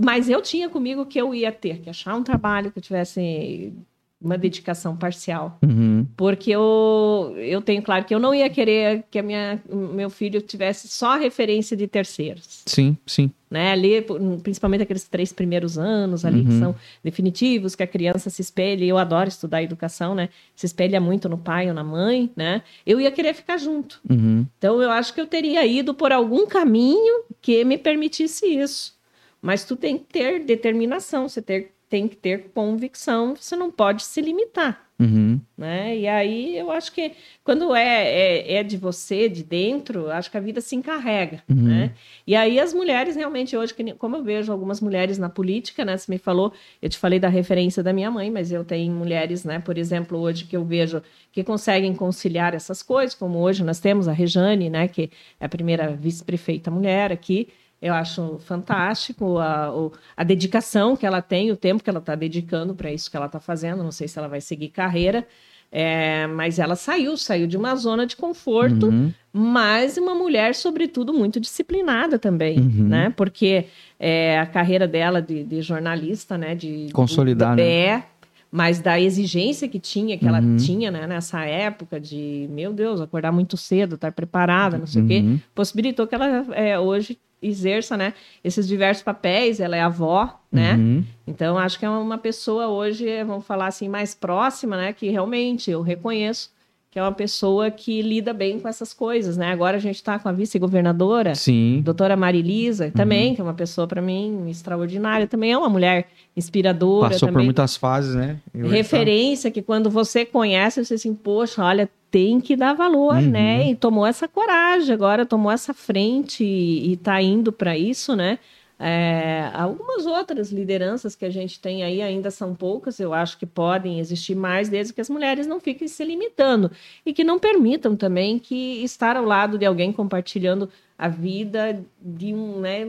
mas 0.00 0.30
eu 0.30 0.40
tinha 0.40 0.68
comigo 0.68 1.04
que 1.04 1.20
eu 1.20 1.34
ia 1.34 1.50
ter 1.50 1.80
que 1.80 1.90
achar 1.90 2.14
um 2.14 2.22
trabalho 2.22 2.70
que 2.70 2.78
eu 2.78 2.82
tivesse 2.82 3.72
uma 4.20 4.36
dedicação 4.36 4.96
parcial. 4.96 5.58
Uhum. 5.62 6.04
Porque 6.16 6.50
eu, 6.50 7.34
eu 7.36 7.62
tenho 7.62 7.80
claro 7.82 8.04
que 8.04 8.12
eu 8.14 8.18
não 8.18 8.34
ia 8.34 8.50
querer 8.50 9.04
que 9.10 9.18
a 9.18 9.22
minha, 9.22 9.62
meu 9.68 10.10
filho 10.10 10.40
tivesse 10.40 10.88
só 10.88 11.16
referência 11.16 11.76
de 11.76 11.86
terceiros. 11.86 12.62
Sim, 12.66 12.96
sim. 13.06 13.30
Né? 13.48 13.70
Ali, 13.70 14.04
principalmente 14.42 14.82
aqueles 14.82 15.04
três 15.08 15.32
primeiros 15.32 15.78
anos 15.78 16.24
ali, 16.24 16.42
que 16.44 16.50
Uhum. 16.50 16.58
são 16.58 16.76
definitivos, 17.02 17.74
que 17.76 17.82
a 17.82 17.86
criança 17.86 18.28
se 18.28 18.42
espelha, 18.42 18.84
eu 18.84 18.98
adoro 18.98 19.28
estudar 19.28 19.62
educação, 19.62 20.14
né? 20.14 20.28
Se 20.54 20.66
espelha 20.66 21.00
muito 21.00 21.28
no 21.28 21.38
pai 21.38 21.68
ou 21.68 21.74
na 21.74 21.84
mãe, 21.84 22.30
né? 22.36 22.62
Eu 22.84 23.00
ia 23.00 23.10
querer 23.12 23.32
ficar 23.34 23.56
junto. 23.56 24.00
Uhum. 24.10 24.44
Então, 24.58 24.82
eu 24.82 24.90
acho 24.90 25.14
que 25.14 25.20
eu 25.20 25.26
teria 25.26 25.64
ido 25.64 25.94
por 25.94 26.12
algum 26.12 26.44
caminho 26.46 27.22
que 27.40 27.64
me 27.64 27.78
permitisse 27.78 28.44
isso. 28.46 28.98
Mas 29.40 29.64
tu 29.64 29.76
tem 29.76 29.96
que 29.96 30.04
ter 30.12 30.44
determinação, 30.44 31.28
você 31.28 31.40
ter, 31.40 31.70
tem 31.88 32.06
que 32.08 32.16
ter 32.16 32.50
convicção, 32.54 33.34
você 33.34 33.56
não 33.56 33.70
pode 33.70 34.02
se 34.04 34.20
limitar, 34.20 34.86
Uhum. 35.00 35.40
né? 35.56 35.96
E 35.96 36.08
aí 36.08 36.58
eu 36.58 36.70
acho 36.72 36.92
que 36.92 37.12
quando 37.44 37.72
é, 37.74 38.08
é, 38.10 38.54
é 38.54 38.62
de 38.64 38.76
você, 38.76 39.28
de 39.28 39.44
dentro, 39.44 40.10
acho 40.10 40.28
que 40.30 40.36
a 40.36 40.40
vida 40.40 40.60
se 40.60 40.74
encarrega, 40.76 41.42
Uhum. 41.48 41.62
né? 41.68 41.92
E 42.26 42.34
aí 42.34 42.58
as 42.58 42.74
mulheres 42.74 43.14
realmente 43.16 43.56
hoje, 43.56 43.72
como 43.96 44.16
eu 44.16 44.24
vejo 44.24 44.50
algumas 44.52 44.80
mulheres 44.80 45.16
na 45.16 45.28
política, 45.30 45.84
né? 45.84 45.96
Você 45.96 46.10
me 46.12 46.18
falou, 46.18 46.52
eu 46.82 46.88
te 46.88 46.98
falei 46.98 47.18
da 47.20 47.28
referência 47.28 47.82
da 47.82 47.92
minha 47.92 48.10
mãe, 48.10 48.28
mas 48.30 48.50
eu 48.52 48.64
tenho 48.64 48.92
mulheres, 48.92 49.44
né? 49.44 49.60
Por 49.60 49.78
exemplo, 49.78 50.18
hoje 50.18 50.44
que 50.44 50.56
eu 50.56 50.64
vejo 50.64 51.00
que 51.32 51.44
conseguem 51.44 51.94
conciliar 51.94 52.52
essas 52.54 52.82
coisas, 52.82 53.14
como 53.14 53.38
hoje 53.38 53.62
nós 53.64 53.78
temos 53.80 54.08
a 54.08 54.12
Rejane, 54.12 54.68
né? 54.68 54.88
Que 54.88 55.10
é 55.40 55.46
a 55.46 55.48
primeira 55.48 55.92
vice-prefeita 55.92 56.70
mulher 56.70 57.12
aqui. 57.12 57.48
Eu 57.80 57.94
acho 57.94 58.38
fantástico 58.40 59.38
a, 59.38 59.70
a 60.16 60.24
dedicação 60.24 60.96
que 60.96 61.06
ela 61.06 61.22
tem, 61.22 61.50
o 61.52 61.56
tempo 61.56 61.82
que 61.82 61.88
ela 61.88 62.00
está 62.00 62.14
dedicando 62.14 62.74
para 62.74 62.92
isso 62.92 63.10
que 63.10 63.16
ela 63.16 63.26
está 63.26 63.38
fazendo. 63.38 63.82
Não 63.84 63.92
sei 63.92 64.08
se 64.08 64.18
ela 64.18 64.26
vai 64.28 64.40
seguir 64.40 64.68
carreira, 64.70 65.26
é, 65.70 66.26
mas 66.26 66.58
ela 66.58 66.74
saiu, 66.74 67.16
saiu 67.16 67.46
de 67.46 67.56
uma 67.56 67.76
zona 67.76 68.04
de 68.06 68.16
conforto, 68.16 68.86
Uhum. 68.88 69.12
mas 69.32 69.96
uma 69.96 70.14
mulher, 70.14 70.54
sobretudo, 70.54 71.12
muito 71.12 71.38
disciplinada 71.38 72.18
também, 72.18 72.58
Uhum. 72.58 72.88
né? 72.88 73.12
Porque 73.16 73.66
é, 74.00 74.38
a 74.40 74.46
carreira 74.46 74.88
dela 74.88 75.22
de, 75.22 75.44
de 75.44 75.62
jornalista, 75.62 76.36
né? 76.36 76.54
De, 76.56 76.88
Consolidar, 76.92 77.54
do, 77.54 77.62
né? 77.62 77.68
É, 77.68 78.02
mas 78.50 78.80
da 78.80 78.98
exigência 78.98 79.68
que 79.68 79.78
tinha, 79.78 80.16
que 80.18 80.26
ela 80.26 80.40
Uhum. 80.40 80.56
tinha, 80.56 80.90
né? 80.90 81.06
Nessa 81.06 81.44
época 81.44 82.00
de, 82.00 82.48
meu 82.50 82.72
Deus, 82.72 83.00
acordar 83.00 83.30
muito 83.30 83.56
cedo, 83.56 83.94
estar 83.94 84.10
preparada, 84.10 84.78
não 84.78 84.86
sei 84.86 85.02
o 85.02 85.06
quê, 85.06 85.18
Uhum. 85.20 85.38
possibilitou 85.54 86.06
que 86.08 86.14
ela 86.16 86.46
é, 86.56 86.76
hoje 86.78 87.16
exerça, 87.42 87.96
né? 87.96 88.14
Esses 88.42 88.66
diversos 88.66 89.02
papéis, 89.02 89.60
ela 89.60 89.76
é 89.76 89.80
avó, 89.80 90.38
né? 90.50 90.74
Uhum. 90.74 91.04
Então, 91.26 91.56
acho 91.58 91.78
que 91.78 91.84
é 91.84 91.90
uma 91.90 92.18
pessoa 92.18 92.68
hoje, 92.68 93.06
vamos 93.24 93.46
falar 93.46 93.66
assim, 93.68 93.88
mais 93.88 94.14
próxima, 94.14 94.76
né? 94.76 94.92
Que 94.92 95.08
realmente 95.10 95.70
eu 95.70 95.82
reconheço 95.82 96.50
que 96.90 96.98
é 96.98 97.02
uma 97.02 97.12
pessoa 97.12 97.70
que 97.70 98.00
lida 98.00 98.32
bem 98.32 98.58
com 98.58 98.66
essas 98.66 98.94
coisas, 98.94 99.36
né? 99.36 99.52
Agora 99.52 99.76
a 99.76 99.80
gente 99.80 99.96
está 99.96 100.18
com 100.18 100.26
a 100.26 100.32
vice-governadora, 100.32 101.34
Sim. 101.34 101.82
doutora 101.84 102.16
Marilisa, 102.16 102.86
Uhum. 102.86 102.90
também, 102.92 103.34
que 103.34 103.42
é 103.42 103.44
uma 103.44 103.52
pessoa, 103.52 103.86
para 103.86 104.00
mim, 104.00 104.48
extraordinária. 104.48 105.26
Também 105.26 105.52
é 105.52 105.58
uma 105.58 105.68
mulher 105.68 106.08
inspiradora. 106.34 107.10
Passou 107.10 107.28
por 107.28 107.32
também. 107.34 107.44
muitas 107.44 107.76
fases, 107.76 108.14
né? 108.14 108.38
E 108.54 108.60
hoje 108.62 108.70
tá- 108.70 108.74
Referência 108.76 109.50
que 109.50 109.60
quando 109.60 109.90
você 109.90 110.24
conhece, 110.24 110.82
você 110.82 110.94
assim, 110.94 111.14
poxa, 111.14 111.62
olha, 111.62 111.90
tem 112.10 112.40
que 112.40 112.56
dar 112.56 112.72
valor, 112.74 113.16
Uhum. 113.16 113.30
né? 113.30 113.70
E 113.70 113.74
tomou 113.74 114.06
essa 114.06 114.26
coragem 114.26 114.92
agora, 114.94 115.26
tomou 115.26 115.50
essa 115.52 115.74
frente 115.74 116.42
e, 116.44 116.92
e 116.92 116.96
tá 116.96 117.20
indo 117.20 117.52
para 117.52 117.76
isso, 117.76 118.16
né? 118.16 118.38
É, 118.80 119.50
algumas 119.54 120.06
outras 120.06 120.52
lideranças 120.52 121.16
que 121.16 121.24
a 121.24 121.30
gente 121.30 121.58
tem 121.58 121.82
aí 121.82 122.00
ainda 122.00 122.30
são 122.30 122.54
poucas, 122.54 123.00
eu 123.00 123.12
acho 123.12 123.36
que 123.36 123.44
podem 123.44 123.98
existir 123.98 124.36
mais, 124.36 124.68
desde 124.68 124.92
que 124.94 125.00
as 125.00 125.10
mulheres 125.10 125.48
não 125.48 125.58
fiquem 125.58 125.88
se 125.88 126.04
limitando 126.04 126.70
e 127.04 127.12
que 127.12 127.24
não 127.24 127.40
permitam 127.40 127.96
também 127.96 128.38
que 128.38 128.80
estar 128.84 129.16
ao 129.16 129.24
lado 129.24 129.58
de 129.58 129.66
alguém 129.66 129.92
compartilhando 129.92 130.68
a 130.96 131.08
vida 131.08 131.84
de 132.00 132.32
um, 132.32 132.60
né, 132.60 132.86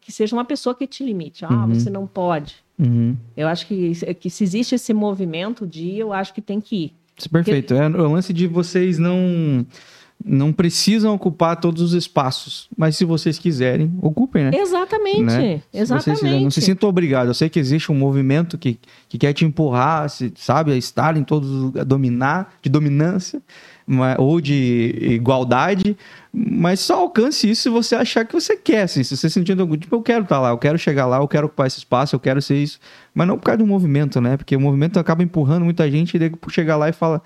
que 0.00 0.12
seja 0.12 0.36
uma 0.36 0.44
pessoa 0.44 0.72
que 0.74 0.86
te 0.86 1.04
limite. 1.04 1.44
Ah, 1.44 1.50
Uhum. 1.66 1.74
você 1.74 1.90
não 1.90 2.06
pode. 2.06 2.62
Uhum. 2.78 3.16
Eu 3.36 3.48
acho 3.48 3.66
que, 3.66 3.92
que 4.14 4.30
se 4.30 4.44
existe 4.44 4.76
esse 4.76 4.94
movimento 4.94 5.66
de, 5.66 5.98
eu 5.98 6.12
acho 6.12 6.32
que 6.32 6.40
tem 6.40 6.60
que 6.60 6.76
ir. 6.76 6.92
Isso, 7.18 7.30
Perfeito. 7.30 7.74
É 7.74 7.88
o 7.88 8.12
lance 8.12 8.32
de 8.32 8.46
vocês 8.46 8.98
não 8.98 9.66
não 10.24 10.52
precisam 10.52 11.12
ocupar 11.12 11.60
todos 11.60 11.82
os 11.82 11.92
espaços, 11.92 12.68
mas 12.78 12.96
se 12.96 13.04
vocês 13.04 13.36
quiserem, 13.38 13.92
ocupem, 14.00 14.44
né? 14.44 14.50
Exatamente, 14.54 15.20
Né? 15.22 15.60
Exatamente. 15.72 16.20
quiserem, 16.20 16.44
não 16.44 16.50
se 16.50 16.62
sintam 16.62 16.88
obrigados. 16.88 17.28
Eu 17.28 17.34
sei 17.34 17.48
que 17.50 17.58
existe 17.58 17.90
um 17.92 17.96
movimento 17.96 18.56
que, 18.56 18.78
que 19.08 19.18
quer 19.18 19.32
te 19.34 19.44
empurrar, 19.44 20.08
se- 20.08 20.32
sabe, 20.36 20.72
a 20.72 20.76
estar 20.76 21.16
em 21.16 21.24
todos 21.24 21.76
a 21.76 21.84
dominar, 21.84 22.54
de 22.62 22.70
dominância, 22.70 23.42
ou 24.18 24.40
de 24.40 24.96
igualdade, 25.00 25.96
mas 26.32 26.80
só 26.80 27.00
alcance 27.00 27.50
isso 27.50 27.62
se 27.62 27.68
você 27.68 27.94
achar 27.94 28.24
que 28.24 28.32
você 28.32 28.56
quer, 28.56 28.82
assim, 28.82 29.04
se 29.04 29.16
você 29.16 29.28
sentir, 29.28 29.54
tipo, 29.78 29.94
eu 29.94 30.02
quero 30.02 30.24
estar 30.24 30.40
lá, 30.40 30.50
eu 30.50 30.58
quero 30.58 30.78
chegar 30.78 31.06
lá, 31.06 31.18
eu 31.18 31.28
quero 31.28 31.46
ocupar 31.46 31.66
esse 31.66 31.78
espaço, 31.78 32.16
eu 32.16 32.20
quero 32.20 32.40
ser 32.40 32.56
isso, 32.56 32.78
mas 33.14 33.28
não 33.28 33.38
por 33.38 33.44
causa 33.44 33.58
do 33.58 33.66
movimento, 33.66 34.20
né? 34.20 34.36
Porque 34.36 34.56
o 34.56 34.60
movimento 34.60 34.98
acaba 34.98 35.22
empurrando 35.22 35.64
muita 35.64 35.90
gente 35.90 36.14
e 36.14 36.18
daí 36.18 36.32
chegar 36.48 36.76
lá 36.76 36.88
e 36.88 36.92
fala, 36.92 37.22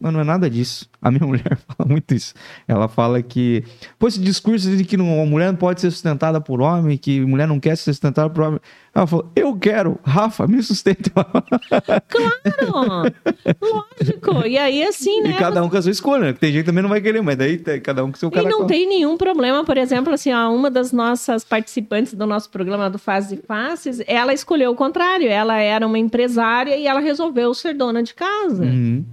mas 0.00 0.12
não 0.12 0.20
é 0.20 0.24
nada 0.24 0.48
disso. 0.48 0.88
A 1.02 1.10
minha 1.10 1.24
mulher 1.26 1.58
fala 1.66 1.88
muito 1.88 2.14
isso. 2.14 2.32
Ela 2.66 2.88
fala 2.88 3.22
que, 3.22 3.62
pô, 3.98 4.08
esse 4.08 4.18
discurso 4.18 4.74
de 4.74 4.84
que 4.84 4.96
não, 4.96 5.22
a 5.22 5.26
mulher 5.26 5.48
não 5.52 5.56
pode 5.56 5.80
ser 5.80 5.90
sustentada 5.90 6.40
por 6.40 6.60
homem, 6.60 6.96
que 6.96 7.20
mulher 7.20 7.46
não 7.46 7.60
quer 7.60 7.76
ser 7.76 7.84
sustentada 7.92 8.30
por 8.30 8.42
homem. 8.44 8.60
Ela 8.94 9.06
falou, 9.06 9.30
eu 9.36 9.56
quero, 9.56 9.98
Rafa, 10.02 10.46
me 10.46 10.62
sustenta. 10.62 11.10
Claro! 12.08 13.12
Lógico. 13.60 14.46
E 14.46 14.58
aí, 14.58 14.82
assim, 14.82 15.22
né? 15.22 15.30
E 15.30 15.34
cada 15.34 15.62
um 15.62 15.68
com 15.68 15.76
a 15.76 15.82
sua 15.82 15.90
escolha, 15.90 16.26
né? 16.26 16.32
Tem 16.32 16.50
gente 16.50 16.62
que 16.62 16.66
também 16.66 16.82
não 16.82 16.88
vai 16.90 17.00
querer, 17.00 17.22
mas 17.22 17.36
daí 17.36 17.58
cada 17.58 18.04
um 18.04 18.10
com 18.10 18.16
o 18.16 18.18
seu 18.18 18.28
E 18.28 18.32
cara. 18.32 18.48
não 18.48 18.66
tem 18.66 18.88
nenhum 18.88 19.16
problema, 19.16 19.64
por 19.64 19.76
exemplo, 19.76 20.12
assim, 20.12 20.32
ó, 20.32 20.52
uma 20.52 20.70
das 20.70 20.92
nossas 20.92 21.44
participantes 21.44 22.14
do 22.14 22.26
nosso 22.26 22.50
programa 22.50 22.90
do 22.90 22.98
Faces 22.98 23.32
e 23.32 23.36
Faces, 23.36 24.02
ela 24.06 24.32
escolheu 24.32 24.72
o 24.72 24.74
contrário. 24.74 25.28
Ela 25.28 25.58
era 25.58 25.86
uma 25.86 25.98
empresária 25.98 26.76
e 26.76 26.86
ela 26.86 27.00
resolveu 27.00 27.54
ser 27.54 27.74
dona 27.74 28.02
de 28.02 28.14
casa. 28.14 28.64
Uhum. 28.64 29.04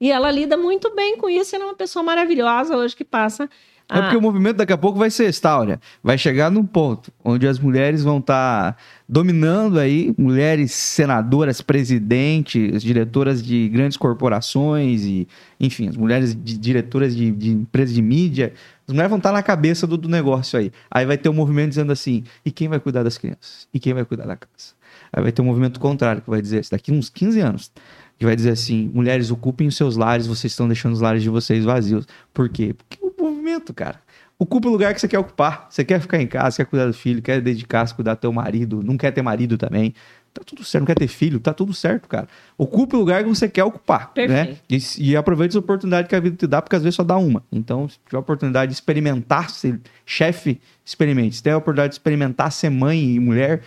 E 0.00 0.10
ela 0.10 0.30
lida 0.30 0.56
muito 0.56 0.94
bem 0.94 1.16
com 1.16 1.28
isso. 1.28 1.54
Ela 1.54 1.64
é 1.64 1.68
uma 1.68 1.74
pessoa 1.74 2.02
maravilhosa 2.02 2.76
hoje 2.76 2.94
que 2.94 3.04
passa. 3.04 3.48
É 3.88 4.00
porque 4.00 4.16
o 4.16 4.20
movimento 4.20 4.56
daqui 4.56 4.72
a 4.72 4.76
pouco 4.76 4.98
vai 4.98 5.08
ser 5.10 5.26
esse, 5.26 5.46
Áurea. 5.46 5.80
Vai 6.02 6.18
chegar 6.18 6.50
num 6.50 6.66
ponto 6.66 7.12
onde 7.24 7.46
as 7.46 7.56
mulheres 7.56 8.02
vão 8.02 8.18
estar 8.18 8.76
dominando 9.08 9.78
aí, 9.78 10.12
mulheres 10.18 10.72
senadoras, 10.72 11.60
presidentes, 11.60 12.82
diretoras 12.82 13.40
de 13.40 13.68
grandes 13.68 13.96
corporações 13.96 15.04
e, 15.04 15.28
enfim, 15.60 15.88
as 15.88 15.96
mulheres 15.96 16.34
de- 16.34 16.58
diretoras 16.58 17.14
de, 17.14 17.30
de 17.30 17.50
empresas 17.50 17.94
de 17.94 18.02
mídia. 18.02 18.52
As 18.88 18.92
mulheres 18.92 19.08
vão 19.08 19.18
estar 19.18 19.30
na 19.30 19.42
cabeça 19.42 19.86
do, 19.86 19.96
do 19.96 20.08
negócio 20.08 20.58
aí. 20.58 20.72
Aí 20.90 21.06
vai 21.06 21.16
ter 21.16 21.28
um 21.28 21.34
movimento 21.34 21.68
dizendo 21.68 21.92
assim: 21.92 22.24
e 22.44 22.50
quem 22.50 22.66
vai 22.66 22.80
cuidar 22.80 23.04
das 23.04 23.16
crianças? 23.16 23.68
E 23.72 23.78
quem 23.78 23.94
vai 23.94 24.04
cuidar 24.04 24.26
da 24.26 24.36
casa? 24.36 24.74
Aí 25.12 25.22
vai 25.22 25.30
ter 25.30 25.42
um 25.42 25.44
movimento 25.44 25.78
contrário 25.78 26.22
que 26.22 26.28
vai 26.28 26.42
dizer, 26.42 26.64
daqui 26.70 26.90
uns 26.90 27.08
15 27.08 27.40
anos, 27.40 27.72
que 28.18 28.24
vai 28.24 28.36
dizer 28.36 28.50
assim: 28.50 28.90
mulheres, 28.92 29.30
ocupem 29.30 29.68
os 29.68 29.76
seus 29.76 29.96
lares, 29.96 30.26
vocês 30.26 30.52
estão 30.52 30.66
deixando 30.66 30.92
os 30.92 31.00
lares 31.00 31.22
de 31.22 31.28
vocês 31.28 31.64
vazios. 31.64 32.06
Por 32.32 32.48
quê? 32.48 32.74
Porque 32.74 32.98
o 33.04 33.12
movimento, 33.22 33.72
cara. 33.72 34.00
Ocupa 34.38 34.68
o 34.68 34.70
lugar 34.70 34.92
que 34.92 35.00
você 35.00 35.08
quer 35.08 35.18
ocupar. 35.18 35.66
Você 35.70 35.82
quer 35.82 35.98
ficar 35.98 36.20
em 36.20 36.26
casa, 36.26 36.58
quer 36.58 36.66
cuidar 36.66 36.86
do 36.86 36.92
filho, 36.92 37.22
quer 37.22 37.40
dedicar-se, 37.40 37.94
cuidar 37.94 38.14
do 38.14 38.20
teu 38.20 38.32
marido, 38.32 38.82
não 38.82 38.98
quer 38.98 39.10
ter 39.10 39.22
marido 39.22 39.56
também. 39.56 39.94
Tá 40.34 40.42
tudo 40.44 40.62
certo, 40.62 40.82
não 40.82 40.86
quer 40.86 40.96
ter 40.96 41.08
filho, 41.08 41.40
tá 41.40 41.54
tudo 41.54 41.72
certo, 41.72 42.06
cara. 42.06 42.28
Ocupe 42.58 42.94
o 42.94 42.98
lugar 42.98 43.22
que 43.22 43.28
você 43.30 43.48
quer 43.48 43.64
ocupar, 43.64 44.12
né? 44.14 44.26
Perfeito. 44.26 44.98
E, 45.00 45.10
e 45.12 45.16
aproveite 45.16 45.52
essa 45.52 45.58
oportunidade 45.58 46.06
que 46.06 46.14
a 46.14 46.20
vida 46.20 46.36
te 46.36 46.46
dá, 46.46 46.60
porque 46.60 46.76
às 46.76 46.82
vezes 46.82 46.94
só 46.94 47.02
dá 47.02 47.16
uma. 47.16 47.42
Então, 47.50 47.88
se 47.88 47.98
tiver 48.04 48.18
a 48.18 48.20
oportunidade 48.20 48.70
de 48.70 48.74
experimentar 48.74 49.48
ser 49.48 49.80
chefe, 50.04 50.60
experimente. 50.84 51.36
Se 51.36 51.42
tiver 51.42 51.54
a 51.54 51.56
oportunidade 51.56 51.92
de 51.92 51.94
experimentar 51.94 52.52
ser 52.52 52.68
mãe 52.68 53.14
e 53.14 53.18
mulher, 53.18 53.62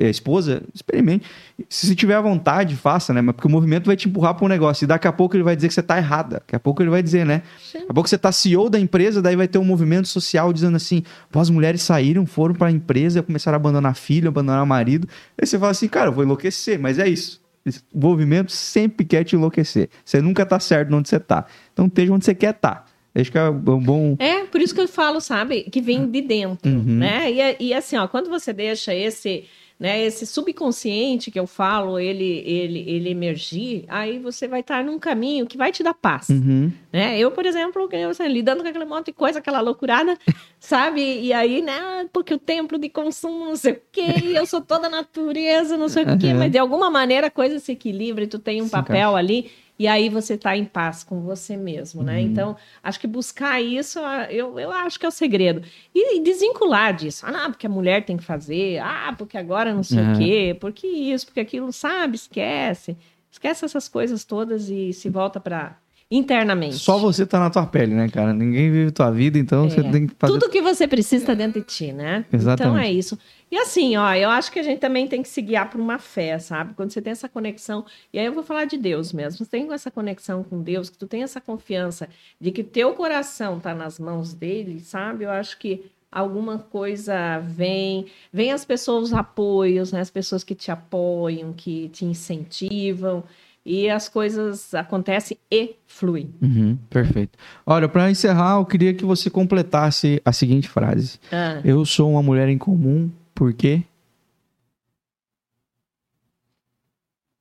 esposa, 0.00 0.62
experimente. 0.74 1.26
Se 1.68 1.86
você 1.86 1.94
tiver 1.94 2.14
a 2.14 2.20
vontade, 2.20 2.76
faça, 2.76 3.12
né? 3.12 3.20
Mas 3.20 3.34
porque 3.34 3.48
o 3.48 3.50
movimento 3.50 3.86
vai 3.86 3.96
te 3.96 4.08
empurrar 4.08 4.34
para 4.34 4.44
um 4.44 4.48
negócio. 4.48 4.84
E 4.84 4.86
daqui 4.86 5.06
a 5.06 5.12
pouco 5.12 5.36
ele 5.36 5.42
vai 5.42 5.54
dizer 5.56 5.68
que 5.68 5.74
você 5.74 5.82
tá 5.82 5.96
errada. 5.98 6.36
Daqui 6.36 6.56
a 6.56 6.60
pouco 6.60 6.82
ele 6.82 6.90
vai 6.90 7.02
dizer, 7.02 7.24
né? 7.26 7.42
Sim. 7.60 7.78
Daqui 7.80 7.90
a 7.90 7.94
pouco 7.94 8.08
você 8.08 8.18
tá 8.18 8.32
CEO 8.32 8.70
da 8.70 8.78
empresa, 8.80 9.20
daí 9.20 9.36
vai 9.36 9.48
ter 9.48 9.58
um 9.58 9.64
movimento 9.64 10.08
social 10.08 10.52
dizendo 10.52 10.76
assim: 10.76 11.02
pô, 11.30 11.40
as 11.40 11.50
mulheres 11.50 11.82
saíram, 11.82 12.24
foram 12.26 12.54
para 12.54 12.68
a 12.68 12.70
empresa, 12.72 13.22
começaram 13.22 13.56
a 13.56 13.60
abandonar 13.60 13.94
filho, 13.94 14.28
abandonar 14.28 14.64
marido. 14.66 15.08
Aí 15.40 15.46
você 15.46 15.58
fala 15.58 15.70
assim, 15.72 15.88
cara, 15.88 16.08
eu 16.08 16.12
vou 16.12 16.24
enlouquecer, 16.24 16.78
mas 16.78 16.98
é 16.98 17.08
isso. 17.08 17.40
Esse 17.64 17.82
movimento 17.92 18.52
sempre 18.52 19.04
quer 19.04 19.24
te 19.24 19.34
enlouquecer. 19.34 19.88
Você 20.04 20.20
nunca 20.22 20.46
tá 20.46 20.60
certo 20.60 20.94
onde 20.94 21.08
você 21.08 21.18
tá. 21.18 21.46
Então 21.72 21.86
esteja 21.86 22.12
onde 22.12 22.24
você 22.24 22.34
quer 22.34 22.54
estar. 22.54 22.74
Tá. 22.76 22.84
Acho 23.18 23.32
que 23.32 23.38
é 23.38 23.48
um 23.48 23.58
bom. 23.80 24.14
É, 24.18 24.44
por 24.44 24.60
isso 24.60 24.74
que 24.74 24.80
eu 24.80 24.86
falo, 24.86 25.20
sabe, 25.22 25.62
que 25.64 25.80
vem 25.80 26.08
de 26.10 26.20
dentro, 26.20 26.70
Uhum. 26.70 26.98
né? 26.98 27.32
E, 27.32 27.68
e 27.68 27.74
assim, 27.74 27.96
ó, 27.96 28.06
quando 28.06 28.28
você 28.28 28.52
deixa 28.52 28.94
esse, 28.94 29.44
né, 29.78 30.02
esse 30.02 30.26
subconsciente 30.26 31.30
que 31.30 31.38
eu 31.38 31.46
falo, 31.46 31.98
ele, 31.98 32.42
ele, 32.46 32.84
ele 32.86 33.10
emergir, 33.10 33.84
aí 33.88 34.18
você 34.18 34.48
vai 34.48 34.60
estar 34.60 34.82
num 34.82 34.98
caminho 34.98 35.46
que 35.46 35.56
vai 35.58 35.70
te 35.70 35.82
dar 35.82 35.92
paz, 35.92 36.30
Uhum. 36.30 36.72
né? 36.92 37.18
Eu, 37.18 37.30
por 37.30 37.44
exemplo, 37.44 37.86
assim, 38.10 38.26
lidando 38.26 38.62
com 38.62 38.68
aquele 38.68 38.86
monte 38.86 39.06
de 39.06 39.12
coisa, 39.12 39.38
aquela 39.38 39.60
loucurada, 39.60 40.16
sabe? 40.58 41.02
E 41.20 41.32
aí, 41.32 41.60
né, 41.60 42.08
porque 42.12 42.32
o 42.32 42.38
templo 42.38 42.78
de 42.78 42.88
consumo, 42.88 43.44
não 43.44 43.56
sei 43.56 43.72
o 43.74 43.80
quê, 43.92 44.14
eu 44.34 44.46
sou 44.46 44.60
toda 44.62 44.88
natureza, 44.88 45.76
não 45.76 45.88
sei 45.88 46.04
o 46.04 46.18
quê, 46.18 46.28
Uhum. 46.28 46.38
mas 46.38 46.50
de 46.50 46.58
alguma 46.58 46.90
maneira 46.90 47.26
a 47.26 47.30
coisa 47.30 47.58
se 47.58 47.72
equilibra 47.72 48.24
e 48.24 48.26
tu 48.26 48.38
tem 48.38 48.62
um 48.62 48.68
papel 48.68 49.14
ali, 49.14 49.50
e 49.78 49.86
aí 49.86 50.08
você 50.08 50.38
tá 50.38 50.56
em 50.56 50.64
paz 50.64 51.04
com 51.04 51.20
você 51.20 51.56
mesmo, 51.56 52.02
né? 52.02 52.14
Uhum. 52.14 52.20
Então, 52.20 52.56
acho 52.82 52.98
que 52.98 53.06
buscar 53.06 53.60
isso, 53.62 53.98
ah, 54.00 54.26
eu, 54.30 54.58
eu 54.58 54.70
acho 54.70 54.98
que 54.98 55.04
é 55.04 55.08
o 55.08 55.12
segredo. 55.12 55.62
E, 55.94 56.16
e 56.18 56.22
desvincular 56.22 56.94
disso. 56.94 57.26
Ah, 57.26 57.30
não, 57.32 57.50
porque 57.50 57.66
a 57.66 57.70
mulher 57.70 58.04
tem 58.04 58.16
que 58.16 58.24
fazer. 58.24 58.78
Ah, 58.78 59.14
porque 59.16 59.36
agora 59.36 59.74
não 59.74 59.82
sei 59.82 59.98
É. 59.98 60.12
o 60.12 60.18
quê. 60.18 60.56
Porque 60.60 60.86
isso, 60.86 61.26
porque 61.26 61.40
aquilo, 61.40 61.72
sabe? 61.72 62.16
Esquece. 62.16 62.96
Esquece 63.30 63.64
essas 63.66 63.86
coisas 63.88 64.24
todas 64.24 64.68
e 64.70 64.92
se 64.94 65.10
volta 65.10 65.38
para 65.38 65.76
internamente. 66.10 66.76
Só 66.76 66.98
você 66.98 67.26
tá 67.26 67.38
na 67.40 67.50
tua 67.50 67.66
pele, 67.66 67.94
né, 67.94 68.08
cara? 68.08 68.32
Ninguém 68.32 68.70
vive 68.70 68.90
tua 68.92 69.10
vida, 69.10 69.38
então 69.38 69.68
você 69.68 69.80
É. 69.80 69.90
tem 69.90 70.06
que 70.06 70.14
fazer. 70.18 70.32
Tudo 70.32 70.48
que 70.50 70.62
você 70.62 70.86
precisa 70.86 71.26
tá 71.26 71.34
dentro 71.34 71.60
de 71.60 71.66
ti, 71.66 71.92
né? 71.92 72.24
Exatamente. 72.32 72.62
Então 72.74 72.78
é 72.78 72.90
isso. 72.90 73.18
E 73.50 73.56
assim, 73.58 73.96
ó, 73.96 74.12
eu 74.14 74.28
acho 74.30 74.50
que 74.50 74.58
a 74.58 74.62
gente 74.62 74.78
também 74.80 75.06
tem 75.06 75.22
que 75.22 75.28
se 75.28 75.40
guiar 75.42 75.70
por 75.70 75.80
uma 75.80 75.98
fé, 75.98 76.38
sabe? 76.38 76.74
Quando 76.74 76.90
você 76.92 77.00
tem 77.02 77.10
essa 77.12 77.28
conexão, 77.28 77.84
e 78.12 78.18
aí 78.18 78.26
eu 78.26 78.32
vou 78.32 78.42
falar 78.42 78.64
de 78.64 78.76
Deus 78.76 79.12
mesmo. 79.12 79.38
Você 79.44 79.50
tem 79.50 79.72
essa 79.72 79.90
conexão 79.90 80.42
com 80.42 80.60
Deus, 80.62 80.88
que 80.90 80.98
tu 80.98 81.06
tem 81.06 81.22
essa 81.22 81.40
confiança 81.40 82.08
de 82.40 82.50
que 82.50 82.62
teu 82.64 82.92
coração 82.94 83.58
tá 83.60 83.74
nas 83.74 83.98
mãos 83.98 84.32
dele, 84.32 84.80
sabe? 84.80 85.24
Eu 85.24 85.30
acho 85.30 85.58
que 85.58 85.84
alguma 86.10 86.58
coisa 86.58 87.38
vem, 87.40 88.06
vem 88.32 88.50
as 88.52 88.64
pessoas 88.64 89.04
os 89.04 89.12
apoios, 89.12 89.92
né? 89.92 90.00
As 90.00 90.10
pessoas 90.10 90.42
que 90.42 90.54
te 90.54 90.70
apoiam, 90.70 91.52
que 91.52 91.88
te 91.90 92.04
incentivam, 92.04 93.22
e 93.66 93.90
as 93.90 94.08
coisas 94.08 94.72
acontecem 94.72 95.36
e 95.50 95.74
fluem. 95.88 96.32
Uhum, 96.40 96.76
perfeito. 96.88 97.36
Olha, 97.66 97.88
pra 97.88 98.08
encerrar, 98.08 98.58
eu 98.58 98.64
queria 98.64 98.94
que 98.94 99.04
você 99.04 99.28
completasse 99.28 100.22
a 100.24 100.32
seguinte 100.32 100.68
frase: 100.68 101.18
Ah. 101.32 101.60
Eu 101.64 101.84
sou 101.84 102.12
uma 102.12 102.22
mulher 102.22 102.48
em 102.48 102.56
comum, 102.56 103.10
por 103.34 103.52
quê? 103.52 103.82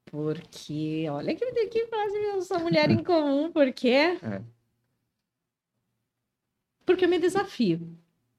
Porque, 0.06 1.06
olha 1.10 1.35
que, 1.35 1.45
que 1.68 1.85
frase, 1.88 2.15
eu 2.15 2.41
sou 2.41 2.60
mulher 2.60 2.89
em 2.89 3.03
comum, 3.03 3.52
por 3.52 3.72
quê? 3.72 4.18
É. 4.26 4.41
Porque 6.85 7.06
eu 7.06 7.10
me 7.10 7.19
desafio 7.19 7.81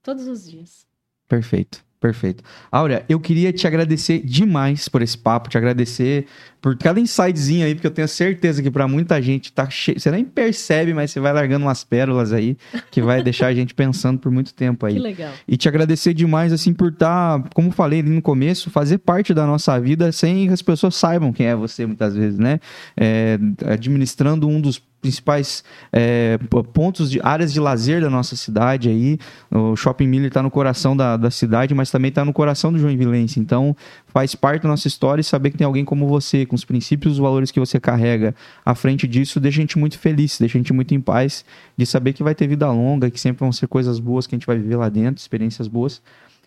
todos 0.02 0.26
os 0.26 0.48
dias. 0.48 0.86
Perfeito, 1.28 1.84
perfeito. 2.00 2.42
Áurea, 2.70 3.04
eu 3.08 3.18
queria 3.18 3.52
te 3.52 3.66
agradecer 3.66 4.20
demais 4.24 4.88
por 4.88 5.02
esse 5.02 5.16
papo, 5.16 5.48
te 5.48 5.56
agradecer 5.56 6.26
por 6.60 6.76
cada 6.76 6.98
insightzinho 6.98 7.64
aí, 7.64 7.74
porque 7.74 7.86
eu 7.86 7.92
tenho 7.92 8.08
certeza 8.08 8.62
que 8.62 8.70
pra 8.70 8.88
muita 8.88 9.20
gente 9.22 9.52
tá 9.52 9.70
cheio. 9.70 10.00
Você 10.00 10.10
nem 10.10 10.24
percebe, 10.24 10.92
mas 10.92 11.10
você 11.10 11.20
vai 11.20 11.32
largando 11.32 11.64
umas 11.64 11.84
pérolas 11.84 12.32
aí 12.32 12.56
que 12.90 13.00
vai 13.00 13.22
deixar 13.22 13.46
a 13.46 13.54
gente 13.54 13.72
pensando 13.72 14.18
por 14.18 14.32
muito 14.32 14.52
tempo 14.52 14.84
aí. 14.84 14.94
Que 14.94 14.98
legal. 14.98 15.32
E 15.46 15.56
te 15.56 15.68
agradecer 15.68 16.12
demais, 16.12 16.52
assim, 16.52 16.74
por 16.74 16.90
estar, 16.90 17.42
como 17.54 17.70
falei 17.70 18.00
ali 18.00 18.10
no 18.10 18.22
começo, 18.22 18.68
fazer 18.70 18.98
parte 18.98 19.32
da 19.32 19.46
nossa 19.46 19.78
vida 19.80 20.10
sem 20.10 20.48
que 20.48 20.52
as 20.52 20.62
pessoas 20.62 20.96
saibam 20.96 21.32
quem 21.32 21.46
é 21.46 21.54
você, 21.54 21.86
muitas 21.86 22.16
vezes, 22.16 22.38
né? 22.38 22.58
É, 22.96 23.38
administrando 23.64 24.48
um 24.48 24.60
dos 24.60 24.82
principais 25.00 25.64
é, 25.92 26.38
pontos 26.72 27.10
de 27.10 27.20
áreas 27.22 27.52
de 27.52 27.60
lazer 27.60 28.00
da 28.00 28.10
nossa 28.10 28.36
cidade 28.36 28.88
aí. 28.88 29.18
O 29.50 29.76
Shopping 29.76 30.06
Miller 30.06 30.28
está 30.28 30.42
no 30.42 30.50
coração 30.50 30.96
da, 30.96 31.16
da 31.16 31.30
cidade, 31.30 31.74
mas 31.74 31.90
também 31.90 32.08
está 32.08 32.24
no 32.24 32.32
coração 32.32 32.72
do 32.72 32.78
Joinvilense. 32.78 33.40
Então, 33.40 33.76
faz 34.08 34.34
parte 34.34 34.62
da 34.62 34.68
nossa 34.68 34.88
história 34.88 35.20
e 35.20 35.24
saber 35.24 35.50
que 35.50 35.58
tem 35.58 35.66
alguém 35.66 35.84
como 35.84 36.06
você, 36.06 36.44
com 36.44 36.54
os 36.54 36.64
princípios 36.64 37.16
os 37.16 37.18
valores 37.18 37.50
que 37.50 37.60
você 37.60 37.80
carrega 37.80 38.34
à 38.64 38.74
frente 38.74 39.06
disso, 39.06 39.40
deixa 39.40 39.58
a 39.58 39.62
gente 39.62 39.78
muito 39.78 39.98
feliz, 39.98 40.38
deixa 40.38 40.58
a 40.58 40.60
gente 40.60 40.72
muito 40.72 40.94
em 40.94 41.00
paz 41.00 41.44
de 41.76 41.86
saber 41.86 42.12
que 42.12 42.22
vai 42.22 42.34
ter 42.34 42.46
vida 42.46 42.70
longa, 42.70 43.10
que 43.10 43.20
sempre 43.20 43.40
vão 43.40 43.52
ser 43.52 43.66
coisas 43.66 43.98
boas 43.98 44.26
que 44.26 44.34
a 44.34 44.38
gente 44.38 44.46
vai 44.46 44.58
viver 44.58 44.76
lá 44.76 44.88
dentro, 44.88 45.20
experiências 45.20 45.68
boas. 45.68 46.02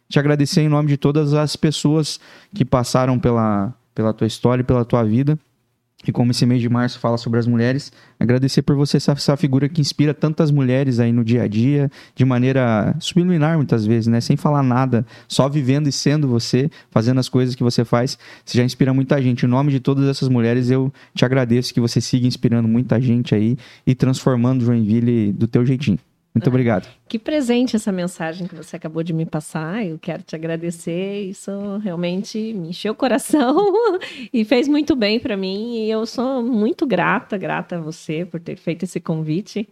Te 0.07 0.19
agradecer 0.19 0.61
em 0.61 0.69
nome 0.69 0.87
de 0.87 0.97
todas 0.97 1.33
as 1.33 1.55
pessoas 1.55 2.19
que 2.53 2.65
passaram 2.65 3.19
pela, 3.19 3.73
pela 3.93 4.13
tua 4.13 4.27
história 4.27 4.61
e 4.61 4.65
pela 4.65 4.83
tua 4.83 5.03
vida. 5.03 5.37
E 6.07 6.13
como 6.13 6.31
esse 6.31 6.45
mês 6.45 6.61
de 6.61 6.69
março 6.69 6.97
fala 6.97 7.17
sobre 7.17 7.39
as 7.39 7.45
mulheres, 7.45 7.91
agradecer 8.17 8.61
por 8.61 8.73
você 8.73 8.99
ser 9.01 9.11
essa 9.11 9.35
figura 9.35 9.67
que 9.67 9.81
inspira 9.81 10.13
tantas 10.13 10.49
mulheres 10.49 10.97
aí 10.97 11.11
no 11.11 11.25
dia 11.25 11.43
a 11.43 11.47
dia, 11.47 11.91
de 12.15 12.23
maneira 12.23 12.95
subliminar 12.99 13.57
muitas 13.57 13.85
vezes, 13.85 14.07
né? 14.07 14.21
Sem 14.21 14.37
falar 14.37 14.63
nada, 14.63 15.05
só 15.27 15.49
vivendo 15.49 15.87
e 15.87 15.91
sendo 15.91 16.25
você, 16.25 16.71
fazendo 16.89 17.19
as 17.19 17.27
coisas 17.27 17.53
que 17.53 17.63
você 17.63 17.83
faz. 17.83 18.17
Você 18.45 18.57
já 18.57 18.63
inspira 18.63 18.93
muita 18.93 19.21
gente. 19.21 19.45
Em 19.45 19.49
nome 19.49 19.71
de 19.71 19.81
todas 19.81 20.07
essas 20.07 20.29
mulheres, 20.29 20.69
eu 20.69 20.91
te 21.13 21.25
agradeço 21.25 21.73
que 21.73 21.81
você 21.81 21.99
siga 21.99 22.25
inspirando 22.25 22.67
muita 22.67 22.99
gente 23.01 23.35
aí 23.35 23.57
e 23.85 23.93
transformando 23.93 24.63
Joinville 24.63 25.33
do 25.33 25.47
teu 25.47 25.65
jeitinho. 25.65 25.99
Muito 26.39 26.47
obrigado. 26.47 26.87
Que 27.07 27.19
presente 27.19 27.75
essa 27.75 27.91
mensagem 27.91 28.47
que 28.47 28.55
você 28.55 28.77
acabou 28.77 29.03
de 29.03 29.11
me 29.11 29.25
passar. 29.25 29.85
Eu 29.85 29.99
quero 29.99 30.23
te 30.23 30.35
agradecer. 30.35 31.23
Isso 31.23 31.51
realmente 31.83 32.53
me 32.53 32.69
encheu 32.69 32.93
o 32.93 32.95
coração 32.95 33.73
e 34.31 34.45
fez 34.45 34.67
muito 34.67 34.95
bem 34.95 35.19
para 35.19 35.35
mim. 35.35 35.83
E 35.83 35.91
eu 35.91 36.05
sou 36.05 36.41
muito 36.41 36.87
grata, 36.87 37.37
grata 37.37 37.75
a 37.75 37.81
você 37.81 38.25
por 38.25 38.39
ter 38.39 38.55
feito 38.55 38.83
esse 38.83 39.01
convite. 39.01 39.67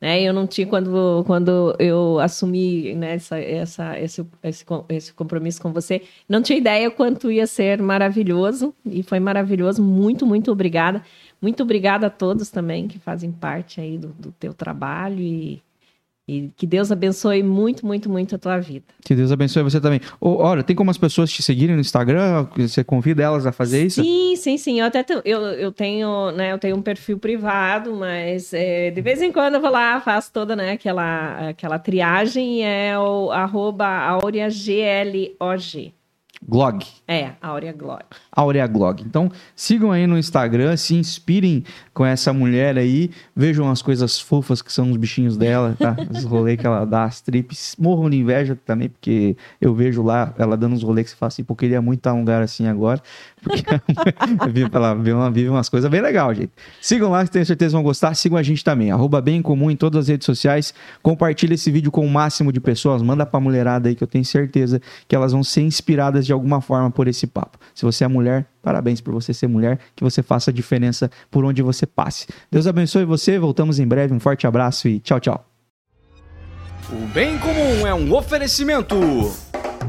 Né? 0.00 0.22
Eu 0.22 0.32
não 0.32 0.46
tinha, 0.46 0.66
quando, 0.66 1.22
quando 1.26 1.76
eu 1.78 2.18
assumi 2.18 2.94
né, 2.94 3.14
essa, 3.14 3.38
essa, 3.38 3.98
esse, 3.98 4.26
esse, 4.42 4.64
esse 4.88 5.12
compromisso 5.12 5.60
com 5.60 5.72
você, 5.72 6.02
não 6.26 6.40
tinha 6.40 6.58
ideia 6.58 6.90
quanto 6.90 7.30
ia 7.30 7.46
ser 7.46 7.80
maravilhoso, 7.80 8.74
e 8.84 9.02
foi 9.02 9.20
maravilhoso. 9.20 9.82
Muito, 9.82 10.26
muito 10.26 10.50
obrigada. 10.50 11.02
Muito 11.42 11.62
obrigada 11.62 12.06
a 12.06 12.10
todos 12.10 12.50
também 12.50 12.88
que 12.88 12.98
fazem 12.98 13.30
parte 13.30 13.80
aí 13.80 13.98
do, 13.98 14.08
do 14.08 14.32
teu 14.32 14.54
trabalho 14.54 15.20
e 15.20 15.62
e 16.28 16.50
que 16.56 16.66
Deus 16.66 16.90
abençoe 16.90 17.40
muito, 17.40 17.86
muito, 17.86 18.10
muito 18.10 18.34
a 18.34 18.38
tua 18.38 18.58
vida. 18.58 18.86
Que 19.04 19.14
Deus 19.14 19.30
abençoe 19.30 19.62
você 19.62 19.80
também. 19.80 20.00
Oh, 20.20 20.38
olha, 20.38 20.64
tem 20.64 20.74
como 20.74 20.90
as 20.90 20.98
pessoas 20.98 21.30
te 21.30 21.40
seguirem 21.40 21.76
no 21.76 21.80
Instagram? 21.80 22.48
Você 22.56 22.82
convida 22.82 23.22
elas 23.22 23.46
a 23.46 23.52
fazer 23.52 23.86
isso? 23.86 24.02
Sim, 24.02 24.34
sim, 24.34 24.58
sim. 24.58 24.80
Eu 24.80 24.86
até 24.86 25.06
eu, 25.24 25.40
eu 25.42 25.70
tenho, 25.70 26.32
né, 26.32 26.52
eu 26.52 26.58
tenho 26.58 26.76
um 26.76 26.82
perfil 26.82 27.16
privado, 27.16 27.94
mas 27.94 28.52
é, 28.52 28.90
de 28.90 29.00
vez 29.00 29.22
em 29.22 29.30
quando 29.30 29.54
eu 29.54 29.60
vou 29.60 29.70
lá, 29.70 30.00
faço 30.00 30.32
toda, 30.32 30.56
né, 30.56 30.72
aquela, 30.72 31.50
aquela 31.50 31.78
triagem, 31.78 32.64
é 32.64 32.98
o 32.98 33.30
arroba 33.30 33.86
aureaglog. 33.86 35.94
Glog. 36.44 36.84
É, 37.08 37.32
Aurea 37.40 37.72
Glog. 37.72 38.04
Aurea 38.30 38.66
Glog. 38.66 39.02
Então, 39.02 39.30
sigam 39.54 39.90
aí 39.90 40.06
no 40.06 40.18
Instagram, 40.18 40.76
se 40.76 40.94
inspirem 40.94 41.64
com 41.96 42.04
essa 42.04 42.30
mulher 42.30 42.76
aí, 42.76 43.10
vejam 43.34 43.70
as 43.70 43.80
coisas 43.80 44.20
fofas 44.20 44.60
que 44.60 44.70
são 44.70 44.90
os 44.90 44.98
bichinhos 44.98 45.34
dela, 45.34 45.74
tá? 45.78 45.96
Os 46.14 46.24
rolês 46.24 46.60
que 46.60 46.66
ela 46.66 46.84
dá, 46.84 47.04
as 47.04 47.22
trips. 47.22 47.74
Morram 47.78 48.10
de 48.10 48.18
inveja 48.18 48.54
também, 48.66 48.90
porque 48.90 49.34
eu 49.58 49.74
vejo 49.74 50.02
lá 50.02 50.34
ela 50.36 50.58
dando 50.58 50.74
uns 50.74 50.82
rolês 50.82 51.06
que 51.06 51.12
você 51.12 51.16
fala 51.16 51.28
assim, 51.28 51.42
pô, 51.42 51.56
queria 51.56 51.80
muito 51.80 52.00
estar 52.00 52.12
um 52.12 52.18
lugar 52.18 52.42
assim 52.42 52.66
agora. 52.66 53.00
Porque 53.42 53.64
ela 54.76 54.94
vive, 54.94 55.12
uma, 55.14 55.30
vive 55.30 55.48
umas 55.48 55.70
coisas 55.70 55.90
bem 55.90 56.02
legais, 56.02 56.36
gente. 56.36 56.52
Sigam 56.82 57.10
lá, 57.10 57.24
que 57.24 57.30
tenho 57.30 57.46
certeza 57.46 57.72
vão 57.72 57.82
gostar. 57.82 58.14
Sigam 58.14 58.36
a 58.36 58.42
gente 58.42 58.62
também. 58.62 58.90
Arroba 58.90 59.22
bem 59.22 59.40
comum 59.40 59.70
em 59.70 59.76
todas 59.76 60.00
as 60.00 60.08
redes 60.08 60.26
sociais. 60.26 60.74
Compartilha 61.02 61.54
esse 61.54 61.70
vídeo 61.70 61.90
com 61.90 62.04
o 62.04 62.10
máximo 62.10 62.52
de 62.52 62.60
pessoas. 62.60 63.00
Manda 63.00 63.24
pra 63.24 63.40
mulherada 63.40 63.88
aí 63.88 63.94
que 63.94 64.04
eu 64.04 64.08
tenho 64.08 64.24
certeza 64.24 64.82
que 65.08 65.16
elas 65.16 65.32
vão 65.32 65.42
ser 65.42 65.62
inspiradas 65.62 66.26
de 66.26 66.32
alguma 66.34 66.60
forma 66.60 66.90
por 66.90 67.08
esse 67.08 67.26
papo. 67.26 67.58
Se 67.74 67.86
você 67.86 68.04
é 68.04 68.08
mulher, 68.08 68.44
parabéns 68.66 69.00
por 69.00 69.14
você 69.14 69.32
ser 69.32 69.46
mulher, 69.46 69.78
que 69.94 70.02
você 70.02 70.24
faça 70.24 70.50
a 70.50 70.52
diferença 70.52 71.08
por 71.30 71.44
onde 71.44 71.62
você 71.62 71.86
passe. 71.86 72.26
Deus 72.50 72.66
abençoe 72.66 73.04
você, 73.04 73.38
voltamos 73.38 73.78
em 73.78 73.86
breve, 73.86 74.12
um 74.12 74.18
forte 74.18 74.44
abraço 74.44 74.88
e 74.88 74.98
tchau, 74.98 75.20
tchau. 75.20 75.48
O 76.90 77.06
Bem 77.14 77.38
Comum 77.38 77.86
é 77.86 77.94
um 77.94 78.12
oferecimento. 78.12 78.96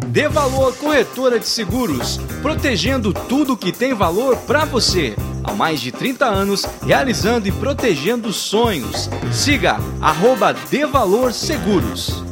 Dê 0.09 0.29
Valor 0.29 0.75
Corretora 0.77 1.39
de 1.39 1.47
Seguros, 1.47 2.17
protegendo 2.43 3.11
tudo 3.11 3.57
que 3.57 3.71
tem 3.71 3.95
valor 3.95 4.37
para 4.45 4.63
você. 4.63 5.15
Há 5.43 5.53
mais 5.53 5.81
de 5.81 5.91
30 5.91 6.25
anos, 6.25 6.63
realizando 6.85 7.47
e 7.47 7.51
protegendo 7.51 8.31
sonhos. 8.31 9.09
Siga 9.31 9.77
arroba 9.99 10.53
Dê 10.53 10.85
Valor 10.85 11.33
Seguros. 11.33 12.23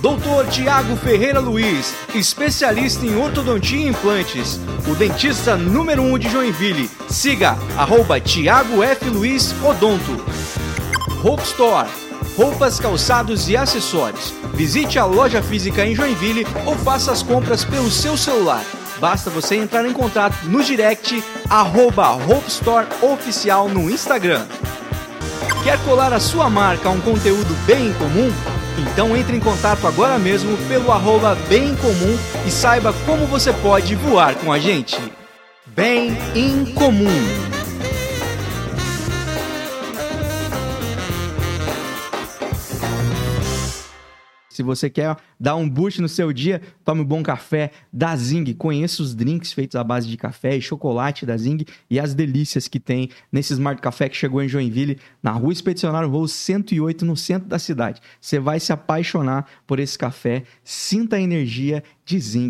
Doutor 0.00 0.46
Tiago 0.46 0.96
Ferreira 0.96 1.40
Luiz, 1.40 1.94
especialista 2.14 3.04
em 3.04 3.16
ortodontia 3.16 3.78
e 3.78 3.88
implantes. 3.88 4.58
O 4.88 4.94
dentista 4.94 5.58
número 5.58 6.00
1 6.00 6.14
um 6.14 6.18
de 6.18 6.26
Joinville. 6.30 6.90
Siga 7.06 7.54
arroba 7.76 8.18
Tiago 8.18 8.82
F. 8.82 9.10
Luiz 9.10 9.54
Odonto. 9.62 10.24
Hope 11.22 11.42
Store. 11.42 11.88
Roupas, 12.34 12.80
calçados 12.80 13.50
e 13.50 13.58
acessórios. 13.58 14.32
Visite 14.54 14.98
a 14.98 15.04
loja 15.04 15.42
física 15.42 15.84
em 15.84 15.94
Joinville 15.94 16.46
ou 16.64 16.74
faça 16.76 17.12
as 17.12 17.22
compras 17.22 17.62
pelo 17.62 17.90
seu 17.90 18.16
celular. 18.16 18.64
Basta 18.98 19.28
você 19.28 19.56
entrar 19.56 19.86
em 19.86 19.92
contato 19.92 20.46
no 20.46 20.64
direct 20.64 21.22
arroba 21.50 22.12
Hope 22.12 22.48
Store 22.48 22.86
Oficial 23.02 23.68
no 23.68 23.90
Instagram. 23.90 24.46
Quer 25.62 25.78
colar 25.84 26.12
a 26.12 26.20
sua 26.20 26.48
marca 26.48 26.88
a 26.88 26.92
um 26.92 27.00
conteúdo 27.00 27.54
bem 27.66 27.92
comum? 27.94 28.32
Então 28.78 29.16
entre 29.16 29.36
em 29.36 29.40
contato 29.40 29.86
agora 29.86 30.18
mesmo 30.18 30.56
pelo 30.68 30.90
arroba 30.90 31.34
bem 31.48 31.74
comum 31.76 32.18
e 32.46 32.50
saiba 32.50 32.94
como 33.04 33.26
você 33.26 33.52
pode 33.52 33.94
voar 33.94 34.34
com 34.36 34.52
a 34.52 34.58
gente. 34.58 34.98
Bem 35.66 36.16
em 36.34 36.64
comum. 36.74 37.59
Se 44.60 44.62
você 44.62 44.90
quer 44.90 45.16
dar 45.40 45.56
um 45.56 45.66
boost 45.66 46.02
no 46.02 46.08
seu 46.08 46.34
dia, 46.34 46.60
tome 46.84 47.00
um 47.00 47.04
bom 47.04 47.22
café 47.22 47.70
da 47.90 48.14
Zing. 48.14 48.52
Conheça 48.52 49.02
os 49.02 49.14
drinks 49.14 49.54
feitos 49.54 49.74
à 49.74 49.82
base 49.82 50.06
de 50.06 50.18
café 50.18 50.54
e 50.54 50.60
chocolate 50.60 51.24
da 51.24 51.34
Zing 51.34 51.64
e 51.88 51.98
as 51.98 52.12
delícias 52.12 52.68
que 52.68 52.78
tem 52.78 53.08
nesse 53.32 53.54
Smart 53.54 53.80
Café 53.80 54.06
que 54.10 54.16
chegou 54.18 54.42
em 54.42 54.48
Joinville, 54.48 54.98
na 55.22 55.32
rua 55.32 55.50
Expedicionário 55.50 56.10
Voo 56.10 56.28
108, 56.28 57.06
no 57.06 57.16
centro 57.16 57.48
da 57.48 57.58
cidade. 57.58 58.02
Você 58.20 58.38
vai 58.38 58.60
se 58.60 58.70
apaixonar 58.70 59.46
por 59.66 59.80
esse 59.80 59.96
café. 59.96 60.42
Sinta 60.62 61.16
a 61.16 61.22
energia 61.22 61.82
de 62.04 62.20
Zing. 62.20 62.48